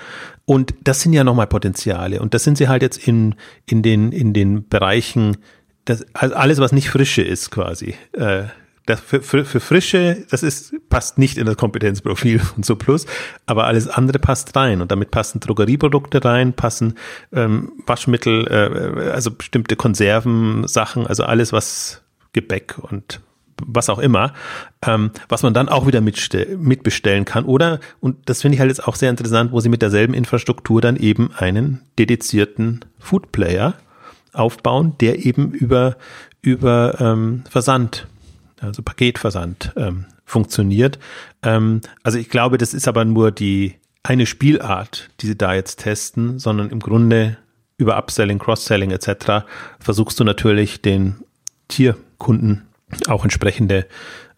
Und 0.44 0.74
das 0.84 1.00
sind 1.00 1.14
ja 1.14 1.24
nochmal 1.24 1.46
Potenziale. 1.46 2.20
Und 2.20 2.34
das 2.34 2.44
sind 2.44 2.58
sie 2.58 2.68
halt 2.68 2.82
jetzt 2.82 3.08
in, 3.08 3.34
in, 3.66 3.82
den, 3.82 4.12
in 4.12 4.32
den 4.32 4.68
Bereichen, 4.68 5.38
das, 5.84 6.06
also 6.14 6.34
alles, 6.34 6.58
was 6.58 6.72
nicht 6.72 6.88
frische 6.88 7.22
ist 7.22 7.50
quasi. 7.50 7.94
Äh, 8.12 8.44
das 8.86 9.00
für, 9.00 9.22
für, 9.22 9.44
für 9.44 9.60
Frische, 9.60 10.26
das 10.30 10.42
ist, 10.42 10.74
passt 10.88 11.18
nicht 11.18 11.38
in 11.38 11.46
das 11.46 11.56
Kompetenzprofil 11.56 12.38
von 12.40 12.62
so 12.62 12.76
plus, 12.76 13.06
aber 13.46 13.66
alles 13.66 13.88
andere 13.88 14.18
passt 14.18 14.54
rein 14.56 14.82
und 14.82 14.90
damit 14.90 15.10
passen 15.10 15.40
Drogerieprodukte 15.40 16.24
rein, 16.24 16.52
passen 16.52 16.94
ähm, 17.32 17.72
Waschmittel, 17.86 18.46
äh, 18.48 19.10
also 19.10 19.30
bestimmte 19.30 19.76
Konservensachen, 19.76 21.06
also 21.06 21.24
alles 21.24 21.52
was 21.52 22.02
Gebäck 22.32 22.76
und 22.78 23.20
was 23.64 23.88
auch 23.88 24.00
immer, 24.00 24.32
ähm, 24.86 25.12
was 25.28 25.42
man 25.42 25.54
dann 25.54 25.68
auch 25.68 25.86
wieder 25.86 26.00
mitbestellen 26.00 27.24
kann. 27.24 27.44
Oder, 27.44 27.80
und 28.00 28.28
das 28.28 28.42
finde 28.42 28.56
ich 28.56 28.60
halt 28.60 28.70
jetzt 28.70 28.86
auch 28.86 28.96
sehr 28.96 29.10
interessant, 29.10 29.52
wo 29.52 29.60
sie 29.60 29.68
mit 29.68 29.80
derselben 29.80 30.12
Infrastruktur 30.12 30.80
dann 30.80 30.96
eben 30.96 31.30
einen 31.36 31.80
dedizierten 31.98 32.84
Foodplayer 32.98 33.74
aufbauen, 34.32 34.96
der 35.00 35.24
eben 35.24 35.52
über, 35.52 35.96
über 36.42 37.00
ähm, 37.00 37.44
Versand 37.48 38.08
also 38.64 38.82
Paketversand 38.82 39.72
ähm, 39.76 40.06
funktioniert. 40.24 40.98
Ähm, 41.42 41.80
also 42.02 42.18
ich 42.18 42.28
glaube, 42.28 42.58
das 42.58 42.74
ist 42.74 42.88
aber 42.88 43.04
nur 43.04 43.30
die 43.30 43.74
eine 44.02 44.26
Spielart, 44.26 45.10
die 45.20 45.26
sie 45.26 45.36
da 45.36 45.54
jetzt 45.54 45.80
testen, 45.80 46.38
sondern 46.38 46.70
im 46.70 46.80
Grunde 46.80 47.38
über 47.76 47.96
Upselling, 47.96 48.38
Cross-Selling 48.38 48.90
etc. 48.90 49.46
versuchst 49.80 50.20
du 50.20 50.24
natürlich 50.24 50.82
den 50.82 51.16
Tierkunden 51.68 52.62
auch 53.08 53.24
entsprechende 53.24 53.86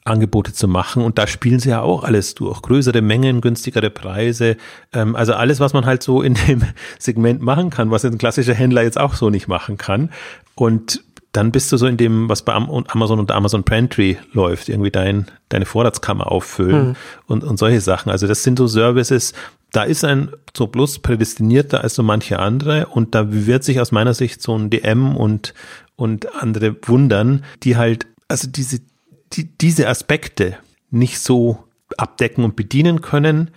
Angebote 0.06 0.52
zu 0.52 0.68
machen. 0.68 1.02
Und 1.02 1.18
da 1.18 1.26
spielen 1.26 1.58
sie 1.58 1.70
ja 1.70 1.82
auch 1.82 2.04
alles 2.04 2.34
durch. 2.34 2.62
Größere 2.62 3.02
Mengen, 3.02 3.40
günstigere 3.40 3.90
Preise. 3.90 4.56
Ähm, 4.92 5.16
also 5.16 5.34
alles, 5.34 5.60
was 5.60 5.72
man 5.72 5.84
halt 5.84 6.02
so 6.02 6.22
in 6.22 6.34
dem 6.34 6.62
Segment 6.98 7.42
machen 7.42 7.70
kann, 7.70 7.90
was 7.90 8.04
ein 8.04 8.18
klassischer 8.18 8.54
Händler 8.54 8.82
jetzt 8.82 8.98
auch 8.98 9.14
so 9.14 9.30
nicht 9.30 9.48
machen 9.48 9.76
kann. 9.76 10.10
Und 10.54 11.02
dann 11.36 11.52
bist 11.52 11.70
du 11.70 11.76
so 11.76 11.86
in 11.86 11.98
dem, 11.98 12.28
was 12.28 12.42
bei 12.42 12.54
Amazon 12.54 13.18
und 13.18 13.30
Amazon 13.30 13.62
Pantry 13.62 14.18
läuft, 14.32 14.70
irgendwie 14.70 14.90
dein, 14.90 15.26
deine 15.50 15.66
Vorratskammer 15.66 16.32
auffüllen 16.32 16.88
mhm. 16.88 16.96
und, 17.26 17.44
und 17.44 17.58
solche 17.58 17.82
Sachen. 17.82 18.10
Also 18.10 18.26
das 18.26 18.42
sind 18.42 18.58
so 18.58 18.66
Services, 18.66 19.34
da 19.72 19.82
ist 19.82 20.04
ein 20.04 20.30
so 20.56 20.66
plus 20.66 20.98
prädestinierter 20.98 21.82
als 21.82 21.94
so 21.94 22.02
manche 22.02 22.38
andere 22.38 22.86
und 22.86 23.14
da 23.14 23.26
wird 23.30 23.64
sich 23.64 23.80
aus 23.80 23.92
meiner 23.92 24.14
Sicht 24.14 24.40
so 24.40 24.56
ein 24.56 24.70
DM 24.70 25.14
und, 25.14 25.52
und 25.96 26.34
andere 26.40 26.74
wundern, 26.82 27.44
die 27.62 27.76
halt, 27.76 28.06
also 28.28 28.48
diese, 28.48 28.80
die, 29.34 29.44
diese 29.58 29.88
Aspekte 29.88 30.56
nicht 30.90 31.20
so 31.20 31.64
abdecken 31.98 32.44
und 32.44 32.56
bedienen 32.56 33.02
können, 33.02 33.50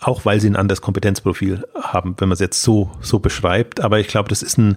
auch 0.00 0.24
weil 0.24 0.40
sie 0.40 0.48
ein 0.48 0.56
anderes 0.56 0.80
Kompetenzprofil 0.80 1.64
haben, 1.74 2.14
wenn 2.18 2.28
man 2.28 2.34
es 2.34 2.40
jetzt 2.40 2.62
so, 2.62 2.92
so 3.00 3.18
beschreibt. 3.18 3.80
Aber 3.80 3.98
ich 3.98 4.06
glaube, 4.06 4.28
das 4.28 4.42
ist 4.42 4.58
ein, 4.58 4.76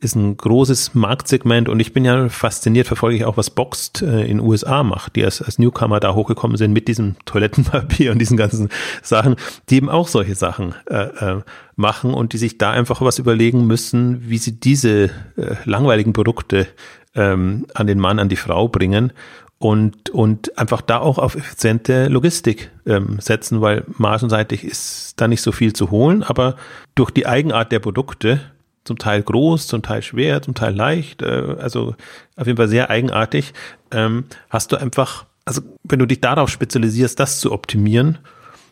ist 0.00 0.16
ein 0.16 0.36
großes 0.36 0.94
Marktsegment 0.94 1.68
und 1.68 1.80
ich 1.80 1.92
bin 1.92 2.04
ja 2.04 2.28
fasziniert, 2.28 2.86
verfolge 2.86 3.16
ich 3.16 3.24
auch, 3.24 3.36
was 3.36 3.50
Boxed 3.50 4.02
äh, 4.02 4.24
in 4.26 4.40
USA 4.40 4.82
macht, 4.82 5.16
die 5.16 5.24
als, 5.24 5.40
als 5.40 5.58
Newcomer 5.58 6.00
da 6.00 6.14
hochgekommen 6.14 6.56
sind 6.56 6.72
mit 6.72 6.88
diesem 6.88 7.16
Toilettenpapier 7.24 8.12
und 8.12 8.18
diesen 8.18 8.36
ganzen 8.36 8.68
Sachen, 9.02 9.36
die 9.70 9.76
eben 9.76 9.88
auch 9.88 10.08
solche 10.08 10.34
Sachen 10.34 10.74
äh, 10.86 11.04
äh, 11.04 11.40
machen 11.76 12.12
und 12.14 12.32
die 12.32 12.38
sich 12.38 12.58
da 12.58 12.70
einfach 12.70 13.00
was 13.00 13.18
überlegen 13.18 13.66
müssen, 13.66 14.28
wie 14.28 14.38
sie 14.38 14.58
diese 14.58 15.04
äh, 15.36 15.56
langweiligen 15.64 16.12
Produkte 16.12 16.66
ähm, 17.14 17.66
an 17.74 17.86
den 17.86 17.98
Mann, 17.98 18.18
an 18.18 18.28
die 18.28 18.36
Frau 18.36 18.68
bringen 18.68 19.12
und, 19.58 20.10
und 20.10 20.58
einfach 20.58 20.82
da 20.82 20.98
auch 20.98 21.18
auf 21.18 21.36
effiziente 21.36 22.08
Logistik 22.08 22.70
ähm, 22.86 23.18
setzen, 23.20 23.60
weil 23.60 23.84
margenseitig 23.96 24.64
ist 24.64 25.14
da 25.16 25.28
nicht 25.28 25.40
so 25.40 25.52
viel 25.52 25.72
zu 25.72 25.90
holen, 25.90 26.22
aber 26.22 26.56
durch 26.94 27.10
die 27.10 27.26
Eigenart 27.26 27.72
der 27.72 27.78
Produkte 27.78 28.40
zum 28.84 28.98
Teil 28.98 29.22
groß, 29.22 29.66
zum 29.66 29.82
Teil 29.82 30.02
schwer, 30.02 30.42
zum 30.42 30.54
Teil 30.54 30.74
leicht, 30.74 31.22
äh, 31.22 31.56
also 31.58 31.94
auf 32.36 32.46
jeden 32.46 32.56
Fall 32.56 32.68
sehr 32.68 32.90
eigenartig, 32.90 33.52
ähm, 33.90 34.24
hast 34.50 34.72
du 34.72 34.76
einfach, 34.76 35.24
also 35.44 35.62
wenn 35.82 35.98
du 35.98 36.06
dich 36.06 36.20
darauf 36.20 36.50
spezialisierst, 36.50 37.18
das 37.18 37.40
zu 37.40 37.52
optimieren, 37.52 38.18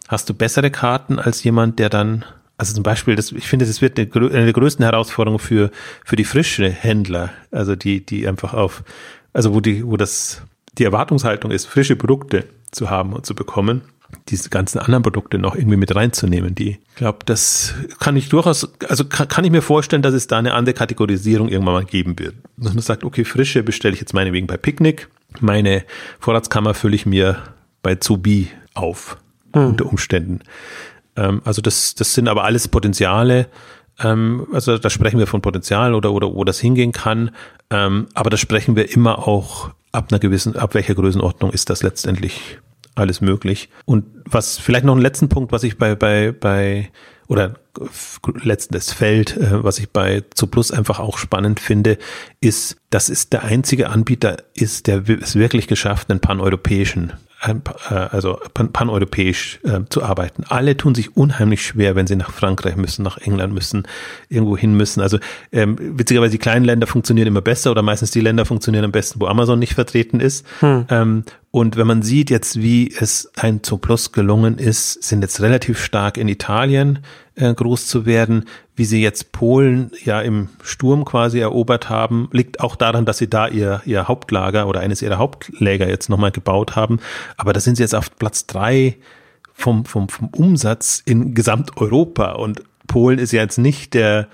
hast 0.09 0.29
du 0.29 0.35
bessere 0.35 0.71
Karten 0.71 1.19
als 1.19 1.43
jemand, 1.43 1.79
der 1.79 1.89
dann, 1.89 2.25
also 2.59 2.75
zum 2.75 2.83
Beispiel, 2.83 3.17
das, 3.17 3.33
ich 3.33 3.49
finde, 3.49 3.67
das 3.67 3.81
wird 3.81 3.99
eine, 3.99 4.07
der 4.07 4.53
größten 4.53 4.85
Herausforderungen 4.85 5.39
für, 5.39 5.71
für 6.05 6.17
die 6.17 6.25
frische 6.25 6.71
Händler, 6.71 7.31
also 7.51 7.75
die, 7.75 8.05
die 8.05 8.29
einfach 8.29 8.53
auf, 8.55 8.85
also 9.33 9.55
wo 9.55 9.61
die, 9.61 9.87
wo 9.87 9.97
das, 9.97 10.43
die 10.79 10.85
Erwartungshaltung 10.85 11.51
ist, 11.51 11.67
frische 11.67 11.97
Produkte 11.97 12.45
zu 12.71 12.91
haben 12.91 13.13
und 13.15 13.25
zu 13.27 13.35
bekommen 13.35 13.83
diese 14.29 14.51
ganzen 14.51 14.79
anderen 14.79 15.03
Produkte 15.03 15.39
noch 15.39 15.55
irgendwie 15.57 15.77
mit 15.77 15.95
reinzunehmen. 15.95 16.55
Die, 16.55 16.71
ich 16.71 16.95
glaube, 16.95 17.19
das 17.25 17.75
kann 17.99 18.17
ich 18.17 18.29
durchaus, 18.29 18.73
also 18.89 19.05
kann, 19.05 19.29
kann, 19.29 19.45
ich 19.45 19.51
mir 19.51 19.63
vorstellen, 19.63 20.03
dass 20.03 20.15
es 20.15 20.27
da 20.27 20.39
eine 20.39 20.55
andere 20.55 20.75
Kategorisierung 20.75 21.49
irgendwann 21.49 21.75
mal 21.75 21.85
geben 21.85 22.19
wird. 22.19 22.35
Dass 22.57 22.75
man 22.75 22.83
sagt, 22.83 23.05
okay, 23.05 23.25
frische 23.25 23.63
bestelle 23.63 23.95
ich 23.95 24.01
jetzt 24.01 24.15
meinetwegen 24.15 24.47
bei 24.47 24.57
Picknick, 24.57 25.09
meine 25.41 25.85
Vorratskammer 26.21 26.75
fülle 26.75 26.95
ich 26.95 27.07
mir 27.07 27.43
bei 27.83 27.97
Zubi 27.97 28.49
auf, 28.75 29.17
mhm. 29.55 29.67
unter 29.67 29.87
Umständen. 29.87 30.41
Ähm, 31.17 31.43
also 31.45 31.61
das, 31.63 31.95
das 31.95 32.15
sind 32.15 32.29
aber 32.29 32.45
alles 32.45 32.69
Potenziale, 32.69 33.49
ähm, 34.01 34.47
also 34.53 34.79
da 34.79 34.91
sprechen 34.91 35.19
wir 35.19 35.27
von 35.27 35.43
Potenzial 35.43 35.95
oder, 35.95 36.13
oder 36.13 36.33
wo 36.33 36.45
das 36.45 36.61
hingehen 36.61 36.93
kann, 36.93 37.31
ähm, 37.71 38.09
aber 38.15 38.31
da 38.31 38.37
sprechen 38.37 38.77
wir 38.77 38.95
immer 38.95 39.27
auch 39.27 39.71
ab 39.93 40.09
einer 40.11 40.19
gewissen, 40.19 40.57
ab 40.57 40.75
welcher 40.75 40.95
Größenordnung 40.95 41.53
ist 41.53 41.71
das 41.71 41.83
letztendlich 41.83 42.59
alles 42.95 43.21
möglich. 43.21 43.69
Und 43.85 44.05
was 44.25 44.59
vielleicht 44.59 44.85
noch 44.85 44.97
ein 44.97 45.03
letzten 45.03 45.29
Punkt, 45.29 45.53
was 45.53 45.63
ich 45.63 45.79
bei, 45.79 45.95
bei, 45.95 46.33
bei, 46.33 46.91
oder 47.29 47.55
letztes 48.43 48.93
Feld, 48.93 49.37
äh, 49.37 49.65
was 49.65 49.79
ich 49.79 49.91
bei 49.91 50.23
Zuplus 50.35 50.71
einfach 50.71 50.99
auch 50.99 51.19
spannend 51.19 51.61
finde, 51.61 51.99
ist, 52.41 52.77
dass 52.91 53.09
es 53.09 53.31
der 53.31 53.45
einzige 53.45 53.91
Anbieter 53.91 54.37
ist, 54.55 54.87
der 54.87 55.09
es 55.09 55.37
wirklich 55.37 55.67
geschafft, 55.67 56.11
einen 56.11 56.21
paneuropäischen 56.21 57.15
äh, 57.43 57.95
also 57.95 58.39
paneuropäisch 58.53 59.59
äh, 59.65 59.81
zu 59.89 60.03
arbeiten. 60.03 60.45
Alle 60.49 60.77
tun 60.77 60.95
sich 60.95 61.17
unheimlich 61.17 61.65
schwer, 61.67 61.97
wenn 61.97 62.07
sie 62.07 62.17
nach 62.17 62.31
Frankreich 62.31 62.77
müssen, 62.77 63.03
nach 63.03 63.19
England 63.19 63.53
müssen, 63.53 63.89
irgendwo 64.29 64.57
hin 64.57 64.75
müssen. 64.75 65.01
Also 65.01 65.19
ähm, 65.51 65.77
witzigerweise 65.79 66.33
die 66.33 66.39
kleinen 66.39 66.65
Länder 66.65 66.87
funktionieren 66.87 67.29
immer 67.29 67.41
besser 67.41 67.73
oder 67.73 67.83
meistens 67.83 68.13
die 68.13 68.21
Länder 68.21 68.45
funktionieren 68.45 68.85
am 68.85 68.93
besten, 68.93 69.21
wo 69.21 69.27
Amazon 69.27 69.59
nicht 69.59 69.75
vertreten 69.75 70.21
ist. 70.21 70.47
Hm. 70.61 70.87
Ähm, 70.89 71.25
und 71.53 71.77
wenn 71.77 71.87
man 71.87 72.01
sieht 72.01 72.31
jetzt, 72.31 72.63
wie 72.63 72.91
es 72.91 73.31
ein 73.37 73.63
Zooplus 73.63 74.13
gelungen 74.13 74.57
ist, 74.57 75.03
sind 75.03 75.21
jetzt 75.21 75.43
relativ 75.43 75.85
stark 75.85 76.17
in 76.17 76.27
Italien 76.27 77.01
äh, 77.35 77.53
groß 77.53 77.89
zu 77.89 78.07
werden, 78.07 78.47
wie 78.75 78.87
sie 78.87 79.03
jetzt 79.03 79.33
Polen 79.33 79.91
ja 80.03 80.23
im 80.23 80.49
Sturm 80.63 81.05
quasi 81.05 81.41
erobert 81.41 81.91
haben, 81.91 82.31
liegt 82.33 82.61
auch 82.61 82.75
daran, 82.75 83.05
dass 83.05 83.19
sie 83.19 83.29
da 83.29 83.49
ihr, 83.49 83.83
ihr 83.85 84.09
Hauptlager 84.09 84.67
oder 84.67 84.81
eines 84.81 85.03
ihrer 85.03 85.19
Hauptläger 85.19 85.87
jetzt 85.87 86.09
nochmal 86.09 86.31
gebaut 86.31 86.75
haben. 86.75 87.01
Aber 87.37 87.53
da 87.53 87.61
sind 87.61 87.77
sie 87.77 87.83
jetzt 87.83 87.95
auf 87.95 88.17
Platz 88.17 88.47
drei 88.47 88.97
vom, 89.53 89.85
vom, 89.85 90.09
vom 90.09 90.29
Umsatz 90.29 91.03
in 91.05 91.35
Gesamteuropa. 91.35 92.33
Und 92.33 92.63
Polen 92.87 93.19
ist 93.19 93.33
ja 93.33 93.43
jetzt 93.43 93.59
nicht 93.59 93.93
der 93.93 94.27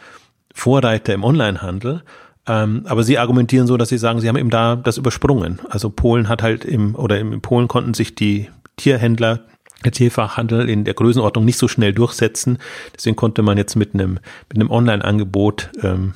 Vorreiter 0.54 1.14
im 1.14 1.24
Onlinehandel, 1.24 2.04
Ähm, 2.48 2.82
aber 2.86 3.02
sie 3.02 3.18
argumentieren 3.18 3.66
so, 3.66 3.76
dass 3.76 3.90
sie 3.90 3.98
sagen, 3.98 4.20
sie 4.20 4.28
haben 4.28 4.36
eben 4.36 4.50
da 4.50 4.74
das 4.74 4.96
übersprungen. 4.96 5.60
Also 5.68 5.90
Polen 5.90 6.28
hat 6.28 6.42
halt 6.42 6.64
im, 6.64 6.94
oder 6.94 7.18
im 7.20 7.40
Polen 7.40 7.68
konnten 7.68 7.94
sich 7.94 8.14
die 8.14 8.48
Tierhändler 8.76 9.40
der 9.84 9.92
Tierfachhandel 9.92 10.68
in 10.68 10.84
der 10.84 10.94
Größenordnung 10.94 11.44
nicht 11.44 11.58
so 11.58 11.68
schnell 11.68 11.92
durchsetzen. 11.92 12.58
Deswegen 12.96 13.16
konnte 13.16 13.42
man 13.42 13.58
jetzt 13.58 13.76
mit 13.76 13.94
einem, 13.94 14.18
mit 14.48 14.56
einem 14.56 14.70
Online-Angebot 14.70 15.70
ähm, 15.82 16.14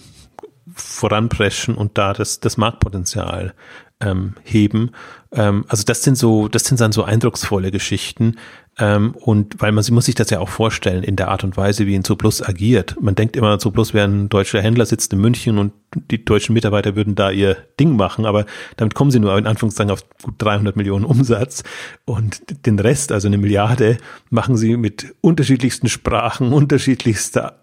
voranpreschen 0.75 1.75
und 1.75 1.99
da 1.99 2.13
das, 2.13 2.41
das 2.41 2.57
Marktpotenzial 2.57 3.53
ähm, 4.01 4.35
heben. 4.43 4.91
Ähm, 5.33 5.65
also 5.69 5.85
das 5.85 6.03
sind 6.03 6.17
so, 6.17 6.49
das 6.49 6.65
sind 6.65 6.81
dann 6.81 6.93
so 6.93 7.05
eindrucksvolle 7.05 7.71
Geschichten. 7.71 8.37
Ähm, 8.79 9.15
und 9.15 9.61
weil 9.61 9.71
man, 9.73 9.85
sie 9.85 9.93
muss 9.93 10.07
sich 10.07 10.15
das 10.15 10.31
ja 10.31 10.41
auch 10.41 10.49
vorstellen 10.49 11.03
in 11.03 11.17
der 11.17 11.29
Art 11.29 11.45
und 11.45 11.57
Weise, 11.59 11.87
wie 11.87 11.95
ein 11.95 12.05
Zooplus 12.05 12.43
agiert. 12.43 12.97
Man 13.01 13.15
denkt 13.15 13.37
immer, 13.37 13.59
Zooplus 13.59 13.93
wäre 13.93 14.09
ein 14.09 14.31
deutscher 14.31 14.63
Händler, 14.63 14.87
sitzt 14.87 15.13
in 15.13 15.21
München 15.21 15.59
und 15.59 15.73
die 15.95 16.25
deutschen 16.25 16.55
Mitarbeiter 16.55 16.97
würden 16.97 17.15
da 17.15 17.31
ihr 17.31 17.57
Ding 17.79 17.97
machen, 17.97 18.25
aber 18.25 18.47
damit 18.79 18.95
kommen 18.95 19.11
sie 19.11 19.21
nur 19.21 19.37
in 19.37 19.47
Anführungszeichen 19.47 19.91
auf 19.91 20.05
gut 20.23 20.35
300 20.39 20.75
Millionen 20.75 21.05
Umsatz 21.05 21.65
und 22.07 22.67
den 22.67 22.79
Rest, 22.79 23.13
also 23.13 23.29
eine 23.29 23.37
Milliarde, 23.37 23.99
machen 24.31 24.57
sie 24.57 24.79
mit 24.79 25.15
unterschiedlichsten 25.21 25.89
Sprachen, 25.89 26.53
unterschiedlichster 26.53 27.62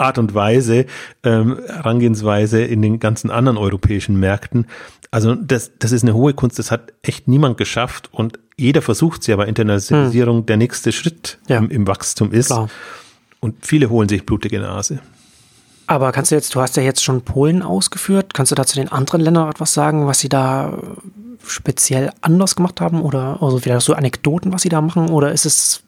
Art 0.00 0.18
und 0.18 0.34
Weise, 0.34 0.86
ähm, 1.22 1.58
Herangehensweise 1.66 2.62
in 2.62 2.82
den 2.82 2.98
ganzen 2.98 3.30
anderen 3.30 3.58
europäischen 3.58 4.18
Märkten. 4.18 4.66
Also 5.10 5.34
das, 5.34 5.72
das 5.78 5.92
ist 5.92 6.02
eine 6.02 6.14
hohe 6.14 6.34
Kunst, 6.34 6.58
das 6.58 6.70
hat 6.70 6.92
echt 7.02 7.26
niemand 7.28 7.58
geschafft 7.58 8.08
und 8.12 8.38
jeder 8.56 8.82
versucht 8.82 9.22
sie, 9.22 9.32
aber 9.32 9.48
Internationalisierung 9.48 10.38
hm. 10.38 10.46
der 10.46 10.56
nächste 10.56 10.92
Schritt 10.92 11.38
ja. 11.48 11.58
im, 11.58 11.70
im, 11.70 11.86
Wachstum 11.86 12.32
ist. 12.32 12.46
Klar. 12.46 12.68
Und 13.40 13.66
viele 13.66 13.90
holen 13.90 14.08
sich 14.08 14.24
blutige 14.26 14.60
Nase. 14.60 15.00
Aber 15.86 16.12
kannst 16.12 16.30
du 16.30 16.36
jetzt, 16.36 16.54
du 16.54 16.60
hast 16.60 16.76
ja 16.76 16.82
jetzt 16.84 17.02
schon 17.02 17.22
Polen 17.22 17.62
ausgeführt, 17.62 18.34
kannst 18.34 18.52
du 18.52 18.54
da 18.54 18.64
zu 18.64 18.76
den 18.76 18.92
anderen 18.92 19.22
Ländern 19.22 19.50
etwas 19.50 19.74
sagen, 19.74 20.06
was 20.06 20.20
sie 20.20 20.28
da 20.28 20.78
speziell 21.44 22.12
anders 22.20 22.54
gemacht 22.54 22.80
haben 22.80 23.02
oder 23.02 23.42
also 23.42 23.58
vielleicht 23.58 23.84
so 23.84 23.94
Anekdoten, 23.94 24.52
was 24.52 24.62
sie 24.62 24.68
da 24.68 24.80
machen 24.80 25.08
oder 25.08 25.32
ist 25.32 25.46
es 25.46 25.82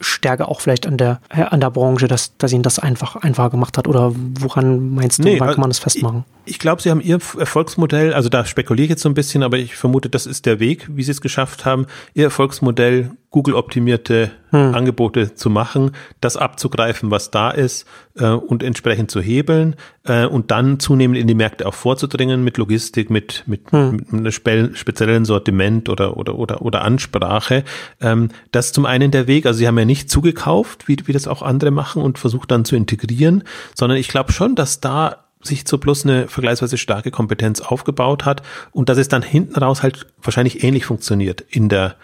Stärke 0.00 0.48
auch 0.48 0.60
vielleicht 0.60 0.86
an 0.86 0.96
der, 0.96 1.20
äh, 1.28 1.42
an 1.42 1.60
der 1.60 1.70
Branche, 1.70 2.08
dass, 2.08 2.36
dass 2.36 2.52
ihnen 2.52 2.62
das 2.62 2.78
einfach 2.78 3.16
einfacher 3.16 3.50
gemacht 3.50 3.78
hat? 3.78 3.88
Oder 3.88 4.12
woran 4.14 4.94
meinst 4.94 5.18
du, 5.18 5.22
nee, 5.22 5.40
wann 5.40 5.50
kann 5.50 5.60
man 5.60 5.70
das 5.70 5.78
festmachen? 5.78 6.24
Ich, 6.44 6.54
ich 6.54 6.58
glaube, 6.58 6.82
sie 6.82 6.90
haben 6.90 7.00
ihr 7.00 7.18
Erfolgsmodell, 7.38 8.14
also 8.14 8.28
da 8.28 8.44
spekuliere 8.44 8.84
ich 8.84 8.90
jetzt 8.90 9.02
so 9.02 9.08
ein 9.08 9.14
bisschen, 9.14 9.42
aber 9.42 9.58
ich 9.58 9.76
vermute, 9.76 10.08
das 10.08 10.26
ist 10.26 10.46
der 10.46 10.60
Weg, 10.60 10.88
wie 10.90 11.02
sie 11.02 11.10
es 11.10 11.20
geschafft 11.20 11.64
haben, 11.64 11.86
ihr 12.14 12.24
Erfolgsmodell 12.24 13.10
Google-optimierte 13.30 14.32
hm. 14.50 14.74
Angebote 14.74 15.34
zu 15.34 15.50
machen, 15.50 15.92
das 16.20 16.36
abzugreifen, 16.36 17.10
was 17.10 17.30
da 17.30 17.50
ist 17.50 17.86
äh, 18.16 18.26
und 18.26 18.62
entsprechend 18.62 19.10
zu 19.10 19.20
hebeln 19.20 19.76
äh, 20.04 20.26
und 20.26 20.50
dann 20.50 20.80
zunehmend 20.80 21.18
in 21.18 21.26
die 21.26 21.34
Märkte 21.34 21.66
auch 21.66 21.74
vorzudringen 21.74 22.44
mit 22.44 22.58
Logistik, 22.58 23.10
mit, 23.10 23.44
mit, 23.46 23.70
hm. 23.70 23.96
mit 23.96 24.12
einem 24.12 24.32
spe 24.32 24.70
speziellen 24.74 25.24
Sortiment 25.24 25.88
oder, 25.88 26.16
oder, 26.16 26.36
oder, 26.36 26.62
oder 26.62 26.82
Ansprache. 26.82 27.64
Ähm, 28.00 28.28
das 28.52 28.66
ist 28.66 28.74
zum 28.74 28.86
einen 28.86 29.10
der 29.10 29.26
Weg, 29.26 29.46
also 29.46 29.58
sie 29.58 29.66
haben 29.66 29.78
ja 29.78 29.84
nicht 29.84 30.10
zugekauft, 30.10 30.88
wie, 30.88 30.96
wie 31.04 31.12
das 31.12 31.28
auch 31.28 31.42
andere 31.42 31.70
machen 31.70 32.02
und 32.02 32.18
versucht 32.18 32.50
dann 32.50 32.64
zu 32.64 32.76
integrieren, 32.76 33.44
sondern 33.74 33.98
ich 33.98 34.08
glaube 34.08 34.32
schon, 34.32 34.54
dass 34.54 34.80
da 34.80 35.24
sich 35.42 35.66
zu 35.66 35.78
Plus 35.78 36.04
eine 36.04 36.28
vergleichsweise 36.28 36.76
starke 36.76 37.10
Kompetenz 37.10 37.60
aufgebaut 37.60 38.24
hat 38.24 38.42
und 38.72 38.88
dass 38.88 38.98
es 38.98 39.08
dann 39.08 39.22
hinten 39.22 39.58
raus 39.58 39.82
halt 39.82 40.06
wahrscheinlich 40.22 40.62
ähnlich 40.62 40.84
funktioniert 40.84 41.40
in 41.48 41.68
der 41.68 41.96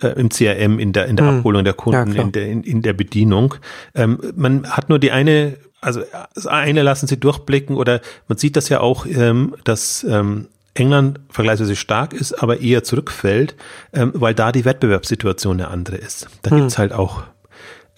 äh, 0.00 0.08
im 0.08 0.28
CRM, 0.28 0.78
in 0.78 0.92
der, 0.92 1.06
in 1.06 1.16
der 1.16 1.26
hm. 1.26 1.38
Abholung 1.38 1.64
der 1.64 1.74
Kunden, 1.74 2.14
ja, 2.14 2.22
in, 2.22 2.32
der, 2.32 2.46
in, 2.46 2.62
in 2.62 2.82
der 2.82 2.92
Bedienung. 2.92 3.54
Ähm, 3.94 4.18
man 4.36 4.68
hat 4.70 4.88
nur 4.88 4.98
die 4.98 5.12
eine, 5.12 5.56
also 5.80 6.02
das 6.34 6.46
eine 6.46 6.82
lassen 6.82 7.06
sie 7.06 7.18
durchblicken 7.18 7.76
oder 7.76 8.00
man 8.26 8.38
sieht 8.38 8.56
das 8.56 8.68
ja 8.68 8.80
auch, 8.80 9.06
ähm, 9.06 9.54
dass 9.64 10.04
ähm, 10.08 10.48
England 10.74 11.20
vergleichsweise 11.30 11.76
stark 11.76 12.12
ist, 12.12 12.34
aber 12.34 12.60
eher 12.60 12.84
zurückfällt, 12.84 13.56
ähm, 13.92 14.12
weil 14.14 14.34
da 14.34 14.52
die 14.52 14.64
Wettbewerbssituation 14.64 15.60
eine 15.60 15.68
andere 15.68 15.96
ist. 15.96 16.28
Da 16.42 16.50
hm. 16.50 16.58
gibt's 16.58 16.78
halt 16.78 16.92
auch 16.92 17.24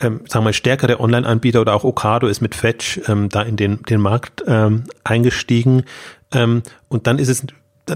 ähm, 0.00 0.20
sagen 0.26 0.44
wir, 0.44 0.52
stärkere 0.52 0.98
Online-Anbieter 0.98 1.60
oder 1.60 1.74
auch 1.74 1.84
Ocado 1.84 2.26
ist 2.26 2.40
mit 2.40 2.54
Fetch 2.54 3.00
ähm, 3.06 3.28
da 3.28 3.42
in 3.42 3.56
den, 3.56 3.82
den 3.82 4.00
Markt 4.00 4.42
ähm, 4.46 4.84
eingestiegen. 5.04 5.84
Ähm, 6.32 6.62
und 6.88 7.06
dann 7.06 7.18
ist 7.18 7.28
es 7.28 7.46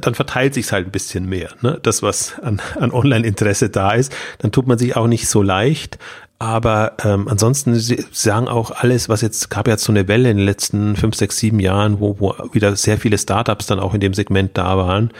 dann 0.01 0.15
verteilt 0.15 0.55
sich 0.55 0.71
halt 0.73 0.87
ein 0.87 0.93
bisschen 0.93 1.29
mehr. 1.29 1.51
Ne? 1.61 1.79
Das, 1.83 2.03
was 2.03 2.39
an, 2.41 2.61
an 2.79 2.91
Online-Interesse 2.91 3.71
da 3.71 3.93
ist, 3.93 4.15
dann 4.39 4.53
tut 4.53 4.67
man 4.67 4.79
sich 4.79 4.97
auch 4.97 5.07
nicht 5.07 5.29
so 5.29 5.43
leicht. 5.43 5.99
Aber 6.39 6.95
ähm, 7.05 7.29
ansonsten 7.29 7.75
sagen 8.13 8.49
auch 8.49 8.71
alles, 8.73 9.09
was 9.09 9.21
jetzt 9.21 9.51
gab 9.51 9.69
ja 9.69 9.79
so 9.79 9.93
eine 9.93 10.09
Welle 10.09 10.31
in 10.31 10.37
den 10.37 10.47
letzten 10.47 10.97
fünf, 10.97 11.15
sechs, 11.15 11.39
sieben 11.39 11.61
Jahren, 11.61 12.01
wo, 12.01 12.19
wo 12.19 12.35
wieder 12.53 12.75
sehr 12.77 12.99
viele 12.99 13.19
Startups 13.19 13.67
dann 13.67 13.79
auch 13.79 13.95
in 13.95 14.01
dem 14.01 14.15
Segment 14.15 14.59
da 14.59 14.77
waren. 14.77 15.11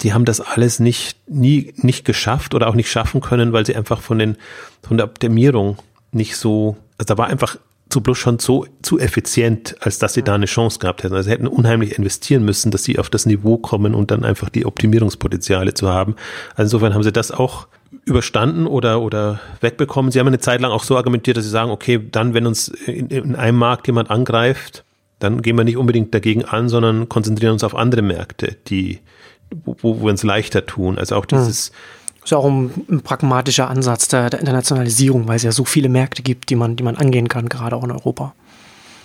Die 0.00 0.14
haben 0.14 0.24
das 0.24 0.40
alles 0.40 0.78
nicht 0.80 1.18
nie 1.28 1.74
nicht 1.76 2.04
geschafft 2.04 2.54
oder 2.54 2.68
auch 2.68 2.74
nicht 2.74 2.90
schaffen 2.90 3.20
können, 3.20 3.52
weil 3.52 3.66
sie 3.66 3.76
einfach 3.76 4.00
von 4.00 4.18
den 4.18 4.36
von 4.82 4.96
der 4.96 5.04
Optimierung 5.06 5.76
nicht 6.12 6.36
so, 6.36 6.76
also 6.96 7.14
da 7.14 7.18
war 7.18 7.26
einfach 7.26 7.56
zu 7.90 8.00
bloß 8.00 8.16
schon 8.16 8.38
so 8.38 8.66
zu 8.82 8.98
effizient, 8.98 9.76
als 9.80 9.98
dass 9.98 10.14
sie 10.14 10.22
da 10.22 10.34
eine 10.34 10.46
Chance 10.46 10.78
gehabt 10.78 11.02
hätten. 11.02 11.14
Also 11.14 11.26
sie 11.26 11.32
hätten 11.32 11.46
unheimlich 11.46 11.98
investieren 11.98 12.44
müssen, 12.44 12.70
dass 12.70 12.84
sie 12.84 12.98
auf 12.98 13.10
das 13.10 13.26
Niveau 13.26 13.58
kommen 13.58 13.94
und 13.94 14.10
dann 14.10 14.24
einfach 14.24 14.48
die 14.48 14.64
Optimierungspotenziale 14.64 15.74
zu 15.74 15.88
haben. 15.88 16.14
Also 16.50 16.76
insofern 16.76 16.94
haben 16.94 17.02
sie 17.02 17.12
das 17.12 17.32
auch 17.32 17.66
überstanden 18.04 18.66
oder, 18.66 19.02
oder 19.02 19.40
wegbekommen. 19.60 20.12
Sie 20.12 20.20
haben 20.20 20.28
eine 20.28 20.38
Zeit 20.38 20.60
lang 20.60 20.70
auch 20.70 20.84
so 20.84 20.96
argumentiert, 20.96 21.36
dass 21.36 21.44
sie 21.44 21.50
sagen, 21.50 21.70
okay, 21.70 22.00
dann, 22.10 22.32
wenn 22.32 22.46
uns 22.46 22.68
in, 22.68 23.08
in 23.08 23.34
einem 23.34 23.58
Markt 23.58 23.88
jemand 23.88 24.10
angreift, 24.10 24.84
dann 25.18 25.42
gehen 25.42 25.56
wir 25.56 25.64
nicht 25.64 25.76
unbedingt 25.76 26.14
dagegen 26.14 26.44
an, 26.44 26.68
sondern 26.68 27.08
konzentrieren 27.08 27.52
uns 27.52 27.64
auf 27.64 27.74
andere 27.74 28.02
Märkte, 28.02 28.56
die, 28.68 29.00
wo, 29.64 29.76
wo 29.82 30.00
wir 30.02 30.10
uns 30.10 30.22
leichter 30.22 30.64
tun. 30.64 30.96
Also 30.96 31.16
auch 31.16 31.26
hm. 31.28 31.38
dieses, 31.38 31.68
hm 31.68 31.99
ist 32.24 32.32
auch 32.32 32.44
ein, 32.44 32.70
ein 32.88 33.00
pragmatischer 33.00 33.68
Ansatz 33.68 34.08
der, 34.08 34.30
der, 34.30 34.40
Internationalisierung, 34.40 35.28
weil 35.28 35.36
es 35.36 35.42
ja 35.42 35.52
so 35.52 35.64
viele 35.64 35.88
Märkte 35.88 36.22
gibt, 36.22 36.50
die 36.50 36.56
man, 36.56 36.76
die 36.76 36.82
man 36.82 36.96
angehen 36.96 37.28
kann, 37.28 37.48
gerade 37.48 37.76
auch 37.76 37.84
in 37.84 37.90
Europa. 37.90 38.34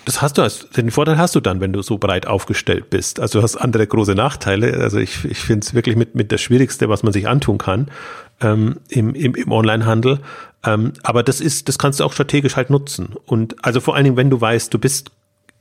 Das 0.06 0.22
hast 0.22 0.38
du, 0.38 0.48
den 0.78 0.92
Vorteil 0.92 1.18
hast 1.18 1.34
du 1.34 1.40
dann, 1.40 1.62
wenn 1.62 1.74
du 1.74 1.82
so 1.82 1.98
breit 1.98 2.28
aufgestellt 2.28 2.92
bist. 2.92 3.20
Also 3.20 3.40
du 3.40 3.44
hast 3.44 3.56
andere 3.56 3.88
große 3.88 4.14
Nachteile. 4.14 4.76
Also 4.76 5.00
ich, 5.00 5.26
ich 5.26 5.40
finde 5.40 5.66
es 5.66 5.74
wirklich 5.74 5.96
mit, 5.96 6.14
mit 6.14 6.32
das 6.32 6.42
Schwierigste, 6.42 6.90
was 6.90 7.02
man 7.02 7.12
sich 7.12 7.28
antun 7.28 7.58
kann 7.58 7.90
ähm, 8.40 8.78
im, 8.90 9.16
im, 9.16 9.34
im 9.34 9.52
Onlinehandel. 9.52 10.20
Ähm, 10.64 10.94
aber 11.02 11.24
das 11.24 11.42
ist, 11.42 11.70
das 11.70 11.80
kannst 11.80 12.00
du 12.00 12.04
auch 12.04 12.14
strategisch 12.14 12.56
halt 12.56 12.70
nutzen. 12.70 13.16
Und 13.26 13.66
also 13.66 13.82
vor 13.82 13.96
allen 13.96 14.04
Dingen, 14.04 14.18
wenn 14.18 14.30
du 14.30 14.40
weißt, 14.40 14.72
du 14.72 14.78
bist 14.78 15.10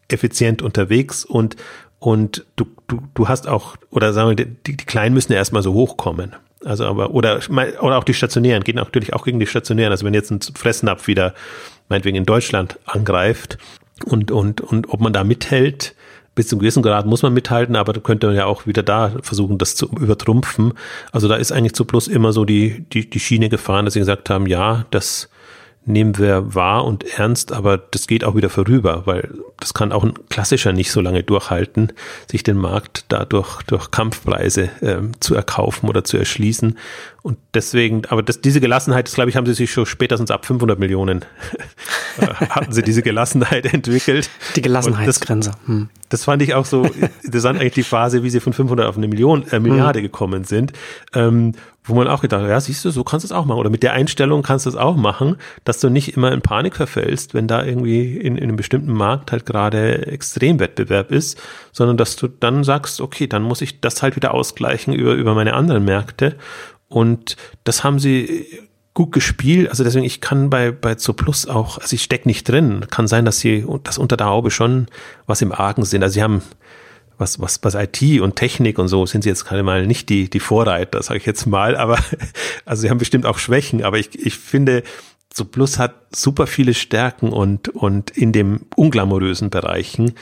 effizient 0.09 0.61
unterwegs 0.61 1.25
und 1.25 1.57
und 1.99 2.45
du, 2.57 2.67
du, 2.87 3.01
du 3.15 3.29
hast 3.29 3.49
auch, 3.49 3.77
oder 3.89 4.13
sagen 4.13 4.37
wir, 4.37 4.45
die, 4.45 4.77
die 4.77 4.77
Kleinen 4.77 5.15
müssen 5.15 5.33
ja 5.33 5.39
erstmal 5.39 5.63
so 5.63 5.73
hochkommen. 5.73 6.37
Also 6.65 6.87
aber, 6.87 7.11
oder, 7.11 7.41
oder 7.49 7.99
auch 7.99 8.05
die 8.05 8.15
Stationären, 8.15 8.65
geht 8.65 8.77
natürlich 8.77 9.13
auch 9.13 9.25
gegen 9.25 9.41
die 9.41 9.47
Stationären. 9.47 9.93
Also 9.93 10.05
wenn 10.05 10.15
jetzt 10.15 10.31
ein 10.31 10.41
Fressnapf 10.41 11.07
wieder, 11.07 11.35
meinetwegen 11.89 12.17
in 12.17 12.25
Deutschland 12.25 12.79
angreift 12.87 13.59
und, 14.07 14.31
und, 14.31 14.61
und 14.61 14.89
ob 14.89 15.01
man 15.01 15.13
da 15.13 15.25
mithält, 15.25 15.95
bis 16.35 16.49
zum 16.49 16.59
gewissen 16.59 16.83
Grad 16.83 17.07
muss 17.07 17.23
man 17.23 17.33
mithalten, 17.33 17.77
aber 17.77 17.93
könnte 17.95 18.27
man 18.27 18.37
ja 18.37 18.47
auch 18.47 18.67
wieder 18.67 18.83
da 18.83 19.13
versuchen, 19.23 19.59
das 19.59 19.77
zu 19.77 19.87
übertrumpfen. 19.87 20.73
Also 21.13 21.29
da 21.29 21.37
ist 21.37 21.53
eigentlich 21.53 21.75
zu 21.75 21.85
Plus 21.85 22.09
immer 22.09 22.33
so 22.33 22.45
die, 22.45 22.85
die, 22.93 23.09
die 23.09 23.21
Schiene 23.21 23.49
gefahren, 23.49 23.85
dass 23.85 23.95
sie 23.95 24.01
gesagt 24.01 24.31
haben, 24.31 24.47
ja, 24.47 24.85
das, 24.91 25.29
nehmen 25.87 26.17
wir 26.19 26.55
wahr 26.55 26.85
und 26.85 27.05
ernst, 27.19 27.53
aber 27.53 27.77
das 27.77 28.07
geht 28.07 28.25
auch 28.25 28.35
wieder 28.35 28.49
vorüber, 28.49 29.03
weil 29.05 29.31
das 29.61 29.75
kann 29.75 29.93
auch 29.93 30.03
ein 30.03 30.15
klassischer 30.29 30.73
nicht 30.73 30.91
so 30.91 31.01
lange 31.01 31.23
durchhalten, 31.23 31.93
sich 32.31 32.43
den 32.43 32.57
Markt 32.57 33.05
dadurch 33.09 33.63
durch 33.63 33.91
Kampfpreise 33.91 34.71
äh, 34.81 35.03
zu 35.21 35.35
erkaufen 35.35 35.89
oder 35.89 36.05
zu 36.05 36.17
erschließen. 36.17 36.79
Und 37.23 37.39
deswegen, 37.55 38.05
aber 38.07 38.23
das, 38.23 38.41
diese 38.41 38.61
Gelassenheit, 38.61 39.07
das 39.07 39.15
glaube 39.15 39.31
ich, 39.31 39.37
haben 39.37 39.47
sie 39.47 39.55
sich 39.55 39.73
schon 39.73 39.87
spätestens 39.87 40.31
ab 40.31 40.47
500 40.47 40.79
Millionen 40.79 41.25
hatten 42.51 42.73
sie 42.73 42.83
diese 42.83 43.03
Gelassenheit 43.03 43.67
entwickelt. 43.73 44.31
Die 44.57 44.63
Gelassenheitsgrenze. 44.63 45.51
Das, 45.51 45.69
hm. 45.69 45.89
das, 46.09 46.25
fand 46.25 46.43
ich 46.43 46.55
auch 46.55 46.67
so 46.67 46.89
interessant, 47.23 47.61
eigentlich 47.61 47.75
die 47.75 47.83
Phase, 47.83 48.23
wie 48.23 48.31
sie 48.31 48.41
von 48.41 48.53
500 48.53 48.87
auf 48.87 48.97
eine 48.97 49.09
Million, 49.09 49.47
äh, 49.49 49.61
Milliarde 49.61 49.99
hm. 49.99 50.05
gekommen 50.05 50.45
sind. 50.45 50.73
Ähm, 51.15 51.53
wo 51.85 51.95
man 51.95 52.09
auch 52.09 52.23
gedacht 52.23 52.43
hat, 52.43 52.49
ja, 52.49 52.61
siehst 52.61 52.85
du, 52.85 52.91
so 52.91 53.05
kannst 53.05 53.25
du 53.25 53.29
es 53.29 53.33
auch 53.33 53.45
machen. 53.45 53.59
Oder 53.59 53.71
mit 53.71 53.83
der 53.83 53.93
Einstellung 53.93 54.43
kannst 54.43 54.65
du 54.65 54.71
es 54.71 54.77
auch 54.77 54.97
machen, 54.97 55.37
dass 55.65 55.81
du 55.81 55.91
nicht 55.91 56.17
immer 56.17 56.33
in 56.33 56.41
Panik 56.41 56.77
verfällst, 56.77 57.35
wenn 57.35 57.47
da 57.47 57.63
irgendwie 57.63 58.17
in, 58.17 58.37
in 58.37 58.45
einem 58.45 58.57
bestimmten 58.57 58.93
Markt 58.93 59.33
halt 59.33 59.45
gerade 59.45 60.07
Extremwettbewerb 60.07 61.13
ist, 61.13 61.41
sondern 61.73 61.99
dass 61.99 62.17
du 62.17 62.29
dann 62.29 62.65
sagst, 62.65 63.03
okay, 63.03 63.27
dann 63.27 63.43
muss 63.43 63.61
ich 63.61 63.81
das 63.81 64.03
halt 64.03 64.17
wieder 64.17 64.33
ausgleichen 64.33 64.95
über, 64.95 65.13
über 65.13 65.35
meine 65.35 65.53
anderen 65.53 65.85
Märkte. 65.85 66.37
Und 66.89 67.37
das 67.65 67.85
haben 67.85 67.99
sie 67.99 68.47
gut 68.95 69.13
gespielt. 69.13 69.69
Also 69.69 69.85
deswegen, 69.85 70.07
ich 70.07 70.23
kann 70.23 70.49
bei, 70.49 70.71
bei 70.71 70.95
Plus 70.95 71.47
auch, 71.47 71.79
also 71.79 71.95
ich 71.95 72.03
steck 72.03 72.25
nicht 72.25 72.49
drin. 72.49 72.87
Kann 72.91 73.09
sein, 73.09 73.27
dass 73.27 73.41
sie 73.41 73.67
das 73.83 73.99
unter 73.99 74.17
der 74.17 74.29
Haube 74.29 74.51
schon 74.51 74.87
was 75.27 75.43
im 75.43 75.53
Argen 75.53 75.85
sind. 75.85 76.03
Also 76.03 76.15
sie 76.15 76.23
haben 76.23 76.43
was, 77.19 77.41
was, 77.41 77.61
was 77.63 77.75
IT 77.75 78.21
und 78.21 78.37
Technik 78.37 78.79
und 78.79 78.89
so 78.89 79.07
sind 79.07 79.23
sie 79.23 79.29
jetzt 79.29 79.45
gerade 79.45 79.63
mal 79.63 79.87
nicht 79.87 80.09
die, 80.09 80.29
die 80.29 80.41
Vorreiter, 80.41 81.03
sage 81.03 81.19
ich 81.19 81.27
jetzt 81.27 81.47
mal, 81.47 81.77
aber 81.85 81.99
also 82.65 82.83
sie 82.83 82.91
haben 82.91 82.99
bestimmt 82.99 83.27
auch 83.27 83.39
Schwächen, 83.39 83.83
aber 83.85 83.99
ich, 83.99 84.19
ich 84.19 84.39
finde, 84.39 84.83
so 85.33 85.45
Plus 85.45 85.79
hat 85.79 85.95
super 86.15 86.47
viele 86.47 86.75
Stärken 86.75 87.33
und, 87.33 87.69
und 87.69 88.11
in 88.11 88.33
dem 88.33 88.61
unglamourösen 88.77 89.51
Bereichen 89.51 90.15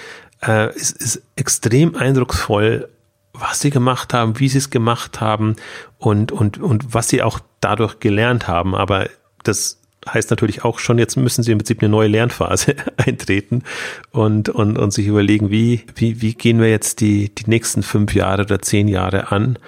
äh, 0.43 0.69
es 0.75 0.91
ist 0.91 1.23
extrem 1.37 1.95
eindrucksvoll, 1.97 2.89
was 3.33 3.61
sie 3.61 3.71
gemacht 3.71 4.13
haben, 4.13 4.39
wie 4.39 4.49
sie 4.49 4.59
es 4.59 4.71
gemacht 4.71 5.21
haben 5.21 5.57
und, 5.99 6.33
und, 6.33 6.59
und 6.59 6.93
was 6.95 7.09
sie 7.09 7.23
auch 7.23 7.41
dadurch 7.61 8.01
gelernt 8.01 8.49
haben. 8.49 8.75
Aber 8.75 9.09
das 9.45 9.82
heißt 10.09 10.31
natürlich 10.31 10.65
auch 10.65 10.79
schon, 10.79 10.99
jetzt 10.99 11.17
müssen 11.17 11.43
sie 11.43 11.53
im 11.53 11.59
Prinzip 11.59 11.81
eine 11.81 11.89
neue 11.89 12.09
Lernphase 12.09 12.77
eintreten 12.97 13.63
und, 14.11 14.49
und, 14.49 14.79
und 14.79 14.93
sich 14.93 15.07
überlegen, 15.07 15.51
wie, 15.51 15.85
wie, 15.95 16.21
wie 16.21 16.35
gehen 16.35 16.61
wir 16.61 16.71
jetzt 16.71 17.01
die, 17.01 17.35
die 17.35 17.49
nächsten 17.49 17.83
fünf 17.83 18.15
Jahre 18.15 18.43
oder 18.43 18.61
zehn 18.61 18.89
Jahre 18.89 19.31
an. 19.31 19.59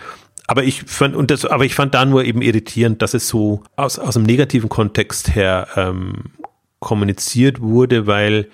Aber 0.46 0.64
ich 0.64 0.82
fand, 0.82 1.16
und 1.16 1.30
das, 1.30 1.46
aber 1.46 1.64
ich 1.64 1.74
fand 1.74 1.94
da 1.94 2.04
nur 2.04 2.24
eben 2.24 2.42
irritierend, 2.42 3.00
dass 3.00 3.14
es 3.14 3.28
so 3.28 3.62
aus, 3.76 3.98
aus 3.98 4.16
einem 4.16 4.26
negativen 4.26 4.68
Kontext 4.68 5.34
her 5.34 5.68
ähm, 5.76 6.32
kommuniziert 6.80 7.60
wurde, 7.60 8.06
weil 8.06 8.48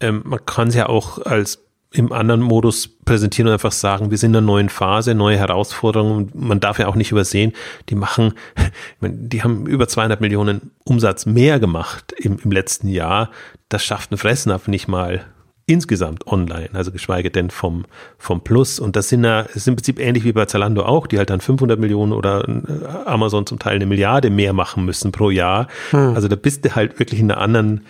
ähm, 0.00 0.22
man 0.24 0.44
kann 0.46 0.68
es 0.68 0.74
ja 0.74 0.88
auch 0.88 1.18
als 1.26 1.65
im 1.96 2.12
anderen 2.12 2.42
Modus 2.42 2.88
präsentieren 2.88 3.48
und 3.48 3.54
einfach 3.54 3.72
sagen, 3.72 4.10
wir 4.10 4.18
sind 4.18 4.32
in 4.32 4.36
einer 4.36 4.46
neuen 4.46 4.68
Phase, 4.68 5.14
neue 5.14 5.38
Herausforderungen. 5.38 6.30
Man 6.34 6.60
darf 6.60 6.78
ja 6.78 6.88
auch 6.88 6.94
nicht 6.94 7.10
übersehen, 7.10 7.52
die 7.88 7.94
machen, 7.94 8.34
die 9.00 9.42
haben 9.42 9.66
über 9.66 9.88
200 9.88 10.20
Millionen 10.20 10.72
Umsatz 10.84 11.24
mehr 11.24 11.58
gemacht 11.58 12.12
im, 12.12 12.38
im 12.44 12.52
letzten 12.52 12.88
Jahr. 12.88 13.30
Das 13.68 13.82
schafft 13.84 14.12
ein 14.12 14.18
Fressnapf 14.18 14.68
nicht 14.68 14.88
mal 14.88 15.24
insgesamt 15.68 16.28
online, 16.28 16.68
also 16.74 16.92
geschweige 16.92 17.30
denn 17.30 17.50
vom, 17.50 17.86
vom 18.18 18.42
Plus. 18.42 18.78
Und 18.78 18.94
das 18.94 19.08
sind 19.08 19.24
ja, 19.24 19.42
das 19.42 19.56
ist 19.56 19.68
im 19.68 19.74
Prinzip 19.74 19.98
ähnlich 19.98 20.22
wie 20.24 20.32
bei 20.32 20.44
Zalando 20.44 20.84
auch, 20.84 21.08
die 21.08 21.18
halt 21.18 21.30
dann 21.30 21.40
500 21.40 21.80
Millionen 21.80 22.12
oder 22.12 22.48
äh, 22.48 22.86
Amazon 23.04 23.46
zum 23.46 23.58
Teil 23.58 23.74
eine 23.74 23.86
Milliarde 23.86 24.30
mehr 24.30 24.52
machen 24.52 24.84
müssen 24.84 25.10
pro 25.10 25.30
Jahr. 25.30 25.66
Hm. 25.90 26.14
Also 26.14 26.28
da 26.28 26.36
bist 26.36 26.64
du 26.64 26.74
halt 26.76 27.00
wirklich 27.00 27.18
in 27.18 27.32
einer 27.32 27.40
anderen, 27.40 27.80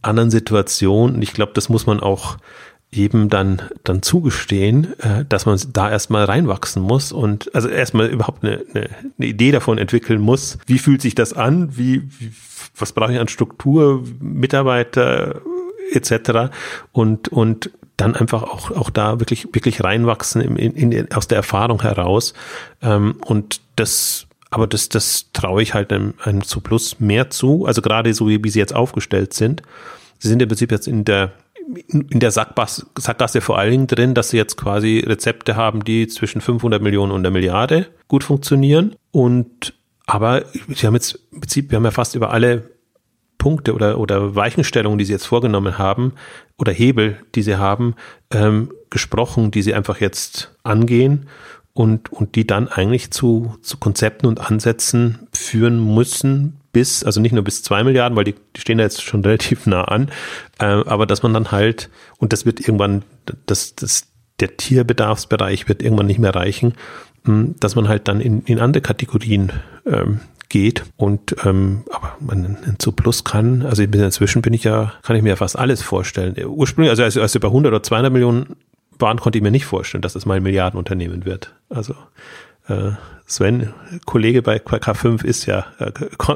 anderen 0.00 0.30
Situation. 0.30 1.16
Und 1.16 1.22
ich 1.22 1.32
glaube, 1.32 1.52
das 1.54 1.68
muss 1.68 1.86
man 1.86 1.98
auch 1.98 2.36
eben 2.96 3.28
dann, 3.28 3.62
dann 3.84 4.02
zugestehen, 4.02 4.98
äh, 5.00 5.24
dass 5.28 5.46
man 5.46 5.58
da 5.72 5.90
erstmal 5.90 6.24
reinwachsen 6.24 6.82
muss 6.82 7.12
und 7.12 7.54
also 7.54 7.68
erstmal 7.68 8.06
überhaupt 8.06 8.44
eine, 8.44 8.64
eine, 8.72 8.88
eine 9.18 9.26
Idee 9.26 9.52
davon 9.52 9.78
entwickeln 9.78 10.20
muss, 10.20 10.58
wie 10.66 10.78
fühlt 10.78 11.02
sich 11.02 11.14
das 11.14 11.32
an, 11.32 11.76
wie, 11.76 12.02
wie 12.18 12.32
was 12.76 12.92
brauche 12.92 13.12
ich 13.12 13.18
an 13.18 13.28
Struktur, 13.28 14.04
Mitarbeiter 14.20 15.40
etc. 15.92 16.50
und, 16.92 17.28
und 17.28 17.70
dann 17.96 18.16
einfach 18.16 18.42
auch, 18.42 18.70
auch 18.72 18.90
da 18.90 19.20
wirklich, 19.20 19.46
wirklich 19.52 19.84
reinwachsen 19.84 20.40
in, 20.40 20.56
in, 20.56 20.92
in, 20.92 21.12
aus 21.12 21.28
der 21.28 21.36
Erfahrung 21.36 21.82
heraus. 21.82 22.34
Ähm, 22.82 23.16
und 23.24 23.60
das, 23.76 24.26
aber 24.50 24.66
das, 24.66 24.88
das 24.88 25.30
traue 25.32 25.62
ich 25.62 25.74
halt 25.74 25.92
einem, 25.92 26.14
einem 26.22 26.42
zu 26.42 26.60
Plus 26.60 26.98
mehr 26.98 27.30
zu. 27.30 27.66
Also 27.66 27.82
gerade 27.82 28.12
so, 28.12 28.28
wie, 28.28 28.42
wie 28.42 28.50
sie 28.50 28.58
jetzt 28.58 28.74
aufgestellt 28.74 29.32
sind. 29.34 29.62
Sie 30.18 30.28
sind 30.28 30.42
im 30.42 30.48
Prinzip 30.48 30.72
jetzt 30.72 30.88
in 30.88 31.04
der, 31.04 31.32
in 31.88 32.20
der 32.20 32.30
Sackgasse, 32.30 32.86
Sackgasse 32.98 33.40
vor 33.40 33.58
allen 33.58 33.70
Dingen 33.70 33.86
drin, 33.86 34.14
dass 34.14 34.30
sie 34.30 34.36
jetzt 34.36 34.56
quasi 34.56 35.02
Rezepte 35.06 35.56
haben, 35.56 35.84
die 35.84 36.06
zwischen 36.08 36.40
500 36.40 36.82
Millionen 36.82 37.12
und 37.12 37.20
einer 37.20 37.30
Milliarde 37.30 37.88
gut 38.08 38.24
funktionieren. 38.24 38.94
Und 39.10 39.74
aber 40.06 40.44
sie 40.68 40.86
haben 40.86 40.94
jetzt 40.94 41.18
im 41.32 41.40
Prinzip, 41.40 41.70
wir 41.70 41.76
haben 41.76 41.84
ja 41.84 41.90
fast 41.90 42.14
über 42.14 42.30
alle 42.30 42.70
Punkte 43.38 43.74
oder, 43.74 43.98
oder 43.98 44.34
Weichenstellungen, 44.34 44.98
die 44.98 45.04
sie 45.04 45.12
jetzt 45.12 45.26
vorgenommen 45.26 45.78
haben, 45.78 46.14
oder 46.58 46.72
Hebel, 46.72 47.18
die 47.34 47.42
sie 47.42 47.56
haben, 47.56 47.94
ähm, 48.30 48.72
gesprochen, 48.90 49.50
die 49.50 49.62
sie 49.62 49.74
einfach 49.74 50.00
jetzt 50.00 50.54
angehen 50.62 51.28
und, 51.72 52.12
und 52.12 52.36
die 52.36 52.46
dann 52.46 52.68
eigentlich 52.68 53.10
zu, 53.10 53.56
zu 53.60 53.78
Konzepten 53.78 54.26
und 54.26 54.40
Ansätzen 54.40 55.26
führen 55.32 55.94
müssen, 55.94 56.60
bis, 56.74 57.02
also 57.02 57.22
nicht 57.22 57.32
nur 57.32 57.42
bis 57.42 57.62
zwei 57.62 57.82
Milliarden, 57.82 58.16
weil 58.16 58.24
die, 58.24 58.34
die 58.54 58.60
stehen 58.60 58.76
da 58.76 58.84
jetzt 58.84 59.02
schon 59.02 59.20
relativ 59.24 59.64
nah 59.64 59.84
an, 59.84 60.10
äh, 60.58 60.64
aber 60.66 61.06
dass 61.06 61.22
man 61.22 61.32
dann 61.32 61.50
halt, 61.50 61.88
und 62.18 62.34
das 62.34 62.44
wird 62.44 62.60
irgendwann, 62.60 63.02
das, 63.46 63.74
das, 63.74 64.08
der 64.40 64.58
Tierbedarfsbereich 64.58 65.68
wird 65.68 65.82
irgendwann 65.82 66.06
nicht 66.06 66.18
mehr 66.18 66.34
reichen, 66.34 66.74
hm, 67.24 67.54
dass 67.58 67.76
man 67.76 67.88
halt 67.88 68.08
dann 68.08 68.20
in, 68.20 68.42
in 68.42 68.58
andere 68.58 68.82
Kategorien 68.82 69.52
ähm, 69.86 70.20
geht 70.50 70.84
und 70.96 71.34
ähm, 71.44 71.84
aber 71.90 72.16
man 72.20 72.76
zu 72.78 72.92
Plus 72.92 73.24
kann, 73.24 73.62
also 73.62 73.82
inzwischen 73.82 74.42
bin 74.42 74.52
ich 74.52 74.64
ja, 74.64 74.92
kann 75.02 75.16
ich 75.16 75.22
mir 75.22 75.30
ja 75.30 75.36
fast 75.36 75.58
alles 75.58 75.82
vorstellen. 75.82 76.36
Ursprünglich, 76.46 76.90
also 76.90 77.02
als, 77.02 77.16
als 77.16 77.34
über 77.34 77.48
100 77.48 77.72
oder 77.72 77.82
200 77.82 78.12
Millionen 78.12 78.56
waren, 78.98 79.18
konnte 79.18 79.38
ich 79.38 79.42
mir 79.42 79.50
nicht 79.50 79.64
vorstellen, 79.64 80.02
dass 80.02 80.12
das 80.12 80.26
mal 80.26 80.34
ein 80.34 80.42
Milliardenunternehmen 80.42 81.24
wird. 81.24 81.54
Also 81.70 81.94
äh, 82.68 82.92
Sven, 83.26 83.72
Kollege 84.04 84.42
bei 84.42 84.58
K5 84.58 85.24
ist 85.24 85.46
ja, 85.46 85.66
äh, 85.78 85.90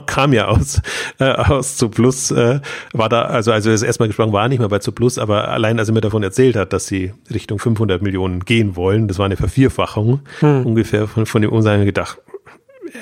kam 0.07 0.33
ja 0.33 0.49
aus, 0.49 0.81
äh, 1.19 1.25
aus 1.25 1.77
zu 1.77 1.91
Plus, 1.91 2.31
äh, 2.31 2.61
war 2.95 3.11
da, 3.11 3.23
also, 3.23 3.53
also 3.53 3.71
das 3.71 3.83
erstmal 3.83 4.09
gesprochen 4.09 4.33
war 4.33 4.49
nicht 4.49 4.59
mehr 4.59 4.69
bei 4.69 4.79
zu 4.79 4.93
Plus, 4.93 5.19
aber 5.19 5.49
allein 5.49 5.79
als 5.79 5.89
er 5.89 5.95
mir 5.95 6.01
davon 6.01 6.23
erzählt 6.23 6.57
hat, 6.57 6.73
dass 6.73 6.87
sie 6.87 7.13
Richtung 7.33 7.59
500 7.59 8.01
Millionen 8.01 8.41
gehen 8.41 8.75
wollen, 8.75 9.07
das 9.07 9.19
war 9.19 9.27
eine 9.27 9.37
Vervierfachung 9.37 10.21
hm. 10.41 10.65
ungefähr 10.65 11.07
von, 11.07 11.27
von 11.27 11.43
dem 11.43 11.53
Umsatz 11.53 11.85
gedacht, 11.85 12.19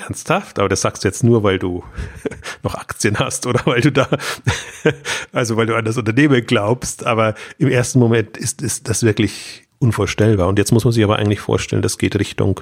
ernsthaft, 0.03 0.59
aber 0.59 0.67
das 0.67 0.81
sagst 0.81 1.05
du 1.05 1.07
jetzt 1.07 1.23
nur, 1.23 1.43
weil 1.43 1.57
du 1.57 1.83
noch 2.63 2.75
Aktien 2.75 3.17
hast 3.19 3.47
oder 3.47 3.61
weil 3.65 3.79
du 3.79 3.91
da, 3.93 4.09
also 5.31 5.55
weil 5.55 5.65
du 5.65 5.75
an 5.75 5.85
das 5.85 5.97
Unternehmen 5.97 6.45
glaubst, 6.45 7.05
aber 7.05 7.35
im 7.57 7.69
ersten 7.69 7.99
Moment 7.99 8.35
ist, 8.35 8.61
ist 8.61 8.89
das 8.89 9.03
wirklich 9.03 9.66
unvorstellbar. 9.79 10.47
Und 10.47 10.59
jetzt 10.59 10.71
muss 10.71 10.83
man 10.83 10.93
sich 10.93 11.03
aber 11.03 11.17
eigentlich 11.17 11.39
vorstellen, 11.39 11.81
das 11.81 11.97
geht 11.97 12.17
Richtung 12.17 12.61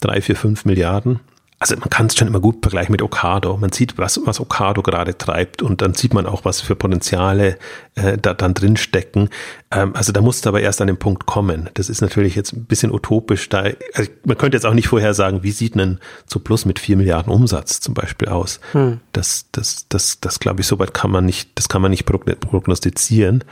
drei, 0.00 0.20
vier, 0.20 0.36
fünf 0.36 0.64
Milliarden 0.64 1.20
also 1.62 1.76
man 1.76 1.90
kann 1.90 2.06
es 2.06 2.16
schon 2.16 2.26
immer 2.26 2.40
gut 2.40 2.56
vergleichen 2.60 2.90
mit 2.90 3.02
Okado. 3.02 3.56
Man 3.56 3.70
sieht, 3.70 3.96
was, 3.96 4.20
was 4.24 4.40
Okado 4.40 4.82
gerade 4.82 5.16
treibt 5.16 5.62
und 5.62 5.80
dann 5.80 5.94
sieht 5.94 6.12
man 6.12 6.26
auch, 6.26 6.44
was 6.44 6.60
für 6.60 6.74
Potenziale 6.74 7.56
äh, 7.94 8.18
da 8.18 8.34
dann 8.34 8.52
drin 8.52 8.76
stecken. 8.76 9.28
Ähm, 9.70 9.94
also 9.94 10.10
da 10.10 10.20
muss 10.20 10.38
es 10.38 10.46
aber 10.48 10.60
erst 10.60 10.80
an 10.80 10.88
den 10.88 10.96
Punkt 10.96 11.24
kommen. 11.24 11.70
Das 11.74 11.88
ist 11.88 12.00
natürlich 12.00 12.34
jetzt 12.34 12.52
ein 12.52 12.64
bisschen 12.64 12.92
utopisch. 12.92 13.48
Da, 13.48 13.62
also 13.94 14.10
man 14.24 14.36
könnte 14.36 14.56
jetzt 14.56 14.66
auch 14.66 14.74
nicht 14.74 14.88
vorher 14.88 15.14
sagen, 15.14 15.44
wie 15.44 15.52
sieht 15.52 15.76
ein 15.76 16.00
zu 16.26 16.40
Plus 16.40 16.64
mit 16.64 16.80
vier 16.80 16.96
Milliarden 16.96 17.32
Umsatz 17.32 17.78
zum 17.78 17.94
Beispiel 17.94 18.28
aus. 18.28 18.58
Hm. 18.72 18.98
Das, 19.12 19.46
das, 19.52 19.86
das, 19.88 20.18
das 20.18 20.40
glaube 20.40 20.62
ich, 20.62 20.66
soweit 20.66 20.92
kann 20.92 21.12
man 21.12 21.24
nicht, 21.24 21.50
das 21.54 21.68
kann 21.68 21.80
man 21.80 21.92
nicht 21.92 22.06
prognostizieren. 22.06 23.44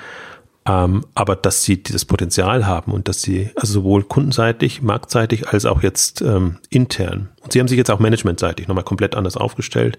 Ähm, 0.66 1.06
aber 1.14 1.36
dass 1.36 1.62
sie 1.62 1.82
dieses 1.82 2.04
Potenzial 2.04 2.66
haben 2.66 2.92
und 2.92 3.08
dass 3.08 3.22
sie, 3.22 3.50
also 3.56 3.72
sowohl 3.72 4.02
kundenseitig, 4.02 4.82
marktseitig 4.82 5.48
als 5.48 5.64
auch 5.64 5.82
jetzt 5.82 6.20
ähm, 6.20 6.58
intern. 6.68 7.30
Und 7.40 7.52
sie 7.52 7.61
haben 7.61 7.68
sich 7.68 7.78
jetzt 7.78 7.90
auch 7.90 7.98
managementseitig 7.98 8.68
nochmal 8.68 8.84
komplett 8.84 9.14
anders 9.14 9.38
aufgestellt. 9.38 9.98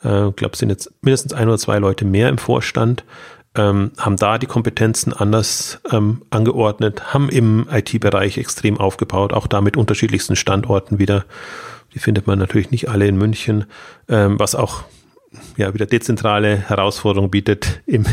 Ich 0.00 0.06
äh, 0.06 0.30
glaube, 0.30 0.52
es 0.52 0.60
sind 0.60 0.70
jetzt 0.70 0.92
mindestens 1.02 1.32
ein 1.32 1.48
oder 1.48 1.58
zwei 1.58 1.78
Leute 1.78 2.04
mehr 2.04 2.28
im 2.28 2.38
Vorstand, 2.38 3.04
ähm, 3.56 3.92
haben 3.98 4.16
da 4.16 4.38
die 4.38 4.46
Kompetenzen 4.46 5.12
anders 5.12 5.80
ähm, 5.90 6.22
angeordnet, 6.30 7.12
haben 7.12 7.28
im 7.28 7.66
IT-Bereich 7.70 8.38
extrem 8.38 8.78
aufgebaut, 8.78 9.32
auch 9.32 9.46
da 9.46 9.60
mit 9.60 9.76
unterschiedlichsten 9.76 10.36
Standorten 10.36 10.98
wieder. 10.98 11.24
Die 11.94 11.98
findet 11.98 12.26
man 12.26 12.38
natürlich 12.38 12.70
nicht 12.70 12.88
alle 12.88 13.08
in 13.08 13.16
München, 13.16 13.64
ähm, 14.08 14.38
was 14.38 14.54
auch 14.54 14.84
ja, 15.56 15.72
wieder 15.74 15.86
dezentrale 15.86 16.56
Herausforderung 16.56 17.30
bietet 17.30 17.80
im, 17.86 18.04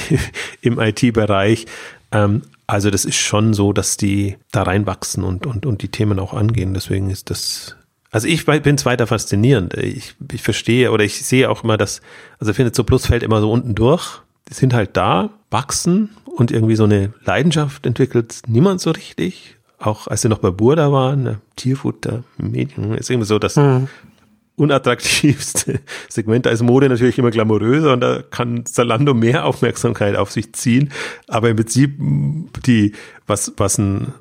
im 0.60 0.78
IT-Bereich. 0.78 1.66
Ähm, 2.12 2.42
also 2.66 2.90
das 2.90 3.04
ist 3.04 3.16
schon 3.16 3.54
so, 3.54 3.72
dass 3.72 3.96
die 3.96 4.36
da 4.52 4.62
reinwachsen 4.62 5.24
und, 5.24 5.46
und, 5.46 5.66
und 5.66 5.82
die 5.82 5.88
Themen 5.88 6.18
auch 6.18 6.34
angehen. 6.34 6.74
Deswegen 6.74 7.10
ist 7.10 7.30
das, 7.30 7.76
also 8.10 8.28
ich 8.28 8.44
bin 8.46 8.74
es 8.74 8.86
weiter 8.86 9.06
faszinierend. 9.06 9.74
Ich, 9.74 10.14
ich 10.32 10.42
verstehe 10.42 10.92
oder 10.92 11.04
ich 11.04 11.24
sehe 11.24 11.50
auch 11.50 11.64
immer, 11.64 11.76
dass, 11.76 12.00
also 12.38 12.50
ich 12.50 12.56
finde, 12.56 12.72
so 12.74 12.84
Plus 12.84 13.06
fällt 13.06 13.22
immer 13.22 13.40
so 13.40 13.50
unten 13.50 13.74
durch. 13.74 14.20
Die 14.48 14.54
sind 14.54 14.72
halt 14.72 14.96
da, 14.96 15.30
wachsen 15.50 16.10
und 16.24 16.50
irgendwie 16.50 16.76
so 16.76 16.84
eine 16.84 17.12
Leidenschaft 17.24 17.86
entwickelt 17.86 18.42
niemand 18.46 18.80
so 18.80 18.90
richtig 18.90 19.56
auch 19.82 20.08
als 20.08 20.20
sie 20.20 20.28
noch 20.28 20.40
bei 20.40 20.50
Burda 20.50 20.92
waren, 20.92 21.22
ne, 21.22 21.40
Tierfutter, 21.56 22.22
Medien, 22.36 22.92
ist 22.92 23.08
irgendwie 23.08 23.26
so, 23.26 23.38
dass 23.38 23.56
mhm 23.56 23.88
unattraktivste 24.60 25.80
Segment. 26.08 26.46
Da 26.46 26.50
ist 26.50 26.62
Mode 26.62 26.88
natürlich 26.88 27.18
immer 27.18 27.30
glamouröser 27.30 27.92
und 27.92 28.00
da 28.00 28.22
kann 28.22 28.66
Zalando 28.66 29.14
mehr 29.14 29.46
Aufmerksamkeit 29.46 30.16
auf 30.16 30.30
sich 30.30 30.52
ziehen. 30.52 30.92
Aber 31.26 31.48
im 31.48 31.56
Prinzip 31.56 31.96
die, 32.66 32.92
was, 33.26 33.52
was 33.56 33.78
ein 33.78 34.12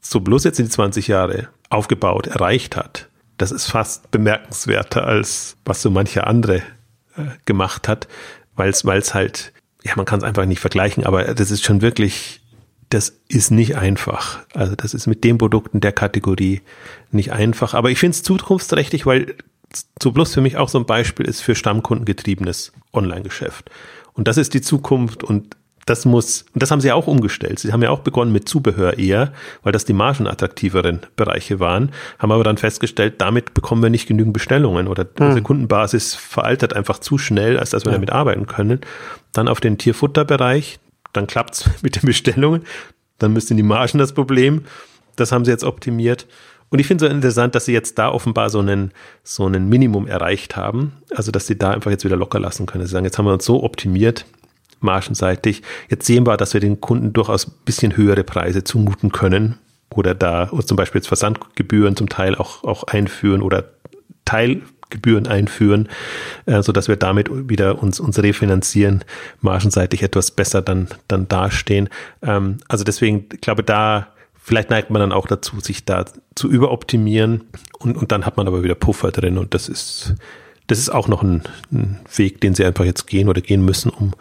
so 0.00 0.20
bloß 0.20 0.44
jetzt 0.44 0.58
in 0.58 0.66
die 0.66 0.70
20 0.70 1.08
Jahre 1.08 1.48
aufgebaut, 1.68 2.26
erreicht 2.26 2.76
hat, 2.76 3.08
das 3.36 3.52
ist 3.52 3.66
fast 3.66 4.10
bemerkenswerter 4.10 5.06
als 5.06 5.56
was 5.64 5.82
so 5.82 5.90
mancher 5.90 6.26
andere 6.26 6.56
äh, 7.16 7.26
gemacht 7.44 7.88
hat, 7.88 8.08
weil 8.56 8.70
es, 8.70 8.84
weil 8.84 8.98
es 8.98 9.14
halt, 9.14 9.52
ja, 9.82 9.92
man 9.96 10.06
kann 10.06 10.18
es 10.18 10.24
einfach 10.24 10.44
nicht 10.46 10.60
vergleichen, 10.60 11.04
aber 11.04 11.34
das 11.34 11.50
ist 11.50 11.64
schon 11.64 11.80
wirklich, 11.80 12.40
das 12.90 13.20
ist 13.28 13.50
nicht 13.50 13.76
einfach. 13.76 14.40
Also 14.52 14.74
das 14.74 14.94
ist 14.94 15.06
mit 15.06 15.24
den 15.24 15.38
Produkten 15.38 15.80
der 15.80 15.92
Kategorie 15.92 16.60
nicht 17.12 17.32
einfach. 17.32 17.72
Aber 17.74 17.90
ich 17.90 17.98
finde 17.98 18.16
es 18.16 18.22
zukunftsträchtig, 18.22 19.06
weil 19.06 19.36
zu 19.98 20.12
Plus 20.12 20.34
für 20.34 20.40
mich 20.40 20.56
auch 20.56 20.68
so 20.68 20.78
ein 20.78 20.86
Beispiel 20.86 21.26
ist 21.26 21.40
für 21.40 21.54
stammkundengetriebenes 21.54 22.72
Online-Geschäft. 22.92 23.70
Und 24.14 24.28
das 24.28 24.36
ist 24.36 24.54
die 24.54 24.60
Zukunft 24.60 25.22
und 25.24 25.56
das 25.86 26.04
muss, 26.04 26.44
und 26.52 26.62
das 26.62 26.70
haben 26.70 26.80
sie 26.80 26.92
auch 26.92 27.06
umgestellt. 27.06 27.58
Sie 27.58 27.72
haben 27.72 27.82
ja 27.82 27.90
auch 27.90 28.00
begonnen 28.00 28.32
mit 28.32 28.48
Zubehör 28.48 28.98
eher, 28.98 29.32
weil 29.62 29.72
das 29.72 29.84
die 29.84 29.92
margenattraktiveren 29.92 31.00
Bereiche 31.16 31.58
waren, 31.58 31.90
haben 32.18 32.30
aber 32.30 32.44
dann 32.44 32.58
festgestellt, 32.58 33.14
damit 33.18 33.54
bekommen 33.54 33.82
wir 33.82 33.90
nicht 33.90 34.06
genügend 34.06 34.34
Bestellungen 34.34 34.88
oder 34.88 35.04
hm. 35.04 35.26
unsere 35.26 35.42
Kundenbasis 35.42 36.14
veraltet 36.14 36.74
einfach 36.74 36.98
zu 36.98 37.18
schnell, 37.18 37.58
als 37.58 37.70
dass 37.70 37.84
wir 37.84 37.92
ja. 37.92 37.96
damit 37.96 38.10
arbeiten 38.10 38.46
können. 38.46 38.80
Dann 39.32 39.48
auf 39.48 39.60
den 39.60 39.78
Tierfutterbereich, 39.78 40.78
dann 41.12 41.26
klappt's 41.26 41.68
mit 41.82 41.96
den 41.96 42.06
Bestellungen 42.06 42.64
dann 43.20 43.32
müssten 43.32 43.56
die 43.56 43.62
Margen 43.62 43.98
das 43.98 44.12
Problem. 44.12 44.64
Das 45.14 45.30
haben 45.30 45.44
sie 45.44 45.52
jetzt 45.52 45.64
optimiert. 45.64 46.26
Und 46.70 46.78
ich 46.78 46.86
finde 46.86 47.04
es 47.04 47.10
so 47.10 47.14
interessant, 47.14 47.54
dass 47.54 47.64
sie 47.64 47.72
jetzt 47.72 47.98
da 47.98 48.10
offenbar 48.10 48.48
so 48.48 48.60
einen, 48.60 48.92
so 49.24 49.44
einen 49.44 49.68
Minimum 49.68 50.06
erreicht 50.06 50.56
haben. 50.56 50.92
Also, 51.14 51.32
dass 51.32 51.46
sie 51.46 51.58
da 51.58 51.72
einfach 51.72 51.90
jetzt 51.90 52.04
wieder 52.04 52.16
locker 52.16 52.38
lassen 52.38 52.66
können. 52.66 52.86
Sie 52.86 52.92
sagen, 52.92 53.04
jetzt 53.04 53.18
haben 53.18 53.26
wir 53.26 53.32
uns 53.32 53.44
so 53.44 53.62
optimiert, 53.64 54.24
margenseitig. 54.80 55.62
Jetzt 55.88 56.06
sehen 56.06 56.26
wir, 56.26 56.36
dass 56.36 56.54
wir 56.54 56.60
den 56.60 56.80
Kunden 56.80 57.12
durchaus 57.12 57.48
ein 57.48 57.52
bisschen 57.64 57.96
höhere 57.96 58.22
Preise 58.22 58.62
zumuten 58.62 59.10
können. 59.10 59.58
Oder 59.92 60.14
da 60.14 60.48
zum 60.64 60.76
Beispiel 60.76 61.00
jetzt 61.00 61.08
Versandgebühren 61.08 61.96
zum 61.96 62.08
Teil 62.08 62.36
auch, 62.36 62.62
auch 62.62 62.84
einführen 62.84 63.42
oder 63.42 63.64
Teilgebühren 64.24 65.26
einführen, 65.26 65.88
äh, 66.46 66.62
so 66.62 66.70
dass 66.70 66.86
wir 66.86 66.94
damit 66.94 67.28
wieder 67.48 67.82
uns, 67.82 67.98
uns 67.98 68.22
refinanzieren, 68.22 69.04
margenseitig 69.40 70.04
etwas 70.04 70.30
besser 70.30 70.62
dann, 70.62 70.86
dann 71.08 71.26
dastehen. 71.26 71.88
Ähm, 72.22 72.58
also 72.68 72.84
deswegen, 72.84 73.26
ich 73.32 73.40
glaube, 73.40 73.64
da 73.64 74.06
Vielleicht 74.50 74.68
neigt 74.70 74.90
man 74.90 74.98
dann 74.98 75.12
auch 75.12 75.28
dazu, 75.28 75.60
sich 75.60 75.84
da 75.84 76.06
zu 76.34 76.50
überoptimieren 76.50 77.44
und, 77.78 77.96
und 77.96 78.10
dann 78.10 78.26
hat 78.26 78.36
man 78.36 78.48
aber 78.48 78.64
wieder 78.64 78.74
Puffer 78.74 79.12
drin 79.12 79.38
und 79.38 79.54
das 79.54 79.68
ist, 79.68 80.16
das 80.66 80.80
ist 80.80 80.88
auch 80.88 81.06
noch 81.06 81.22
ein, 81.22 81.44
ein 81.70 82.00
Weg, 82.16 82.40
den 82.40 82.56
sie 82.56 82.64
einfach 82.64 82.84
jetzt 82.84 83.06
gehen 83.06 83.28
oder 83.28 83.42
gehen 83.42 83.64
müssen, 83.64 83.92
um 83.92 84.06
im 84.06 84.12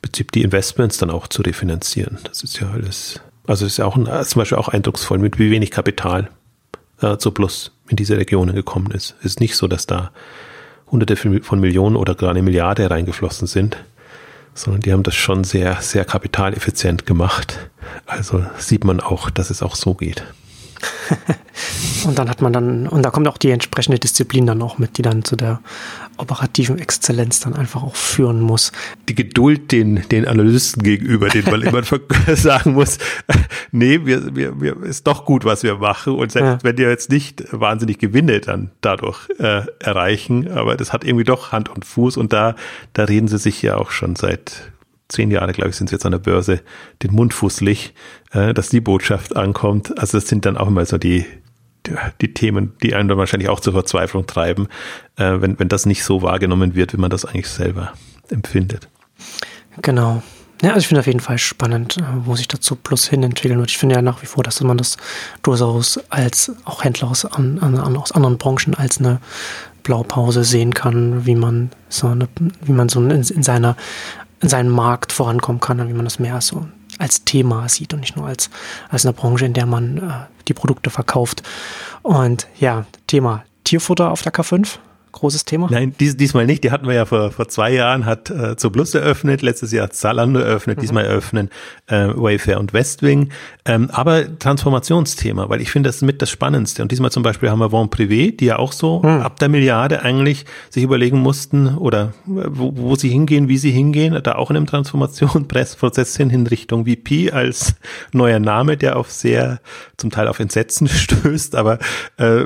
Prinzip 0.00 0.32
die 0.32 0.40
Investments 0.40 0.96
dann 0.96 1.10
auch 1.10 1.26
zu 1.26 1.42
refinanzieren. 1.42 2.16
Das 2.24 2.42
ist 2.42 2.58
ja 2.58 2.70
alles, 2.70 3.20
also 3.46 3.66
ist 3.66 3.76
ja 3.76 3.84
auch 3.84 3.98
ein, 3.98 4.06
zum 4.24 4.40
Beispiel 4.40 4.56
auch 4.56 4.68
eindrucksvoll, 4.68 5.18
mit 5.18 5.38
wie 5.38 5.50
wenig 5.50 5.70
Kapital 5.70 6.30
äh, 7.02 7.18
zu 7.18 7.30
Plus 7.30 7.72
in 7.90 7.96
diese 7.96 8.16
Regionen 8.16 8.54
gekommen 8.54 8.90
ist. 8.92 9.16
Es 9.18 9.32
ist 9.32 9.40
nicht 9.40 9.54
so, 9.54 9.68
dass 9.68 9.84
da 9.84 10.12
Hunderte 10.90 11.14
von 11.16 11.60
Millionen 11.60 11.96
oder 11.96 12.14
gar 12.14 12.30
eine 12.30 12.40
Milliarde 12.40 12.90
reingeflossen 12.90 13.46
sind, 13.46 13.76
sondern 14.58 14.80
die 14.80 14.92
haben 14.92 15.02
das 15.02 15.14
schon 15.14 15.44
sehr, 15.44 15.80
sehr 15.80 16.04
kapitaleffizient 16.04 17.06
gemacht. 17.06 17.70
Also 18.06 18.44
sieht 18.58 18.84
man 18.84 19.00
auch, 19.00 19.30
dass 19.30 19.50
es 19.50 19.62
auch 19.62 19.76
so 19.76 19.94
geht. 19.94 20.24
und 22.06 22.18
dann 22.18 22.28
hat 22.28 22.42
man 22.42 22.52
dann, 22.52 22.86
und 22.86 23.02
da 23.02 23.10
kommt 23.10 23.28
auch 23.28 23.38
die 23.38 23.50
entsprechende 23.50 23.98
Disziplin 23.98 24.46
dann 24.46 24.62
auch 24.62 24.78
mit, 24.78 24.98
die 24.98 25.02
dann 25.02 25.24
zu 25.24 25.36
der 25.36 25.60
operativen 26.18 26.78
Exzellenz 26.78 27.40
dann 27.40 27.54
einfach 27.54 27.82
auch 27.82 27.94
führen 27.94 28.40
muss. 28.40 28.72
Die 29.08 29.14
Geduld 29.14 29.72
den, 29.72 30.02
den 30.10 30.26
Analysten 30.26 30.82
gegenüber, 30.82 31.28
den 31.28 31.44
man 31.44 31.62
immer 31.62 31.82
sagen 32.34 32.72
muss, 32.72 32.98
nee, 33.70 34.00
wir, 34.04 34.34
wir, 34.34 34.60
wir 34.60 34.82
ist 34.82 35.06
doch 35.06 35.24
gut, 35.24 35.44
was 35.44 35.62
wir 35.62 35.76
machen. 35.76 36.14
Und 36.14 36.32
selbst 36.32 36.48
ja. 36.48 36.58
wenn 36.62 36.76
die 36.76 36.82
jetzt 36.82 37.10
nicht 37.10 37.44
wahnsinnig 37.52 37.98
Gewinne 37.98 38.40
dann 38.40 38.70
dadurch 38.80 39.28
äh, 39.38 39.62
erreichen, 39.78 40.50
aber 40.50 40.76
das 40.76 40.92
hat 40.92 41.04
irgendwie 41.04 41.24
doch 41.24 41.52
Hand 41.52 41.68
und 41.68 41.84
Fuß 41.84 42.16
und 42.16 42.32
da, 42.32 42.54
da 42.92 43.04
reden 43.04 43.28
sie 43.28 43.38
sich 43.38 43.62
ja 43.62 43.76
auch 43.76 43.90
schon 43.90 44.16
seit 44.16 44.72
zehn 45.08 45.30
Jahre, 45.30 45.52
glaube 45.52 45.70
ich, 45.70 45.76
sind 45.76 45.88
sie 45.88 45.94
jetzt 45.94 46.06
an 46.06 46.12
der 46.12 46.18
Börse, 46.18 46.60
den 47.02 47.12
Mund 47.12 47.34
fußlich, 47.34 47.94
äh, 48.32 48.54
dass 48.54 48.68
die 48.68 48.80
Botschaft 48.80 49.36
ankommt. 49.36 49.98
Also 49.98 50.18
das 50.18 50.28
sind 50.28 50.44
dann 50.44 50.56
auch 50.56 50.68
immer 50.68 50.84
so 50.86 50.98
die, 50.98 51.24
die, 51.86 51.92
die 52.20 52.34
Themen, 52.34 52.74
die 52.82 52.94
einen 52.94 53.08
dann 53.08 53.18
wahrscheinlich 53.18 53.48
auch 53.48 53.60
zur 53.60 53.72
Verzweiflung 53.72 54.26
treiben, 54.26 54.68
äh, 55.16 55.40
wenn, 55.40 55.58
wenn 55.58 55.68
das 55.68 55.86
nicht 55.86 56.04
so 56.04 56.22
wahrgenommen 56.22 56.74
wird, 56.74 56.92
wie 56.92 56.98
man 56.98 57.10
das 57.10 57.24
eigentlich 57.24 57.48
selber 57.48 57.92
empfindet. 58.28 58.88
Genau. 59.82 60.22
Ja, 60.60 60.70
also 60.70 60.80
ich 60.80 60.88
finde 60.88 61.00
auf 61.00 61.06
jeden 61.06 61.20
Fall 61.20 61.38
spannend, 61.38 61.98
äh, 61.98 62.02
wo 62.24 62.34
sich 62.34 62.48
dazu 62.48 62.74
plus 62.76 63.08
hin 63.08 63.22
entwickeln 63.22 63.60
wird. 63.60 63.70
Ich 63.70 63.78
finde 63.78 63.94
ja 63.94 64.02
nach 64.02 64.22
wie 64.22 64.26
vor, 64.26 64.42
dass 64.42 64.60
man 64.60 64.76
das 64.76 64.96
durchaus 65.42 66.00
als 66.10 66.52
auch 66.64 66.84
Händler 66.84 67.10
aus, 67.10 67.24
an, 67.24 67.58
an, 67.60 67.96
aus 67.96 68.12
anderen 68.12 68.38
Branchen 68.38 68.74
als 68.74 68.98
eine 68.98 69.20
Blaupause 69.84 70.44
sehen 70.44 70.74
kann, 70.74 71.24
wie 71.24 71.36
man 71.36 71.70
so 71.88 72.08
eine, 72.08 72.28
wie 72.60 72.72
man 72.72 72.88
so 72.88 73.00
in, 73.00 73.10
in 73.10 73.42
seiner 73.42 73.76
in 74.40 74.48
seinem 74.48 74.70
Markt 74.70 75.12
vorankommen 75.12 75.60
kann 75.60 75.80
und 75.80 75.88
wie 75.88 75.94
man 75.94 76.04
das 76.04 76.18
mehr 76.18 76.40
so 76.40 76.66
als 76.98 77.24
Thema 77.24 77.68
sieht 77.68 77.94
und 77.94 78.00
nicht 78.00 78.16
nur 78.16 78.26
als, 78.26 78.50
als 78.88 79.06
eine 79.06 79.12
Branche, 79.12 79.46
in 79.46 79.52
der 79.52 79.66
man 79.66 79.98
äh, 79.98 80.10
die 80.48 80.54
Produkte 80.54 80.90
verkauft. 80.90 81.42
Und 82.02 82.46
ja, 82.58 82.86
Thema 83.06 83.44
Tierfutter 83.64 84.10
auf 84.10 84.22
der 84.22 84.32
K5 84.32 84.78
großes 85.12 85.44
Thema? 85.44 85.68
Nein, 85.70 85.94
dies, 85.98 86.16
diesmal 86.16 86.46
nicht. 86.46 86.64
Die 86.64 86.70
hatten 86.70 86.86
wir 86.86 86.94
ja 86.94 87.04
vor, 87.04 87.30
vor 87.30 87.48
zwei 87.48 87.72
Jahren, 87.72 88.06
hat 88.06 88.30
äh, 88.30 88.56
zur 88.56 88.72
Plus 88.72 88.94
eröffnet, 88.94 89.42
letztes 89.42 89.72
Jahr 89.72 89.84
hat 89.84 89.94
Zalando 89.94 90.40
eröffnet, 90.40 90.78
mhm. 90.78 90.80
diesmal 90.82 91.04
eröffnen 91.04 91.50
äh, 91.86 92.08
Wayfair 92.14 92.58
und 92.60 92.72
Westwing. 92.72 93.30
Ähm, 93.64 93.90
aber 93.92 94.38
Transformationsthema, 94.38 95.48
weil 95.48 95.60
ich 95.60 95.70
finde, 95.70 95.88
das 95.88 95.96
ist 95.96 96.02
mit 96.02 96.22
das 96.22 96.30
Spannendste. 96.30 96.82
Und 96.82 96.92
diesmal 96.92 97.10
zum 97.10 97.22
Beispiel 97.22 97.50
haben 97.50 97.58
wir 97.58 97.70
Von 97.70 97.90
Privé, 97.90 98.36
die 98.36 98.46
ja 98.46 98.58
auch 98.58 98.72
so 98.72 99.00
mhm. 99.02 99.20
ab 99.20 99.38
der 99.38 99.48
Milliarde 99.48 100.02
eigentlich 100.02 100.44
sich 100.70 100.82
überlegen 100.82 101.18
mussten 101.18 101.76
oder 101.76 102.12
wo, 102.24 102.72
wo 102.74 102.96
sie 102.96 103.08
hingehen, 103.08 103.48
wie 103.48 103.58
sie 103.58 103.70
hingehen, 103.70 104.18
da 104.22 104.34
auch 104.34 104.50
in 104.50 104.56
einem 104.56 104.66
Transformationsprozess 104.66 106.16
hin 106.16 106.30
in 106.30 106.46
Richtung 106.46 106.86
VP 106.86 107.32
als 107.32 107.74
neuer 108.12 108.38
Name, 108.38 108.76
der 108.76 108.96
auf 108.96 109.10
sehr, 109.10 109.60
zum 109.96 110.10
Teil 110.10 110.28
auf 110.28 110.40
Entsetzen 110.40 110.88
stößt, 110.88 111.54
aber 111.56 111.78
äh, 112.18 112.44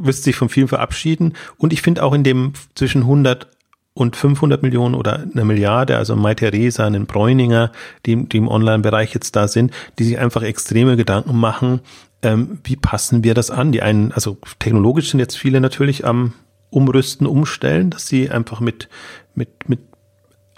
müsste 0.00 0.24
sich 0.24 0.36
von 0.36 0.48
vielen 0.48 0.68
verabschieden. 0.68 1.34
Und 1.56 1.72
ich 1.72 1.82
finde 1.82 2.02
auch 2.02 2.09
in 2.14 2.24
dem 2.24 2.52
zwischen 2.74 3.02
100 3.02 3.48
und 3.94 4.16
500 4.16 4.62
Millionen 4.62 4.94
oder 4.94 5.24
eine 5.32 5.44
Milliarde, 5.44 5.96
also 5.96 6.16
Mai 6.16 6.34
Theresa, 6.34 6.86
einen 6.86 7.06
Bräuninger, 7.06 7.72
die, 8.06 8.24
die 8.28 8.38
im 8.38 8.48
Online-Bereich 8.48 9.12
jetzt 9.14 9.36
da 9.36 9.48
sind, 9.48 9.72
die 9.98 10.04
sich 10.04 10.18
einfach 10.18 10.42
extreme 10.42 10.96
Gedanken 10.96 11.36
machen, 11.36 11.80
ähm, 12.22 12.58
wie 12.64 12.76
passen 12.76 13.24
wir 13.24 13.34
das 13.34 13.50
an? 13.50 13.72
Die 13.72 13.82
einen, 13.82 14.12
also 14.12 14.38
technologisch 14.58 15.10
sind 15.10 15.20
jetzt 15.20 15.36
viele 15.36 15.60
natürlich 15.60 16.04
am 16.04 16.34
Umrüsten, 16.70 17.26
Umstellen, 17.26 17.90
dass 17.90 18.06
sie 18.06 18.30
einfach 18.30 18.60
mit, 18.60 18.88
mit, 19.34 19.68
mit 19.68 19.80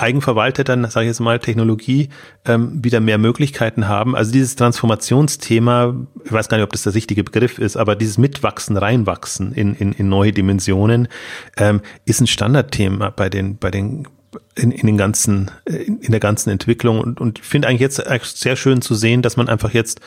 eigenverwalteten, 0.03 0.85
sage 0.91 1.07
ich 1.07 1.11
jetzt 1.11 1.21
mal, 1.21 1.39
Technologie 1.39 2.09
ähm, 2.45 2.85
wieder 2.85 3.01
mehr 3.01 3.19
Möglichkeiten 3.19 3.89
haben. 3.89 4.17
Also 4.17 4.33
dieses 4.33 4.57
Transformationsthema, 4.57 5.95
ich 6.25 6.33
weiß 6.33 6.49
gar 6.49 6.57
nicht, 6.57 6.65
ob 6.65 6.73
das 6.73 6.83
der 6.83 6.95
richtige 6.95 7.23
Begriff 7.23 7.59
ist, 7.59 7.77
aber 7.77 7.95
dieses 7.95 8.19
Mitwachsen, 8.19 8.77
reinwachsen 8.77 9.53
in, 9.53 9.75
in, 9.75 9.93
in 9.93 10.09
neue 10.09 10.33
Dimensionen 10.33 11.09
ähm, 11.57 11.81
ist 12.05 12.21
ein 12.21 12.27
Standardthema 12.27 13.11
bei 13.11 13.31
den, 13.31 13.57
bei 13.59 13.71
den 13.71 14.09
in, 14.57 14.71
in 14.73 14.87
den 14.87 14.99
ganzen, 14.99 15.51
in, 15.67 16.01
in 16.01 16.11
der 16.11 16.21
ganzen 16.21 16.51
Entwicklung 16.51 17.01
und, 17.01 17.21
und 17.21 17.39
ich 17.39 17.45
finde 17.45 17.69
eigentlich 17.69 17.81
jetzt 17.81 18.03
sehr 18.39 18.57
schön 18.57 18.83
zu 18.83 18.95
sehen, 18.95 19.23
dass 19.23 19.37
man 19.37 19.49
einfach 19.49 19.73
jetzt 19.73 20.01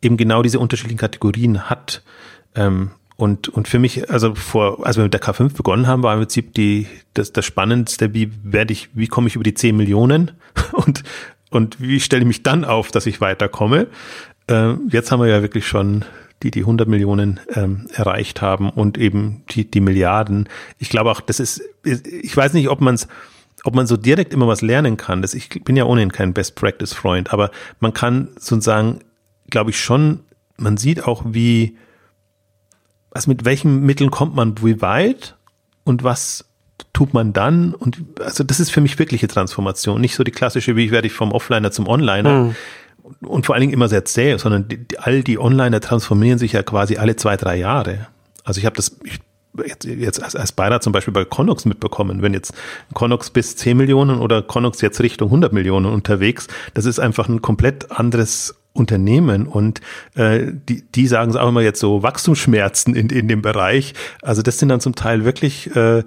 eben 0.00 0.16
genau 0.16 0.42
diese 0.42 0.58
unterschiedlichen 0.58 0.98
Kategorien 0.98 1.68
hat. 1.68 2.02
Ähm, 2.54 2.90
und, 3.16 3.48
und 3.48 3.68
für 3.68 3.78
mich, 3.78 4.10
also 4.10 4.34
vor, 4.34 4.86
als 4.86 4.96
wir 4.96 5.04
mit 5.04 5.14
der 5.14 5.22
K5 5.22 5.54
begonnen 5.54 5.86
haben, 5.86 6.02
war 6.02 6.14
im 6.14 6.20
Prinzip 6.20 6.54
die, 6.54 6.86
das, 7.14 7.32
das 7.32 7.44
Spannendste, 7.44 8.14
wie 8.14 8.32
werde 8.42 8.72
ich, 8.72 8.90
wie 8.94 9.06
komme 9.06 9.28
ich 9.28 9.34
über 9.34 9.44
die 9.44 9.54
10 9.54 9.76
Millionen 9.76 10.32
und, 10.72 11.02
und 11.50 11.80
wie 11.80 12.00
stelle 12.00 12.22
ich 12.22 12.28
mich 12.28 12.42
dann 12.42 12.64
auf, 12.64 12.90
dass 12.90 13.06
ich 13.06 13.20
weiterkomme. 13.20 13.88
Äh, 14.48 14.74
jetzt 14.88 15.12
haben 15.12 15.20
wir 15.20 15.28
ja 15.28 15.42
wirklich 15.42 15.66
schon 15.66 16.04
die 16.42 16.50
die 16.50 16.60
100 16.60 16.88
Millionen 16.88 17.40
ähm, 17.54 17.86
erreicht 17.92 18.42
haben 18.42 18.68
und 18.68 18.98
eben 18.98 19.44
die, 19.50 19.70
die 19.70 19.80
Milliarden. 19.80 20.48
Ich 20.78 20.88
glaube 20.88 21.10
auch, 21.10 21.20
das 21.20 21.38
ist, 21.40 21.62
ich 21.84 22.36
weiß 22.36 22.52
nicht, 22.54 22.68
ob 22.68 22.80
man 22.80 22.96
es 22.96 23.08
ob 23.64 23.76
man 23.76 23.86
so 23.86 23.96
direkt 23.96 24.34
immer 24.34 24.48
was 24.48 24.60
lernen 24.60 24.96
kann. 24.96 25.22
Das, 25.22 25.34
ich 25.34 25.48
bin 25.62 25.76
ja 25.76 25.84
ohnehin 25.84 26.10
kein 26.10 26.34
Best 26.34 26.56
Practice 26.56 26.92
Freund, 26.92 27.32
aber 27.32 27.52
man 27.78 27.92
kann 27.92 28.30
sozusagen, 28.34 29.00
glaube 29.50 29.70
ich 29.70 29.80
schon, 29.80 30.20
man 30.56 30.76
sieht 30.76 31.04
auch, 31.04 31.22
wie, 31.26 31.76
was 33.12 33.26
mit 33.26 33.44
welchen 33.44 33.82
Mitteln 33.82 34.10
kommt 34.10 34.34
man 34.34 34.54
wie 34.62 34.80
weit 34.80 35.36
und 35.84 36.02
was 36.02 36.46
tut 36.92 37.14
man 37.14 37.32
dann? 37.32 37.74
Und 37.74 37.98
also 38.20 38.42
das 38.44 38.60
ist 38.60 38.70
für 38.70 38.80
mich 38.80 38.98
wirkliche 38.98 39.28
Transformation, 39.28 40.00
nicht 40.00 40.14
so 40.14 40.24
die 40.24 40.30
klassische, 40.30 40.76
wie 40.76 40.90
werde 40.90 41.06
ich 41.06 41.12
vom 41.12 41.32
Offliner 41.32 41.70
zum 41.70 41.86
Onliner. 41.86 42.44
Mhm. 42.44 42.56
Und 43.26 43.46
vor 43.46 43.54
allen 43.54 43.62
Dingen 43.62 43.72
immer 43.72 43.88
sehr 43.88 44.04
zäh, 44.04 44.36
sondern 44.38 44.68
die, 44.68 44.78
die, 44.78 44.98
all 44.98 45.22
die 45.22 45.38
Onliner 45.38 45.80
transformieren 45.80 46.38
sich 46.38 46.52
ja 46.52 46.62
quasi 46.62 46.96
alle 46.96 47.16
zwei, 47.16 47.36
drei 47.36 47.56
Jahre. 47.56 48.06
Also 48.44 48.58
ich 48.58 48.66
habe 48.66 48.76
das 48.76 48.96
ich, 49.04 49.18
jetzt, 49.66 49.84
jetzt 49.84 50.22
als, 50.22 50.36
als 50.36 50.52
Beirat 50.52 50.82
zum 50.82 50.92
Beispiel 50.92 51.12
bei 51.12 51.24
Connox 51.24 51.64
mitbekommen, 51.64 52.22
wenn 52.22 52.32
jetzt 52.32 52.54
Connox 52.94 53.30
bis 53.30 53.56
10 53.56 53.76
Millionen 53.76 54.20
oder 54.20 54.40
Connox 54.40 54.80
jetzt 54.80 55.00
Richtung 55.00 55.28
100 55.28 55.52
Millionen 55.52 55.86
unterwegs, 55.86 56.46
das 56.74 56.86
ist 56.86 56.98
einfach 56.98 57.28
ein 57.28 57.42
komplett 57.42 57.90
anderes 57.90 58.54
Unternehmen 58.72 59.46
und 59.46 59.80
äh, 60.14 60.46
die, 60.50 60.82
die 60.82 61.06
sagen 61.06 61.30
es 61.30 61.36
auch 61.36 61.48
immer 61.48 61.60
jetzt 61.60 61.80
so 61.80 62.02
Wachstumsschmerzen 62.02 62.94
in, 62.94 63.10
in 63.10 63.28
dem 63.28 63.42
Bereich. 63.42 63.94
Also 64.22 64.42
das 64.42 64.58
sind 64.58 64.70
dann 64.70 64.80
zum 64.80 64.94
Teil 64.94 65.24
wirklich 65.24 65.74
äh, 65.76 66.04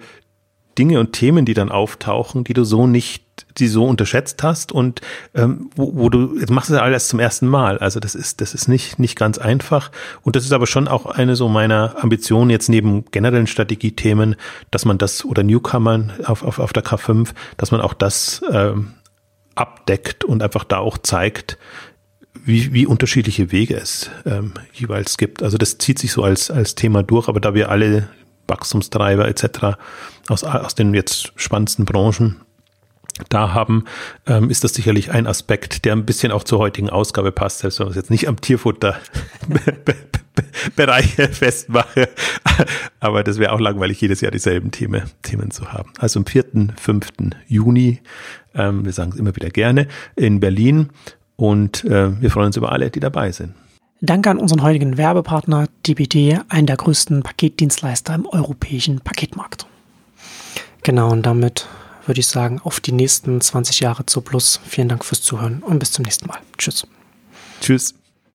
Dinge 0.78 1.00
und 1.00 1.14
Themen, 1.14 1.46
die 1.46 1.54
dann 1.54 1.72
auftauchen, 1.72 2.44
die 2.44 2.54
du 2.54 2.64
so 2.66 2.86
nicht, 2.86 3.24
die 3.58 3.68
so 3.68 3.86
unterschätzt 3.86 4.44
hast 4.44 4.72
und 4.72 5.02
ähm, 5.34 5.70
wo, 5.76 5.96
wo 5.96 6.10
du, 6.10 6.38
jetzt 6.38 6.50
machst 6.50 6.70
du 6.70 6.74
ja 6.74 6.82
alles 6.82 7.08
zum 7.08 7.20
ersten 7.20 7.48
Mal. 7.48 7.78
Also 7.78 8.00
das 8.00 8.14
ist, 8.14 8.42
das 8.42 8.54
ist 8.54 8.68
nicht, 8.68 9.00
nicht 9.00 9.18
ganz 9.18 9.38
einfach. 9.38 9.92
Und 10.22 10.36
das 10.36 10.44
ist 10.44 10.52
aber 10.52 10.68
schon 10.68 10.88
auch 10.88 11.06
eine 11.06 11.36
so 11.36 11.48
meiner 11.48 11.96
Ambitionen 12.04 12.50
jetzt 12.50 12.68
neben 12.68 13.06
generellen 13.12 13.48
Strategiethemen, 13.48 14.36
dass 14.72 14.86
man 14.86 14.98
das 14.98 15.24
oder 15.24 15.44
Newcomern 15.44 16.12
auf, 16.26 16.44
auf, 16.44 16.60
auf 16.60 16.74
der 16.74 16.84
K5, 16.84 17.30
dass 17.58 17.72
man 17.72 17.80
auch 17.80 17.94
das 17.94 18.44
ähm, 18.52 18.96
abdeckt 19.56 20.26
und 20.26 20.44
einfach 20.44 20.66
da 20.66 20.80
auch 20.80 20.98
zeigt, 20.98 21.58
wie, 22.44 22.74
wie 22.74 22.86
unterschiedliche 22.86 23.52
Wege 23.52 23.76
es 23.76 24.10
ähm, 24.26 24.54
jeweils 24.74 25.18
gibt. 25.18 25.44
Also 25.44 25.58
das 25.58 25.78
zieht 25.78 26.00
sich 26.00 26.12
so 26.12 26.24
als, 26.24 26.52
als 26.52 26.76
Thema 26.76 27.04
durch, 27.04 27.28
aber 27.28 27.40
da 27.40 27.54
wir 27.54 27.70
alle 27.70 28.10
Wachstumstreiber 28.48 29.28
etc. 29.28 29.78
aus, 30.28 30.44
aus 30.44 30.76
den 30.76 30.94
jetzt 30.94 31.32
spannendsten 31.36 31.86
Branchen 31.86 32.42
da 33.30 33.54
haben, 33.54 33.86
ähm, 34.28 34.50
ist 34.50 34.66
das 34.66 34.74
sicherlich 34.74 35.12
ein 35.12 35.28
Aspekt, 35.28 35.86
der 35.86 35.94
ein 35.94 36.06
bisschen 36.06 36.32
auch 36.32 36.44
zur 36.44 36.60
heutigen 36.60 36.90
Ausgabe 36.90 37.32
passt, 37.32 37.60
selbst 37.60 37.80
wenn 37.80 37.88
wir 37.88 37.92
es 37.92 37.96
jetzt 37.96 38.12
nicht 38.12 38.28
am 38.28 38.42
Tierfutter-Bereich 38.42 41.14
festmache. 41.32 42.10
Aber 43.00 43.24
das 43.24 43.40
wäre 43.40 43.54
auch 43.54 43.62
langweilig, 43.62 44.02
jedes 44.02 44.20
Jahr 44.22 44.32
dieselben 44.32 44.72
Themen, 44.72 45.04
Themen 45.22 45.52
zu 45.52 45.72
haben. 45.72 45.94
Also 45.98 46.20
am 46.20 46.26
4., 46.26 46.74
5. 46.76 47.08
Juni, 47.48 48.02
ähm, 48.54 48.84
wir 48.84 48.92
sagen 48.92 49.14
es 49.14 49.20
immer 49.20 49.34
wieder 49.36 49.50
gerne, 49.50 49.88
in 50.16 50.42
Berlin. 50.42 50.90
Und 51.38 51.84
äh, 51.86 52.20
wir 52.22 52.32
freuen 52.32 52.48
uns 52.48 52.58
über 52.58 52.72
alle, 52.72 52.90
die 52.90 53.00
dabei 53.00 53.32
sind. 53.32 53.54
Danke 54.02 54.30
an 54.30 54.38
unseren 54.38 54.62
heutigen 54.62 54.98
Werbepartner 54.98 55.68
DBD, 55.88 56.40
einen 56.50 56.68
der 56.68 56.78
größten 56.78 57.24
Paketdienstleister 57.24 58.14
im 58.14 58.26
europäischen 58.26 59.00
Paketmarkt. 59.00 59.66
Genau, 60.84 61.12
und 61.12 61.26
damit 61.26 61.68
würde 62.06 62.20
ich 62.20 62.28
sagen, 62.28 62.60
auf 62.64 62.80
die 62.80 62.92
nächsten 62.92 63.42
20 63.42 63.80
Jahre 63.80 64.06
zu 64.06 64.22
Plus. 64.22 64.60
Vielen 64.66 64.90
Dank 64.90 65.04
fürs 65.04 65.22
Zuhören 65.22 65.64
und 65.64 65.80
bis 65.80 65.92
zum 65.92 66.04
nächsten 66.04 66.28
Mal. 66.28 66.38
Tschüss. 66.58 66.86
Tschüss. 67.62 67.96